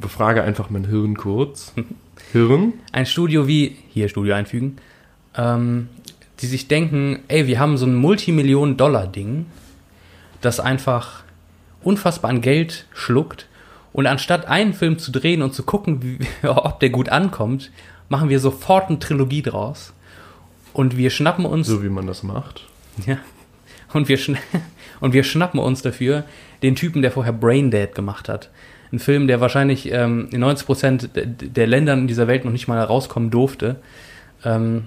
befrage 0.00 0.42
einfach 0.42 0.70
mein 0.70 0.84
Hirn 0.84 1.16
kurz. 1.16 1.72
Hirn? 2.32 2.74
Ein 2.92 3.06
Studio 3.06 3.46
wie, 3.46 3.76
hier 3.88 4.08
Studio 4.08 4.34
einfügen, 4.34 4.76
ähm, 5.36 5.88
die 6.40 6.46
sich 6.46 6.68
denken, 6.68 7.20
ey, 7.28 7.46
wir 7.46 7.58
haben 7.58 7.78
so 7.78 7.86
ein 7.86 7.94
Multimillionen-Dollar-Ding, 7.96 9.46
das 10.40 10.60
einfach 10.60 11.24
unfassbar 11.82 12.30
an 12.30 12.40
Geld 12.40 12.86
schluckt. 12.92 13.46
Und 13.92 14.06
anstatt 14.06 14.46
einen 14.46 14.74
Film 14.74 14.98
zu 14.98 15.10
drehen 15.10 15.42
und 15.42 15.54
zu 15.54 15.62
gucken, 15.62 16.02
wie, 16.02 16.18
ob 16.46 16.80
der 16.80 16.90
gut 16.90 17.08
ankommt, 17.08 17.70
machen 18.08 18.28
wir 18.28 18.40
sofort 18.40 18.88
eine 18.88 18.98
Trilogie 18.98 19.42
draus. 19.42 19.92
Und 20.72 20.96
wir 20.96 21.10
schnappen 21.10 21.44
uns 21.44 21.66
So 21.66 21.82
wie 21.82 21.88
man 21.88 22.06
das 22.06 22.22
macht. 22.22 22.66
Ja. 23.06 23.18
Und 23.92 24.08
wir, 24.08 24.18
schna 24.18 24.38
und 25.00 25.12
wir 25.12 25.24
schnappen 25.24 25.60
uns 25.60 25.82
dafür 25.82 26.24
den 26.62 26.74
Typen, 26.76 27.02
der 27.02 27.10
vorher 27.12 27.32
Braindead 27.32 27.94
gemacht 27.94 28.28
hat. 28.28 28.50
Ein 28.92 28.98
Film, 28.98 29.26
der 29.28 29.40
wahrscheinlich 29.40 29.92
ähm, 29.92 30.28
in 30.32 30.42
90% 30.42 31.08
der- 31.14 31.26
der 31.26 31.66
Ländern 31.66 32.00
in 32.00 32.06
dieser 32.08 32.26
Welt 32.26 32.44
noch 32.44 32.52
nicht 32.52 32.68
mal 32.68 32.80
rauskommen 32.82 33.30
durfte. 33.30 33.76
Ähm, 34.44 34.84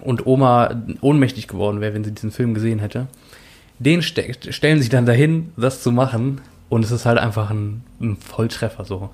und 0.00 0.26
Oma 0.26 0.82
ohnmächtig 1.00 1.48
geworden 1.48 1.80
wäre, 1.80 1.94
wenn 1.94 2.04
sie 2.04 2.12
diesen 2.12 2.30
Film 2.32 2.54
gesehen 2.54 2.78
hätte. 2.78 3.06
Den 3.78 4.02
ste 4.02 4.34
stellen 4.50 4.80
sie 4.82 4.88
dann 4.88 5.06
dahin, 5.06 5.52
das 5.56 5.82
zu 5.82 5.92
machen. 5.92 6.40
Und 6.68 6.84
es 6.84 6.90
ist 6.90 7.06
halt 7.06 7.18
einfach 7.18 7.50
ein, 7.50 7.82
ein 8.00 8.16
Volltreffer 8.16 8.84
so. 8.84 9.10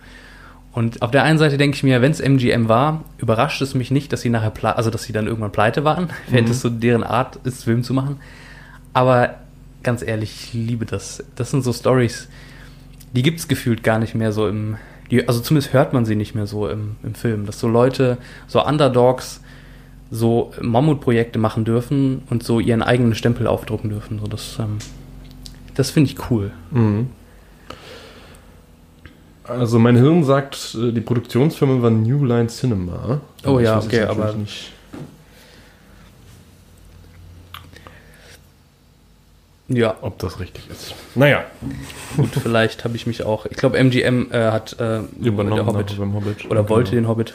Und 0.72 1.03
auf 1.03 1.11
der 1.11 1.24
einen 1.24 1.38
Seite 1.38 1.59
denke 1.59 1.74
ich 1.76 1.82
mir, 1.82 2.01
wenn 2.01 2.12
es 2.12 2.20
MGM 2.20 2.68
war, 2.68 3.05
überrascht 3.18 3.61
es 3.61 3.74
mich 3.74 3.90
nicht, 3.90 4.12
dass 4.12 4.20
sie 4.20 4.30
nachher, 4.30 4.53
also 4.76 4.88
dass 4.88 5.03
sie 5.03 5.12
dann 5.12 5.26
irgendwann 5.26 5.51
pleite 5.53 5.82
waren, 5.84 6.11
wenn 6.30 6.46
das 6.46 6.61
so 6.61 6.70
deren 6.70 7.03
Art 7.03 7.38
ist, 7.44 7.64
Film 7.64 7.82
zu 7.82 7.92
machen. 7.92 8.18
Aber 8.94 9.34
ganz 9.83 10.03
ehrlich, 10.03 10.33
ich 10.49 10.53
liebe 10.55 10.87
das. 10.87 11.24
Das 11.37 11.51
sind 11.51 11.62
so 11.62 11.72
Stories, 11.72 12.28
die 13.14 13.22
gibt's 13.22 13.49
gefühlt 13.49 13.83
gar 13.83 13.99
nicht 13.99 14.14
mehr 14.14 14.33
so 14.33 14.47
im, 14.49 14.76
die, 15.11 15.26
also 15.26 15.41
zumindest 15.41 15.72
hört 15.72 15.93
man 15.93 16.05
sie 16.05 16.14
nicht 16.16 16.35
mehr 16.35 16.47
so 16.47 16.68
im, 16.68 16.97
im 17.03 17.14
Film, 17.14 17.47
dass 17.47 17.59
so 17.61 17.68
Leute, 17.68 18.18
so 18.47 18.64
Underdogs, 18.64 19.41
so 20.11 20.53
Mammutprojekte 20.61 21.39
machen 21.39 21.64
dürfen 21.64 22.22
und 22.31 22.43
so 22.43 22.61
ihren 22.61 22.83
eigenen 22.83 23.14
Stempel 23.14 23.47
aufdrucken 23.47 23.91
dürfen. 23.91 24.18
So 24.18 24.26
das, 24.26 24.57
ähm, 24.59 24.78
das 25.74 25.91
finde 25.91 26.11
ich 26.11 26.31
cool. 26.31 26.51
Mhm. 26.70 27.09
Also 29.45 29.78
mein 29.81 29.97
Hirn 29.97 30.22
sagt, 30.22 30.76
äh, 30.81 30.93
die 30.93 31.01
Produktionsfirma 31.01 31.83
war 31.83 31.91
New 31.91 32.24
Line 32.24 32.47
Cinema. 32.49 33.20
Oh 33.45 33.59
ja, 33.59 33.78
okay, 33.78 34.03
aber- 34.03 34.33
nicht. 34.35 34.72
Ja, 39.73 39.95
ob 40.01 40.18
das 40.18 40.41
richtig 40.41 40.68
ist. 40.68 40.95
Naja, 41.14 41.45
gut, 42.16 42.31
vielleicht 42.43 42.83
habe 42.85 42.97
ich 42.97 43.07
mich 43.07 43.23
auch. 43.23 43.47
Ich 43.47 43.57
glaube, 43.57 43.79
MGM 43.79 44.33
äh, 44.33 44.51
hat 44.51 44.79
äh, 44.81 45.03
übernommen 45.23 45.57
der 45.57 45.66
Hobbit 45.66 45.97
Hobbit. 45.97 46.51
oder 46.51 46.68
wollte 46.68 46.91
Genau. 46.91 47.03
den 47.03 47.09
Hobbit. 47.09 47.35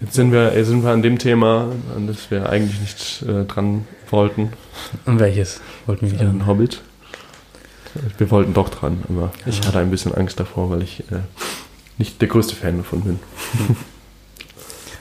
Jetzt 0.00 0.14
sind 0.14 0.30
wir, 0.32 0.64
sind 0.64 0.84
wir 0.84 0.90
an 0.90 1.02
dem 1.02 1.18
Thema, 1.18 1.72
an 1.96 2.06
das 2.06 2.30
wir 2.30 2.48
eigentlich 2.48 2.80
nicht 2.80 3.22
äh, 3.28 3.44
dran 3.44 3.88
wollten. 4.08 4.52
Und 5.04 5.18
welches 5.18 5.60
wollten 5.86 6.12
wir? 6.12 6.20
An 6.20 6.46
Hobbit. 6.46 6.80
Wir 8.18 8.30
wollten 8.30 8.54
doch 8.54 8.68
dran, 8.68 9.02
aber 9.08 9.32
ich 9.46 9.66
hatte 9.66 9.80
ein 9.80 9.90
bisschen 9.90 10.14
Angst 10.14 10.38
davor, 10.38 10.70
weil 10.70 10.82
ich 10.82 11.00
äh, 11.10 11.16
nicht 11.98 12.20
der 12.20 12.28
größte 12.28 12.54
Fan 12.54 12.76
davon 12.78 13.00
bin. 13.00 13.18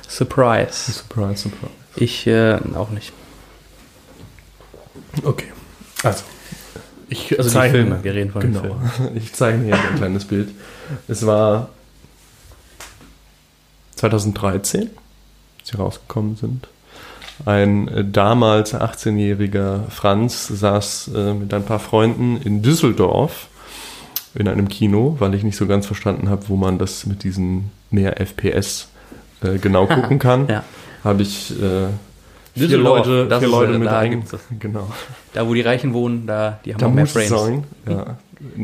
Surprise. 0.08 0.92
Surprise, 0.92 1.44
surprise. 1.44 1.72
Ich 1.96 2.26
äh, 2.26 2.58
auch 2.76 2.90
nicht. 2.90 3.14
Okay. 5.24 5.46
Also, 6.04 6.24
ich 7.10 7.38
Also 7.38 7.50
zeichne- 7.50 7.72
Filme, 7.72 8.04
wir 8.04 8.14
reden 8.14 8.32
von 8.32 8.42
Genau. 8.42 8.62
Ich 9.16 9.34
zeige 9.34 9.64
hier 9.64 9.76
ein 9.76 9.96
kleines 9.98 10.26
Bild. 10.26 10.50
Es 11.08 11.26
war 11.26 11.70
2013, 13.96 14.82
als 15.60 15.70
sie 15.70 15.78
rausgekommen 15.78 16.36
sind. 16.36 16.68
Ein 17.46 17.88
äh, 17.88 18.04
damals 18.06 18.74
18-jähriger 18.74 19.90
Franz 19.90 20.48
saß 20.48 21.12
äh, 21.16 21.34
mit 21.34 21.54
ein 21.54 21.64
paar 21.64 21.80
Freunden 21.80 22.38
in 22.42 22.62
Düsseldorf 22.62 23.48
in 24.36 24.48
einem 24.48 24.68
Kino, 24.68 25.16
weil 25.20 25.34
ich 25.34 25.44
nicht 25.44 25.56
so 25.58 25.66
ganz 25.66 25.86
verstanden 25.86 26.30
habe, 26.30 26.48
wo 26.50 26.56
man 26.56 26.78
das 26.78 27.06
mit 27.06 27.24
diesen 27.24 27.72
mehr 27.92 28.20
FPS 28.20 28.90
äh, 29.42 29.58
genau 29.58 29.88
gucken 29.88 30.20
kann. 30.20 30.48
Ja. 30.48 30.64
Habe 31.04 31.22
ich 31.24 31.52
äh, 31.62 31.88
vier 32.68 32.78
Leute, 32.78 33.28
das 33.28 33.40
vier 33.40 33.48
ist, 33.48 33.52
Leute 33.54 33.74
äh, 33.74 33.78
mit 33.80 33.88
da 33.88 34.00
ein, 34.00 34.24
genau. 34.60 34.92
Da, 35.34 35.48
wo 35.48 35.54
die 35.54 35.62
Reichen 35.62 35.94
wohnen, 35.94 36.28
da 36.28 36.60
die 36.66 36.74
haben 36.74 36.80
Da 36.80 36.88
auch 36.88 36.92
mehr 36.92 37.04
muss 37.04 37.16
es 37.16 37.30
Brains. 37.30 37.42
sein. 37.42 37.64
Ja. 37.88 38.18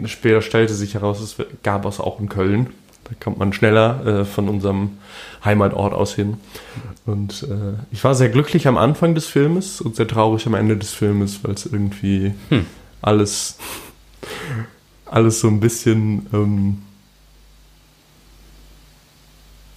Später 0.07 0.41
stellte 0.41 0.73
sich 0.73 0.93
heraus, 0.93 1.19
es 1.21 1.35
gab 1.63 1.85
es 1.85 1.99
auch 1.99 2.19
in 2.19 2.29
Köln. 2.29 2.67
Da 3.03 3.11
kommt 3.23 3.37
man 3.37 3.53
schneller 3.53 4.05
äh, 4.21 4.25
von 4.25 4.49
unserem 4.49 4.91
Heimatort 5.43 5.93
aus 5.93 6.15
hin. 6.15 6.37
Und 7.05 7.43
äh, 7.43 7.77
ich 7.91 8.03
war 8.03 8.15
sehr 8.15 8.29
glücklich 8.29 8.67
am 8.67 8.77
Anfang 8.77 9.13
des 9.13 9.27
Filmes 9.27 9.79
und 9.79 9.95
sehr 9.95 10.07
traurig 10.07 10.47
am 10.47 10.55
Ende 10.55 10.75
des 10.75 10.93
Filmes, 10.93 11.43
weil 11.43 11.53
es 11.53 11.65
irgendwie 11.67 12.33
Hm. 12.49 12.65
alles, 13.01 13.57
alles 15.05 15.39
so 15.39 15.47
ein 15.49 15.59
bisschen 15.59 16.25
ähm, 16.33 16.81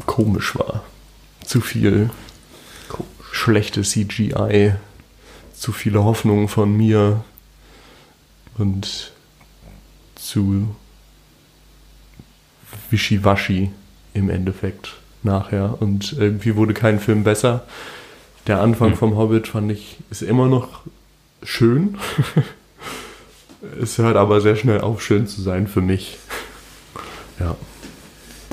komisch 0.06 0.56
war. 0.56 0.84
Zu 1.44 1.60
viel 1.60 2.08
schlechte 3.38 3.82
CGI, 3.82 4.74
zu 5.54 5.72
viele 5.72 6.04
Hoffnungen 6.04 6.48
von 6.48 6.76
mir 6.76 7.24
und 8.58 9.12
zu 10.16 10.74
wischiwaschi 12.90 13.70
im 14.14 14.30
Endeffekt 14.30 14.96
nachher. 15.22 15.80
Und 15.80 16.14
irgendwie 16.18 16.56
wurde 16.56 16.74
kein 16.74 16.98
Film 17.00 17.24
besser. 17.24 17.64
Der 18.46 18.60
Anfang 18.60 18.90
Hm. 18.90 18.96
vom 18.96 19.16
Hobbit 19.16 19.48
fand 19.48 19.70
ich, 19.72 19.98
ist 20.10 20.22
immer 20.22 20.46
noch 20.46 20.82
schön. 21.42 21.96
es 23.80 23.98
hört 23.98 24.16
aber 24.16 24.40
sehr 24.40 24.56
schnell 24.56 24.80
auf, 24.80 25.02
schön 25.02 25.26
zu 25.26 25.40
sein 25.42 25.68
für 25.68 25.80
mich. 25.80 26.18
Ja. 27.38 27.56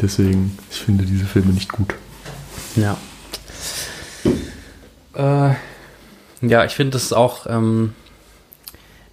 Deswegen, 0.02 0.58
ich 0.70 0.78
finde 0.78 1.06
diese 1.06 1.26
Filme 1.26 1.54
nicht 1.54 1.72
gut. 1.72 1.96
Ja. 2.76 2.98
Äh, 5.16 5.56
ja, 6.42 6.66
ich 6.66 6.74
finde 6.74 6.92
das 6.92 7.14
auch, 7.14 7.48
ähm, 7.48 7.94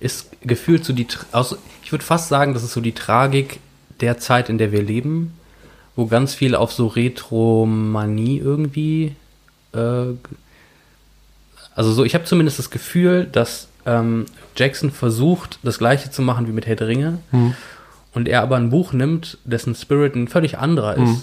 ist 0.01 0.29
gefühlt 0.43 0.85
so 0.85 0.93
die, 0.93 1.07
also 1.31 1.57
ich 1.85 1.93
würde 1.93 2.05
fast 2.05 2.29
sagen, 2.29 2.55
das 2.55 2.65
ist 2.65 2.73
so 2.73 2.81
die 2.81 2.93
Tragik 2.93 3.61
der 4.01 4.19
Zeit, 4.19 4.49
in 4.49 4.59
der 4.59 4.73
wir 4.73 4.83
leben, 4.83 5.35
wo 5.95 6.07
ganz 6.07 6.35
viel 6.35 6.55
auf 6.55 6.73
so 6.73 6.89
Retromanie 6.89 8.39
irgendwie, 8.39 9.15
äh, 9.73 10.07
also 11.75 11.93
so, 11.93 12.05
ich 12.05 12.15
habe 12.15 12.25
zumindest 12.25 12.59
das 12.59 12.71
Gefühl, 12.71 13.27
dass 13.31 13.69
ähm, 13.87 14.27
Jackson 14.57 14.91
versucht, 14.91 15.59
das 15.63 15.79
gleiche 15.79 16.11
zu 16.11 16.23
machen 16.23 16.47
wie 16.47 16.53
mit 16.53 16.67
Herr 16.67 16.77
der 16.77 16.89
Ringe. 16.89 17.19
Hm. 17.31 17.55
Und 18.15 18.29
er 18.29 18.43
aber 18.43 18.57
ein 18.57 18.71
Buch 18.71 18.93
nimmt, 18.93 19.39
dessen 19.45 19.75
Spirit 19.75 20.15
ein 20.15 20.29
völlig 20.29 20.59
anderer 20.59 20.95
ist. 20.97 21.01
Mhm. 21.01 21.23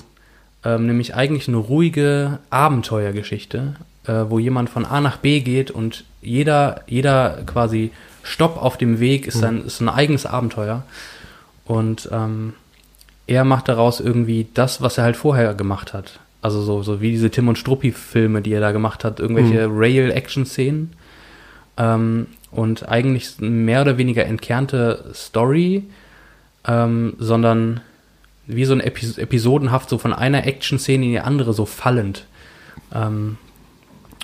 Ähm, 0.66 0.88
nämlich 0.88 1.16
eigentlich 1.16 1.48
eine 1.48 1.58
ruhige 1.58 2.40
Abenteuergeschichte, 2.50 3.76
äh, 4.10 4.30
wo 4.30 4.40
jemand 4.40 4.70
von 4.70 4.86
A 4.86 5.02
nach 5.02 5.18
B 5.18 5.42
geht 5.42 5.70
und 5.70 6.04
jeder, 6.22 6.82
jeder 6.88 7.44
quasi 7.46 7.92
Stopp 8.24 8.58
auf 8.62 8.78
dem 8.78 9.00
Weg 9.00 9.28
ist, 9.28 9.44
ein, 9.44 9.66
ist 9.66 9.82
ein 9.82 9.90
eigenes 9.90 10.26
Abenteuer. 10.26 10.84
Und 11.66 12.10
ähm, 12.12 12.54
er 13.28 13.44
macht 13.44 13.68
daraus 13.68 14.00
irgendwie 14.00 14.48
das, 14.56 14.82
was 14.82 14.98
er 14.98 15.04
halt 15.04 15.16
vorher 15.16 15.54
gemacht 15.54 15.94
hat. 15.94 16.20
Also 16.42 16.62
so, 16.62 16.82
so 16.82 17.02
wie 17.02 17.12
diese 17.12 17.30
Tim 17.30 17.48
und 17.48 17.58
Struppi-Filme, 17.58 18.42
die 18.42 18.52
er 18.52 18.62
da 18.62 18.72
gemacht 18.72 19.04
hat, 19.04 19.20
irgendwelche 19.20 19.68
Rail-Action-Szenen. 19.70 20.94
Ähm, 21.78 22.28
und 22.52 22.90
eigentlich 22.90 23.36
eine 23.38 23.50
mehr 23.50 23.82
oder 23.82 24.00
weniger 24.00 24.26
entkernte 24.26 25.12
Story, 25.14 25.84
ähm, 26.68 27.14
sondern 27.20 27.82
wie 28.48 28.66
so 28.66 28.74
ein 28.74 28.80
Epis 28.80 29.20
episodenhaft 29.20 29.90
so 29.90 30.00
von 30.00 30.14
einer 30.14 30.48
Action-Szene 30.48 31.06
in 31.06 31.12
die 31.12 31.20
andere 31.20 31.54
so 31.54 31.66
fallend. 31.66 32.26
Ähm, 32.94 33.38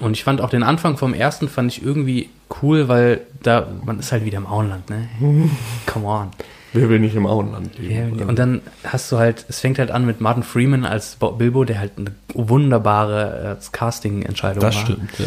und 0.01 0.11
ich 0.13 0.23
fand 0.23 0.41
auch 0.41 0.49
den 0.49 0.63
Anfang 0.63 0.97
vom 0.97 1.13
ersten 1.13 1.47
fand 1.49 1.71
ich 1.71 1.83
irgendwie 1.83 2.29
cool, 2.61 2.87
weil 2.87 3.21
da, 3.43 3.67
man 3.85 3.99
ist 3.99 4.11
halt 4.11 4.25
wieder 4.25 4.37
im 4.37 4.47
Auenland, 4.47 4.89
ne? 4.89 5.07
Come 5.85 6.05
on. 6.07 6.27
Wer 6.73 6.89
will 6.89 6.99
nicht 6.99 7.15
im 7.15 7.25
Auenland 7.25 7.71
Ja, 7.79 8.03
leben? 8.05 8.13
oder? 8.17 8.27
und 8.27 8.37
dann 8.37 8.61
hast 8.83 9.09
du 9.11 9.17
halt, 9.17 9.45
es 9.47 9.61
fängt 9.61 9.79
halt 9.79 9.91
an 9.91 10.05
mit 10.05 10.19
Martin 10.19 10.43
Freeman 10.43 10.83
als 10.83 11.15
Bo- 11.15 11.31
Bilbo, 11.31 11.63
der 11.63 11.79
halt 11.79 11.93
eine 11.97 12.11
wunderbare 12.33 13.57
äh, 13.61 13.65
Casting-Entscheidung 13.71 14.59
das 14.61 14.75
war. 14.75 14.81
stimmt, 14.83 15.17
ja. 15.19 15.25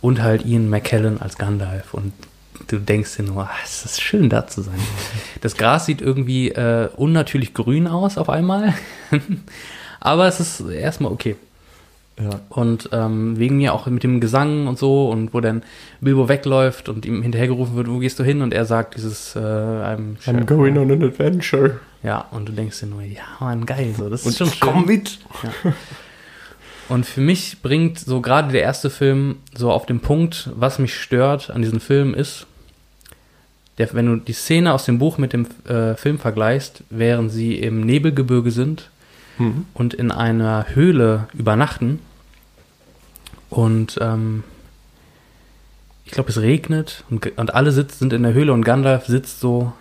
Und 0.00 0.22
halt 0.22 0.44
Ian 0.46 0.70
McKellen 0.70 1.20
als 1.20 1.36
Gandalf. 1.36 1.92
Und 1.92 2.12
du 2.68 2.78
denkst 2.78 3.16
dir 3.16 3.24
nur, 3.24 3.42
ah, 3.44 3.50
es 3.64 3.84
ist 3.84 4.00
schön 4.00 4.30
da 4.30 4.46
zu 4.46 4.62
sein. 4.62 4.74
Das 5.42 5.56
Gras 5.56 5.84
sieht 5.86 6.00
irgendwie 6.00 6.48
äh, 6.50 6.88
unnatürlich 6.96 7.52
grün 7.54 7.86
aus 7.86 8.16
auf 8.18 8.30
einmal. 8.30 8.72
Aber 10.00 10.26
es 10.26 10.40
ist 10.40 10.60
erstmal 10.60 11.12
okay. 11.12 11.36
Ja. 12.18 12.40
Und 12.48 12.88
ähm, 12.92 13.38
wegen 13.38 13.58
mir 13.58 13.74
auch 13.74 13.86
mit 13.86 14.02
dem 14.02 14.20
Gesang 14.20 14.66
und 14.68 14.78
so 14.78 15.10
und 15.10 15.34
wo 15.34 15.40
dann 15.40 15.62
Bilbo 16.00 16.28
wegläuft 16.28 16.88
und 16.88 17.04
ihm 17.04 17.22
hinterhergerufen 17.22 17.76
wird, 17.76 17.90
wo 17.90 17.98
gehst 17.98 18.18
du 18.18 18.24
hin? 18.24 18.40
Und 18.40 18.54
er 18.54 18.64
sagt 18.64 18.96
dieses 18.96 19.36
äh, 19.36 19.38
I'm, 19.40 20.16
I'm 20.26 20.44
going 20.44 20.78
on 20.78 20.90
an 20.90 21.02
adventure. 21.02 21.78
Ja, 22.02 22.24
und 22.30 22.48
du 22.48 22.52
denkst 22.52 22.80
dir 22.80 22.86
nur, 22.86 23.02
ja, 23.02 23.22
Mann, 23.40 23.66
geil, 23.66 23.94
so, 23.96 24.08
das 24.08 24.20
ist 24.20 24.26
Und 24.26 24.36
schon 24.36 24.46
schön. 24.48 24.60
komm 24.60 24.86
mit. 24.86 25.18
Und 26.88 27.04
für 27.04 27.20
mich 27.20 27.60
bringt 27.62 27.98
so 27.98 28.20
gerade 28.20 28.52
der 28.52 28.62
erste 28.62 28.90
Film 28.90 29.36
so 29.54 29.72
auf 29.72 29.86
den 29.86 30.00
Punkt, 30.00 30.50
was 30.54 30.78
mich 30.78 30.94
stört 30.94 31.50
an 31.50 31.62
diesem 31.62 31.80
Film 31.80 32.14
ist, 32.14 32.46
der, 33.78 33.92
wenn 33.92 34.06
du 34.06 34.16
die 34.16 34.32
Szene 34.32 34.72
aus 34.72 34.84
dem 34.84 34.98
Buch 34.98 35.18
mit 35.18 35.32
dem 35.32 35.46
äh, 35.68 35.94
Film 35.96 36.18
vergleichst, 36.18 36.82
während 36.88 37.30
sie 37.30 37.56
im 37.56 37.80
Nebelgebirge 37.82 38.50
sind 38.50 38.88
Mhm. 39.38 39.66
und 39.74 39.94
in 39.94 40.10
einer 40.10 40.66
Höhle 40.74 41.28
übernachten 41.34 42.00
und 43.50 43.98
ähm, 44.00 44.44
ich 46.04 46.12
glaube, 46.12 46.30
es 46.30 46.40
regnet 46.40 47.04
und, 47.10 47.26
und 47.38 47.54
alle 47.54 47.72
sitzt, 47.72 47.98
sind 47.98 48.12
in 48.12 48.22
der 48.22 48.32
Höhle 48.32 48.52
und 48.52 48.64
Gandalf 48.64 49.06
sitzt 49.06 49.40
so, 49.40 49.72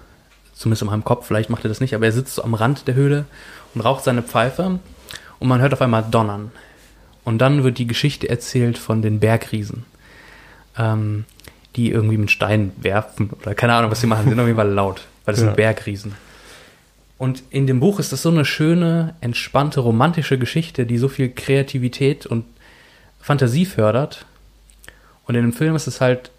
zumindest 0.55 0.81
in 0.81 0.87
meinem 0.87 1.03
Kopf, 1.03 1.27
vielleicht 1.27 1.49
macht 1.49 1.63
er 1.65 1.69
das 1.69 1.81
nicht, 1.81 1.93
aber 1.93 2.05
er 2.05 2.11
sitzt 2.11 2.35
so 2.35 2.43
am 2.43 2.53
Rand 2.53 2.87
der 2.87 2.95
Höhle 2.95 3.25
und 3.73 3.81
raucht 3.81 4.03
seine 4.03 4.23
Pfeife 4.23 4.79
und 5.39 5.47
man 5.47 5.61
hört 5.61 5.73
auf 5.73 5.81
einmal 5.81 6.03
Donnern. 6.09 6.51
Und 7.23 7.39
dann 7.39 7.63
wird 7.63 7.77
die 7.79 7.87
Geschichte 7.87 8.29
erzählt 8.29 8.77
von 8.77 9.01
den 9.01 9.19
Bergriesen, 9.19 9.85
ähm, 10.77 11.25
die 11.75 11.91
irgendwie 11.91 12.17
mit 12.17 12.31
Steinen 12.31 12.71
werfen 12.77 13.31
oder 13.41 13.53
keine 13.55 13.73
Ahnung, 13.73 13.91
was 13.91 14.01
sie 14.01 14.07
machen, 14.07 14.29
sind 14.29 14.39
auf 14.39 14.45
jeden 14.47 14.57
Fall 14.57 14.69
laut, 14.71 15.01
weil 15.25 15.33
das 15.33 15.41
Ja. 15.41 15.47
sind 15.47 15.55
Bergriesen. 15.55 16.15
Und 17.17 17.43
in 17.49 17.65
dem 17.67 17.79
Buch 17.79 17.99
ist 17.99 18.11
das 18.11 18.21
so 18.21 18.29
eine 18.29 18.43
schöne, 18.45 19.15
entspannte, 19.21 19.79
romantische 19.79 20.37
Geschichte, 20.37 20.85
die 20.85 20.97
so 20.97 21.07
viel 21.07 21.29
Kreativität 21.29 22.25
und 22.25 22.45
Fantasie 23.21 23.65
fördert. 23.65 24.25
Und 25.25 25.35
in 25.35 25.41
dem 25.41 25.53
Film 25.53 25.75
ist 25.75 25.87
es 25.87 26.01
halt 26.01 26.29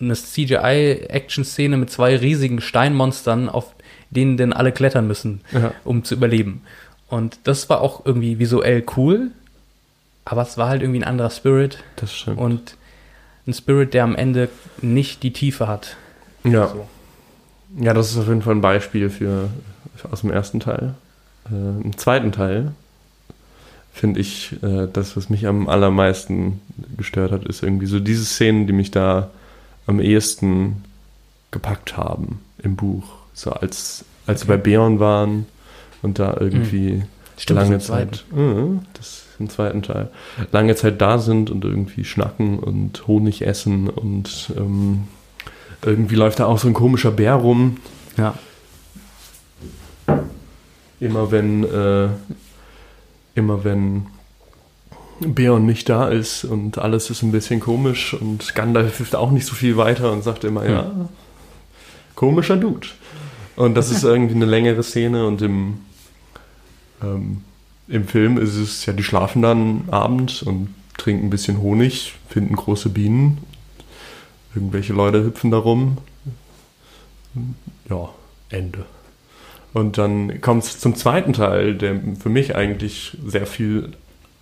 eine 0.00 0.14
CGI-Action-Szene 0.14 1.76
mit 1.76 1.90
zwei 1.90 2.16
riesigen 2.16 2.60
Steinmonstern, 2.60 3.48
auf 3.48 3.74
denen 4.10 4.36
denn 4.36 4.52
alle 4.52 4.72
klettern 4.72 5.06
müssen, 5.06 5.40
Ja. 5.52 5.72
um 5.84 6.04
zu 6.04 6.14
überleben. 6.14 6.62
Und 7.08 7.38
das 7.44 7.68
war 7.68 7.80
auch 7.80 8.04
irgendwie 8.06 8.38
visuell 8.38 8.84
cool, 8.96 9.30
aber 10.24 10.42
es 10.42 10.56
war 10.58 10.68
halt 10.68 10.82
irgendwie 10.82 11.00
ein 11.00 11.08
anderer 11.08 11.30
Spirit 11.30 11.82
Das 11.96 12.14
stimmt. 12.14 12.38
und 12.38 12.76
ein 13.46 13.54
Spirit, 13.54 13.94
der 13.94 14.04
am 14.04 14.14
Ende 14.14 14.48
nicht 14.82 15.22
die 15.22 15.32
Tiefe 15.32 15.68
hat. 15.68 15.96
ja. 16.44 16.68
So. 16.68 16.86
ja, 17.80 17.92
das 17.94 18.10
ist 18.10 18.18
auf 18.18 18.28
jeden 18.28 18.42
Fall 18.42 18.54
ein 18.54 18.60
Beispiel 18.60 19.10
für, 19.10 19.48
für 19.77 19.77
aus 20.10 20.22
dem 20.22 20.30
ersten 20.30 20.60
Teil. 20.60 20.94
Äh, 21.50 21.84
Im 21.84 21.96
zweiten 21.96 22.32
Teil 22.32 22.72
finde 23.92 24.20
ich, 24.20 24.56
äh, 24.62 24.86
das, 24.92 25.16
was 25.16 25.28
mich 25.28 25.46
am 25.46 25.68
allermeisten 25.68 26.60
gestört 26.96 27.32
hat, 27.32 27.44
ist 27.44 27.62
irgendwie 27.62 27.86
so 27.86 28.00
diese 28.00 28.24
Szenen, 28.24 28.66
die 28.66 28.72
mich 28.72 28.90
da 28.90 29.30
am 29.86 30.00
ehesten 30.00 30.84
gepackt 31.50 31.96
haben 31.96 32.40
im 32.62 32.76
Buch. 32.76 33.04
So 33.34 33.50
als, 33.50 34.04
als 34.26 34.42
sie 34.42 34.46
bei 34.46 34.56
Beorn 34.56 35.00
waren 35.00 35.46
und 36.02 36.18
da 36.18 36.36
irgendwie 36.38 37.02
Stimmt, 37.36 37.60
lange 37.60 37.78
Zeit, 37.78 38.24
Mhm, 38.32 38.80
das 38.94 39.06
ist 39.06 39.24
im 39.38 39.48
zweiten 39.48 39.82
Teil, 39.82 40.10
lange 40.52 40.74
Zeit 40.74 41.00
da 41.00 41.18
sind 41.18 41.50
und 41.50 41.64
irgendwie 41.64 42.04
schnacken 42.04 42.58
und 42.58 43.06
Honig 43.06 43.42
essen 43.46 43.88
und 43.88 44.52
ähm, 44.56 45.04
irgendwie 45.82 46.16
läuft 46.16 46.40
da 46.40 46.46
auch 46.46 46.58
so 46.58 46.68
ein 46.68 46.74
komischer 46.74 47.12
Bär 47.12 47.34
rum. 47.34 47.78
Ja. 48.16 48.34
Immer 51.00 51.30
wenn, 51.30 51.64
äh, 51.64 52.08
immer 53.34 53.64
wenn 53.64 54.06
Beorn 55.20 55.66
nicht 55.66 55.88
da 55.88 56.08
ist 56.08 56.44
und 56.44 56.78
alles 56.78 57.10
ist 57.10 57.22
ein 57.22 57.32
bisschen 57.32 57.60
komisch 57.60 58.14
und 58.14 58.54
Gandalf 58.54 58.98
hilft 58.98 59.16
auch 59.16 59.30
nicht 59.30 59.46
so 59.46 59.54
viel 59.54 59.76
weiter 59.76 60.12
und 60.12 60.22
sagt 60.22 60.44
immer, 60.44 60.68
ja, 60.68 60.90
komischer 62.14 62.56
Dude. 62.56 62.88
Und 63.56 63.74
das 63.74 63.90
ist 63.90 64.04
irgendwie 64.04 64.34
eine 64.34 64.44
längere 64.44 64.82
Szene 64.82 65.26
und 65.26 65.42
im, 65.42 65.80
ähm, 67.02 67.42
im 67.88 68.06
Film 68.06 68.38
ist 68.38 68.56
es 68.56 68.86
ja, 68.86 68.92
die 68.92 69.02
schlafen 69.02 69.42
dann 69.42 69.84
abends 69.90 70.42
und 70.42 70.74
trinken 70.96 71.26
ein 71.26 71.30
bisschen 71.30 71.60
Honig, 71.60 72.14
finden 72.28 72.54
große 72.54 72.88
Bienen. 72.88 73.38
Irgendwelche 74.54 74.92
Leute 74.92 75.24
hüpfen 75.24 75.50
da 75.50 75.58
rum. 75.58 75.98
Ja, 77.88 78.08
Ende. 78.50 78.84
Und 79.78 79.96
dann 79.98 80.40
kommt 80.40 80.64
es 80.64 80.78
zum 80.78 80.94
zweiten 80.96 81.32
Teil, 81.32 81.74
der 81.74 81.96
für 82.20 82.28
mich 82.28 82.54
eigentlich 82.56 83.16
sehr 83.26 83.46
viel 83.46 83.90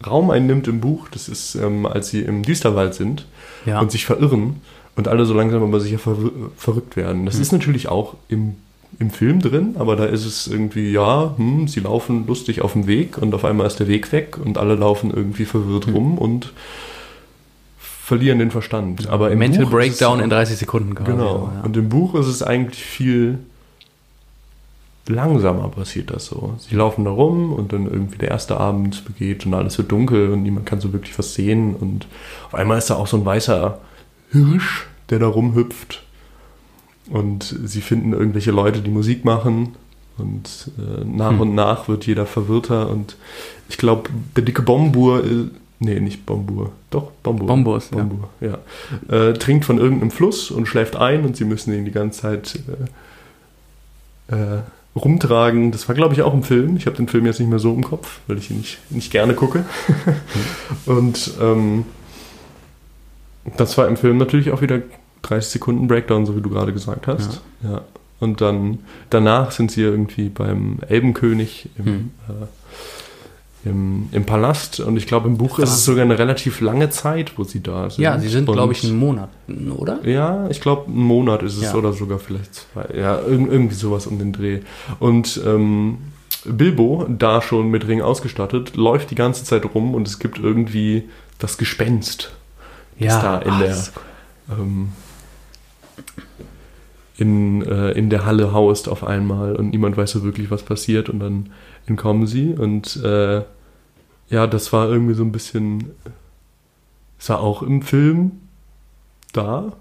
Raum 0.06 0.30
einnimmt 0.30 0.68
im 0.68 0.80
Buch. 0.80 1.08
Das 1.10 1.28
ist, 1.28 1.54
ähm, 1.54 1.86
als 1.86 2.08
sie 2.10 2.20
im 2.20 2.42
Düsterwald 2.42 2.94
sind 2.94 3.26
Ja. 3.64 3.80
und 3.80 3.90
sich 3.90 4.04
verirren 4.06 4.56
und 4.96 5.08
alle 5.08 5.24
so 5.26 5.34
langsam 5.34 5.62
aber 5.62 5.80
sicher 5.80 5.98
verwir 5.98 6.30
verrückt 6.56 6.96
werden. 6.96 7.26
Das 7.26 7.38
ist 7.38 7.52
natürlich 7.52 7.88
auch 7.88 8.14
im, 8.28 8.54
im 8.98 9.10
Film 9.10 9.40
drin, 9.40 9.74
aber 9.78 9.94
da 9.96 10.04
ist 10.06 10.24
es 10.24 10.46
irgendwie, 10.46 10.90
ja, 10.92 11.34
hm, 11.36 11.68
sie 11.68 11.80
laufen 11.80 12.26
lustig 12.26 12.62
auf 12.62 12.72
dem 12.72 12.86
Weg 12.86 13.18
und 13.18 13.34
auf 13.34 13.44
einmal 13.44 13.66
ist 13.66 13.78
der 13.80 13.88
Weg 13.88 14.12
weg 14.12 14.38
und 14.42 14.58
alle 14.58 14.74
laufen 14.74 15.10
irgendwie 15.14 15.44
verwirrt 15.44 15.88
rum 15.88 16.18
und 16.18 16.52
verlieren 17.78 18.38
den 18.38 18.50
Verstand. 18.50 19.08
Aber 19.08 19.30
im 19.30 19.38
Mental 19.38 19.66
Buch 19.66 19.78
ist 19.80 19.86
es- 19.92 19.98
Breakdown 19.98 20.20
in 20.20 20.30
30 20.30 20.56
Sekunden. 20.56 20.94
Genau. 20.94 21.50
Ja. 21.54 21.62
Und 21.62 21.76
im 21.76 21.88
Buch 21.88 22.14
ist 22.14 22.26
es 22.26 22.42
eigentlich 22.42 22.82
viel 22.82 23.38
langsamer 25.08 25.68
passiert 25.68 26.10
das 26.10 26.26
so. 26.26 26.54
Sie 26.58 26.74
laufen 26.74 27.04
da 27.04 27.10
rum 27.10 27.52
und 27.52 27.72
dann 27.72 27.86
irgendwie 27.86 28.18
der 28.18 28.30
erste 28.30 28.58
Abend 28.58 29.04
begeht 29.04 29.46
und 29.46 29.54
alles 29.54 29.78
wird 29.78 29.92
dunkel 29.92 30.30
und 30.30 30.42
niemand 30.42 30.66
kann 30.66 30.80
so 30.80 30.92
wirklich 30.92 31.18
was 31.18 31.34
sehen 31.34 31.74
und 31.74 32.06
auf 32.46 32.54
einmal 32.54 32.78
ist 32.78 32.90
da 32.90 32.96
auch 32.96 33.06
so 33.06 33.16
ein 33.16 33.24
weißer 33.24 33.78
Hirsch, 34.32 34.86
der 35.10 35.18
da 35.20 35.28
rumhüpft 35.28 36.02
und 37.10 37.54
sie 37.64 37.80
finden 37.80 38.12
irgendwelche 38.12 38.50
Leute, 38.50 38.80
die 38.80 38.90
Musik 38.90 39.24
machen 39.24 39.76
und 40.18 40.70
äh, 40.78 41.04
nach 41.04 41.30
Hm. 41.30 41.40
und 41.40 41.54
nach 41.54 41.88
wird 41.88 42.06
jeder 42.06 42.26
verwirrter 42.26 42.90
und 42.90 43.16
ich 43.68 43.78
glaube, 43.78 44.10
der 44.34 44.42
dicke 44.44 44.62
Bombur, 44.62 45.24
äh, 45.24 45.44
nee, 45.78 46.00
nicht 46.00 46.26
Bombur, 46.26 46.72
doch, 46.90 47.10
Bombur. 47.22 47.46
Bombus, 47.46 47.90
ja. 47.90 47.98
Bombur, 47.98 48.28
ja. 48.40 48.58
Äh, 49.08 49.34
trinkt 49.34 49.64
von 49.64 49.78
irgendeinem 49.78 50.10
Fluss 50.10 50.50
und 50.50 50.66
schläft 50.66 50.96
ein 50.96 51.24
und 51.24 51.36
sie 51.36 51.44
müssen 51.44 51.72
ihn 51.72 51.84
die 51.84 51.92
ganze 51.92 52.22
Zeit 52.22 52.58
äh, 54.30 54.34
äh, 54.34 54.62
rumtragen. 54.96 55.70
Das 55.72 55.88
war, 55.88 55.94
glaube 55.94 56.14
ich, 56.14 56.22
auch 56.22 56.34
im 56.34 56.42
Film. 56.42 56.76
Ich 56.76 56.86
habe 56.86 56.96
den 56.96 57.06
Film 57.08 57.26
jetzt 57.26 57.38
nicht 57.38 57.48
mehr 57.48 57.58
so 57.58 57.72
im 57.74 57.84
Kopf, 57.84 58.20
weil 58.26 58.38
ich 58.38 58.50
ihn 58.50 58.58
nicht, 58.58 58.78
nicht 58.90 59.12
gerne 59.12 59.34
gucke. 59.34 59.64
und 60.86 61.32
ähm, 61.40 61.84
das 63.56 63.78
war 63.78 63.86
im 63.88 63.96
Film 63.96 64.18
natürlich 64.18 64.50
auch 64.50 64.62
wieder 64.62 64.80
30 65.22 65.52
Sekunden 65.52 65.86
Breakdown, 65.88 66.26
so 66.26 66.36
wie 66.36 66.40
du 66.40 66.50
gerade 66.50 66.72
gesagt 66.72 67.06
hast. 67.06 67.40
Ja. 67.62 67.82
Und 68.18 68.40
dann 68.40 68.78
danach 69.10 69.50
sind 69.50 69.70
sie 69.70 69.82
irgendwie 69.82 70.28
beim 70.30 70.78
Elbenkönig 70.88 71.68
im, 71.78 71.84
Hm. 71.84 72.10
äh, 72.28 72.32
im, 73.66 74.08
im 74.12 74.24
Palast 74.24 74.80
und 74.80 74.96
ich 74.96 75.06
glaube 75.06 75.28
im 75.28 75.38
Buch 75.38 75.58
ist 75.58 75.70
es 75.70 75.84
sogar 75.84 76.04
eine 76.04 76.18
relativ 76.18 76.60
lange 76.60 76.88
Zeit, 76.90 77.36
wo 77.36 77.44
sie 77.44 77.62
da 77.62 77.90
sind. 77.90 78.02
Ja, 78.04 78.18
sie 78.18 78.28
sind, 78.28 78.46
glaube 78.46 78.72
ich, 78.72 78.84
einen 78.84 78.96
Monat, 78.96 79.28
oder? 79.76 80.06
Ja, 80.06 80.48
ich 80.50 80.60
glaube, 80.60 80.90
ein 80.90 80.96
Monat 80.96 81.42
ist 81.42 81.56
es 81.56 81.64
Ja. 81.64 81.74
oder 81.74 81.92
sogar 81.92 82.18
vielleicht 82.18 82.54
zwei. 82.54 82.86
Ja, 82.96 83.18
irg 83.18 83.50
irgendwie 83.50 83.74
sowas 83.74 84.06
um 84.06 84.18
den 84.18 84.32
Dreh. 84.32 84.60
Und 85.00 85.40
ähm, 85.44 85.98
Bilbo, 86.44 87.06
da 87.08 87.42
schon 87.42 87.68
mit 87.70 87.88
Ring 87.88 88.02
ausgestattet, 88.02 88.76
läuft 88.76 89.10
die 89.10 89.16
ganze 89.16 89.44
Zeit 89.44 89.64
rum 89.74 89.94
und 89.94 90.06
es 90.06 90.18
gibt 90.20 90.38
irgendwie 90.38 91.08
das 91.38 91.58
Gespenst, 91.58 92.32
das 93.00 93.20
da 93.20 93.38
in 93.38 93.50
Ah, 93.50 93.58
der 93.58 93.76
ähm, 94.50 94.88
in, 97.18 97.62
äh, 97.62 97.92
in 97.92 98.10
der 98.10 98.24
Halle 98.26 98.52
haust 98.52 98.88
auf 98.88 99.02
einmal 99.04 99.56
und 99.56 99.70
niemand 99.70 99.96
weiß 99.96 100.12
so 100.12 100.22
wirklich, 100.22 100.50
was 100.50 100.62
passiert 100.62 101.08
und 101.08 101.18
dann 101.20 101.50
entkommen 101.86 102.26
sie 102.26 102.52
und 102.52 102.96
äh, 103.02 103.42
ja, 104.28 104.46
das 104.46 104.72
war 104.72 104.88
irgendwie 104.88 105.14
so 105.14 105.22
ein 105.22 105.32
bisschen, 105.32 105.90
es 107.18 107.28
war 107.28 107.40
auch 107.40 107.62
im 107.62 107.82
Film 107.82 108.32
da, 109.32 109.72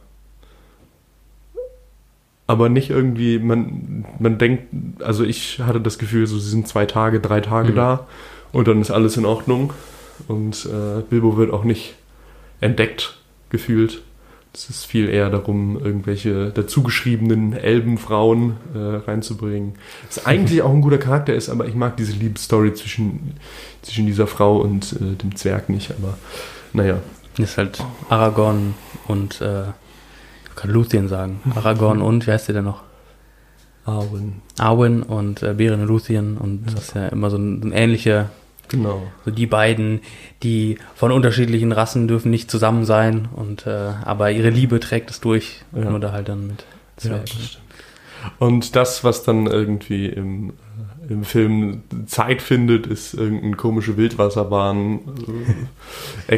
aber 2.47 2.69
nicht 2.69 2.89
irgendwie, 2.89 3.39
man, 3.39 4.05
man 4.19 4.37
denkt, 4.37 5.01
also 5.01 5.23
ich 5.23 5.59
hatte 5.59 5.81
das 5.81 5.97
Gefühl, 5.97 6.27
so 6.27 6.37
sie 6.37 6.49
sind 6.49 6.67
zwei 6.67 6.85
Tage, 6.85 7.19
drei 7.19 7.41
Tage 7.41 7.71
Mhm. 7.71 7.75
da 7.75 8.07
und 8.51 8.67
dann 8.67 8.81
ist 8.81 8.91
alles 8.91 9.17
in 9.17 9.25
Ordnung 9.25 9.73
und 10.27 10.65
äh, 10.65 11.01
Bilbo 11.09 11.37
wird 11.37 11.51
auch 11.51 11.63
nicht 11.63 11.95
entdeckt 12.61 13.17
gefühlt. 13.49 14.01
Es 14.55 14.69
ist 14.69 14.85
viel 14.85 15.09
eher 15.09 15.29
darum, 15.29 15.77
irgendwelche 15.77 16.49
dazugeschriebenen 16.49 17.51
Elbenfrauen 17.53 18.53
äh, 18.73 18.77
reinzubringen. 19.05 19.73
Was 20.07 20.25
eigentlich 20.25 20.61
auch 20.61 20.71
ein 20.71 20.79
guter 20.79 20.97
Charakter 20.97 21.35
ist, 21.35 21.49
aber 21.49 21.67
ich 21.67 21.75
mag 21.75 21.97
diese 21.97 22.13
Liebesstory 22.13 22.73
zwischen, 22.73 23.33
zwischen 23.81 24.05
dieser 24.05 24.27
Frau 24.27 24.57
und 24.61 24.93
äh, 24.93 25.15
dem 25.15 25.35
Zwerg 25.35 25.67
nicht. 25.67 25.91
Aber 25.91 26.17
naja, 26.71 26.99
Ist 27.37 27.57
halt 27.57 27.83
Aragorn 28.07 28.75
und, 29.09 29.41
äh, 29.41 29.63
ich 29.63 30.55
kann 30.55 30.71
Luthien 30.71 31.09
sagen. 31.09 31.41
Aragorn 31.55 32.01
und, 32.01 32.25
wie 32.25 32.31
heißt 32.31 32.47
der 32.47 32.55
denn 32.55 32.65
noch? 32.65 32.81
Arwen. 33.83 34.41
Arwen 34.57 35.03
und 35.03 35.43
äh, 35.43 35.53
Beren 35.53 35.81
und 35.81 35.87
Luthien 35.87 36.37
und 36.37 36.65
das 36.65 36.75
ist 36.75 36.95
ja 36.95 37.07
immer 37.09 37.29
so 37.29 37.37
ein, 37.37 37.61
ein 37.61 37.71
ähnliche, 37.73 38.29
Genau. 38.69 39.03
so 39.25 39.31
die 39.31 39.45
beiden, 39.47 40.01
die 40.43 40.77
von 40.95 41.11
unterschiedlichen 41.11 41.71
Rassen 41.71 42.07
dürfen 42.07 42.31
nicht 42.31 42.49
zusammen 42.49 42.85
sein 42.85 43.27
und 43.33 43.65
äh, 43.67 43.91
aber 44.03 44.31
ihre 44.31 44.49
Liebe 44.49 44.79
trägt 44.79 45.09
es 45.11 45.21
durch, 45.21 45.61
Ja. 45.73 45.97
da 45.99 46.11
halt 46.11 46.29
dann 46.29 46.47
mit 46.47 46.59
Ja, 46.61 47.09
Zwergen. 47.09 47.25
das 47.25 47.45
stimmt. 47.45 47.61
Und 48.39 48.75
das, 48.75 49.03
was 49.03 49.23
dann 49.23 49.45
irgendwie 49.45 50.07
im, 50.07 50.49
äh, 51.07 51.13
im 51.13 51.23
Film 51.23 51.83
Zeit 52.07 52.41
findet, 52.41 52.87
ist 52.87 53.13
irgendeine 53.13 53.55
komische 53.55 53.97
Wildwasserbahn, 53.97 54.99
äh, 56.27 56.37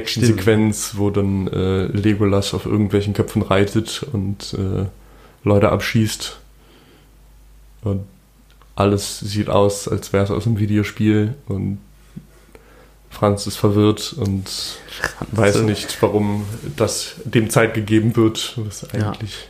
wo 0.98 1.10
dann 1.10 1.48
äh, 1.48 1.86
Legolas 1.86 2.54
auf 2.54 2.66
irgendwelchen 2.66 3.14
Köpfen 3.14 3.42
reitet 3.42 4.06
und 4.12 4.54
äh, 4.54 4.86
Leute 5.44 5.70
abschießt. 5.72 6.40
Und 7.84 8.02
alles 8.76 9.20
sieht 9.22 9.50
aus, 9.50 9.88
als 9.88 10.12
wäre 10.14 10.24
es 10.26 10.32
aus 10.32 10.46
einem 10.46 10.60
Videospiel 10.60 11.36
und 11.48 11.78
Franz 13.18 13.48
ist 13.48 13.58
verwirrt 13.58 14.14
und 14.18 14.46
weiß 15.32 15.62
nicht, 15.62 15.98
warum 16.02 16.46
das 16.76 17.16
dem 17.24 17.50
Zeit 17.50 17.74
gegeben 17.74 18.16
wird, 18.16 18.54
was 18.58 18.86
Ja. 18.94 19.10
eigentlich 19.12 19.50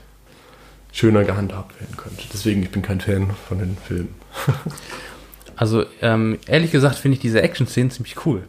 schöner 0.93 1.25
gehandhabt 1.25 1.79
werden 1.81 1.97
könnte. 1.97 2.23
Deswegen, 2.33 2.63
ich 2.63 2.69
bin 2.71 2.81
kein 2.81 3.01
Fan 3.01 3.31
von 3.47 3.59
den 3.59 3.77
Filmen. 3.85 4.15
Also 5.59 5.85
ähm, 6.03 6.37
ehrlich 6.45 6.71
gesagt 6.71 6.97
finde 6.97 7.15
ich 7.15 7.19
diese 7.19 7.41
Action-Szenen 7.41 7.89
ziemlich 7.89 8.23
cool. 8.27 8.43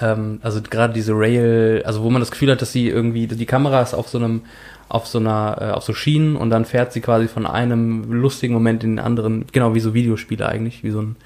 Ähm, 0.00 0.38
also 0.42 0.62
gerade 0.62 0.92
diese 0.92 1.12
Rail, 1.12 1.82
also 1.84 2.04
wo 2.04 2.08
man 2.10 2.20
das 2.20 2.30
Gefühl 2.30 2.52
hat, 2.52 2.62
dass 2.62 2.70
sie 2.70 2.88
irgendwie, 2.88 3.26
die 3.26 3.46
Kamera 3.46 3.82
ist 3.82 3.94
auf 3.94 4.08
so 4.08 4.18
einem, 4.18 4.42
auf 4.88 5.08
so 5.08 5.18
einer, 5.18 5.56
äh, 5.60 5.64
auf 5.72 5.82
so 5.82 5.92
Schienen 5.92 6.36
und 6.36 6.50
dann 6.50 6.64
fährt 6.64 6.92
sie 6.92 7.00
quasi 7.00 7.26
von 7.26 7.46
einem 7.46 8.12
lustigen 8.12 8.54
Moment 8.54 8.84
in 8.84 8.90
den 8.90 8.98
anderen, 9.04 9.44
genau 9.50 9.74
wie 9.74 9.80
so 9.80 9.92
Videospiele 9.92 10.48
eigentlich, 10.48 10.84
wie 10.84 10.92
so 10.92 11.02
ein. 11.02 11.16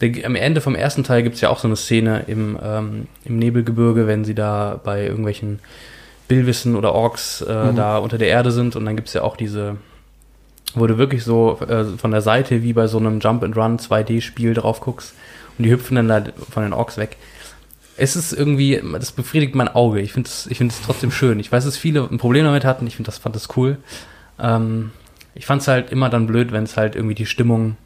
Der, 0.00 0.26
am 0.26 0.34
Ende 0.34 0.60
vom 0.60 0.74
ersten 0.74 1.04
Teil 1.04 1.22
gibt 1.22 1.36
es 1.36 1.40
ja 1.40 1.48
auch 1.48 1.58
so 1.58 1.68
eine 1.68 1.76
Szene 1.76 2.24
im, 2.26 2.58
ähm, 2.62 3.06
im 3.24 3.38
Nebelgebirge, 3.38 4.06
wenn 4.06 4.24
sie 4.24 4.34
da 4.34 4.78
bei 4.82 5.04
irgendwelchen 5.06 5.58
Billwissen 6.28 6.76
oder 6.76 6.92
Orks 6.94 7.40
äh, 7.42 7.52
Mhm. 7.72 7.76
da 7.76 7.98
unter 7.98 8.18
der 8.18 8.28
Erde 8.28 8.50
sind 8.50 8.76
und 8.76 8.84
dann 8.84 8.96
gibt 8.96 9.08
es 9.08 9.14
ja 9.14 9.22
auch 9.22 9.36
diese, 9.36 9.76
wo 10.74 10.86
du 10.86 10.98
wirklich 10.98 11.24
so 11.24 11.58
äh, 11.66 11.84
von 11.96 12.10
der 12.10 12.20
Seite 12.20 12.62
wie 12.62 12.72
bei 12.72 12.88
so 12.88 12.98
einem 12.98 13.20
Jump 13.20 13.42
and 13.42 13.56
Run 13.56 13.78
2D-Spiel 13.78 14.52
drauf 14.54 14.80
guckst 14.80 15.14
und 15.56 15.64
die 15.64 15.70
hüpfen 15.70 15.94
dann 15.96 16.08
da 16.08 16.24
von 16.50 16.62
den 16.62 16.72
Orks 16.72 16.98
weg. 16.98 17.16
Es 17.96 18.14
ist 18.16 18.34
irgendwie, 18.34 18.82
das 18.92 19.12
befriedigt 19.12 19.54
mein 19.54 19.68
Auge. 19.68 20.00
Ich 20.00 20.12
finde 20.12 20.28
es 20.28 20.46
ich 20.50 20.58
find's 20.58 20.82
trotzdem 20.84 21.10
schön. 21.10 21.40
Ich 21.40 21.50
weiß, 21.50 21.64
dass 21.64 21.78
viele 21.78 22.06
ein 22.10 22.18
Problem 22.18 22.44
damit 22.44 22.66
hatten. 22.66 22.86
Ich 22.86 22.96
finde 22.96 23.08
das, 23.10 23.16
fand 23.16 23.34
das 23.34 23.56
cool. 23.56 23.78
Ähm, 24.38 24.90
ich 25.34 25.46
fand 25.46 25.62
es 25.62 25.68
halt 25.68 25.90
immer 25.90 26.10
dann 26.10 26.26
blöd, 26.26 26.52
wenn 26.52 26.64
es 26.64 26.76
halt 26.76 26.94
irgendwie 26.94 27.14
die 27.14 27.24
Stimmung 27.24 27.78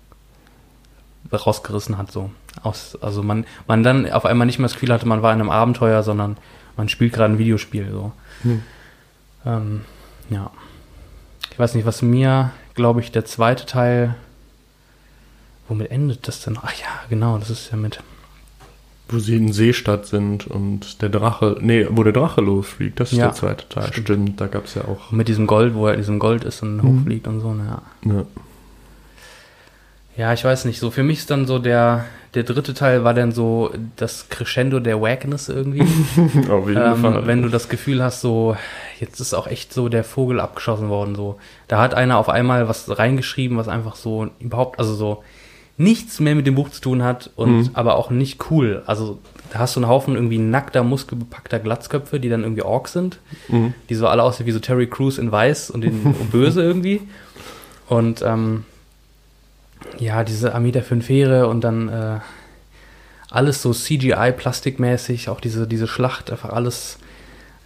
rausgerissen 1.39 1.99
hat. 1.99 2.11
So. 2.11 2.31
Aus, 2.63 2.99
also 3.01 3.23
man, 3.23 3.45
man 3.69 3.83
dann 3.83 4.11
auf 4.11 4.25
einmal 4.27 4.47
nicht 4.47 4.59
mehr 4.59 4.67
das 4.67 4.75
Gefühl 4.75 4.93
hatte, 4.93 5.07
man 5.07 5.23
war 5.23 5.33
in 5.33 5.41
einem 5.41 5.51
Abenteuer, 5.51 6.03
sondern 6.03 6.37
man 6.77 6.89
spielt 6.89 7.13
gerade 7.13 7.35
ein 7.35 7.39
Videospiel. 7.39 7.91
So. 7.91 8.13
Hm. 8.43 8.63
Ähm, 9.47 9.81
ja. 10.31 10.51
Ich 11.53 11.59
weiß 11.59 11.75
nicht, 11.75 11.87
was 11.87 12.03
mir, 12.03 12.51
glaube 12.75 13.01
ich, 13.01 13.13
der 13.13 13.25
zweite 13.25 13.67
Teil. 13.67 14.15
Womit 15.69 15.91
endet 15.91 16.27
das 16.27 16.43
denn? 16.43 16.59
Ach 16.61 16.73
ja, 16.73 16.87
genau, 17.09 17.39
das 17.39 17.51
ist 17.51 17.71
ja 17.71 17.77
mit. 17.77 18.03
Wo 19.09 19.19
sie 19.19 19.37
in 19.37 19.53
Seestadt 19.53 20.07
sind 20.07 20.47
und 20.47 21.03
der 21.03 21.09
Drache, 21.09 21.57
nee, 21.61 21.87
wo 21.91 22.03
der 22.05 22.13
Drache 22.13 22.41
losfliegt, 22.41 23.01
das 23.01 23.13
ist 23.13 23.19
Ja, 23.19 23.27
der 23.27 23.35
zweite 23.35 23.69
Teil. 23.69 23.85
stimmt. 23.89 24.07
Stimmt, 24.07 24.41
da 24.41 24.47
gab 24.47 24.65
es 24.67 24.75
ja 24.75 24.83
auch. 24.85 25.11
Mit 25.11 25.27
diesem 25.29 25.47
Gold, 25.49 25.75
wo 25.75 25.87
er 25.87 25.95
in 25.95 26.01
diesem 26.01 26.19
Gold 26.21 26.45
ist 26.45 26.63
und 26.63 26.77
Mhm. 26.77 27.01
hochfliegt 27.01 27.27
und 27.27 27.41
so, 27.41 27.53
ne, 27.53 27.81
ja. 28.05 28.13
Ja. 28.13 28.25
Ja, 30.17 30.33
ich 30.33 30.45
weiß 30.45 30.65
nicht, 30.67 30.79
so 30.81 30.91
für 30.91 31.03
mich 31.03 31.21
ist 31.21 31.31
dann 31.31 31.47
so 31.47 31.59
der, 31.59 32.05
der 32.35 32.43
dritte 32.43 32.75
Teil 32.75 33.05
war 33.05 33.15
dann 33.15 33.33
so 33.33 33.73
das 33.97 34.29
Crescendo 34.29 34.79
der 34.81 35.01
Wackness 35.01 35.49
irgendwie. 35.49 35.81
Auf 36.51 36.69
jeden 36.69 36.83
ähm, 36.83 36.97
Fall. 37.01 37.27
wenn 37.27 37.43
du 37.43 37.49
das 37.49 37.69
Gefühl 37.69 38.03
hast, 38.03 38.21
so, 38.21 38.57
jetzt 38.99 39.21
ist 39.21 39.35
auch 39.35 39.47
echt 39.47 39.73
so 39.73 39.89
der 39.89 40.05
Vogel 40.05 40.41
abgeschossen 40.41 40.89
worden, 40.89 41.15
so. 41.15 41.39
Da 41.69 41.81
hat 41.81 41.95
einer 41.95 42.19
auf 42.19 42.29
einmal 42.29 42.69
was 42.69 42.99
reingeschrieben, 42.99 43.57
was 43.57 43.69
einfach 43.69 43.97
so 43.97 44.29
überhaupt, 44.41 44.79
also 44.79 44.95
so 44.95 45.23
nichts 45.79 46.21
mehr 46.21 46.35
mit 46.35 46.47
dem 46.47 46.57
Buch 46.57 46.69
zu 46.69 46.83
tun 46.83 47.03
hat 47.03 47.31
und 47.37 47.57
Mhm. 47.63 47.71
aber 47.73 47.95
auch 47.97 48.11
nicht 48.11 48.51
cool. 48.51 48.83
Also 48.85 49.19
da 49.53 49.61
hast 49.61 49.77
du 49.77 49.81
einen 49.81 49.89
Haufen 49.89 50.15
irgendwie 50.17 50.37
nackter, 50.37 50.83
muskelbepackter 50.83 51.59
Glatzköpfe, 51.61 52.21
die 52.21 52.29
dann 52.29 52.43
irgendwie 52.43 52.63
Orks 52.63 52.93
sind, 52.93 53.21
Mhm. 53.49 53.73
die 53.89 53.95
so 53.95 54.07
alle 54.07 54.23
aussehen 54.23 54.47
wie 54.47 54.53
so 54.53 54.59
Terry 54.61 54.89
Crews 54.89 55.17
in 55.17 55.33
weiß 55.33 55.71
und 55.71 55.83
in 55.85 56.03
und 56.03 56.31
böse 56.33 56.63
irgendwie. 56.63 57.01
Und 57.89 58.21
ähm, 58.23 58.65
ja, 59.99 60.25
diese 60.25 60.55
Armee 60.55 60.73
der 60.73 60.83
Fünf 60.83 61.09
Heere 61.09 61.47
und 61.49 61.63
dann 61.63 61.89
äh, 61.89 62.19
alles 63.31 63.63
so 63.63 63.73
CGI-plastikmäßig, 63.73 65.29
auch 65.29 65.41
diese, 65.41 65.67
diese 65.67 65.87
Schlacht, 65.87 66.31
einfach 66.31 66.51
alles, 66.51 66.99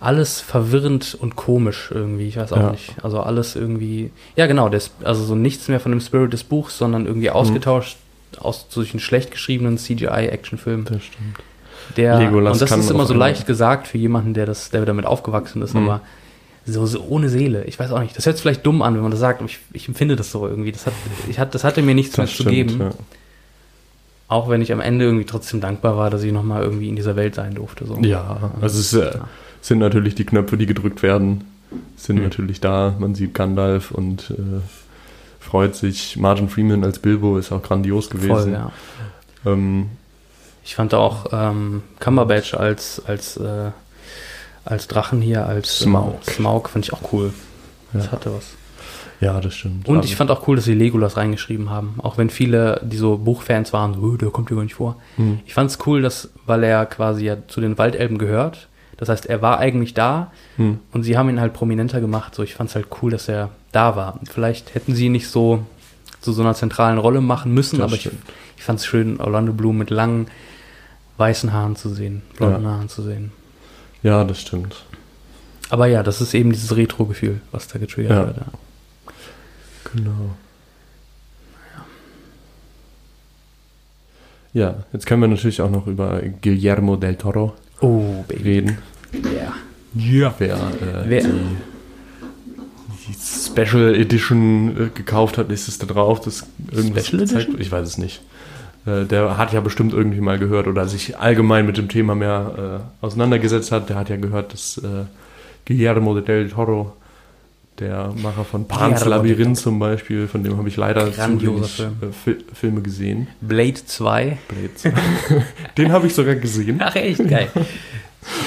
alles 0.01 0.41
verwirrend 0.41 1.17
und 1.19 1.37
komisch 1.37 1.91
irgendwie, 1.93 2.29
ich 2.29 2.37
weiß 2.37 2.53
auch 2.53 2.59
Ja. 2.59 2.71
nicht. 2.73 2.95
Also 3.03 3.21
alles 3.21 3.57
irgendwie, 3.57 4.11
ja 4.37 4.47
genau, 4.47 4.69
das, 4.69 4.91
also 5.03 5.25
so 5.25 5.35
nichts 5.35 5.69
mehr 5.69 5.81
von 5.81 5.93
dem 5.93 6.01
Spirit 6.01 6.33
des 6.33 6.45
Buchs, 6.45 6.77
sondern 6.79 7.07
irgendwie 7.07 7.31
ausgetauscht 7.31 7.97
aus 8.41 8.67
solchen 8.69 9.01
schlecht 9.01 9.31
geschriebenen 9.31 9.79
CGI-Actionfilmen. 9.79 10.85
Das 10.87 11.05
stimmt. 11.05 11.37
Der, 11.97 12.19
Legolas 12.19 12.55
und 12.61 12.63
das 12.71 12.79
ist 12.79 12.91
immer 12.91 13.07
so 13.07 13.15
leicht 13.15 13.47
gesagt 13.47 13.87
für 13.87 13.99
jemanden, 13.99 14.35
der 14.35 14.47
das, 14.47 14.71
der 14.71 14.85
damit 14.87 15.07
aufgewachsen 15.07 15.63
ist, 15.63 15.75
Mhm. 15.75 15.85
aber 15.89 16.01
so, 16.67 16.87
so 16.87 17.03
ohne 17.09 17.29
Seele. 17.29 17.65
Ich 17.65 17.79
weiß 17.79 17.91
auch 17.93 18.01
nicht. 18.01 18.17
Das 18.17 18.27
hört 18.27 18.37
sich 18.37 18.43
vielleicht 18.43 18.65
dumm 18.67 18.83
an, 18.83 18.95
wenn 18.95 19.03
man 19.03 19.11
das 19.11 19.21
sagt, 19.21 19.41
aber 19.41 19.49
ich, 19.51 19.59
ich 19.73 19.87
empfinde 19.89 20.17
das 20.17 20.31
so 20.31 20.47
irgendwie. 20.47 20.73
Das, 20.73 20.87
hat, 20.87 20.95
ich 21.29 21.39
hat, 21.39 21.55
das 21.55 21.65
hatte 21.65 21.83
mir 21.83 21.95
nichts 21.95 22.17
mehr 22.17 22.27
Das 22.27 22.35
zu 22.37 22.43
stimmt, 22.43 22.55
geben. 22.55 22.81
ja. 22.81 22.91
Auch 24.29 24.49
wenn 24.49 24.63
ich 24.63 24.73
am 24.73 24.81
Ende 24.81 25.05
irgendwie 25.05 25.27
trotzdem 25.27 25.61
dankbar 25.61 25.97
war, 25.97 26.11
dass 26.11 26.23
ich 26.23 26.33
nochmal 26.33 26.63
irgendwie 26.63 26.89
in 26.89 26.97
dieser 26.97 27.15
Welt 27.17 27.35
sein 27.35 27.55
durfte. 27.55 27.87
So. 27.87 27.97
Ja, 27.99 28.51
also 28.61 28.79
es 28.81 28.93
äh, 28.95 29.19
sind 29.61 29.79
natürlich 29.79 30.15
die 30.15 30.25
Knöpfe, 30.25 30.57
die 30.57 30.67
gedrückt 30.67 31.03
werden, 31.03 31.45
sind 31.97 32.17
Mhm. 32.17 32.23
natürlich 32.25 32.61
da. 32.61 32.95
Man 32.99 33.15
sieht 33.15 33.35
Gandalf 33.35 33.91
und 33.91 34.31
äh, 34.31 34.61
freut 35.41 35.77
sich. 35.77 36.17
Martin 36.17 36.49
Freeman 36.49 36.83
als 36.85 36.99
Bilbo 36.99 37.37
ist 37.37 37.53
auch 37.53 37.63
grandios 37.63 38.09
gewesen. 38.09 38.29
Voll, 38.29 38.53
ja. 38.53 38.73
ähm, 39.45 39.91
Ich 40.65 40.75
fand 40.75 40.95
auch 40.95 41.27
ähm, 41.33 41.83
Cumberbatch 42.01 42.55
als, 42.55 43.03
als, 43.07 43.37
äh, 43.37 43.71
als 44.65 44.89
Drachen 44.89 45.21
hier, 45.21 45.47
als 45.47 45.79
Smaug. 45.81 46.19
Äh, 46.27 46.31
Smaug, 46.31 46.69
fand 46.69 46.85
ich 46.87 46.93
auch 46.93 47.13
cool. 47.13 47.33
Das 47.93 48.07
Ja. 48.07 48.13
hatte 48.13 48.33
was. 48.35 48.45
ja, 49.21 49.41
das 49.41 49.55
stimmt. 49.55 49.89
Und 49.89 49.99
Also, 49.99 50.09
ich 50.09 50.17
fand 50.17 50.31
auch 50.31 50.47
cool, 50.49 50.57
dass 50.57 50.65
sie 50.65 50.75
Legolas 50.75 51.17
reingeschrieben 51.17 51.71
haben. 51.71 51.95
Auch 51.99 52.19
wenn 52.19 52.29
viele, 52.31 52.81
die 52.85 52.97
so 52.97 53.17
Buchfans 53.19 53.73
waren, 53.73 53.95
so, 53.95 54.15
"Äh, 54.15 54.19
der 54.19 54.31
kommt 54.31 54.49
hier 54.49 54.57
gar 54.57 54.65
nicht 54.65 54.75
vor. 54.75 54.97
hm, 55.17 55.41
Ich 55.47 55.55
fand 55.55 55.71
es 55.71 55.79
cool, 55.87 56.03
dass, 56.03 56.31
weil 56.47 56.63
er 56.65 56.85
quasi 56.87 57.25
ja 57.27 57.37
zu 57.49 57.61
den 57.61 57.79
Waldelben 57.79 58.19
gehört. 58.19 58.69
Das 58.97 59.09
heißt, 59.09 59.27
er 59.27 59.43
war 59.43 59.59
eigentlich 59.59 59.93
da 59.95 60.31
hm, 60.57 60.79
und 60.93 61.03
sie 61.03 61.17
haben 61.19 61.29
ihn 61.29 61.41
halt 61.41 61.53
prominenter 61.53 62.01
gemacht. 62.01 62.35
So, 62.35 62.43
ich 62.43 62.55
fand 62.55 62.71
es 62.71 62.77
halt 62.77 62.87
cool, 63.03 63.11
dass 63.11 63.29
er 63.29 63.51
da 63.73 63.97
war. 63.97 64.21
Vielleicht 64.31 64.75
hätten 64.75 64.95
sie 64.95 65.07
ihn 65.07 65.13
nicht 65.13 65.29
so 65.29 65.65
zu 66.21 66.33
so 66.33 66.43
einer 66.43 66.55
zentralen 66.55 66.99
Rolle 66.99 67.21
machen 67.21 67.53
müssen, 67.53 67.79
Das 67.79 67.87
aber 67.87 67.95
ich, 67.97 68.01
stimmt. 68.03 68.23
ich 68.57 68.63
fand 68.63 68.79
es 68.79 68.87
schön, 68.87 69.21
Orlando 69.21 69.53
Bloom 69.53 69.77
mit 69.79 69.91
langen, 69.91 70.29
weißen 71.19 71.53
Haaren 71.53 71.77
zu 71.77 71.89
sehen, 71.91 72.23
blonden 72.37 72.67
Haaren 72.67 72.89
zu 72.89 73.03
sehen. 73.03 73.33
Ja, 74.05 74.23
das 74.23 74.41
stimmt. 74.41 74.85
Aber 75.71 75.87
ja, 75.87 76.03
das 76.05 76.21
ist 76.21 76.33
eben 76.35 76.53
dieses 76.53 76.77
Retro-Gefühl, 76.77 77.41
was 77.51 77.67
da 77.67 77.79
getriggert 77.81 78.13
Ja. 78.13 78.27
wird. 78.27 78.37
Ja. 78.37 78.47
Genau. 79.93 80.31
Ja, 84.53 84.85
jetzt 84.93 85.07
können 85.07 85.21
wir 85.23 85.29
natürlich 85.29 85.61
auch 85.61 85.71
noch 85.71 85.87
über 85.87 86.21
Guillermo 86.43 86.97
del 86.97 87.17
Toro 87.17 87.55
Oh, 87.81 88.25
Baby. 88.29 88.43
reden. 88.43 88.79
Ja. 89.13 89.55
Ja. 89.97 90.35
Wer, 90.39 90.55
äh, 90.55 91.09
Wer- 91.09 91.23
Die, 91.25 91.29
die 93.09 93.15
Special 93.15 93.95
Edition 93.95 94.77
äh, 94.77 94.89
gekauft 94.95 95.39
hat, 95.39 95.51
ist 95.51 95.67
es 95.69 95.79
da 95.79 95.87
drauf. 95.87 96.21
Das 96.21 96.47
irgendwas 96.71 97.07
Special 97.09 97.23
Edition? 97.23 97.61
Ich 97.61 97.71
weiß 97.73 97.87
es 97.89 97.99
nicht. 97.99 98.23
Äh, 98.87 99.05
der 99.05 99.37
hat 99.39 99.53
ja 99.53 99.61
bestimmt 99.61 99.93
irgendwie 99.93 100.21
mal 100.21 100.39
gehört 100.39 100.67
oder 100.67 100.87
sich 100.89 101.19
allgemein 101.19 101.67
mit 101.67 101.77
dem 101.79 101.89
Thema 101.89 102.15
mehr 102.15 102.83
äh, 103.03 103.05
auseinandergesetzt 103.05 103.73
hat. 103.73 103.89
Der 103.89 103.97
hat 103.97 104.09
ja 104.11 104.17
gehört, 104.17 104.53
dass 104.53 104.79
äh, 104.79 105.05
Guillermo 105.67 106.19
del 106.21 106.51
Toro, 106.51 106.93
der 107.79 108.13
Macher 108.23 108.45
von 108.45 108.69
Pan's 108.69 109.05
Labyrinth 109.05 109.57
zum 109.59 109.79
Beispiel, 109.79 110.29
von 110.29 110.45
dem 110.45 110.57
habe 110.59 110.69
ich 110.69 110.77
leider 110.77 111.11
zu 111.13 111.41
wenig 111.43 111.71
Film. 111.73 111.93
äh, 112.03 112.07
Fi 112.13 112.37
Filme 112.53 112.83
gesehen. 112.83 113.27
Blade 113.41 113.75
2. 113.85 114.39
Blades. 114.49 114.83
Den 115.79 115.91
habe 115.91 116.07
ich 116.07 116.15
sogar 116.15 116.37
gesehen. 116.37 116.81
Ach, 116.85 116.95
echt 116.95 117.27
geil. 117.29 117.49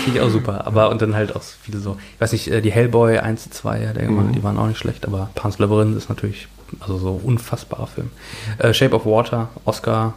Finde 0.06 0.20
ich 0.20 0.22
auch 0.22 0.30
super. 0.30 0.66
Aber 0.66 0.90
und 0.90 1.02
dann 1.02 1.14
halt 1.14 1.36
auch 1.36 1.42
viele 1.42 1.80
so, 1.80 1.98
ich 2.16 2.22
weiß 2.22 2.32
nicht, 2.32 2.48
äh, 2.48 2.62
die 2.62 2.72
Hellboy 2.72 3.18
1, 3.20 3.50
2, 3.50 3.82
ja, 3.82 3.94
der, 3.94 4.10
Mhm. 4.10 4.32
die 4.32 4.44
waren 4.44 4.58
auch 4.58 4.68
nicht 4.68 4.78
schlecht, 4.80 5.06
aber 5.06 5.30
Pan's 5.36 5.60
Labyrinth 5.60 5.98
ist 5.98 6.08
natürlich, 6.10 6.48
also 6.80 6.98
so 6.98 7.20
unfassbarer 7.22 7.88
Film. 7.88 8.12
Äh, 8.60 8.74
Shape 8.74 8.96
of 8.96 9.06
Water, 9.06 9.50
Oscar. 9.66 10.14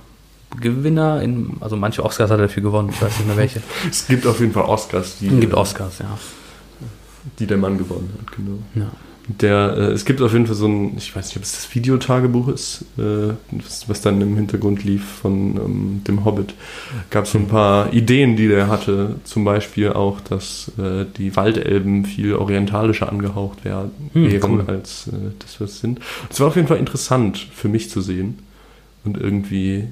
Gewinner 0.60 1.22
in, 1.22 1.56
also 1.60 1.76
manche 1.76 2.04
Oscars 2.04 2.30
hat 2.30 2.38
er 2.38 2.46
dafür 2.46 2.62
gewonnen, 2.62 2.90
ich 2.90 3.00
weiß 3.00 3.18
nicht 3.18 3.26
mehr 3.26 3.36
welche. 3.36 3.62
Es 3.90 4.06
gibt 4.06 4.26
auf 4.26 4.40
jeden 4.40 4.52
Fall 4.52 4.64
Oscars, 4.64 5.18
die, 5.20 5.28
Es 5.28 5.40
gibt 5.40 5.54
Oscars, 5.54 5.98
ja. 6.00 6.18
die 7.38 7.46
der 7.46 7.56
Mann 7.58 7.78
gewonnen 7.78 8.10
hat. 8.18 8.36
Genau. 8.36 8.58
ja. 8.74 8.90
Der, 9.38 9.76
äh, 9.76 9.80
es 9.92 10.04
gibt 10.06 10.20
auf 10.22 10.32
jeden 10.32 10.46
Fall 10.48 10.56
so 10.56 10.66
ein, 10.66 10.96
ich 10.96 11.14
weiß 11.14 11.26
nicht, 11.28 11.36
ob 11.36 11.44
es 11.44 11.52
das 11.52 11.72
Videotagebuch 11.72 12.48
ist, 12.48 12.84
äh, 12.98 13.34
was, 13.52 13.88
was 13.88 14.00
dann 14.00 14.20
im 14.20 14.34
Hintergrund 14.34 14.82
lief 14.82 15.04
von 15.04 15.56
ähm, 15.56 16.00
dem 16.04 16.24
Hobbit. 16.24 16.54
Gab 17.10 17.26
es 17.26 17.32
so 17.32 17.38
ein 17.38 17.46
paar 17.46 17.92
Ideen, 17.92 18.34
die 18.34 18.48
der 18.48 18.66
hatte. 18.66 19.16
Zum 19.22 19.44
Beispiel 19.44 19.92
auch, 19.92 20.20
dass 20.20 20.72
äh, 20.78 21.04
die 21.16 21.36
Waldelben 21.36 22.06
viel 22.06 22.34
orientalischer 22.34 23.08
angehaucht 23.08 23.64
werden, 23.64 23.92
Hm, 24.14 24.32
wären, 24.32 24.50
cool. 24.52 24.64
als 24.66 25.06
äh, 25.06 25.12
das 25.38 25.60
was 25.60 25.78
sind. 25.78 26.00
Es 26.28 26.40
war 26.40 26.48
auf 26.48 26.56
jeden 26.56 26.66
Fall 26.66 26.78
interessant 26.78 27.38
für 27.54 27.68
mich 27.68 27.88
zu 27.88 28.00
sehen. 28.00 28.40
Und 29.04 29.16
irgendwie, 29.16 29.84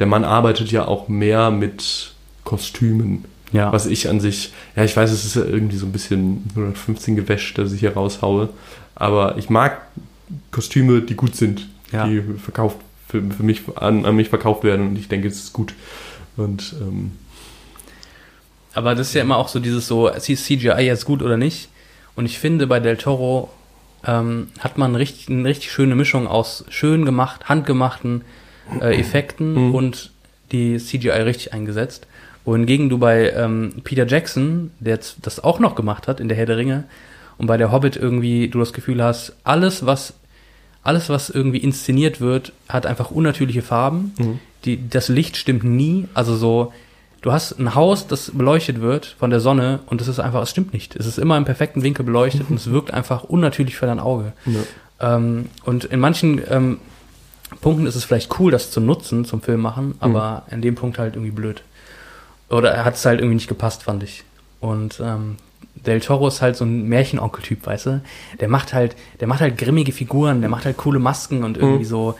der 0.00 0.06
Mann 0.06 0.24
arbeitet 0.24 0.72
ja 0.72 0.86
auch 0.88 1.08
mehr 1.08 1.50
mit 1.50 2.12
Kostümen 2.44 3.24
Ja. 3.52 3.72
was 3.72 3.86
ich 3.86 4.08
an 4.08 4.18
sich, 4.20 4.52
ja, 4.76 4.84
ich 4.84 4.96
weiß, 4.96 5.10
es 5.10 5.24
ist 5.24 5.36
ja 5.36 5.44
irgendwie 5.44 5.76
so 5.76 5.86
ein 5.86 5.92
bisschen 5.92 6.44
115 6.56 7.16
Gewäsch, 7.16 7.54
das 7.54 7.72
ich 7.72 7.80
hier 7.80 7.94
raushaue, 7.94 8.48
aber 8.94 9.36
ich 9.38 9.50
mag 9.50 9.82
Kostüme, 10.50 11.02
die 11.02 11.14
gut 11.14 11.36
sind, 11.36 11.68
Ja. 11.92 12.06
die 12.06 12.22
verkauft, 12.42 12.76
für, 13.08 13.22
für 13.22 13.42
mich, 13.42 13.62
an, 13.76 14.04
an 14.06 14.16
mich 14.16 14.28
verkauft 14.28 14.62
werden 14.64 14.88
und 14.88 14.96
ich 14.96 15.08
denke, 15.08 15.28
es 15.28 15.38
ist 15.38 15.52
gut. 15.52 15.74
Und 16.36 16.74
ähm, 16.80 17.12
Aber 18.72 18.94
das 18.94 19.08
ist 19.08 19.14
ja 19.14 19.22
immer 19.22 19.36
auch 19.36 19.48
so 19.48 19.58
dieses 19.58 19.86
so, 19.88 20.08
ist 20.08 20.26
CGI 20.26 20.82
jetzt 20.82 21.04
gut 21.04 21.22
oder 21.22 21.36
nicht? 21.36 21.68
Und 22.14 22.26
ich 22.26 22.38
finde, 22.38 22.66
bei 22.68 22.78
Del 22.78 22.96
Toro 22.96 23.50
ähm, 24.06 24.48
hat 24.60 24.78
man 24.78 24.94
richtig, 24.94 25.28
eine 25.28 25.48
richtig 25.48 25.72
schöne 25.72 25.96
Mischung 25.96 26.26
aus 26.28 26.64
schön 26.68 27.04
gemacht, 27.04 27.48
handgemachten 27.48 28.22
äh, 28.80 28.98
Effekten 28.98 29.68
Mhm. 29.68 29.74
und 29.74 30.10
die 30.52 30.78
CGI 30.78 31.10
richtig 31.22 31.52
eingesetzt. 31.52 32.06
Wohingegen 32.44 32.88
du 32.88 32.98
bei 32.98 33.30
ähm, 33.32 33.74
Peter 33.84 34.06
Jackson, 34.06 34.70
der 34.80 34.98
das 35.22 35.42
auch 35.44 35.58
noch 35.60 35.74
gemacht 35.74 36.08
hat 36.08 36.20
in 36.20 36.28
der 36.28 36.36
Herr 36.36 36.46
der 36.46 36.56
Ringe, 36.56 36.84
und 37.38 37.46
bei 37.46 37.56
der 37.56 37.72
Hobbit 37.72 37.96
irgendwie 37.96 38.48
du 38.48 38.58
das 38.58 38.72
Gefühl 38.72 39.02
hast, 39.02 39.34
alles, 39.44 39.86
was 39.86 40.14
alles, 40.82 41.08
was 41.10 41.28
irgendwie 41.30 41.58
inszeniert 41.58 42.20
wird, 42.20 42.52
hat 42.68 42.86
einfach 42.86 43.10
unnatürliche 43.10 43.60
Farben. 43.62 44.14
Mhm. 44.18 44.40
Die, 44.64 44.88
das 44.88 45.08
Licht 45.08 45.36
stimmt 45.36 45.62
nie. 45.64 46.06
Also 46.14 46.34
so, 46.36 46.72
du 47.20 47.32
hast 47.32 47.58
ein 47.58 47.74
Haus, 47.74 48.06
das 48.06 48.30
beleuchtet 48.34 48.80
wird 48.80 49.14
von 49.18 49.28
der 49.30 49.40
Sonne 49.40 49.80
und 49.86 50.00
es 50.00 50.08
ist 50.08 50.18
einfach, 50.20 50.42
es 50.42 50.50
stimmt 50.50 50.72
nicht. 50.72 50.96
Es 50.96 51.06
ist 51.06 51.18
immer 51.18 51.36
im 51.36 51.44
perfekten 51.44 51.82
Winkel 51.82 52.04
beleuchtet 52.04 52.46
und 52.48 52.56
es 52.56 52.70
wirkt 52.70 52.92
einfach 52.92 53.24
unnatürlich 53.24 53.76
für 53.76 53.86
dein 53.86 54.00
Auge. 54.00 54.32
ja. 54.46 55.16
Ähm, 55.16 55.46
und 55.64 55.84
in 55.84 56.00
manchen 56.00 56.40
ähm, 56.50 56.78
Punkten 57.60 57.86
ist 57.86 57.94
es 57.96 58.04
vielleicht 58.04 58.38
cool, 58.38 58.50
das 58.50 58.70
zu 58.70 58.80
nutzen 58.80 59.24
zum 59.24 59.42
Film 59.42 59.60
machen, 59.60 59.94
aber 60.00 60.44
in 60.50 60.62
dem 60.62 60.74
Punkt 60.74 60.98
halt 60.98 61.14
irgendwie 61.14 61.32
blöd. 61.32 61.62
Oder 62.48 62.70
er 62.72 62.84
hat 62.84 62.94
es 62.94 63.04
halt 63.04 63.20
irgendwie 63.20 63.34
nicht 63.36 63.48
gepasst, 63.48 63.82
fand 63.84 64.02
ich. 64.02 64.24
Und 64.60 65.00
ähm, 65.00 65.36
Del 65.74 66.00
Toro 66.00 66.28
ist 66.28 66.42
halt 66.42 66.56
so 66.56 66.64
ein 66.64 66.88
Märchenonkel-Typ, 66.88 67.64
weißt 67.66 67.86
du? 67.86 68.00
Der 68.40 68.48
macht 68.48 68.72
halt, 68.74 68.96
der 69.20 69.28
macht 69.28 69.40
halt 69.40 69.56
grimmige 69.56 69.92
Figuren, 69.92 70.40
der 70.40 70.50
macht 70.50 70.64
halt 70.64 70.76
coole 70.76 70.98
Masken 70.98 71.44
und 71.44 71.56
irgendwie 71.56 71.84
Mhm. 71.84 71.88
so 71.88 72.14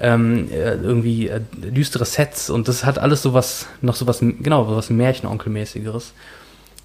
ähm, 0.00 0.48
äh, 0.50 0.74
irgendwie 0.76 1.28
äh, 1.28 1.40
düstere 1.52 2.04
Sets 2.04 2.48
und 2.50 2.68
das 2.68 2.84
hat 2.84 2.98
alles 2.98 3.22
sowas, 3.22 3.66
noch 3.82 3.94
sowas, 3.94 4.20
genau, 4.20 4.64
sowas 4.68 4.88
Märchenonkelmäßigeres. 4.90 6.12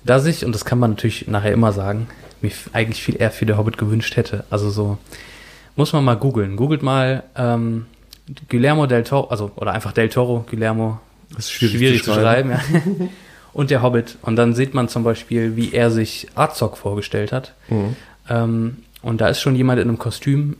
Das 0.03 0.25
ich, 0.25 0.45
und 0.45 0.53
das 0.53 0.65
kann 0.65 0.79
man 0.79 0.91
natürlich 0.91 1.27
nachher 1.27 1.53
immer 1.53 1.71
sagen, 1.71 2.07
mir 2.41 2.49
f- 2.49 2.69
eigentlich 2.73 3.01
viel 3.01 3.15
eher 3.19 3.31
für 3.31 3.45
der 3.45 3.57
Hobbit 3.57 3.77
gewünscht 3.77 4.15
hätte. 4.17 4.43
Also 4.49 4.69
so, 4.69 4.97
muss 5.75 5.93
man 5.93 6.03
mal 6.03 6.15
googeln. 6.15 6.55
Googelt 6.55 6.83
mal 6.83 7.23
ähm, 7.35 7.85
Guillermo 8.49 8.85
del 8.87 9.03
Toro, 9.03 9.27
also 9.29 9.51
oder 9.55 9.73
einfach 9.73 9.91
del 9.91 10.09
Toro, 10.09 10.45
Guillermo, 10.49 10.99
Das 11.29 11.45
ist 11.45 11.51
schwierig, 11.51 12.03
zu 12.03 12.13
schreiben, 12.13 12.51
ja. 12.51 12.59
Und 13.53 13.69
der 13.71 13.81
Hobbit. 13.81 14.17
Und 14.21 14.35
dann 14.35 14.53
sieht 14.53 14.73
man 14.73 14.89
zum 14.89 15.03
Beispiel, 15.03 15.55
wie 15.55 15.71
er 15.73 15.89
sich 15.89 16.27
Azog 16.35 16.77
vorgestellt 16.77 17.31
hat. 17.31 17.53
Mhm. 17.69 17.95
Ähm, 18.29 18.77
und 19.01 19.21
da 19.21 19.29
ist 19.29 19.39
schon 19.39 19.55
jemand 19.55 19.79
in 19.79 19.87
einem 19.87 19.97
Kostüm. 19.97 20.57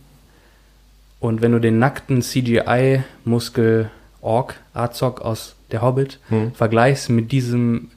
Und 1.20 1.42
wenn 1.42 1.52
du 1.52 1.60
den 1.60 1.78
nackten 1.80 2.22
CGI-Muskel 2.22 3.90
Ork, 4.22 4.56
Azog 4.74 5.22
aus 5.22 5.56
der 5.72 5.82
Hobbit, 5.82 6.20
Mhm. 6.30 6.54
vergleichst 6.54 7.10
mit 7.10 7.32
diesem, 7.32 7.90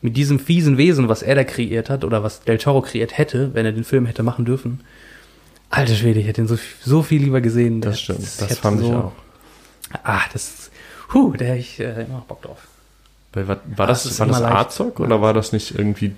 mit 0.00 0.16
diesem 0.16 0.38
fiesen 0.38 0.78
Wesen, 0.78 1.08
was 1.08 1.22
er 1.22 1.34
da 1.34 1.44
kreiert 1.44 1.90
hat, 1.90 2.04
oder 2.04 2.22
was 2.22 2.42
Del 2.42 2.58
Toro 2.58 2.82
kreiert 2.82 3.18
hätte, 3.18 3.52
wenn 3.54 3.66
er 3.66 3.72
den 3.72 3.84
Film 3.84 4.06
hätte 4.06 4.22
machen 4.22 4.44
dürfen. 4.44 4.80
Alter 5.70 5.94
Schwede, 5.94 6.20
ich 6.20 6.26
hätte 6.26 6.40
ihn 6.42 6.48
so, 6.48 6.58
so 6.84 7.02
viel 7.02 7.22
lieber 7.22 7.40
gesehen. 7.40 7.80
Das 7.80 8.00
stimmt, 8.00 8.20
ich 8.20 8.36
das 8.36 8.50
hätte 8.50 8.60
fand 8.60 8.80
ich 8.80 8.86
so- 8.86 8.94
auch. 8.94 9.12
Ah, 10.04 10.20
das, 10.32 10.70
huh, 11.12 11.32
da 11.36 11.44
hätte 11.44 11.58
ich 11.58 11.80
äh, 11.80 12.02
immer 12.04 12.18
noch 12.18 12.24
Bock 12.24 12.42
drauf. 12.42 12.58
Weil, 13.32 13.48
war, 13.48 13.58
war 13.76 13.86
Das 13.86 14.04
das, 14.04 14.18
war 14.18 14.26
das. 14.26 14.40
Azog 14.42 15.00
oder 15.00 15.20
war 15.20 15.34
das 15.34 15.52
nicht 15.52 15.76
irgendwie. 15.78 16.12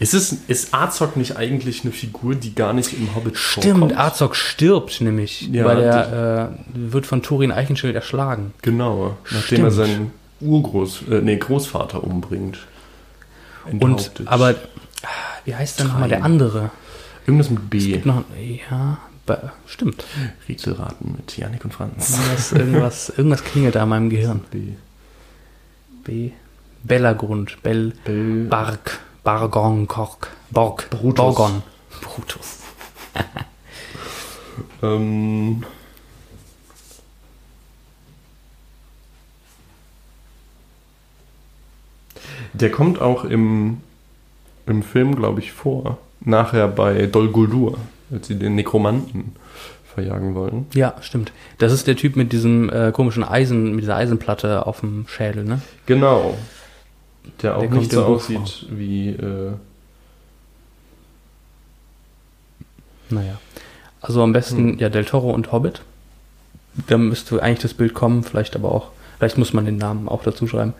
Ist, 0.00 0.12
es, 0.14 0.32
ist 0.48 0.74
Azog 0.74 1.16
nicht 1.16 1.36
eigentlich 1.36 1.84
eine 1.84 1.92
Figur, 1.92 2.34
die 2.34 2.54
gar 2.54 2.72
nicht 2.72 2.92
im 2.94 3.14
Hobbit 3.14 3.36
Stimmt, 3.38 3.78
vorkommt? 3.78 3.98
Azog 3.98 4.34
stirbt 4.34 5.00
nämlich, 5.00 5.42
Ja, 5.52 5.64
weil 5.64 5.80
er 5.82 6.48
äh, 6.52 6.58
wird 6.74 7.06
von 7.06 7.22
Turin 7.22 7.52
Eichenschild 7.52 7.94
erschlagen. 7.94 8.52
Genau, 8.62 9.16
nachdem 9.30 9.64
er 9.64 9.70
Stimmt. 9.70 9.72
seinen 9.88 10.10
Urgroß, 10.40 11.02
äh, 11.10 11.20
nee, 11.20 11.36
Großvater 11.36 12.02
umbringt. 12.02 12.58
Und, 13.80 14.10
aber, 14.26 14.56
ah, 15.02 15.08
wie 15.44 15.54
heißt 15.54 15.78
denn 15.80 15.86
nochmal 15.88 16.08
der 16.08 16.24
andere? 16.24 16.70
Irgendwas 17.26 17.50
mit 17.50 17.70
B. 17.70 17.78
Gibt 17.78 18.06
noch, 18.06 18.24
ja, 18.70 18.98
stimmt. 19.66 20.04
Rätselraten 20.48 21.12
mit 21.16 21.36
Janik 21.36 21.64
und 21.64 21.72
Franz. 21.72 22.10
Irgendwas, 22.18 22.52
irgendwas, 22.52 23.08
irgendwas 23.10 23.44
klingelt 23.44 23.74
da 23.74 23.84
in 23.84 23.88
meinem 23.88 24.10
Gehirn. 24.10 24.40
B. 24.50 24.72
B. 26.04 26.30
Bellagrund, 26.82 27.62
Bell, 27.62 27.94
Bell. 28.04 28.44
Bark, 28.44 29.00
Bargon, 29.22 29.88
Kork, 29.88 30.30
Borg, 30.50 30.90
Brutus. 30.90 31.16
Borgon. 31.16 31.62
Brutus. 32.02 32.58
Ähm, 34.82 35.64
der 42.52 42.70
kommt 42.70 43.00
auch 43.00 43.24
im, 43.24 43.80
im 44.66 44.82
Film, 44.82 45.16
glaube 45.16 45.40
ich, 45.40 45.52
vor. 45.52 45.98
Nachher 46.24 46.68
bei 46.68 47.06
Dol 47.06 47.28
Guldur, 47.28 47.78
als 48.12 48.26
sie 48.28 48.36
den 48.38 48.54
Nekromanten 48.54 49.36
verjagen 49.94 50.34
wollen. 50.34 50.66
Ja, 50.74 50.94
stimmt. 51.02 51.32
Das 51.58 51.70
ist 51.72 51.86
der 51.86 51.96
Typ 51.96 52.16
mit 52.16 52.32
diesem 52.32 52.68
äh, 52.70 52.90
komischen 52.92 53.22
Eisen, 53.24 53.72
mit 53.74 53.82
dieser 53.82 53.96
Eisenplatte 53.96 54.66
auf 54.66 54.80
dem 54.80 55.06
Schädel, 55.08 55.44
ne? 55.44 55.60
Genau. 55.86 56.36
Der 57.42 57.56
auch 57.56 57.60
Der 57.60 57.70
nicht 57.70 57.92
so 57.92 58.04
aussieht 58.04 58.66
wie. 58.70 59.10
Äh, 59.10 59.52
Naja. 63.10 63.38
Also 64.00 64.22
am 64.22 64.32
besten, 64.32 64.72
Hm. 64.72 64.78
ja, 64.78 64.88
Del 64.88 65.04
Toro 65.04 65.30
und 65.30 65.52
Hobbit. 65.52 65.82
Da 66.88 66.98
müsste 66.98 67.42
eigentlich 67.42 67.60
das 67.60 67.74
Bild 67.74 67.94
kommen, 67.94 68.22
vielleicht 68.24 68.56
aber 68.56 68.72
auch, 68.72 68.88
vielleicht 69.18 69.38
muss 69.38 69.52
man 69.52 69.64
den 69.64 69.76
Namen 69.76 70.08
auch 70.08 70.22
dazu 70.22 70.46
schreiben. 70.46 70.74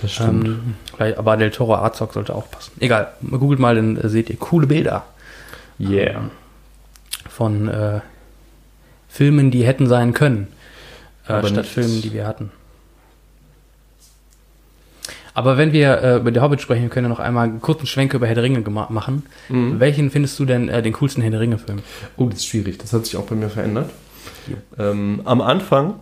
das 0.00 0.18
Ähm, 0.20 0.74
vielleicht, 0.96 1.18
aber 1.18 1.36
Del 1.36 1.50
Toro 1.50 1.76
Azog 1.76 2.12
sollte 2.12 2.34
auch 2.34 2.50
passen. 2.50 2.72
Egal, 2.80 3.08
googelt 3.30 3.58
mal, 3.60 3.74
dann 3.74 3.96
äh, 3.96 4.08
seht 4.08 4.30
ihr 4.30 4.36
coole 4.36 4.66
Bilder 4.66 5.04
yeah. 5.80 6.30
von 7.28 7.68
äh, 7.68 8.00
Filmen, 9.08 9.50
die 9.50 9.64
hätten 9.64 9.86
sein 9.86 10.12
können, 10.12 10.48
äh, 11.26 11.38
statt 11.40 11.52
nicht- 11.52 11.68
Filmen, 11.70 12.02
die 12.02 12.12
wir 12.12 12.26
hatten. 12.26 12.50
Aber 15.34 15.58
wenn 15.58 15.72
wir 15.72 16.02
äh, 16.02 16.16
über 16.16 16.32
The 16.32 16.40
Hobbit 16.40 16.62
sprechen, 16.62 16.88
können 16.88 17.04
wir 17.06 17.10
noch 17.10 17.18
einmal 17.18 17.44
einen 17.44 17.60
kurzen 17.60 17.86
Schwenk 17.86 18.14
über 18.14 18.26
Herr 18.26 18.34
der 18.34 18.42
Ringe 18.44 18.60
machen. 18.60 19.26
Mhm. 19.50 19.78
Welchen 19.80 20.10
findest 20.10 20.38
du 20.38 20.46
denn 20.46 20.70
äh, 20.70 20.80
den 20.82 20.94
coolsten 20.94 21.20
Herr 21.20 21.30
der 21.30 21.40
Ringe-Film? 21.40 21.80
Oh, 22.16 22.24
das 22.30 22.38
ist 22.38 22.46
schwierig. 22.46 22.78
Das 22.78 22.94
hat 22.94 23.04
sich 23.04 23.18
auch 23.18 23.24
bei 23.26 23.34
mir 23.34 23.50
verändert. 23.50 23.90
Ähm, 24.78 25.20
am 25.26 25.42
Anfang, 25.42 25.96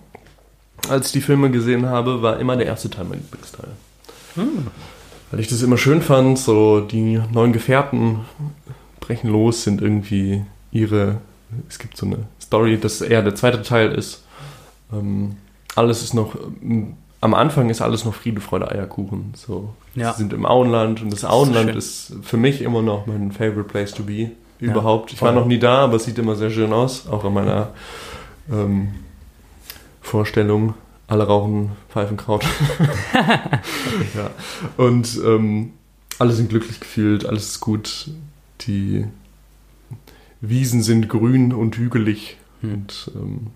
als 0.89 1.07
ich 1.07 1.13
die 1.13 1.21
Filme 1.21 1.51
gesehen 1.51 1.87
habe, 1.87 2.23
war 2.23 2.39
immer 2.41 2.57
der 2.57 2.67
erste 2.67 2.91
Teil 2.91 3.05
mein 3.05 3.21
Lieblingsteil. 3.21 3.69
Weil 5.31 5.41
ich 5.41 5.49
das 5.49 5.63
immer 5.63 5.77
schön 5.79 6.03
fand, 6.03 6.39
so 6.39 6.81
die 6.81 7.21
neuen 7.33 7.53
Gefährten 7.53 8.21
brechen 9.01 9.31
los, 9.31 9.65
sind 9.65 9.81
irgendwie 9.83 10.45
ihre. 10.73 11.19
Es 11.69 11.79
gibt 11.79 11.97
so 11.97 12.07
eine 12.07 12.19
Story, 12.41 12.79
dass 12.79 13.01
eher 13.01 13.23
der 13.23 13.35
zweite 13.35 13.63
Teil 13.63 13.93
ist. 13.93 14.23
Ähm, 14.93 15.37
alles 15.77 16.03
ist 16.03 16.15
noch. 16.15 16.35
ähm, 16.63 16.95
Am 17.21 17.33
Anfang 17.33 17.71
ist 17.71 17.81
alles 17.81 18.05
noch 18.05 18.13
Friede, 18.15 18.41
Freude, 18.43 18.71
Eierkuchen. 18.71 19.33
So, 19.35 19.73
Ja. 19.95 20.13
Sie 20.13 20.19
sind 20.19 20.35
im 20.35 20.45
Auenland 20.45 21.01
und 21.01 21.11
das 21.11 21.21
ist 21.21 21.25
Auenland 21.25 21.71
schön. 21.71 21.79
ist 21.79 22.13
für 22.23 22.37
mich 22.37 22.61
immer 22.61 22.83
noch 22.83 23.07
mein 23.07 23.33
favorite 23.33 23.63
place 23.65 23.93
to 23.95 24.03
be 24.03 24.31
Ja, 24.61 24.73
überhaupt. 24.73 25.11
ich 25.13 25.19
voll. 25.21 25.29
war 25.29 25.35
noch 25.35 25.47
nie 25.47 25.59
da, 25.59 25.79
aber 25.85 25.97
es 25.97 26.05
sieht 26.05 26.19
immer 26.19 26.37
sehr 26.37 26.51
schön 26.51 26.71
aus, 26.75 27.07
auch 27.09 27.25
in 27.25 27.33
meiner 27.33 27.69
ähm, 28.53 28.89
Vorstellung. 30.05 30.75
Alle 31.07 31.25
rauchen 31.25 31.73
Pfeifenkraut. 31.91 32.45
ja. 34.15 34.31
Und 34.77 35.19
ähm, 35.25 35.73
alle 36.19 36.33
sind 36.33 36.49
glücklich 36.49 36.81
gefühlt, 36.81 37.27
alles 37.27 37.49
ist 37.49 37.61
gut. 37.61 38.09
Die 38.63 39.05
Wiesen 40.41 40.83
sind 40.83 41.09
grün 41.09 41.53
und 41.53 41.77
hügelig. 41.77 42.37
Hm. 42.61 42.73
Und 42.73 43.11
ähm, 43.15 43.47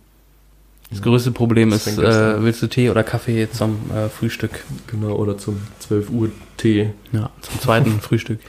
Das 0.91 1.01
größte 1.01 1.31
Problem 1.33 1.71
Das 1.71 1.87
ist, 1.87 1.99
äh, 1.99 2.43
willst 2.43 2.63
du 2.63 2.67
Tee 2.67 2.91
oder 2.91 3.03
Kaffee 3.03 3.49
zum 3.51 3.91
äh, 3.95 4.09
Frühstück? 4.09 4.65
genau, 4.87 5.15
oder 5.17 5.39
zum 5.39 5.61
12 5.79 6.11
Uhr 6.11 6.31
Tee. 6.57 6.91
Ja, 7.13 7.31
zum 7.41 7.61
zweiten 7.61 8.01
Frühstück. 8.01 8.41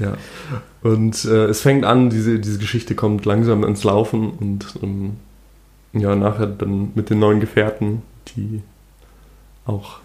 Ja. 0.00 0.18
Und 0.82 1.24
äh, 1.24 1.46
es 1.46 1.62
fängt 1.62 1.84
an, 1.84 2.10
diese, 2.10 2.38
diese 2.40 2.58
Geschichte 2.58 2.94
kommt 2.94 3.24
langsam 3.24 3.64
ins 3.64 3.84
Laufen 3.84 4.30
und 4.32 4.66
ähm, 4.82 5.16
ja, 5.94 6.14
nachher 6.14 6.46
dann 6.46 6.90
mit 6.94 7.10
den 7.10 7.18
neuen 7.20 7.40
Gefährten, 7.40 8.02
die 8.36 8.62
auch 9.64 9.98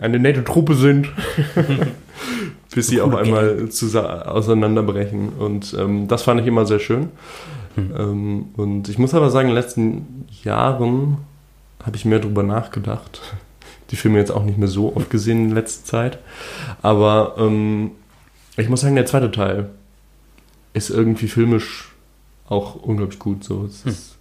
eine 0.00 0.18
nette 0.18 0.44
Truppe 0.44 0.74
sind, 0.74 1.08
bis 2.74 2.88
sie 2.88 3.00
auf 3.00 3.14
einmal 3.14 3.68
auseinanderbrechen. 4.26 5.30
Und 5.30 5.74
ähm, 5.78 6.08
das 6.08 6.22
fand 6.22 6.40
ich 6.40 6.46
immer 6.46 6.64
sehr 6.66 6.78
schön. 6.78 7.08
Hm. 7.74 7.92
Ähm, 7.96 8.44
und 8.56 8.88
ich 8.88 8.98
muss 8.98 9.14
aber 9.14 9.30
sagen, 9.30 9.48
in 9.48 9.54
den 9.54 9.62
letzten 9.62 10.26
Jahren 10.42 11.18
habe 11.84 11.96
ich 11.96 12.04
mehr 12.04 12.20
drüber 12.20 12.42
nachgedacht. 12.42 13.20
Die 13.90 13.96
Filme 13.96 14.18
jetzt 14.18 14.30
auch 14.30 14.44
nicht 14.44 14.58
mehr 14.58 14.68
so 14.68 14.94
oft 14.96 15.10
gesehen 15.10 15.50
in 15.50 15.54
letzter 15.54 15.84
Zeit. 15.84 16.18
Aber 16.82 17.34
ähm, 17.38 17.90
ich 18.56 18.68
muss 18.68 18.80
sagen, 18.80 18.94
der 18.94 19.06
zweite 19.06 19.30
Teil 19.30 19.70
ist 20.72 20.90
irgendwie 20.90 21.28
filmisch 21.28 21.92
auch 22.48 22.76
unglaublich 22.76 23.18
gut. 23.18 23.44
So. 23.44 23.64
Es 23.66 23.84
Hm. 23.84 23.90
ist, 23.90 24.13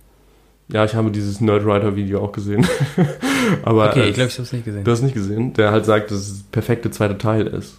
ja, 0.73 0.83
ich 0.83 0.93
habe 0.95 1.09
dieses 1.11 1.39
Nerdwriter-Video 1.39 2.21
auch 2.21 2.33
gesehen. 2.33 2.67
aber 3.63 3.89
Okay, 3.91 4.01
es- 4.01 4.07
ich 4.09 4.13
glaube, 4.15 4.27
ich 4.29 4.33
habe 4.35 4.43
es 4.43 4.51
nicht 4.51 4.65
gesehen. 4.65 4.83
du 4.83 4.91
hast 4.91 5.01
nicht 5.01 5.13
gesehen, 5.15 5.53
der 5.53 5.71
halt 5.71 5.85
sagt, 5.85 6.11
dass 6.11 6.17
es 6.19 6.43
der 6.43 6.51
perfekte 6.51 6.91
zweite 6.91 7.17
Teil 7.17 7.47
ist. 7.47 7.75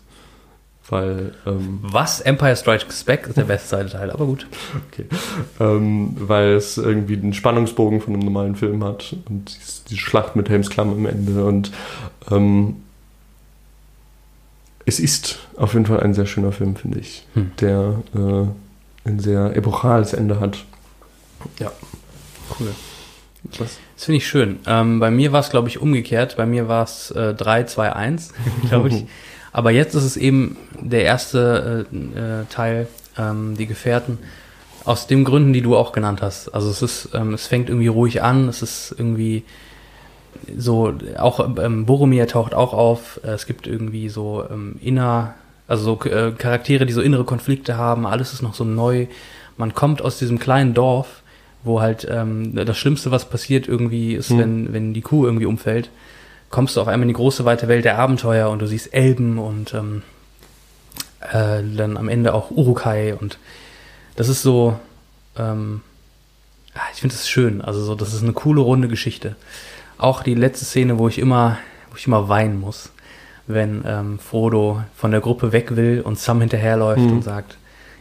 Weil, 0.88 1.32
ähm, 1.46 1.78
Was? 1.82 2.20
Empire 2.20 2.54
Strikes 2.56 3.04
Back 3.04 3.26
ist 3.26 3.38
der 3.38 3.44
beste 3.44 3.68
zweite 3.70 3.90
Teil, 3.90 4.10
aber 4.10 4.26
gut. 4.26 4.46
ähm, 5.58 6.14
weil 6.20 6.52
es 6.52 6.76
irgendwie 6.76 7.16
den 7.16 7.32
Spannungsbogen 7.32 8.00
von 8.02 8.12
einem 8.12 8.22
normalen 8.24 8.54
Film 8.54 8.84
hat 8.84 9.16
und 9.28 9.56
die 9.90 9.96
Schlacht 9.96 10.36
mit 10.36 10.48
Helms 10.50 10.68
Klamm 10.68 10.90
am 10.92 11.06
Ende 11.06 11.42
und 11.46 11.72
ähm, 12.30 12.76
es 14.84 15.00
ist 15.00 15.38
auf 15.56 15.72
jeden 15.72 15.86
Fall 15.86 16.00
ein 16.00 16.12
sehr 16.12 16.26
schöner 16.26 16.52
Film, 16.52 16.76
finde 16.76 16.98
ich, 16.98 17.26
Hm. 17.32 17.52
der 17.60 18.02
äh, 18.14 19.08
ein 19.08 19.18
sehr 19.20 19.56
epochales 19.56 20.12
Ende 20.12 20.38
hat. 20.38 20.64
Cool. 22.58 22.74
Was? 23.58 23.78
Das 23.94 24.04
finde 24.04 24.16
ich 24.18 24.26
schön. 24.26 24.58
Ähm, 24.66 25.00
bei 25.00 25.10
mir 25.10 25.32
war 25.32 25.40
es, 25.40 25.50
glaube 25.50 25.68
ich, 25.68 25.78
umgekehrt. 25.78 26.36
Bei 26.36 26.46
mir 26.46 26.68
war 26.68 26.84
es 26.84 27.10
äh, 27.10 27.34
3, 27.34 27.64
2, 27.64 27.92
1, 27.92 28.32
glaube 28.68 28.88
ich. 28.88 29.04
Aber 29.52 29.70
jetzt 29.70 29.94
ist 29.94 30.04
es 30.04 30.16
eben 30.16 30.56
der 30.80 31.04
erste 31.04 31.86
äh, 31.92 31.96
äh, 31.96 32.44
Teil, 32.50 32.88
ähm, 33.16 33.56
die 33.56 33.66
Gefährten, 33.66 34.18
aus 34.84 35.06
den 35.06 35.24
Gründen, 35.24 35.52
die 35.52 35.62
du 35.62 35.76
auch 35.76 35.92
genannt 35.92 36.20
hast. 36.22 36.48
Also 36.48 36.70
es 36.70 36.82
ist, 36.82 37.10
ähm, 37.14 37.34
es 37.34 37.46
fängt 37.46 37.68
irgendwie 37.68 37.86
ruhig 37.86 38.22
an, 38.22 38.48
es 38.48 38.62
ist 38.62 38.94
irgendwie 38.98 39.44
so, 40.58 40.92
auch 41.18 41.56
ähm, 41.58 41.86
Boromir 41.86 42.26
taucht 42.26 42.54
auch 42.54 42.74
auf, 42.74 43.20
es 43.22 43.46
gibt 43.46 43.66
irgendwie 43.66 44.08
so 44.08 44.44
ähm, 44.50 44.76
inner, 44.82 45.34
also 45.68 45.84
so 45.84 46.10
äh, 46.10 46.32
Charaktere, 46.32 46.84
die 46.84 46.92
so 46.92 47.00
innere 47.00 47.24
Konflikte 47.24 47.76
haben, 47.76 48.06
alles 48.06 48.32
ist 48.32 48.42
noch 48.42 48.54
so 48.54 48.64
neu. 48.64 49.06
Man 49.56 49.72
kommt 49.72 50.02
aus 50.02 50.18
diesem 50.18 50.38
kleinen 50.38 50.74
Dorf, 50.74 51.22
wo 51.64 51.80
halt 51.80 52.06
ähm, 52.10 52.54
das 52.54 52.76
Schlimmste, 52.78 53.10
was 53.10 53.24
passiert 53.28 53.66
irgendwie 53.68 54.14
ist, 54.14 54.30
Hm. 54.30 54.38
wenn, 54.38 54.72
wenn 54.72 54.94
die 54.94 55.00
Kuh 55.00 55.24
irgendwie 55.24 55.46
umfällt, 55.46 55.90
kommst 56.50 56.76
du 56.76 56.80
auf 56.80 56.86
einmal 56.88 57.02
in 57.04 57.08
die 57.08 57.14
große 57.14 57.44
weite 57.44 57.66
Welt 57.68 57.84
der 57.84 57.98
Abenteuer 57.98 58.50
und 58.50 58.60
du 58.60 58.66
siehst 58.66 58.92
Elben 58.94 59.38
und 59.38 59.74
ähm, 59.74 60.02
äh, 61.32 61.62
dann 61.76 61.96
am 61.96 62.08
Ende 62.08 62.34
auch 62.34 62.50
Urukai 62.50 63.14
und 63.14 63.38
das 64.16 64.28
ist 64.28 64.42
so, 64.42 64.78
ähm, 65.38 65.80
ah, 66.74 66.80
ich 66.92 67.00
finde 67.00 67.14
das 67.16 67.28
schön, 67.28 67.60
also 67.60 67.82
so, 67.82 67.94
das 67.94 68.14
ist 68.14 68.22
eine 68.22 68.32
coole 68.32 68.60
runde 68.60 68.88
Geschichte. 68.88 69.34
Auch 69.98 70.22
die 70.22 70.34
letzte 70.34 70.64
Szene, 70.64 70.98
wo 70.98 71.08
ich 71.08 71.18
immer, 71.18 71.58
wo 71.90 71.96
ich 71.96 72.06
immer 72.06 72.28
weinen 72.28 72.60
muss, 72.60 72.90
wenn 73.46 73.82
ähm, 73.86 74.18
Frodo 74.18 74.82
von 74.96 75.10
der 75.10 75.20
Gruppe 75.20 75.52
weg 75.52 75.76
will 75.76 76.00
und 76.04 76.18
Sam 76.18 76.40
hinterherläuft 76.40 77.00
Mhm. 77.00 77.12
und 77.12 77.22
sagt, 77.24 77.56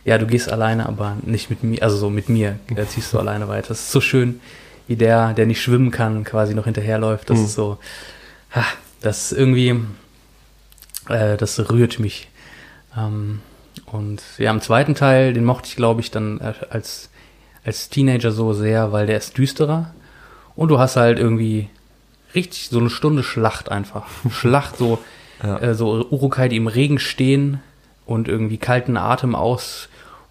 ja, 0.05 0.17
du 0.17 0.25
gehst 0.27 0.51
alleine, 0.51 0.85
aber 0.87 1.17
nicht 1.23 1.49
mit 1.49 1.63
mir, 1.63 1.81
also 1.83 1.95
so 1.97 2.09
mit 2.09 2.29
mir 2.29 2.59
äh, 2.75 2.85
ziehst 2.85 3.13
du 3.13 3.19
alleine 3.19 3.47
weiter. 3.47 3.69
Das 3.69 3.79
ist 3.79 3.91
so 3.91 4.01
schön, 4.01 4.41
wie 4.87 4.95
der, 4.97 5.33
der 5.33 5.45
nicht 5.45 5.61
schwimmen 5.61 5.91
kann, 5.91 6.23
quasi 6.23 6.53
noch 6.53 6.65
hinterherläuft. 6.65 7.29
Das 7.29 7.39
Mhm. 7.39 7.45
ist 7.45 7.53
so, 7.53 7.77
ha, 8.53 8.63
das 9.01 9.31
ist 9.31 9.37
irgendwie, 9.37 9.79
äh, 11.09 11.37
das 11.37 11.69
rührt 11.71 11.99
mich. 11.99 12.27
Ähm, 12.97 13.39
und 13.85 14.21
ja, 14.37 14.51
im 14.51 14.61
zweiten 14.61 14.95
Teil, 14.95 15.33
den 15.33 15.45
mochte 15.45 15.67
ich, 15.69 15.75
glaube 15.75 16.01
ich, 16.01 16.11
dann 16.11 16.39
äh, 16.41 16.53
als, 16.69 17.09
als 17.65 17.89
Teenager 17.89 18.31
so 18.31 18.53
sehr, 18.53 18.91
weil 18.91 19.07
der 19.07 19.17
ist 19.17 19.37
düsterer. 19.37 19.93
Und 20.55 20.69
du 20.69 20.79
hast 20.79 20.95
halt 20.97 21.17
irgendwie 21.17 21.69
richtig 22.35 22.69
so 22.69 22.79
eine 22.79 22.89
Stunde 22.89 23.23
Schlacht 23.23 23.71
einfach. 23.71 24.05
Schlacht, 24.31 24.77
so, 24.77 24.99
Ja. 25.41 25.59
äh, 25.59 25.75
so 25.75 26.05
Urukai, 26.09 26.49
die 26.49 26.57
im 26.57 26.67
Regen 26.67 26.99
stehen 26.99 27.61
und 28.05 28.27
irgendwie 28.27 28.57
kalten 28.57 28.97
Atem 28.97 29.33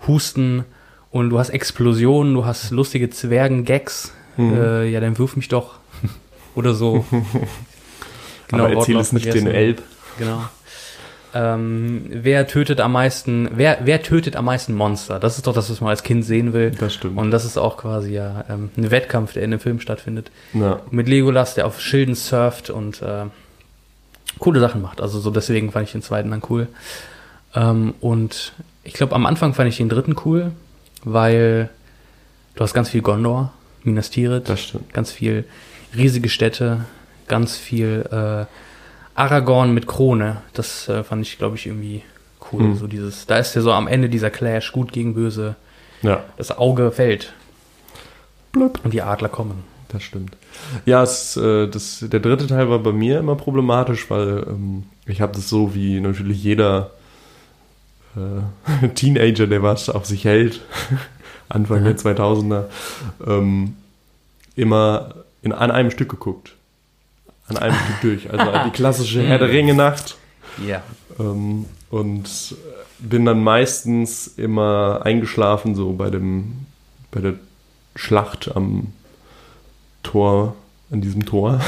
aushusten. 0.02 0.64
Und 1.10 1.30
du 1.30 1.38
hast 1.38 1.50
Explosionen, 1.50 2.34
du 2.34 2.46
hast 2.46 2.70
lustige 2.70 3.10
Zwergen-Gags. 3.10 4.12
Mhm. 4.36 4.54
Äh, 4.54 4.88
ja, 4.88 5.00
dann 5.00 5.18
wirf 5.18 5.36
mich 5.36 5.48
doch. 5.48 5.74
Oder 6.54 6.74
so. 6.74 7.04
Aber 8.50 8.70
erzähl 8.70 8.96
es 8.96 9.12
nicht 9.12 9.26
den 9.26 9.32
vergessen. 9.32 9.54
Elb. 9.54 9.82
Genau. 10.18 10.42
Ähm, 11.34 12.04
wer 12.10 12.46
tötet 12.46 12.80
am 12.80 12.92
meisten, 12.92 13.48
wer, 13.54 13.78
wer 13.84 14.02
tötet 14.02 14.36
am 14.36 14.44
meisten 14.44 14.74
Monster? 14.74 15.18
Das 15.18 15.36
ist 15.38 15.46
doch 15.46 15.54
das, 15.54 15.70
was 15.70 15.80
man 15.80 15.90
als 15.90 16.02
Kind 16.02 16.24
sehen 16.26 16.52
will. 16.52 16.72
Das 16.72 16.92
stimmt. 16.92 17.18
Und 17.18 17.30
das 17.30 17.46
ist 17.46 17.56
auch 17.56 17.78
quasi 17.78 18.12
ja 18.12 18.44
ähm, 18.50 18.70
ein 18.76 18.90
Wettkampf, 18.90 19.32
der 19.32 19.42
in 19.42 19.50
dem 19.50 19.60
Film 19.60 19.80
stattfindet. 19.80 20.30
ja. 20.52 20.80
Mit 20.90 21.08
Legolas, 21.08 21.54
der 21.54 21.66
auf 21.66 21.80
Schilden 21.80 22.14
surft 22.14 22.68
und 22.68 23.00
äh, 23.00 23.24
coole 24.38 24.60
Sachen 24.60 24.82
macht. 24.82 25.00
Also 25.00 25.20
so 25.20 25.30
deswegen 25.30 25.72
fand 25.72 25.86
ich 25.86 25.92
den 25.92 26.02
zweiten 26.02 26.30
dann 26.30 26.42
cool. 26.50 26.68
Ähm, 27.54 27.94
und 28.00 28.52
ich 28.84 28.94
glaube, 28.94 29.14
am 29.14 29.26
Anfang 29.26 29.54
fand 29.54 29.68
ich 29.68 29.76
den 29.76 29.88
dritten 29.88 30.16
cool, 30.24 30.52
weil 31.04 31.68
du 32.54 32.62
hast 32.62 32.74
ganz 32.74 32.88
viel 32.90 33.02
Gondor, 33.02 33.52
Minas 33.84 34.10
Tirith, 34.10 34.48
Das 34.48 34.60
stimmt. 34.60 34.92
ganz 34.92 35.10
viel 35.12 35.44
riesige 35.96 36.28
Städte, 36.28 36.84
ganz 37.28 37.56
viel 37.56 38.06
äh, 38.10 38.46
Aragorn 39.14 39.74
mit 39.74 39.86
Krone. 39.86 40.38
Das 40.54 40.88
äh, 40.88 41.04
fand 41.04 41.26
ich, 41.26 41.38
glaube 41.38 41.56
ich, 41.56 41.66
irgendwie 41.66 42.02
cool. 42.52 42.60
Hm. 42.62 42.76
So 42.76 42.86
dieses, 42.86 43.26
da 43.26 43.36
ist 43.36 43.54
ja 43.54 43.60
so 43.62 43.72
am 43.72 43.86
Ende 43.88 44.08
dieser 44.08 44.30
Clash, 44.30 44.72
gut 44.72 44.92
gegen 44.92 45.14
böse. 45.14 45.56
Ja, 46.02 46.24
Das 46.36 46.56
Auge 46.56 46.90
fällt. 46.90 47.32
Blub. 48.52 48.80
Und 48.84 48.92
die 48.92 49.02
Adler 49.02 49.28
kommen. 49.28 49.64
das 49.88 50.02
stimmt. 50.02 50.36
Ja, 50.84 51.02
es, 51.02 51.36
äh, 51.36 51.68
das, 51.68 52.00
der 52.06 52.20
dritte 52.20 52.46
Teil 52.46 52.68
war 52.68 52.78
bei 52.78 52.92
mir 52.92 53.18
immer 53.18 53.36
problematisch, 53.36 54.10
weil 54.10 54.44
ähm, 54.48 54.84
ich 55.06 55.20
habe 55.20 55.32
das 55.34 55.48
so 55.48 55.74
wie 55.74 56.00
natürlich 56.00 56.42
jeder 56.42 56.90
äh, 58.16 58.88
Teenager, 58.94 59.46
der 59.46 59.62
was 59.62 59.88
auf 59.88 60.06
sich 60.06 60.24
hält, 60.24 60.60
Anfang 61.48 61.84
der 61.84 61.96
2000er, 61.96 62.64
ähm, 63.26 63.76
immer 64.56 65.14
in, 65.42 65.52
an 65.52 65.70
einem 65.70 65.90
Stück 65.90 66.08
geguckt. 66.08 66.54
An 67.48 67.58
einem 67.58 67.74
Stück 67.74 68.00
durch. 68.02 68.30
Also 68.30 68.52
die 68.66 68.70
klassische 68.70 69.22
Herr 69.22 69.38
der 69.38 69.48
Ringe-Nacht. 69.48 70.16
Ja. 70.66 70.82
Ähm, 71.18 71.66
und 71.90 72.56
bin 72.98 73.24
dann 73.24 73.42
meistens 73.42 74.28
immer 74.28 75.00
eingeschlafen, 75.04 75.74
so 75.74 75.92
bei 75.92 76.08
dem, 76.08 76.66
bei 77.10 77.20
der 77.20 77.34
Schlacht 77.96 78.54
am 78.54 78.92
Tor, 80.02 80.54
an 80.90 81.00
diesem 81.00 81.26
Tor. 81.26 81.60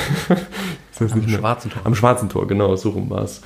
Am 1.00 1.28
schwarzen 1.28 1.70
Tor. 1.70 1.82
Am 1.84 1.94
schwarzen 1.94 2.28
Tor, 2.28 2.46
genau, 2.46 2.76
so 2.76 2.90
rum 2.90 3.10
war 3.10 3.22
es. 3.22 3.42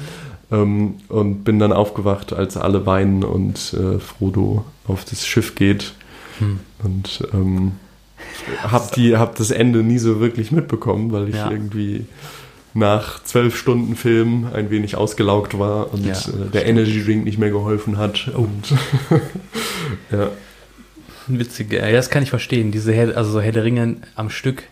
Ähm, 0.51 0.95
und 1.09 1.45
bin 1.45 1.59
dann 1.59 1.73
aufgewacht, 1.73 2.33
als 2.33 2.57
alle 2.57 2.87
weinen 2.87 3.23
und 3.23 3.75
äh, 3.75 3.99
Frodo 3.99 4.65
auf 4.87 5.05
das 5.05 5.27
Schiff 5.27 5.55
geht. 5.55 5.93
Hm. 6.39 6.61
Und 6.83 7.21
ähm, 7.35 7.73
hab, 8.63 8.93
die, 8.93 9.17
hab 9.17 9.37
das 9.37 9.51
Ende 9.51 9.83
nie 9.83 9.99
so 9.99 10.21
wirklich 10.21 10.51
mitbekommen, 10.53 11.13
weil 11.13 11.29
ich 11.29 11.35
Ja. 11.37 11.51
irgendwie 11.51 12.07
nach 12.75 13.23
zwölf 13.25 13.57
Stunden 13.57 13.97
Film 13.97 14.47
ein 14.55 14.71
wenig 14.71 14.97
ausgelaugt 14.97 15.59
war 15.59 15.93
und 15.93 16.07
Ja, 16.07 16.13
äh, 16.15 16.51
der 16.53 16.67
Energy 16.67 17.05
Drink 17.05 17.25
nicht 17.25 17.39
mehr 17.39 17.51
geholfen 17.51 17.99
hat. 17.99 18.29
Und 18.35 18.73
ja, 20.11 20.31
Witzig, 21.29 21.73
ja, 21.73 21.91
das 21.93 22.09
kann 22.09 22.23
ich 22.23 22.31
verstehen. 22.31 22.73
Diese 22.73 22.93
Herr, 22.93 23.17
also 23.17 23.33
so 23.33 23.41
Herr 23.41 23.53
der 23.53 23.65
Ringe 23.65 23.97
am 24.15 24.31
Stück. 24.31 24.63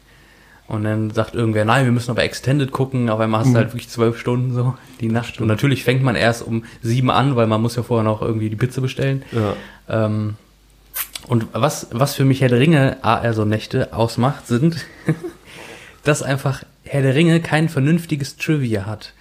Und 0.69 0.83
dann 0.83 1.11
sagt 1.13 1.35
irgendwer, 1.37 1.65
nein, 1.65 1.85
wir 1.85 1.93
müssen 1.93 2.11
aber 2.11 2.25
Extended 2.25 2.73
gucken, 2.73 3.09
auf 3.09 3.21
einmal 3.21 3.41
hast 3.41 3.47
du 3.49 3.53
Mhm. 3.53 3.57
halt 3.57 3.69
wirklich 3.69 3.89
zwölf 3.89 4.19
Stunden 4.19 4.53
so 4.53 4.75
die 5.01 5.09
Nacht. 5.09 5.41
Und 5.41 5.47
natürlich 5.47 5.85
fängt 5.85 6.03
man 6.03 6.17
erst 6.17 6.43
um 6.43 6.65
sieben 6.83 7.11
an, 7.11 7.37
weil 7.37 7.47
man 7.47 7.63
muss 7.63 7.77
ja 7.77 7.85
vorher 7.85 8.03
noch 8.05 8.21
irgendwie 8.21 8.51
die 8.51 8.57
Pizza 8.57 8.81
bestellen. 8.81 9.23
ja, 9.31 9.55
Ähm, 9.89 10.35
und 11.29 11.47
was, 11.53 11.89
was 11.93 12.15
für 12.15 12.25
mich 12.25 12.41
Herr 12.41 12.49
der 12.49 12.59
Ringe, 12.59 12.99
also 13.03 13.45
Nächte, 13.45 13.93
ausmacht, 13.93 14.47
sind, 14.49 14.85
dass 16.05 16.23
einfach 16.23 16.63
Herr 16.85 17.03
der 17.03 17.15
Ringe 17.15 17.41
kein 17.41 17.69
vernünftiges 17.69 18.37
Trivia 18.37 18.87
hat. 18.87 19.13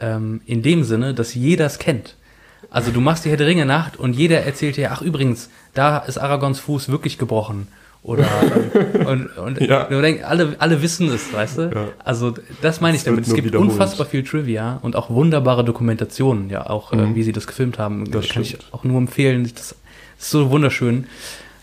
Ähm, 0.00 0.40
in 0.46 0.62
dem 0.62 0.84
Sinne, 0.84 1.14
dass 1.14 1.34
jeder 1.34 1.66
es 1.66 1.78
kennt. 1.78 2.16
Also 2.70 2.90
du 2.90 3.00
machst 3.00 3.24
die 3.24 3.30
Herr 3.30 3.36
der 3.36 3.46
Ringe 3.46 3.66
Nacht 3.66 3.96
und 3.96 4.14
jeder 4.14 4.40
erzählt 4.42 4.76
dir, 4.76 4.90
ach 4.92 5.00
übrigens, 5.02 5.48
da 5.74 5.98
ist 5.98 6.18
Aragons 6.18 6.58
Fuß 6.60 6.88
wirklich 6.88 7.18
gebrochen. 7.18 7.68
Oder 8.04 8.26
ähm, 8.94 9.06
und, 9.06 9.36
und 9.38 9.60
Ja. 9.62 9.84
du 9.84 10.00
denkst, 10.00 10.22
alle, 10.24 10.54
alle 10.58 10.82
wissen 10.82 11.08
es, 11.08 11.32
weißt 11.32 11.58
du? 11.58 11.62
Ja. 11.74 11.88
Also 12.04 12.34
das 12.62 12.80
meine 12.82 12.96
ich 12.96 13.04
wird 13.06 13.14
damit. 13.16 13.26
Es 13.26 13.34
gibt 13.34 13.54
unfassbar 13.56 14.06
viel 14.06 14.22
Trivia 14.22 14.78
und 14.82 14.94
auch 14.94 15.08
wunderbare 15.10 15.64
Dokumentationen, 15.64 16.50
ja, 16.50 16.68
auch 16.68 16.92
äh, 16.92 16.96
Mhm. 16.96 17.14
wie 17.16 17.22
sie 17.22 17.32
das 17.32 17.46
gefilmt 17.46 17.78
haben. 17.78 18.10
Das 18.10 18.28
kann 18.28 18.42
ich 18.42 18.50
stimmt. 18.50 18.66
auch 18.72 18.84
nur 18.84 18.98
empfehlen. 18.98 19.44
sich 19.44 19.54
Das 19.54 19.74
es 20.18 20.26
ist 20.26 20.30
so 20.30 20.50
wunderschön, 20.50 21.06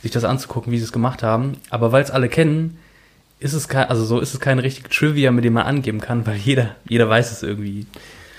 sich 0.01 0.11
das 0.11 0.23
anzugucken, 0.23 0.73
wie 0.73 0.77
sie 0.77 0.83
es 0.83 0.91
gemacht 0.91 1.23
haben. 1.23 1.53
Aber 1.69 1.91
weil 1.91 2.03
es 2.03 2.11
alle 2.11 2.27
kennen, 2.27 2.77
ist 3.39 3.53
es 3.53 3.67
kein, 3.67 3.87
also 3.87 4.03
so 4.03 4.19
ist 4.19 4.33
es 4.33 4.39
keine 4.39 4.61
richtige 4.63 4.89
Trivia, 4.89 5.31
mit 5.31 5.45
dem 5.45 5.53
man 5.53 5.63
angeben 5.67 6.01
kann, 6.01 6.25
weil 6.27 6.35
jeder, 6.37 6.75
jeder 6.89 7.07
weiß 7.07 7.31
es 7.31 7.43
irgendwie. 7.43 7.85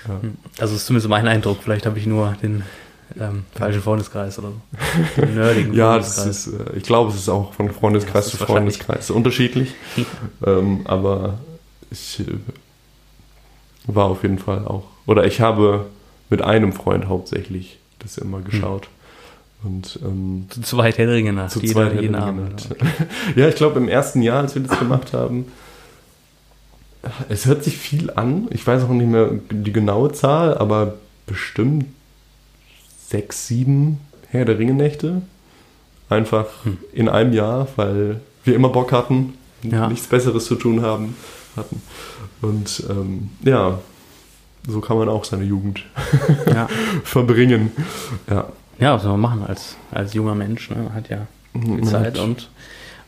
Ja. 0.07 0.21
Hm. 0.21 0.35
Also 0.59 0.75
ist 0.75 0.85
zumindest 0.85 1.09
mein 1.09 1.27
Eindruck. 1.27 1.59
Vielleicht 1.63 1.85
habe 1.85 1.97
ich 1.97 2.05
nur 2.05 2.35
den 2.43 2.63
ähm, 3.19 3.45
falschen 3.53 3.81
Freundeskreis 3.81 4.39
oder 4.39 4.49
so. 4.49 5.21
Nerdigen 5.25 5.73
ja 5.75 5.97
das 5.97 6.25
ist, 6.25 6.47
äh, 6.47 6.75
ich 6.77 6.83
glaube, 6.83 7.09
es 7.11 7.15
ist 7.17 7.29
auch 7.29 7.53
von 7.53 7.67
Ja, 7.67 7.73
Freundeskreis 7.73 8.25
das 8.29 8.37
zu 8.37 8.45
Freundeskreis 8.45 9.09
unterschiedlich. 9.11 9.73
ähm, 10.45 10.81
aber 10.85 11.39
ich 11.91 12.19
äh, 12.21 12.25
war 13.87 14.05
auf 14.05 14.23
jeden 14.23 14.39
Fall 14.39 14.65
auch, 14.65 14.85
oder 15.05 15.25
ich 15.25 15.41
habe 15.41 15.87
mit 16.29 16.41
einem 16.41 16.73
Freund 16.73 17.07
hauptsächlich 17.07 17.77
das 17.99 18.17
immer 18.17 18.37
Hm. 18.37 18.45
geschaut. 18.45 18.87
Und 19.63 19.97
ähm, 20.03 20.47
Zu 20.49 20.61
zweit 20.61 20.97
Herr 20.97 21.05
der 21.05 21.15
Ringe 21.15 21.31
nach. 21.31 21.49
zu 21.49 21.59
jeden- 21.61 21.73
zweit 21.73 22.15
Abend. 22.15 22.69
Mit. 22.69 22.77
Ja, 23.37 23.47
ich 23.47 23.55
glaube 23.55 23.79
im 23.79 23.87
ersten 23.87 24.21
Jahr, 24.21 24.41
als 24.41 24.55
wir 24.55 24.61
das 24.63 24.77
gemacht 24.77 25.13
haben, 25.13 25.45
es 27.29 27.45
hört 27.45 27.63
sich 27.63 27.77
viel 27.77 28.11
an. 28.11 28.47
Ich 28.51 28.65
weiß 28.65 28.83
auch 28.83 28.89
nicht 28.89 29.09
mehr 29.09 29.29
die 29.51 29.71
genaue 29.73 30.11
Zahl, 30.11 30.57
aber 30.57 30.95
bestimmt 31.27 31.85
sechs, 33.07 33.47
sieben 33.47 33.99
Herr 34.29 34.45
der 34.45 34.57
Ringe 34.59 34.73
Nächte. 34.73 35.21
Einfach 36.09 36.47
Hm. 36.63 36.77
in 36.93 37.09
einem 37.09 37.33
Jahr, 37.33 37.67
weil 37.75 38.19
wir 38.43 38.55
immer 38.55 38.69
Bock 38.69 38.91
hatten, 38.91 39.33
Ja. 39.63 39.87
nichts 39.87 40.07
Besseres 40.07 40.45
zu 40.45 40.55
tun 40.55 40.81
haben, 40.81 41.15
hatten. 41.55 41.81
Und 42.41 42.83
ähm, 42.89 43.29
ja, 43.43 43.79
so 44.67 44.79
kann 44.81 44.97
man 44.97 45.09
auch 45.09 45.23
seine 45.23 45.43
Jugend 45.45 45.83
Ja. 46.47 46.67
verbringen. 47.03 47.71
Ja. 48.29 48.47
ja, 48.79 48.95
was 48.95 49.03
soll 49.03 49.11
man 49.13 49.21
machen 49.21 49.45
als, 49.47 49.75
als 49.91 50.13
junger 50.13 50.35
Mensch? 50.35 50.69
Ne? 50.69 50.77
Man 50.77 50.93
hat 50.93 51.09
ja 51.09 51.27
viel 51.53 51.61
Man 51.67 51.83
Zeit 51.85 52.17
und 52.19 52.49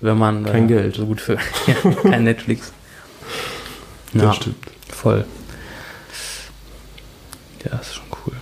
wenn 0.01 0.17
man 0.17 0.45
Kein 0.45 0.67
Geld. 0.67 0.95
so 0.95 1.05
gut 1.05 1.21
für 1.21 1.37
kein 2.03 2.23
Netflix. 2.23 2.71
Das 4.13 4.21
Ja, 4.23 4.33
stimmt. 4.33 4.57
voll. 4.89 5.25
Ja, 7.63 7.71
das 7.71 7.87
ist 7.87 7.95
schon 7.95 8.05
cool. 8.25 8.33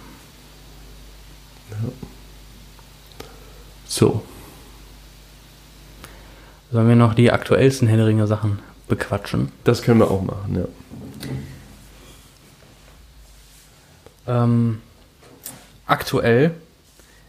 So. 3.94 4.24
Sollen 6.72 6.88
wir 6.90 6.96
noch 6.96 7.14
die 7.14 7.32
aktuellsten 7.32 7.88
Ringe 7.88 8.26
Sachen 8.26 8.58
bequatschen? 8.88 9.52
Das 9.66 9.84
können 9.84 10.00
wir 10.00 10.10
auch 10.10 10.24
machen, 10.24 10.66
ja. 14.26 14.44
Ähm, 14.44 14.82
aktuell 15.86 16.56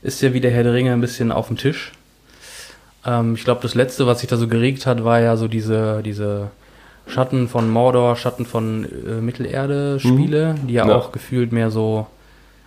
ist 0.01 0.23
ja 0.23 0.33
wieder 0.33 0.49
Herr 0.49 0.63
der 0.63 0.73
Ringe 0.73 0.95
ein 0.95 1.03
bisschen 1.03 1.33
auf 1.33 1.49
dem 1.49 1.59
Tisch. 1.59 1.93
Ähm, 3.05 3.35
ich 3.35 3.45
glaube, 3.45 3.61
das 3.61 3.75
letzte, 3.75 4.07
was 4.07 4.21
sich 4.21 4.31
da 4.31 4.39
so 4.39 4.49
geregt 4.49 4.87
hat, 4.87 5.05
war 5.05 5.21
ja 5.21 5.37
so 5.37 5.49
diese, 5.49 6.03
diese 6.03 6.51
Schatten 7.07 7.47
von 7.47 7.69
Mordor, 7.69 8.17
Schatten 8.17 8.47
von 8.47 8.85
äh, 9.07 9.21
Mittelerde-Spiele, 9.21 10.55
die 10.67 10.73
ja, 10.73 10.89
Ja. 10.89 10.95
auch 10.97 11.13
gefühlt 11.13 11.53
mehr 11.53 11.71
so. 11.71 12.07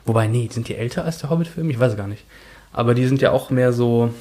Wobei, 0.05 0.27
nee, 0.27 0.47
sind 0.51 0.67
die 0.67 0.75
älter 0.75 1.03
als 1.03 1.17
der 1.17 1.31
Hobbit-Film? 1.31 1.71
Ich 1.71 1.79
weiß 1.79 1.93
es 1.93 1.97
gar 1.97 2.07
nicht. 2.07 2.23
Aber 2.77 2.93
die 2.93 3.07
sind 3.07 3.23
ja 3.23 3.31
auch 3.31 3.49
mehr 3.49 3.73
so. 3.73 4.13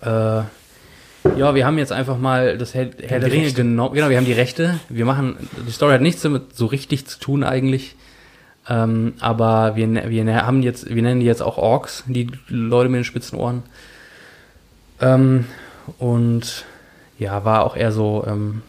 Äh, 0.00 0.06
ja, 0.06 1.54
wir 1.54 1.66
haben 1.66 1.76
jetzt 1.76 1.90
einfach 1.90 2.16
mal 2.16 2.56
das 2.56 2.72
Herr, 2.72 2.90
Herr 3.04 3.18
der 3.18 3.32
Ringe 3.32 3.50
genommen. 3.50 3.96
Genau, 3.96 4.10
wir 4.10 4.16
haben 4.16 4.26
die 4.26 4.32
Rechte. 4.32 4.78
Wir 4.88 5.04
machen. 5.04 5.36
Die 5.66 5.72
Story 5.72 5.94
hat 5.94 6.02
nichts 6.02 6.22
damit 6.22 6.54
so 6.54 6.66
richtig 6.66 7.08
zu 7.08 7.18
tun 7.18 7.42
eigentlich. 7.42 7.96
Ähm, 8.68 9.14
aber 9.18 9.74
wir, 9.74 9.88
wir 10.08 10.46
haben 10.46 10.62
jetzt, 10.62 10.88
wir 10.88 11.02
nennen 11.02 11.18
die 11.18 11.26
jetzt 11.26 11.42
auch 11.42 11.58
Orks, 11.58 12.04
die 12.06 12.30
Leute 12.46 12.88
mit 12.88 12.98
den 12.98 13.04
spitzen 13.04 13.36
Ohren. 13.36 13.64
Ähm, 15.00 15.46
und 15.98 16.64
ja, 17.18 17.44
war 17.44 17.64
auch 17.64 17.74
eher 17.74 17.90
so, 17.90 18.24
ähm, 18.24 18.62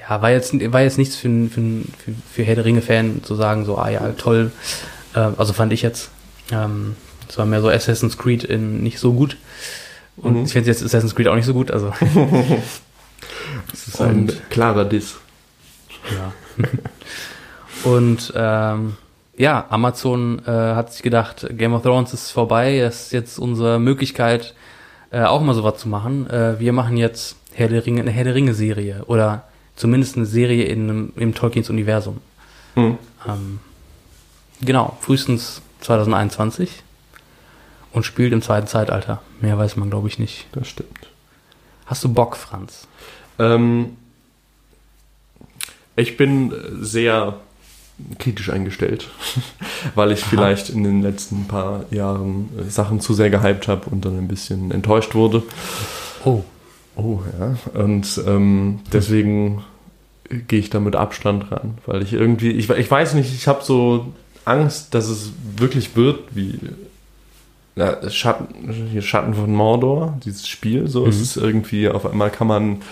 ja, 0.00 0.20
war 0.20 0.32
jetzt, 0.32 0.54
war 0.72 0.80
jetzt 0.80 0.98
nichts 0.98 1.14
für, 1.14 1.28
für, 1.48 1.60
für, 1.60 2.14
für 2.32 2.42
Herr 2.42 2.56
der 2.56 2.64
Ringe-Fan 2.64 3.22
zu 3.22 3.36
sagen, 3.36 3.64
so, 3.64 3.78
ah 3.78 3.90
ja, 3.90 4.08
toll. 4.18 4.50
Äh, 5.14 5.20
also 5.36 5.52
fand 5.52 5.72
ich 5.72 5.82
jetzt. 5.82 6.10
Ähm, 6.50 6.96
es 7.32 7.38
war 7.38 7.46
mehr 7.46 7.62
so 7.62 7.70
Assassin's 7.70 8.18
Creed 8.18 8.44
in 8.44 8.82
nicht 8.82 8.98
so 8.98 9.14
gut. 9.14 9.38
Und 10.18 10.36
Mhm. 10.40 10.44
ich 10.44 10.52
finde 10.52 10.68
jetzt 10.68 10.84
Assassin's 10.84 11.14
Creed 11.14 11.28
auch 11.28 11.34
nicht 11.34 11.46
so 11.46 11.54
gut, 11.54 11.70
also. 11.70 11.90
Das 13.70 13.88
ist 13.88 14.00
ein 14.02 14.20
Und- 14.28 14.50
klarer 14.50 14.84
Diss. 14.84 15.14
Ja. 16.10 16.32
Und 17.84 18.32
ähm, 18.36 18.96
ja, 19.36 19.64
Amazon 19.70 20.40
äh, 20.46 20.50
hat 20.50 20.92
sich 20.92 21.02
gedacht, 21.02 21.46
Game 21.56 21.72
of 21.72 21.82
Thrones 21.82 22.12
ist 22.12 22.30
vorbei, 22.30 22.78
es 22.78 23.04
ist 23.06 23.12
jetzt 23.12 23.38
unsere 23.38 23.78
Möglichkeit, 23.78 24.54
äh, 25.10 25.22
auch 25.22 25.40
mal 25.40 25.54
sowas 25.54 25.78
zu 25.78 25.88
machen. 25.88 26.28
Äh, 26.28 26.60
wir 26.60 26.72
machen 26.72 26.96
jetzt 26.96 27.36
Herr 27.54 27.68
der 27.68 27.86
Ringe, 27.86 28.02
eine 28.02 28.10
Herr 28.10 28.24
der 28.24 28.34
Ringe-Serie 28.34 29.04
oder 29.06 29.44
zumindest 29.76 30.16
eine 30.16 30.26
Serie 30.26 30.64
in 30.64 30.90
einem, 30.90 31.12
im 31.16 31.34
Tolkiens 31.34 31.70
Universum. 31.70 32.18
Mhm. 32.74 32.98
Ähm, 33.26 33.60
genau, 34.60 34.96
frühestens 35.00 35.62
2021 35.80 36.82
und 37.92 38.04
spielt 38.04 38.32
im 38.32 38.42
zweiten 38.42 38.66
Zeitalter. 38.66 39.22
Mehr 39.40 39.58
weiß 39.58 39.76
man, 39.76 39.90
glaube 39.90 40.08
ich, 40.08 40.18
nicht. 40.18 40.46
Das 40.52 40.68
stimmt. 40.68 41.08
Hast 41.86 42.04
du 42.04 42.12
Bock, 42.12 42.36
Franz? 42.36 42.86
Ähm, 43.38 43.96
ich 45.96 46.16
bin 46.16 46.52
sehr 46.80 47.34
kritisch 48.18 48.50
eingestellt, 48.50 49.08
weil 49.94 50.12
ich 50.12 50.22
Aha. 50.22 50.30
vielleicht 50.30 50.70
in 50.70 50.84
den 50.84 51.02
letzten 51.02 51.46
paar 51.46 51.84
Jahren 51.90 52.48
äh, 52.58 52.70
Sachen 52.70 53.00
zu 53.00 53.14
sehr 53.14 53.30
gehypt 53.30 53.68
habe 53.68 53.90
und 53.90 54.04
dann 54.04 54.18
ein 54.18 54.28
bisschen 54.28 54.70
enttäuscht 54.70 55.14
wurde. 55.14 55.42
Oh. 56.24 56.42
Oh 56.94 57.20
ja. 57.38 57.56
Und 57.80 58.20
ähm, 58.26 58.80
deswegen 58.92 59.64
gehe 60.48 60.58
ich 60.58 60.70
da 60.70 60.80
mit 60.80 60.96
Abstand 60.96 61.50
ran, 61.50 61.78
weil 61.86 62.02
ich 62.02 62.12
irgendwie, 62.12 62.50
ich, 62.50 62.68
ich 62.70 62.90
weiß 62.90 63.14
nicht, 63.14 63.34
ich 63.34 63.48
habe 63.48 63.62
so 63.62 64.12
Angst, 64.44 64.94
dass 64.94 65.08
es 65.08 65.32
wirklich 65.56 65.96
wird 65.96 66.20
wie 66.34 66.58
ja, 67.76 68.10
Schatten, 68.10 68.70
hier 68.90 69.02
Schatten 69.02 69.34
von 69.34 69.54
Mordor, 69.54 70.18
dieses 70.24 70.46
Spiel. 70.48 70.88
So, 70.88 71.06
es 71.06 71.16
Mhm. 71.16 71.22
ist 71.22 71.36
irgendwie, 71.36 71.88
auf 71.88 72.04
einmal 72.06 72.30
kann 72.30 72.46
man 72.46 72.82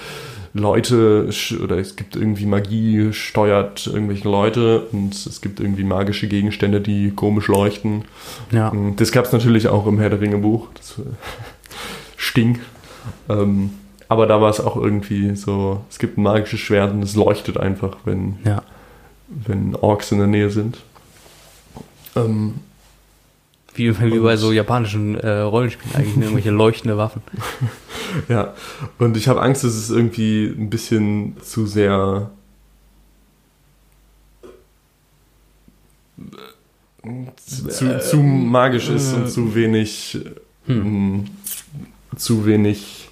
Leute 0.52 1.28
oder 1.62 1.78
es 1.78 1.94
gibt 1.94 2.16
irgendwie 2.16 2.44
Magie, 2.46 3.12
steuert 3.12 3.86
irgendwelche 3.86 4.28
Leute 4.28 4.80
und 4.90 5.14
es 5.14 5.40
gibt 5.40 5.60
irgendwie 5.60 5.84
magische 5.84 6.26
Gegenstände, 6.26 6.80
die 6.80 7.12
komisch 7.12 7.46
leuchten. 7.46 8.04
Ja. 8.50 8.72
Das 8.96 9.12
gab 9.12 9.26
es 9.26 9.32
natürlich 9.32 9.68
auch 9.68 9.86
im 9.86 9.98
Herr 10.00 10.10
der 10.10 10.20
Ringe 10.20 10.38
Buch. 10.38 10.66
Das 10.74 10.98
äh, 10.98 11.02
Sting. 12.16 12.58
Ähm, 13.28 13.70
aber 14.08 14.26
da 14.26 14.40
war 14.40 14.50
es 14.50 14.58
auch 14.58 14.74
irgendwie 14.76 15.36
so, 15.36 15.82
es 15.88 16.00
gibt 16.00 16.18
ein 16.18 16.22
magisches 16.24 16.58
Schwert 16.58 16.92
und 16.92 17.02
es 17.04 17.14
leuchtet 17.14 17.56
einfach, 17.56 17.98
wenn, 18.04 18.38
Ja. 18.44 18.62
wenn 19.28 19.76
Orks 19.76 20.10
in 20.10 20.18
der 20.18 20.26
Nähe 20.26 20.50
sind. 20.50 20.78
Ähm, 22.16 22.54
Wie, 23.80 24.12
wie 24.12 24.18
bei 24.18 24.36
so 24.36 24.52
japanischen 24.52 25.18
äh, 25.18 25.40
Rollenspielen 25.40 25.94
eigentlich, 25.94 26.16
irgendwelche 26.16 26.50
leuchtende 26.50 26.96
Waffen. 26.96 27.22
ja, 28.28 28.54
und 28.98 29.16
ich 29.16 29.28
habe 29.28 29.40
Angst, 29.40 29.64
dass 29.64 29.74
es 29.74 29.90
irgendwie 29.90 30.46
ein 30.46 30.70
bisschen 30.70 31.36
zu 31.42 31.66
sehr 31.66 32.30
zu, 37.46 37.98
zu 38.00 38.16
magisch 38.18 38.88
ist 38.88 39.14
und 39.14 39.30
zu 39.30 39.54
wenig, 39.54 40.18
hm. 40.66 41.24
zu 42.16 42.44
wenig, 42.46 43.08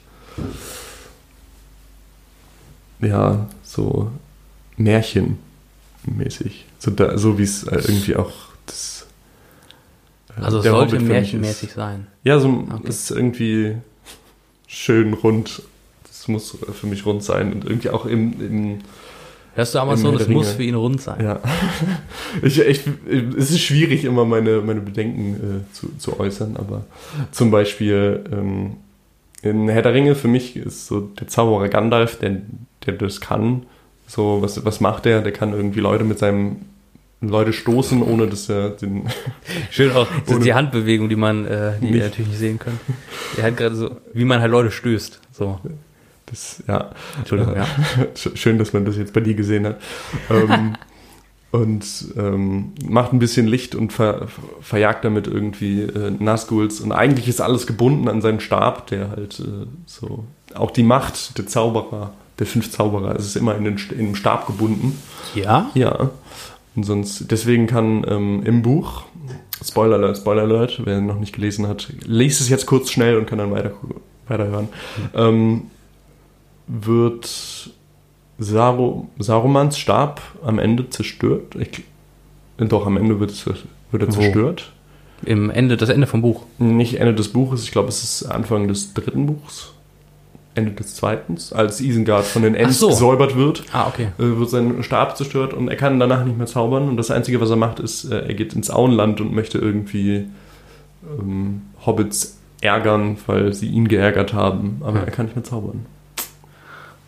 ja, 3.00 3.48
so 3.62 4.10
Märchenmäßig. 4.76 6.66
So, 6.78 6.90
da, 6.90 7.16
so 7.16 7.38
wie 7.38 7.44
es 7.44 7.64
irgendwie 7.64 8.16
auch 8.16 8.32
das. 8.66 8.97
Also 10.42 10.58
es 10.58 10.62
der 10.64 10.72
sollte 10.72 10.96
Hobbit 10.96 11.08
märchenmäßig 11.08 11.70
ist. 11.70 11.74
sein. 11.76 12.06
Ja, 12.24 12.38
so 12.38 12.48
Okay. 12.48 12.88
ist 12.88 13.10
irgendwie 13.10 13.76
schön 14.66 15.14
rund. 15.14 15.62
Das 16.06 16.28
muss 16.28 16.56
für 16.72 16.86
mich 16.86 17.06
rund 17.06 17.22
sein 17.22 17.52
und 17.52 17.64
irgendwie 17.64 17.90
auch 17.90 18.06
im, 18.06 18.32
im 18.40 18.78
Hörst 19.54 19.74
du 19.74 19.78
das 19.78 20.02
der 20.02 20.28
muss 20.28 20.52
für 20.52 20.62
ihn 20.62 20.76
rund 20.76 21.00
sein. 21.00 21.20
Ja. 21.24 21.40
Ich, 22.42 22.60
ich, 22.60 22.82
es 23.36 23.50
ist 23.50 23.60
schwierig, 23.60 24.04
immer 24.04 24.24
meine, 24.24 24.60
meine 24.60 24.80
Bedenken 24.80 25.64
äh, 25.68 25.74
zu, 25.74 25.88
zu 25.98 26.20
äußern, 26.20 26.56
aber 26.56 26.84
zum 27.32 27.50
Beispiel 27.50 28.22
ähm, 28.30 28.76
in 29.42 29.68
Herr 29.68 29.82
der 29.82 29.94
Ringe 29.94 30.14
für 30.14 30.28
mich 30.28 30.56
ist 30.56 30.86
so 30.86 31.00
der 31.00 31.26
Zauberer 31.26 31.68
Gandalf, 31.68 32.18
der, 32.18 32.42
der 32.86 32.94
das 32.94 33.20
kann. 33.20 33.64
So, 34.06 34.42
was, 34.42 34.64
was 34.64 34.80
macht 34.80 35.06
der? 35.06 35.22
Der 35.22 35.32
kann 35.32 35.52
irgendwie 35.52 35.80
Leute 35.80 36.04
mit 36.04 36.18
seinem 36.18 36.56
Leute 37.20 37.52
stoßen, 37.52 38.02
ohne 38.02 38.28
dass 38.28 38.48
er 38.48 38.70
den. 38.70 39.04
Schön 39.70 39.92
auch 39.92 40.06
die 40.44 40.54
Handbewegung, 40.54 41.08
die 41.08 41.16
man, 41.16 41.46
äh, 41.46 41.72
die 41.80 41.88
ihr 41.88 42.04
natürlich 42.04 42.28
nicht 42.28 42.38
sehen 42.38 42.58
könnt. 42.58 42.78
Er 43.36 43.44
hat 43.44 43.56
gerade 43.56 43.74
so, 43.74 43.96
wie 44.14 44.24
man 44.24 44.40
halt 44.40 44.52
Leute 44.52 44.70
stößt. 44.70 45.20
So, 45.32 45.58
Das, 46.26 46.62
ja. 46.68 46.90
Entschuldigung, 47.18 47.54
Äh, 47.54 47.58
ja. 47.58 47.66
Sch- 48.14 48.36
Schön, 48.36 48.58
dass 48.58 48.72
man 48.72 48.84
das 48.84 48.96
jetzt 48.96 49.12
bei 49.12 49.20
dir 49.20 49.34
gesehen 49.34 49.66
hat. 49.66 49.80
Ähm, 50.30 50.74
und 51.50 51.84
ähm, 52.16 52.72
macht 52.84 53.12
ein 53.14 53.18
bisschen 53.18 53.46
Licht 53.46 53.74
und 53.74 53.92
ver, 53.92 54.28
verjagt 54.60 55.04
damit 55.04 55.26
irgendwie 55.26 55.80
äh, 55.82 56.10
Nazguls. 56.10 56.80
Und 56.80 56.92
eigentlich 56.92 57.26
ist 57.26 57.40
alles 57.40 57.66
gebunden 57.66 58.06
an 58.08 58.20
seinen 58.20 58.38
Stab, 58.40 58.86
der 58.88 59.10
halt 59.10 59.40
äh, 59.40 59.66
so. 59.86 60.24
Auch 60.54 60.70
die 60.70 60.82
Macht 60.82 61.36
der 61.38 61.46
Zauberer, 61.46 62.12
der 62.38 62.46
fünf 62.46 62.70
Zauberer, 62.70 63.16
es 63.16 63.24
ist 63.26 63.36
immer 63.36 63.54
in 63.56 63.64
den, 63.64 63.76
in 63.92 64.06
den 64.08 64.14
Stab 64.16 64.46
gebunden. 64.46 64.98
Ja? 65.34 65.70
Ja. 65.74 66.10
Und 66.78 66.84
sonst, 66.84 67.28
deswegen 67.32 67.66
kann 67.66 68.06
ähm, 68.08 68.44
im 68.44 68.62
Buch, 68.62 69.02
Spoiler 69.64 69.96
Alert, 69.96 70.18
Spoiler 70.18 70.42
Alert, 70.42 70.80
wer 70.84 71.00
noch 71.00 71.18
nicht 71.18 71.34
gelesen 71.34 71.66
hat, 71.66 71.92
lest 72.06 72.40
es 72.40 72.48
jetzt 72.48 72.66
kurz 72.66 72.92
schnell 72.92 73.16
und 73.16 73.26
kann 73.26 73.38
dann 73.38 73.50
weiter, 73.50 73.72
weiterhören. 74.28 74.68
Ähm, 75.12 75.62
wird 76.68 77.70
Saro, 78.38 79.08
Sarumans 79.18 79.76
Stab 79.76 80.22
am 80.44 80.60
Ende 80.60 80.88
zerstört? 80.88 81.56
Ich, 81.56 81.82
doch, 82.58 82.86
am 82.86 82.96
Ende 82.96 83.18
wird, 83.18 83.32
es, 83.32 83.44
wird 83.44 83.60
er 84.00 84.06
Wo? 84.06 84.12
zerstört. 84.12 84.72
Im 85.24 85.50
Ende, 85.50 85.76
das 85.76 85.88
Ende 85.88 86.06
vom 86.06 86.22
Buch. 86.22 86.44
Nicht 86.58 87.00
Ende 87.00 87.12
des 87.12 87.32
Buches, 87.32 87.64
ich 87.64 87.72
glaube, 87.72 87.88
es 87.88 88.04
ist 88.04 88.22
Anfang 88.22 88.68
des 88.68 88.94
dritten 88.94 89.26
Buchs. 89.26 89.72
Ende 90.58 90.72
des 90.72 90.94
zweiten, 90.96 91.36
als 91.54 91.80
Isengard 91.80 92.24
von 92.24 92.42
den 92.42 92.54
Ents 92.54 92.78
so. 92.80 92.88
gesäubert 92.88 93.36
wird 93.36 93.62
Ah, 93.72 93.86
okay. 93.88 94.08
äh, 94.18 94.38
wird 94.38 94.50
sein 94.50 94.82
Stab 94.82 95.16
zerstört 95.16 95.54
und 95.54 95.68
er 95.68 95.76
kann 95.76 95.98
danach 96.00 96.24
nicht 96.24 96.36
mehr 96.36 96.46
zaubern. 96.46 96.88
Und 96.88 96.96
das 96.96 97.10
Einzige, 97.10 97.40
was 97.40 97.50
er 97.50 97.56
macht, 97.56 97.80
ist, 97.80 98.04
äh, 98.04 98.26
er 98.26 98.34
geht 98.34 98.52
ins 98.54 98.70
Auenland 98.70 99.20
und 99.20 99.32
möchte 99.34 99.58
irgendwie 99.58 100.26
ähm, 101.18 101.62
Hobbits 101.86 102.36
ärgern, 102.60 103.16
weil 103.26 103.54
sie 103.54 103.68
ihn 103.68 103.88
geärgert 103.88 104.32
haben. 104.34 104.82
Aber 104.84 104.98
Ja. 104.98 105.04
er 105.04 105.10
kann 105.12 105.26
nicht 105.26 105.36
mehr 105.36 105.44
zaubern. 105.44 105.86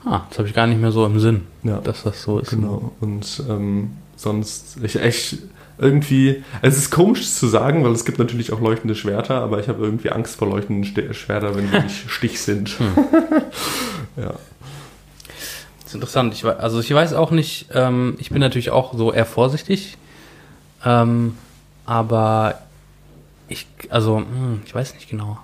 Ah, 0.05 0.23
das 0.31 0.39
habe 0.39 0.49
ich 0.49 0.55
gar 0.55 0.67
nicht 0.67 0.81
mehr 0.81 0.93
so 0.93 1.05
im 1.05 1.19
Sinn, 1.21 1.43
Ja, 1.63 1.79
dass 1.79 2.05
das 2.05 2.23
so 2.23 2.39
ist. 2.39 2.51
genau. 2.51 2.93
Und 3.01 3.43
ähm, 3.51 3.91
sonst, 4.17 4.79
ich 4.83 4.99
echt 4.99 5.39
irgendwie, 5.81 6.45
es 6.63 6.77
ist 6.77 6.91
komisch 6.91 7.29
zu 7.31 7.47
sagen, 7.49 7.83
weil 7.85 7.93
es 7.93 8.05
gibt 8.05 8.19
natürlich 8.19 8.53
auch 8.53 8.61
leuchtende 8.61 8.95
Schwerter, 8.95 9.41
aber 9.41 9.61
ich 9.61 9.69
habe 9.69 9.83
irgendwie 9.85 10.11
Angst 10.11 10.37
vor 10.37 10.49
leuchtenden 10.49 10.85
Ste- 10.85 11.15
Schwertern, 11.15 11.57
wenn 11.57 11.69
sie 11.71 11.79
nicht 11.83 12.11
Stich 12.11 12.41
sind. 12.41 12.77
ja. 14.17 14.35
Das 15.83 15.87
ist 15.89 15.95
interessant. 15.95 16.35
Ich, 16.35 16.45
also 16.45 16.81
ich 16.81 16.93
weiß 16.95 17.15
auch 17.15 17.31
nicht, 17.31 17.67
ähm, 17.75 18.15
ich 18.19 18.31
bin 18.31 18.41
natürlich 18.41 18.71
auch 18.71 18.95
so 18.97 19.13
eher 19.13 19.27
vorsichtig. 19.27 19.97
Ähm, 20.85 21.37
aber 21.87 22.61
ich, 23.49 23.67
also, 23.89 24.19
hm, 24.19 24.63
ich 24.65 24.75
weiß 24.75 24.95
nicht 24.95 25.09
genau. 25.11 25.39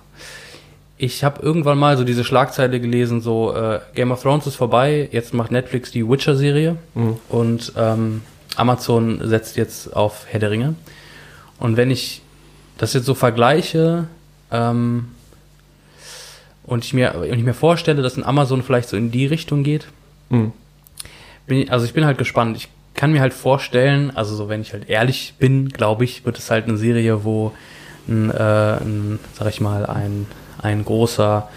Ich 0.99 1.23
habe 1.23 1.41
irgendwann 1.43 1.77
mal 1.77 1.95
so 1.97 2.03
diese 2.03 2.23
Schlagzeile 2.23 2.79
gelesen, 2.79 3.21
so 3.21 3.53
äh, 3.53 3.79
Game 3.93 4.11
of 4.11 4.21
Thrones 4.23 4.47
ist 4.47 4.55
vorbei, 4.55 5.09
jetzt 5.11 5.33
macht 5.33 5.51
Netflix 5.51 5.91
die 5.91 6.07
Witcher-Serie 6.07 6.75
Mhm. 6.95 7.17
und 7.29 7.73
ähm, 7.77 8.21
Amazon 8.55 9.19
setzt 9.27 9.57
jetzt 9.57 9.95
auf 9.95 10.25
Herr 10.29 10.39
der 10.39 10.51
Ringe. 10.51 10.75
Und 11.59 11.77
wenn 11.77 11.91
ich 11.91 12.21
das 12.77 12.93
jetzt 12.93 13.05
so 13.05 13.13
vergleiche 13.15 14.07
ähm, 14.51 15.09
und 16.63 16.85
ich 16.85 16.93
mir, 16.93 17.15
und 17.15 17.37
ich 17.37 17.43
mir 17.43 17.53
vorstelle, 17.53 18.01
dass 18.01 18.17
ein 18.17 18.23
Amazon 18.23 18.63
vielleicht 18.63 18.89
so 18.89 18.97
in 18.97 19.11
die 19.11 19.25
Richtung 19.25 19.63
geht, 19.63 19.87
Mhm. 20.29 20.51
bin 21.45 21.59
ich, 21.59 21.71
also 21.71 21.85
ich 21.85 21.93
bin 21.93 22.05
halt 22.05 22.17
gespannt. 22.17 22.57
Ich 22.57 22.67
kann 22.95 23.13
mir 23.13 23.21
halt 23.21 23.33
vorstellen, 23.33 24.11
also 24.15 24.35
so 24.35 24.49
wenn 24.49 24.59
ich 24.61 24.73
halt 24.73 24.89
ehrlich 24.89 25.35
bin, 25.39 25.69
glaube 25.69 26.03
ich, 26.03 26.25
wird 26.25 26.37
es 26.37 26.51
halt 26.51 26.67
eine 26.67 26.77
Serie, 26.77 27.23
wo 27.23 27.53
ein, 28.09 28.29
äh, 28.29 28.33
ein 28.81 29.19
sag 29.33 29.47
ich 29.49 29.61
mal, 29.61 29.85
ein, 29.85 30.25
ein 30.61 30.83
großer 30.83 31.47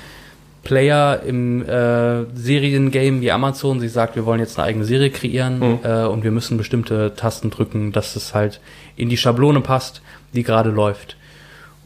Player 0.63 1.23
im 1.27 1.63
äh, 1.67 2.25
Seriengame 2.35 3.21
wie 3.21 3.31
Amazon 3.33 3.81
sich 3.81 3.93
sagt, 3.93 4.17
wir 4.17 4.27
wollen 4.27 4.41
jetzt 4.41 4.59
eine 4.59 4.67
eigene 4.69 4.85
Serie 4.85 5.11
kreieren 5.11 5.59
Mhm. 5.59 5.79
äh, 5.83 6.05
und 6.05 6.23
wir 6.25 6.31
müssen 6.31 6.57
bestimmte 6.59 7.15
Tasten 7.17 7.51
drücken, 7.51 7.93
dass 7.93 8.15
es 8.17 8.35
halt 8.35 8.61
in 8.97 9.09
die 9.09 9.17
Schablone 9.17 9.61
passt, 9.61 10.03
die 10.35 10.43
gerade 10.43 10.71
läuft. 10.71 11.17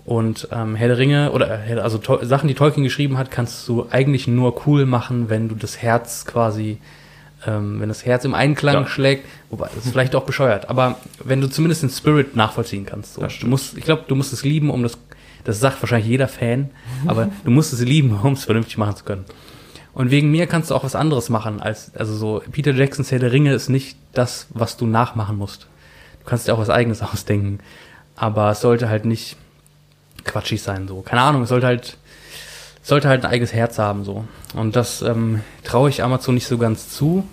Und 0.04 0.48
ähm, 0.52 0.74
Herr 0.74 0.88
der 0.88 0.98
Ringe 0.98 1.32
oder 1.32 1.66
äh, 1.66 1.74
also 1.80 1.98
Sachen, 2.22 2.48
die 2.48 2.54
Tolkien 2.54 2.84
geschrieben 2.84 3.16
hat, 3.16 3.30
kannst 3.30 3.66
du 3.68 3.86
eigentlich 3.90 4.26
nur 4.28 4.66
cool 4.66 4.84
machen, 4.84 5.30
wenn 5.30 5.48
du 5.48 5.54
das 5.54 5.80
Herz 5.80 6.26
quasi, 6.26 6.76
ähm, 7.46 7.80
wenn 7.80 7.88
das 7.88 8.04
Herz 8.04 8.24
im 8.26 8.34
Einklang 8.34 8.74
Ja. 8.82 8.86
schlägt. 8.86 9.24
Wobei, 9.48 9.68
das 9.74 9.86
ist 9.86 9.92
vielleicht 9.92 10.14
auch 10.14 10.24
bescheuert, 10.24 10.68
aber 10.68 10.96
wenn 11.24 11.40
du 11.40 11.48
zumindest 11.48 11.84
den 11.84 11.90
Spirit 11.90 12.36
nachvollziehen 12.36 12.84
kannst. 12.84 13.14
So. 13.14 13.22
Du 13.40 13.46
musst, 13.46 13.78
ich 13.78 13.84
glaube, 13.84 14.02
du 14.06 14.14
musst 14.14 14.32
es 14.34 14.44
lieben, 14.44 14.68
um 14.68 14.82
das, 14.82 14.98
das 15.44 15.60
sagt 15.60 15.82
wahrscheinlich 15.82 16.08
jeder 16.08 16.28
Fan, 16.28 16.70
aber 17.06 17.28
du 17.44 17.50
musst 17.50 17.72
es 17.72 17.80
lieben, 17.80 18.18
um 18.22 18.32
es 18.32 18.44
vernünftig 18.44 18.78
machen 18.78 18.96
zu 18.96 19.04
können. 19.04 19.24
Und 19.94 20.10
wegen 20.10 20.30
mir 20.30 20.46
kannst 20.46 20.70
du 20.70 20.74
auch 20.74 20.82
was 20.82 20.96
anderes 20.96 21.28
machen 21.28 21.60
als, 21.60 21.94
also 21.94 22.16
so, 22.16 22.42
Peter 22.50 22.72
Jacksons 22.72 23.12
Herr 23.12 23.20
der 23.20 23.32
Ringe 23.32 23.54
ist 23.54 23.68
nicht 23.68 23.96
das, 24.12 24.48
was 24.50 24.76
du 24.76 24.86
nachmachen 24.86 25.36
musst. 25.36 25.68
Du 26.20 26.28
kannst 26.28 26.48
dir 26.48 26.54
auch 26.54 26.58
was 26.58 26.70
eigenes 26.70 27.02
ausdenken. 27.02 27.60
Aber 28.16 28.50
es 28.50 28.60
sollte 28.60 28.88
halt 28.88 29.04
nicht 29.04 29.36
quatschig 30.24 30.62
sein, 30.62 30.88
so. 30.88 31.02
Keine 31.02 31.22
Ahnung, 31.22 31.42
es 31.42 31.48
sollte 31.48 31.66
halt, 31.66 31.96
es 32.82 32.88
sollte 32.88 33.08
halt 33.08 33.24
ein 33.24 33.30
eigenes 33.30 33.52
Herz 33.52 33.78
haben, 33.78 34.04
so. 34.04 34.24
Und 34.54 34.74
das 34.74 35.02
ähm, 35.02 35.42
traue 35.62 35.90
ich 35.90 36.02
Amazon 36.02 36.34
nicht 36.34 36.46
so 36.46 36.58
ganz 36.58 36.88
zu. 36.88 37.26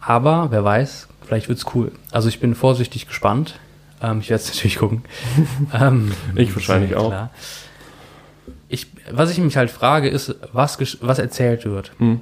Aber 0.00 0.50
wer 0.50 0.64
weiß, 0.64 1.08
vielleicht 1.26 1.48
wird's 1.48 1.66
cool. 1.74 1.92
Also 2.10 2.28
ich 2.28 2.40
bin 2.40 2.54
vorsichtig 2.54 3.06
gespannt. 3.06 3.58
Ähm, 4.02 4.20
ich 4.20 4.30
werde 4.30 4.42
es 4.42 4.48
natürlich 4.48 4.76
gucken. 4.76 5.02
ähm, 5.74 6.12
Ich 6.36 6.54
wahrscheinlich 6.54 6.94
auch. 6.94 7.08
klar. 7.08 7.30
Ich, 8.68 8.86
was 9.10 9.30
ich 9.30 9.38
mich 9.38 9.56
halt 9.56 9.70
frage, 9.70 10.08
ist, 10.08 10.34
was, 10.52 10.78
was 11.00 11.18
erzählt 11.18 11.64
wird. 11.64 11.92
Mhm. 11.98 12.20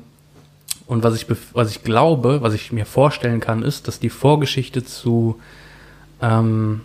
Und 0.87 1.03
was 1.03 1.17
ich, 1.17 1.27
was 1.53 1.71
ich 1.73 1.83
glaube, 1.83 2.43
was 2.43 2.55
ich 2.55 2.71
mir 2.71 2.87
vorstellen 2.87 3.41
kann, 3.41 3.63
ist, 3.65 3.89
dass 3.89 3.99
die 3.99 4.09
Vorgeschichte 4.11 4.85
zu, 4.85 5.41
ähm, 6.23 6.83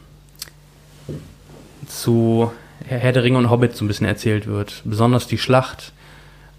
zu 1.88 2.52
Herr 2.86 2.98
Herr 3.00 3.12
der 3.12 3.24
Ringe 3.24 3.38
und 3.38 3.50
Hobbit 3.50 3.76
so 3.76 3.86
ein 3.86 3.88
bisschen 3.88 4.08
erzählt 4.08 4.48
wird. 4.48 4.82
Besonders 4.86 5.28
die 5.28 5.38
Schlacht, 5.38 5.94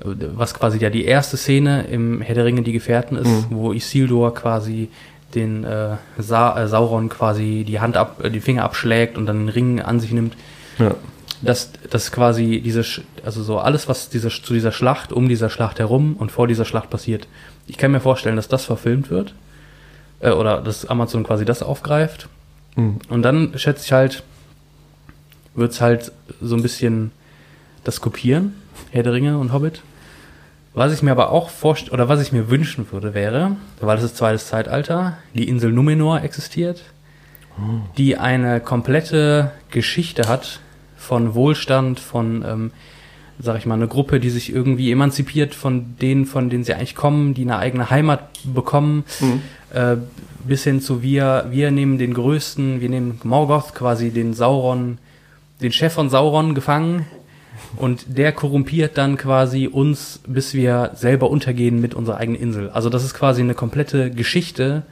äh, 0.01 0.05
was 0.35 0.55
quasi 0.55 0.79
ja 0.79 0.89
die 0.91 1.05
erste 1.05 1.37
Szene 1.37 1.83
im 1.91 2.21
Herr 2.21 2.35
der 2.37 2.45
Ringe, 2.45 2.63
die 2.63 2.73
Gefährten 2.73 3.17
ist, 3.17 3.27
Mhm. 3.29 3.47
wo 3.51 3.73
Isildur 3.73 4.33
quasi 4.35 4.89
den 5.35 5.65
äh, 5.65 5.97
Sa 6.19 6.63
äh, 6.63 6.69
Sauron 6.69 7.09
quasi 7.09 7.65
die 7.67 7.81
Hand 7.81 7.97
ab, 7.97 8.23
äh, 8.25 8.31
die 8.31 8.41
Finger 8.41 8.65
abschlägt 8.65 9.17
und 9.17 9.27
dann 9.27 9.39
den 9.41 9.49
Ring 9.49 9.81
an 9.81 10.01
sich 10.01 10.13
nimmt 10.13 10.37
Ja. 10.79 10.95
dass, 11.41 11.71
dass 11.91 12.13
quasi 12.13 12.61
diese, 12.65 12.85
also 13.25 13.43
so 13.43 13.59
alles, 13.59 13.89
was 13.89 14.09
diese, 14.09 14.29
zu 14.29 14.53
dieser 14.55 14.73
Schlacht, 14.73 15.13
um 15.13 15.29
dieser 15.29 15.51
Schlacht 15.51 15.79
herum 15.79 16.17
und 16.19 16.31
vor 16.31 16.47
dieser 16.47 16.65
Schlacht 16.65 16.91
passiert. 16.91 17.27
Ich 17.67 17.79
kann 17.79 17.91
mir 17.93 18.01
vorstellen, 18.01 18.37
dass 18.37 18.49
das 18.49 18.65
verfilmt 18.65 19.11
wird. 19.11 19.35
Äh, 20.21 20.31
oder 20.31 20.61
dass 20.61 20.87
Amazon 20.87 21.25
quasi 21.25 21.45
das 21.45 21.63
aufgreift. 21.63 22.29
Mhm. 22.77 22.99
Und 23.09 23.23
dann 23.23 23.53
schätze 23.57 23.85
ich 23.85 23.93
halt, 23.93 24.23
wird's 25.55 25.81
halt 25.81 26.13
so 26.41 26.55
ein 26.57 26.63
bisschen 26.63 27.11
das 27.85 28.01
kopieren, 28.01 28.55
Herr 28.91 29.03
der 29.03 29.13
Ringe 29.13 29.39
und 29.39 29.53
Hobbit. 29.53 29.83
Was 30.75 30.93
ich 30.95 31.03
mir 31.03 31.11
aber 31.11 31.31
auch 31.31 31.51
vorstelle, 31.51 31.93
oder 31.93 32.09
was 32.09 32.23
ich 32.23 32.33
mir 32.33 32.49
wünschen 32.49 32.87
würde, 32.91 33.13
wäre, 33.15 33.57
weil 33.81 33.97
das 33.97 34.05
ist 34.07 34.17
zweites 34.17 34.47
Zeitalter, 34.47 35.19
die 35.35 35.49
Insel 35.49 35.71
Numenor 35.73 36.23
existiert, 36.23 36.83
die 37.99 38.17
eine 38.17 38.61
komplette 38.61 39.51
Geschichte 39.71 40.29
hat 40.29 40.61
von 40.97 41.35
Wohlstand, 41.35 42.01
von 42.01 42.43
ähm, 42.49 42.71
sag 43.39 43.59
ich 43.59 43.67
mal, 43.67 43.75
eine 43.75 43.89
Gruppe, 43.89 44.21
die 44.21 44.31
sich 44.31 44.51
irgendwie 44.55 44.91
emanzipiert 44.91 45.55
von 45.55 45.97
denen, 46.01 46.25
von 46.25 46.49
denen 46.49 46.65
sie 46.65 46.73
eigentlich 46.73 46.95
kommen, 46.95 47.35
die 47.35 47.43
eine 47.43 47.59
eigene 47.59 47.91
Heimat 47.91 48.21
bekommen, 48.45 49.05
Mhm. 49.21 49.43
äh, 49.75 49.97
bis 50.45 50.65
hin 50.65 50.81
zu 50.81 51.03
wir, 51.03 51.47
wir 51.51 51.71
nehmen 51.71 51.99
den 51.99 52.15
größten, 52.15 52.81
wir 52.81 52.89
nehmen 52.89 53.21
Morgoth, 53.25 53.75
quasi 53.75 54.11
den 54.11 54.33
Sauron, 54.33 54.97
den 55.61 55.73
Chef 55.73 55.93
von 55.93 56.09
Sauron 56.09 56.55
gefangen 56.55 57.05
und 57.77 58.19
der 58.19 58.33
korrumpiert 58.33 58.99
dann 58.99 59.17
quasi 59.17 59.67
uns, 59.67 60.21
bis 60.27 60.55
wir 60.55 60.91
selber 60.95 61.31
untergehen 61.31 61.81
mit 61.81 61.95
unserer 61.95 62.19
eigenen 62.19 62.41
Insel. 62.41 62.71
Also 62.71 62.89
das 62.91 63.05
ist 63.05 63.15
quasi 63.15 63.43
eine 63.43 63.55
komplette 63.55 64.11
Geschichte, 64.11 64.83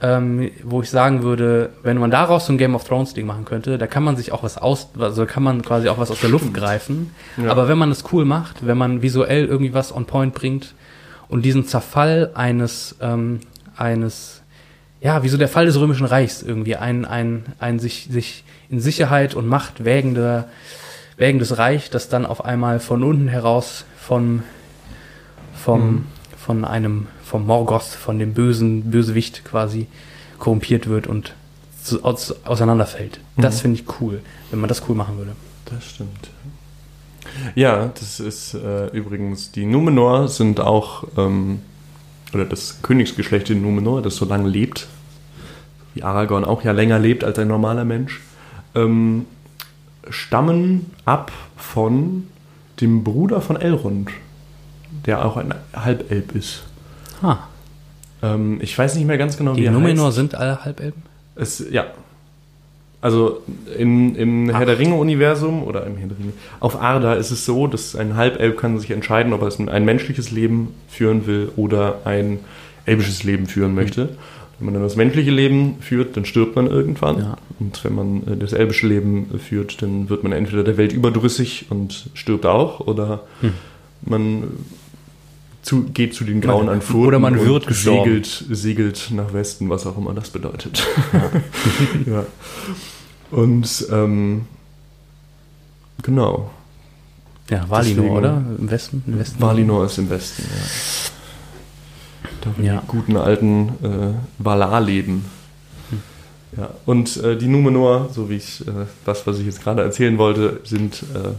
ähm, 0.00 0.50
wo 0.62 0.82
ich 0.82 0.90
sagen 0.90 1.22
würde, 1.22 1.70
wenn 1.82 1.96
man 1.96 2.10
daraus 2.10 2.46
so 2.46 2.52
ein 2.52 2.58
Game 2.58 2.74
of 2.74 2.84
Thrones 2.84 3.14
Ding 3.14 3.26
machen 3.26 3.44
könnte, 3.44 3.78
da 3.78 3.86
kann 3.86 4.02
man 4.02 4.16
sich 4.16 4.32
auch 4.32 4.42
was 4.42 4.58
aus, 4.58 4.88
also 4.98 5.24
kann 5.24 5.42
man 5.42 5.62
quasi 5.62 5.88
auch 5.88 5.98
was 5.98 6.10
aus 6.10 6.20
der 6.20 6.30
Luft 6.30 6.52
greifen. 6.52 7.12
Ja. 7.36 7.50
Aber 7.50 7.68
wenn 7.68 7.78
man 7.78 7.90
es 7.90 8.04
cool 8.12 8.24
macht, 8.24 8.66
wenn 8.66 8.76
man 8.76 9.00
visuell 9.00 9.46
irgendwie 9.46 9.72
was 9.72 9.94
on 9.94 10.04
point 10.04 10.34
bringt 10.34 10.74
und 11.28 11.44
diesen 11.44 11.66
Zerfall 11.66 12.32
eines, 12.34 12.96
ähm, 13.00 13.40
eines, 13.76 14.42
ja, 15.00 15.22
wie 15.22 15.28
so 15.28 15.38
der 15.38 15.48
Fall 15.48 15.64
des 15.66 15.78
Römischen 15.78 16.06
Reichs 16.06 16.42
irgendwie, 16.42 16.76
ein, 16.76 17.06
ein, 17.06 17.44
ein 17.58 17.78
sich, 17.78 18.08
sich 18.10 18.44
in 18.68 18.80
Sicherheit 18.80 19.34
und 19.34 19.46
Macht 19.46 19.84
wägende, 19.84 20.44
wägendes 21.16 21.58
Reich, 21.58 21.90
das 21.90 22.08
dann 22.08 22.26
auf 22.26 22.44
einmal 22.44 22.80
von 22.80 23.02
unten 23.02 23.28
heraus 23.28 23.84
vom, 23.98 24.42
vom, 25.54 25.80
Mhm. 25.94 26.06
von 26.36 26.64
einem, 26.64 27.06
vom 27.24 27.46
Morgoth, 27.46 27.82
von 27.84 28.18
dem 28.18 28.34
bösen 28.34 28.90
Bösewicht 28.90 29.44
quasi 29.44 29.86
korrumpiert 30.38 30.88
wird 30.88 31.06
und 31.06 31.34
zu, 31.82 32.04
aus, 32.04 32.34
auseinanderfällt. 32.44 33.20
Das 33.36 33.56
Mhm. 33.56 33.60
finde 33.60 33.80
ich 33.80 34.00
cool, 34.00 34.20
wenn 34.50 34.60
man 34.60 34.68
das 34.68 34.82
cool 34.88 34.94
machen 34.96 35.16
würde. 35.18 35.32
Das 35.66 35.84
stimmt. 35.84 36.30
Ja, 37.54 37.90
das 37.98 38.20
ist 38.20 38.54
äh, 38.54 38.86
übrigens, 38.88 39.50
die 39.50 39.64
Numenor 39.64 40.28
sind 40.28 40.60
auch, 40.60 41.04
ähm, 41.16 41.60
oder 42.34 42.44
das 42.44 42.82
Königsgeschlecht 42.82 43.48
in 43.50 43.62
Numenor, 43.62 44.02
das 44.02 44.16
so 44.16 44.24
lange 44.24 44.48
lebt, 44.48 44.86
wie 45.94 46.02
Aragorn 46.02 46.44
auch 46.44 46.62
ja 46.64 46.72
länger 46.72 46.98
lebt 46.98 47.24
als 47.24 47.38
ein 47.38 47.48
normaler 47.48 47.84
Mensch, 47.84 48.20
ähm, 48.74 49.24
stammen 50.10 50.90
ab 51.04 51.32
von 51.56 52.24
dem 52.80 53.04
Bruder 53.04 53.40
von 53.40 53.56
Elrond, 53.56 54.10
der 55.06 55.24
auch 55.24 55.36
ein 55.36 55.54
Halbelb 55.74 56.34
ist. 56.34 56.64
Ah, 57.22 57.38
Ähm, 58.22 58.58
ich 58.62 58.76
weiß 58.76 58.94
nicht 58.96 59.06
mehr 59.06 59.18
ganz 59.18 59.36
genau, 59.36 59.54
wie 59.56 59.60
die 59.60 59.66
er 59.66 59.72
Numenor 59.72 60.06
heißt. 60.06 60.16
sind 60.16 60.34
alle 60.34 60.64
Halbelben? 60.64 61.02
Es, 61.36 61.64
ja. 61.70 61.86
Also 63.00 63.42
im, 63.78 64.16
im 64.16 64.50
Ach. 64.50 64.58
Herr 64.60 64.66
der 64.66 64.78
Ringe-Universum 64.78 65.62
oder 65.62 65.86
im 65.86 65.96
Herr 65.98 66.08
der 66.08 66.18
Ringe, 66.18 66.32
auf 66.58 66.80
Arda 66.80 67.14
ist 67.14 67.30
es 67.30 67.44
so, 67.44 67.66
dass 67.66 67.94
ein 67.94 68.16
Halbelb 68.16 68.56
kann 68.58 68.78
sich 68.78 68.90
entscheiden, 68.90 69.32
ob 69.34 69.42
er 69.42 69.48
es 69.48 69.58
ein 69.58 69.84
menschliches 69.84 70.30
Leben 70.30 70.74
führen 70.88 71.26
will 71.26 71.50
oder 71.56 72.00
ein 72.06 72.38
elbisches 72.86 73.22
Leben 73.22 73.46
führen 73.46 73.74
möchte. 73.74 74.16
Wenn 74.58 74.66
man 74.66 74.74
dann 74.74 74.82
das 74.84 74.96
menschliche 74.96 75.30
Leben 75.32 75.76
führt, 75.80 76.16
dann 76.16 76.24
stirbt 76.24 76.56
man 76.56 76.66
irgendwann. 76.66 77.18
Ja. 77.18 77.36
Und 77.60 77.84
wenn 77.84 77.94
man 77.94 78.26
äh, 78.26 78.36
das 78.36 78.52
elbische 78.52 78.86
Leben 78.86 79.38
führt, 79.38 79.80
dann 79.82 80.08
wird 80.08 80.22
man 80.22 80.32
entweder 80.32 80.64
der 80.64 80.76
Welt 80.76 80.92
überdrüssig 80.92 81.66
und 81.70 82.10
stirbt 82.14 82.46
auch 82.46 82.80
oder 82.80 83.22
Hm. 83.40 83.52
man 84.02 84.44
zu, 85.62 85.84
geht 85.84 86.14
zu 86.14 86.24
den 86.24 86.40
Grauen 86.42 86.66
Man- 86.66 86.74
an 86.76 86.82
Furten 86.82 87.06
oder 87.06 87.18
man 87.18 87.38
und 87.38 87.46
wird 87.46 87.66
gestorben. 87.66 88.22
segelt, 88.50 89.10
nach 89.14 89.32
Westen, 89.32 89.70
was 89.70 89.86
auch 89.86 89.96
immer 89.96 90.12
das 90.12 90.28
bedeutet. 90.30 90.86
ja. 92.06 92.26
Und 93.30 93.86
ähm, 93.90 94.42
genau, 96.02 96.50
Ja, 97.50 97.64
Valinor, 97.68 97.94
Deswegen- 98.04 98.16
oder? 98.16 98.42
Im 98.58 98.70
Westen? 98.70 99.04
Im 99.06 99.18
Westen? 99.18 99.40
Valinor 99.40 99.86
ist 99.86 99.98
im 99.98 100.10
Westen. 100.10 100.42
Ja. 100.42 101.10
Da 102.42 102.50
wo 102.56 102.62
Ja. 102.62 102.80
die 102.82 102.86
guten 102.88 103.16
alten 103.16 103.68
äh, 103.82 104.14
Valar 104.38 104.80
leben. 104.80 105.24
Ja. 106.56 106.70
Und 106.86 107.16
äh, 107.18 107.36
die 107.36 107.46
Numenor, 107.48 108.08
so 108.12 108.30
wie 108.30 108.36
ich 108.36 108.66
äh, 108.66 108.70
das, 109.04 109.26
was 109.26 109.38
ich 109.38 109.46
jetzt 109.46 109.62
gerade 109.62 109.82
erzählen 109.82 110.18
wollte, 110.18 110.60
sind 110.64 111.02
äh, 111.14 111.30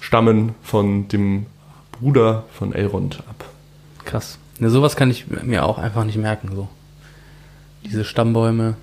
stammen 0.00 0.54
von 0.62 1.08
dem 1.08 1.46
Bruder 1.92 2.44
von 2.52 2.72
Elrond 2.74 3.20
ab. 3.28 3.44
Krass. 4.04 4.38
Ne, 4.58 4.70
sowas 4.70 4.96
kann 4.96 5.10
ich 5.10 5.26
mir 5.28 5.64
auch 5.64 5.78
einfach 5.78 6.04
nicht 6.04 6.18
merken, 6.18 6.50
so. 6.54 6.68
Diese 7.84 8.04
Stammbäume. 8.04 8.74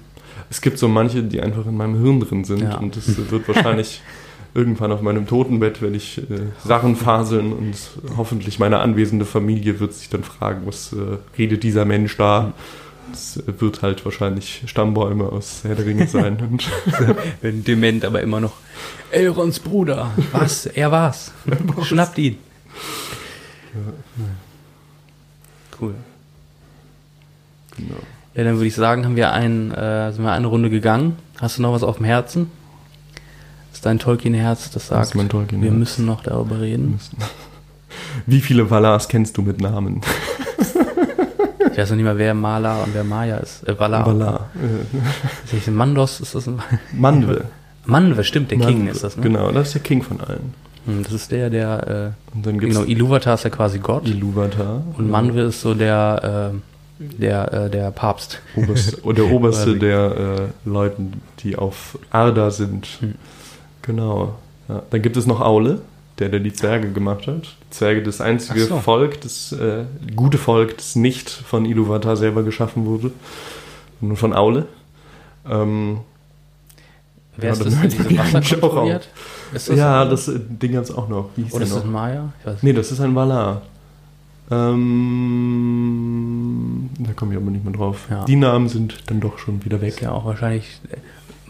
Es 0.49 0.61
gibt 0.61 0.77
so 0.79 0.87
manche, 0.87 1.23
die 1.23 1.41
einfach 1.41 1.65
in 1.65 1.77
meinem 1.77 2.01
Hirn 2.01 2.19
drin 2.19 2.43
sind 2.43 2.61
Ja. 2.61 2.77
und 2.77 2.95
das 2.95 3.31
wird 3.31 3.47
wahrscheinlich 3.47 4.01
irgendwann 4.53 4.91
auf 4.91 5.01
meinem 5.01 5.27
Totenbett, 5.27 5.81
wenn 5.81 5.93
ich 5.93 6.17
äh, 6.17 6.23
Sachen 6.65 6.95
faseln 6.95 7.53
und 7.53 7.75
hoffentlich 8.17 8.57
meine 8.59 8.79
anwesende 8.79 9.25
Familie 9.25 9.79
wird 9.79 9.93
sich 9.93 10.09
dann 10.09 10.23
fragen, 10.23 10.61
was 10.65 10.91
äh, 10.93 11.17
redet 11.37 11.63
dieser 11.63 11.85
Mensch 11.85 12.17
da? 12.17 12.53
Es 13.13 13.41
wird 13.45 13.81
halt 13.81 14.03
wahrscheinlich 14.05 14.63
Stammbäume 14.65 15.25
aus 15.25 15.61
Herr 15.63 15.75
der 15.75 15.85
Ringe 15.85 16.07
sein. 16.07 16.37
Und 16.51 16.69
Wenn 17.41 17.63
dement, 17.63 18.05
aber 18.05 18.21
immer 18.21 18.39
noch. 18.39 18.53
Elrons 19.11 19.59
Bruder. 19.59 20.11
Was? 20.31 20.65
Er 20.65 20.91
war's. 20.91 21.31
Schnappt 21.83 22.17
ihn. 22.17 22.37
Cool. 25.79 25.93
genau. 27.77 27.95
Ja, 28.35 28.43
dann 28.43 28.55
würde 28.55 28.67
ich 28.67 28.75
sagen, 28.75 29.05
haben 29.05 29.15
wir 29.15 29.31
ein, 29.31 29.71
äh, 29.71 30.11
sind 30.11 30.23
wir 30.23 30.31
eine 30.31 30.47
Runde 30.47 30.69
gegangen. 30.69 31.17
Hast 31.39 31.57
du 31.57 31.61
noch 31.61 31.73
was 31.73 31.83
auf 31.83 31.97
dem 31.97 32.05
Herzen? 32.05 32.51
Ist 33.73 33.85
dein 33.85 33.99
Tolkien-Herz, 33.99 34.71
das 34.71 34.87
sagt, 34.87 35.15
mein 35.15 35.29
Tolkien-Herz. 35.29 35.71
wir 35.71 35.77
müssen 35.77 36.05
noch 36.05 36.23
darüber 36.23 36.59
reden? 36.59 36.99
Wie 38.25 38.41
viele 38.41 38.69
Valars 38.69 39.07
kennst 39.07 39.37
du 39.37 39.41
mit 39.41 39.61
Namen? 39.61 40.01
Ich 41.79 41.83
weiß 41.83 41.91
noch 41.91 41.95
nicht 41.95 42.05
mal, 42.05 42.17
wer 42.17 42.33
Maler 42.33 42.83
und 42.83 42.93
wer 42.93 43.05
Maya 43.05 43.37
ist. 43.37 43.65
Äh, 43.65 43.79
Valar. 43.79 44.49
Äh, 45.65 45.71
Mandos? 45.71 46.19
Ist 46.19 46.35
das 46.35 46.45
ein 46.45 46.61
Manwe. 46.91 47.45
Manwe, 47.85 48.25
stimmt, 48.25 48.51
der 48.51 48.57
King 48.57 48.79
Manwe. 48.79 48.91
ist 48.91 49.01
das, 49.01 49.15
ne? 49.15 49.23
Genau, 49.23 49.49
das 49.53 49.67
ist 49.67 49.73
der 49.75 49.81
King 49.83 50.03
von 50.03 50.19
allen. 50.19 50.53
Hm, 50.85 51.03
Das 51.03 51.13
ist 51.13 51.31
der, 51.31 51.49
der, 51.49 52.15
Und 52.33 52.45
dann 52.45 52.55
äh, 52.55 52.57
gibt 52.57 52.73
es 52.73 52.79
genau, 52.79 52.89
Iluvatar 52.89 53.35
ist 53.35 53.45
ja 53.45 53.49
quasi 53.49 53.79
Gott. 53.79 54.05
Iluvatar. 54.05 54.83
Und 54.97 55.09
Manwe 55.09 55.43
ist 55.43 55.61
so 55.61 55.73
der, 55.73 56.51
äh, 56.51 57.03
der, 57.21 57.53
äh, 57.53 57.69
der 57.69 57.91
Papst. 57.91 58.41
Oberste, 58.57 59.01
oder 59.03 59.23
der 59.23 59.31
oberste 59.31 59.77
der 59.77 60.49
äh, 60.65 60.69
Leuten, 60.69 61.21
die 61.39 61.55
auf 61.55 61.97
Arda 62.11 62.51
sind. 62.51 62.87
Hm. 62.99 63.15
Genau. 63.83 64.35
Ja. 64.67 64.83
Dann 64.89 65.01
gibt 65.01 65.15
es 65.15 65.25
noch 65.25 65.39
Aule, 65.39 65.79
der, 66.19 66.29
der 66.29 66.39
die 66.41 66.53
Zwerge 66.53 66.91
gemacht 66.91 67.25
hat. 67.27 67.43
Die 67.43 67.69
Zwerge, 67.71 68.03
das 68.03 68.21
einzige 68.21 68.65
so. 68.65 68.77
Volk, 68.79 69.21
das 69.21 69.51
äh, 69.53 69.85
gute 70.15 70.37
Volk, 70.37 70.77
das 70.77 70.95
nicht 70.95 71.29
von 71.29 71.65
Iluvatar 71.65 72.15
selber 72.17 72.43
geschaffen 72.43 72.85
wurde, 72.85 73.11
nur 74.01 74.17
von 74.17 74.33
Aule. 74.33 74.67
Ähm, 75.49 75.99
Wer 77.37 77.53
ist 77.53 77.59
Ja, 77.59 77.65
das, 77.65 77.79
diese 77.95 78.17
Wasser 78.17 78.57
kontrolliert? 78.59 79.07
Ist 79.53 79.69
das 79.69 79.77
ja, 79.77 80.03
das 80.05 80.27
äh, 80.27 80.39
Ding 80.39 80.75
hat's 80.75 80.91
auch 80.91 81.07
noch. 81.07 81.29
Wie 81.35 81.43
hieß 81.43 81.53
Oder 81.53 81.59
der 81.59 81.67
ist 81.67 81.75
das 81.75 81.83
noch? 81.83 81.89
ein 81.89 81.93
Maya? 81.93 82.33
Ich 82.41 82.45
weiß 82.47 82.63
Nee, 82.63 82.73
das 82.73 82.91
ist 82.91 82.99
ein 82.99 83.15
Valar. 83.15 83.61
Ähm, 85.99 86.89
da 86.99 87.13
komme 87.13 87.33
ich 87.33 87.37
aber 87.39 87.51
nicht 87.51 87.63
mehr 87.63 87.73
drauf. 87.73 88.07
Ja. 88.09 88.25
Die 88.25 88.35
Namen 88.35 88.67
sind 88.67 89.09
dann 89.09 89.19
doch 89.21 89.37
schon 89.37 89.63
wieder 89.63 89.77
Ist 89.77 89.83
weg. 89.97 90.01
ja 90.01 90.11
auch 90.11 90.25
wahrscheinlich. 90.25 90.79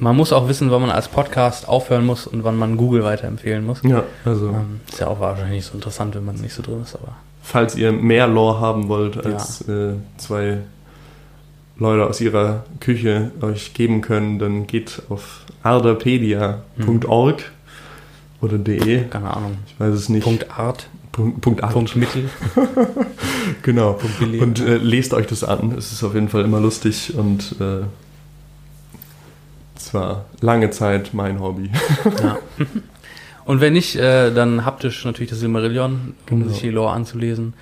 Man 0.01 0.15
muss 0.15 0.31
auch 0.31 0.47
wissen, 0.47 0.71
wann 0.71 0.81
man 0.81 0.89
als 0.91 1.09
Podcast 1.09 1.67
aufhören 1.67 2.05
muss 2.05 2.25
und 2.25 2.43
wann 2.45 2.55
man 2.57 2.77
Google 2.77 3.03
weiterempfehlen 3.03 3.65
muss. 3.65 3.81
Ja, 3.83 4.03
also 4.25 4.47
Ähm, 4.47 4.79
ist 4.89 4.99
ja 4.99 5.07
auch 5.07 5.19
wahrscheinlich 5.19 5.57
nicht 5.57 5.65
so 5.65 5.73
interessant, 5.73 6.15
wenn 6.15 6.23
man 6.25 6.35
nicht 6.35 6.53
so 6.53 6.61
drin 6.63 6.81
ist, 6.81 6.95
aber. 6.95 7.15
falls 7.43 7.75
ihr 7.75 7.91
mehr 7.91 8.25
Lore 8.27 8.59
haben 8.61 8.87
wollt, 8.87 9.25
als 9.25 9.67
äh, 9.67 9.93
zwei 10.17 10.59
Leute 11.77 12.05
aus 12.07 12.21
ihrer 12.21 12.63
Küche 12.79 13.31
euch 13.41 13.73
geben 13.73 14.01
können, 14.01 14.39
dann 14.39 14.67
geht 14.67 15.01
auf 15.09 15.41
ardapedia.org 15.63 17.43
oder 18.41 18.57
de. 18.57 19.03
Keine 19.09 19.35
Ahnung. 19.35 19.57
Ich 19.67 19.79
weiß 19.79 19.93
es 19.93 20.09
nicht. 20.09 20.23
Punkt 20.23 20.47
Art, 20.57 20.87
Punkt, 21.11 21.41
Punkt, 21.41 21.63
art. 21.63 21.73
Punkt 21.73 21.95
Mittel, 21.95 22.29
Genau. 23.63 23.93
Punkt 23.93 24.19
Billy. 24.19 24.39
Und 24.39 24.59
äh, 24.61 24.77
lest 24.77 25.13
euch 25.13 25.27
das 25.27 25.43
an. 25.43 25.73
Es 25.77 25.91
ist 25.91 26.03
auf 26.03 26.13
jeden 26.13 26.29
Fall 26.29 26.43
immer 26.45 26.59
lustig 26.61 27.13
und 27.17 27.55
äh, 27.59 27.81
es 29.89 29.93
war 29.95 30.25
lange 30.41 30.69
Zeit 30.69 31.15
mein 31.15 31.39
Hobby. 31.39 31.71
ja. 32.21 32.37
Und 33.45 33.59
wenn 33.61 33.73
nicht, 33.73 33.95
äh, 33.95 34.31
dann 34.31 34.63
haptisch 34.63 35.03
natürlich 35.05 35.31
das 35.31 35.39
Silmarillion, 35.39 36.13
um 36.29 36.39
Genau. 36.41 36.51
sich 36.51 36.61
die 36.61 36.69
Lore 36.69 36.91
anzulesen. 36.93 37.55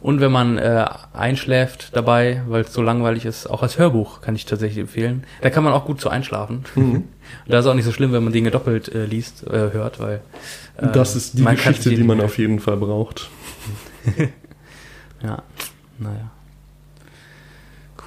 Und 0.00 0.20
wenn 0.20 0.30
man 0.30 0.58
äh, 0.58 0.84
einschläft 1.12 1.96
dabei, 1.96 2.42
weil 2.46 2.62
es 2.62 2.72
so 2.72 2.82
langweilig 2.82 3.24
ist, 3.24 3.48
auch 3.48 3.62
als 3.64 3.78
Hörbuch 3.78 4.20
kann 4.20 4.36
ich 4.36 4.46
tatsächlich 4.46 4.78
empfehlen. 4.78 5.24
Da 5.40 5.50
kann 5.50 5.64
man 5.64 5.72
auch 5.72 5.84
gut 5.84 6.00
zu 6.00 6.08
einschlafen. 6.08 6.64
Mhm. 6.76 7.04
Da 7.48 7.58
ist 7.60 7.66
auch 7.66 7.74
nicht 7.74 7.86
so 7.86 7.92
schlimm, 7.92 8.12
wenn 8.12 8.22
man 8.22 8.32
Dinge 8.32 8.50
doppelt 8.50 8.94
äh, 8.94 9.06
liest, 9.06 9.44
äh, 9.46 9.72
hört, 9.72 9.98
weil 9.98 10.20
äh, 10.76 10.88
das 10.92 11.16
ist 11.16 11.38
die 11.38 11.44
Geschichte, 11.44 11.88
die 11.90 12.02
man 12.04 12.20
auf 12.20 12.36
jeden 12.38 12.60
Fall 12.60 12.76
braucht. 12.76 13.28
Ja, 15.22 15.42
naja. 15.98 16.30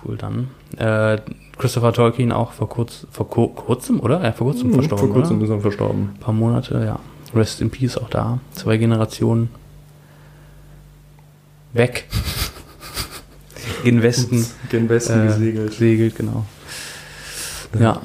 Cool, 0.03 0.17
dann. 0.17 0.49
Äh, 0.77 1.17
Christopher 1.57 1.93
Tolkien 1.93 2.31
auch 2.31 2.51
vor, 2.51 2.67
kurz, 2.69 3.07
vor 3.11 3.29
kur 3.29 3.55
kurzem, 3.55 3.99
oder? 3.99 4.21
Ja, 4.23 4.31
vor 4.33 4.47
kurzem 4.47 4.69
Mhm, 4.69 4.73
verstorben. 4.73 5.05
Vor 5.07 5.13
kurzem 5.15 5.37
oder? 5.37 5.45
ist 5.45 5.51
er 5.51 5.61
verstorben. 5.61 6.09
Ein 6.15 6.19
paar 6.19 6.33
Monate, 6.33 6.83
ja. 6.85 6.99
Rest 7.33 7.61
in 7.61 7.69
Peace 7.69 7.97
auch 7.97 8.09
da. 8.09 8.39
Zwei 8.53 8.77
Generationen 8.77 9.49
weg. 11.73 12.05
In 13.83 14.01
Westen 14.01 14.45
Gen 14.69 14.89
Westen 14.89 15.23
äh, 15.23 15.27
gesegelt. 15.27 15.73
segelt, 15.73 16.15
genau. 16.15 16.45
Ja. 17.79 18.01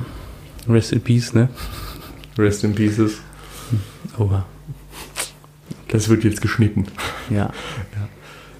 Rest 0.68 0.92
in 0.92 1.00
Peace, 1.00 1.32
ne? 1.32 1.48
Rest 2.36 2.64
in 2.64 2.74
Pieces. 2.74 3.18
Oha. 4.18 4.44
Das 5.88 6.08
wird 6.08 6.24
jetzt 6.24 6.40
geschnitten. 6.42 6.86
Ja. 7.30 7.50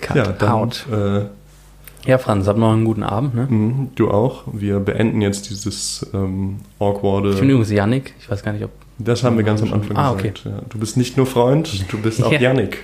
Cut 0.00 0.16
ja, 0.16 0.32
dann, 0.32 0.50
out. 0.50 0.86
Äh, 0.90 1.26
Ja, 2.06 2.18
Franz, 2.18 2.46
hab 2.46 2.56
noch 2.56 2.72
einen 2.72 2.84
guten 2.84 3.02
Abend, 3.02 3.34
ne? 3.34 3.46
mh, 3.48 3.88
du 3.94 4.10
auch. 4.10 4.44
Wir 4.52 4.80
beenden 4.80 5.20
jetzt 5.20 5.50
dieses 5.50 6.06
ähm, 6.14 6.60
awkwarde. 6.78 7.30
Ich 7.30 7.40
bin 7.40 7.50
übrigens 7.50 7.70
Yannick. 7.70 8.14
Ich 8.20 8.30
weiß 8.30 8.42
gar 8.42 8.52
nicht, 8.52 8.64
ob. 8.64 8.70
Das 8.98 9.22
haben 9.24 9.36
wir 9.36 9.44
ganz 9.44 9.62
am 9.62 9.72
Anfang 9.72 9.96
Ah, 9.96 10.12
gesagt. 10.14 10.42
Ja, 10.44 10.62
du 10.68 10.78
bist 10.78 10.96
nicht 10.96 11.16
nur 11.16 11.26
Freund, 11.26 11.90
du 11.92 11.98
bist 11.98 12.22
auch 12.22 12.32
Ja. 12.32 12.40
Yannick. 12.40 12.78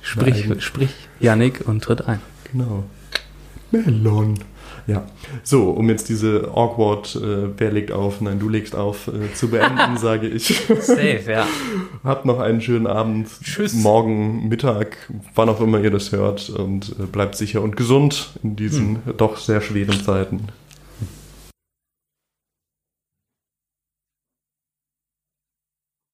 Sprich, 0.00 0.48
Nein. 0.48 0.60
sprich 0.60 0.90
Yannick 1.20 1.66
und 1.66 1.82
tritt 1.84 2.06
ein. 2.06 2.20
Genau. 2.52 2.84
Melon. 3.70 4.34
Ja. 4.86 5.04
So, 5.42 5.70
um 5.70 5.88
jetzt 5.88 6.08
diese 6.08 6.50
awkward, 6.54 7.16
äh, 7.16 7.48
wer 7.56 7.70
legt 7.70 7.92
auf, 7.92 8.20
nein, 8.20 8.38
du 8.38 8.48
legst 8.48 8.74
auf, 8.74 9.08
äh, 9.08 9.32
zu 9.34 9.48
beenden, 9.48 9.96
sage 9.96 10.28
ich. 10.28 10.62
Safe, 10.80 11.22
ja. 11.26 11.46
Habt 12.04 12.24
noch 12.24 12.40
einen 12.40 12.60
schönen 12.60 12.86
Abend. 12.86 13.28
Tschüss. 13.42 13.74
Morgen, 13.74 14.48
Mittag, 14.48 14.96
wann 15.34 15.48
auch 15.48 15.60
immer 15.60 15.80
ihr 15.80 15.90
das 15.90 16.12
hört. 16.12 16.50
Und 16.50 16.96
äh, 16.98 17.04
bleibt 17.04 17.36
sicher 17.36 17.62
und 17.62 17.76
gesund 17.76 18.30
in 18.42 18.56
diesen 18.56 18.98
doch 19.16 19.36
sehr 19.36 19.60
schweren 19.60 20.02
Zeiten. 20.02 20.48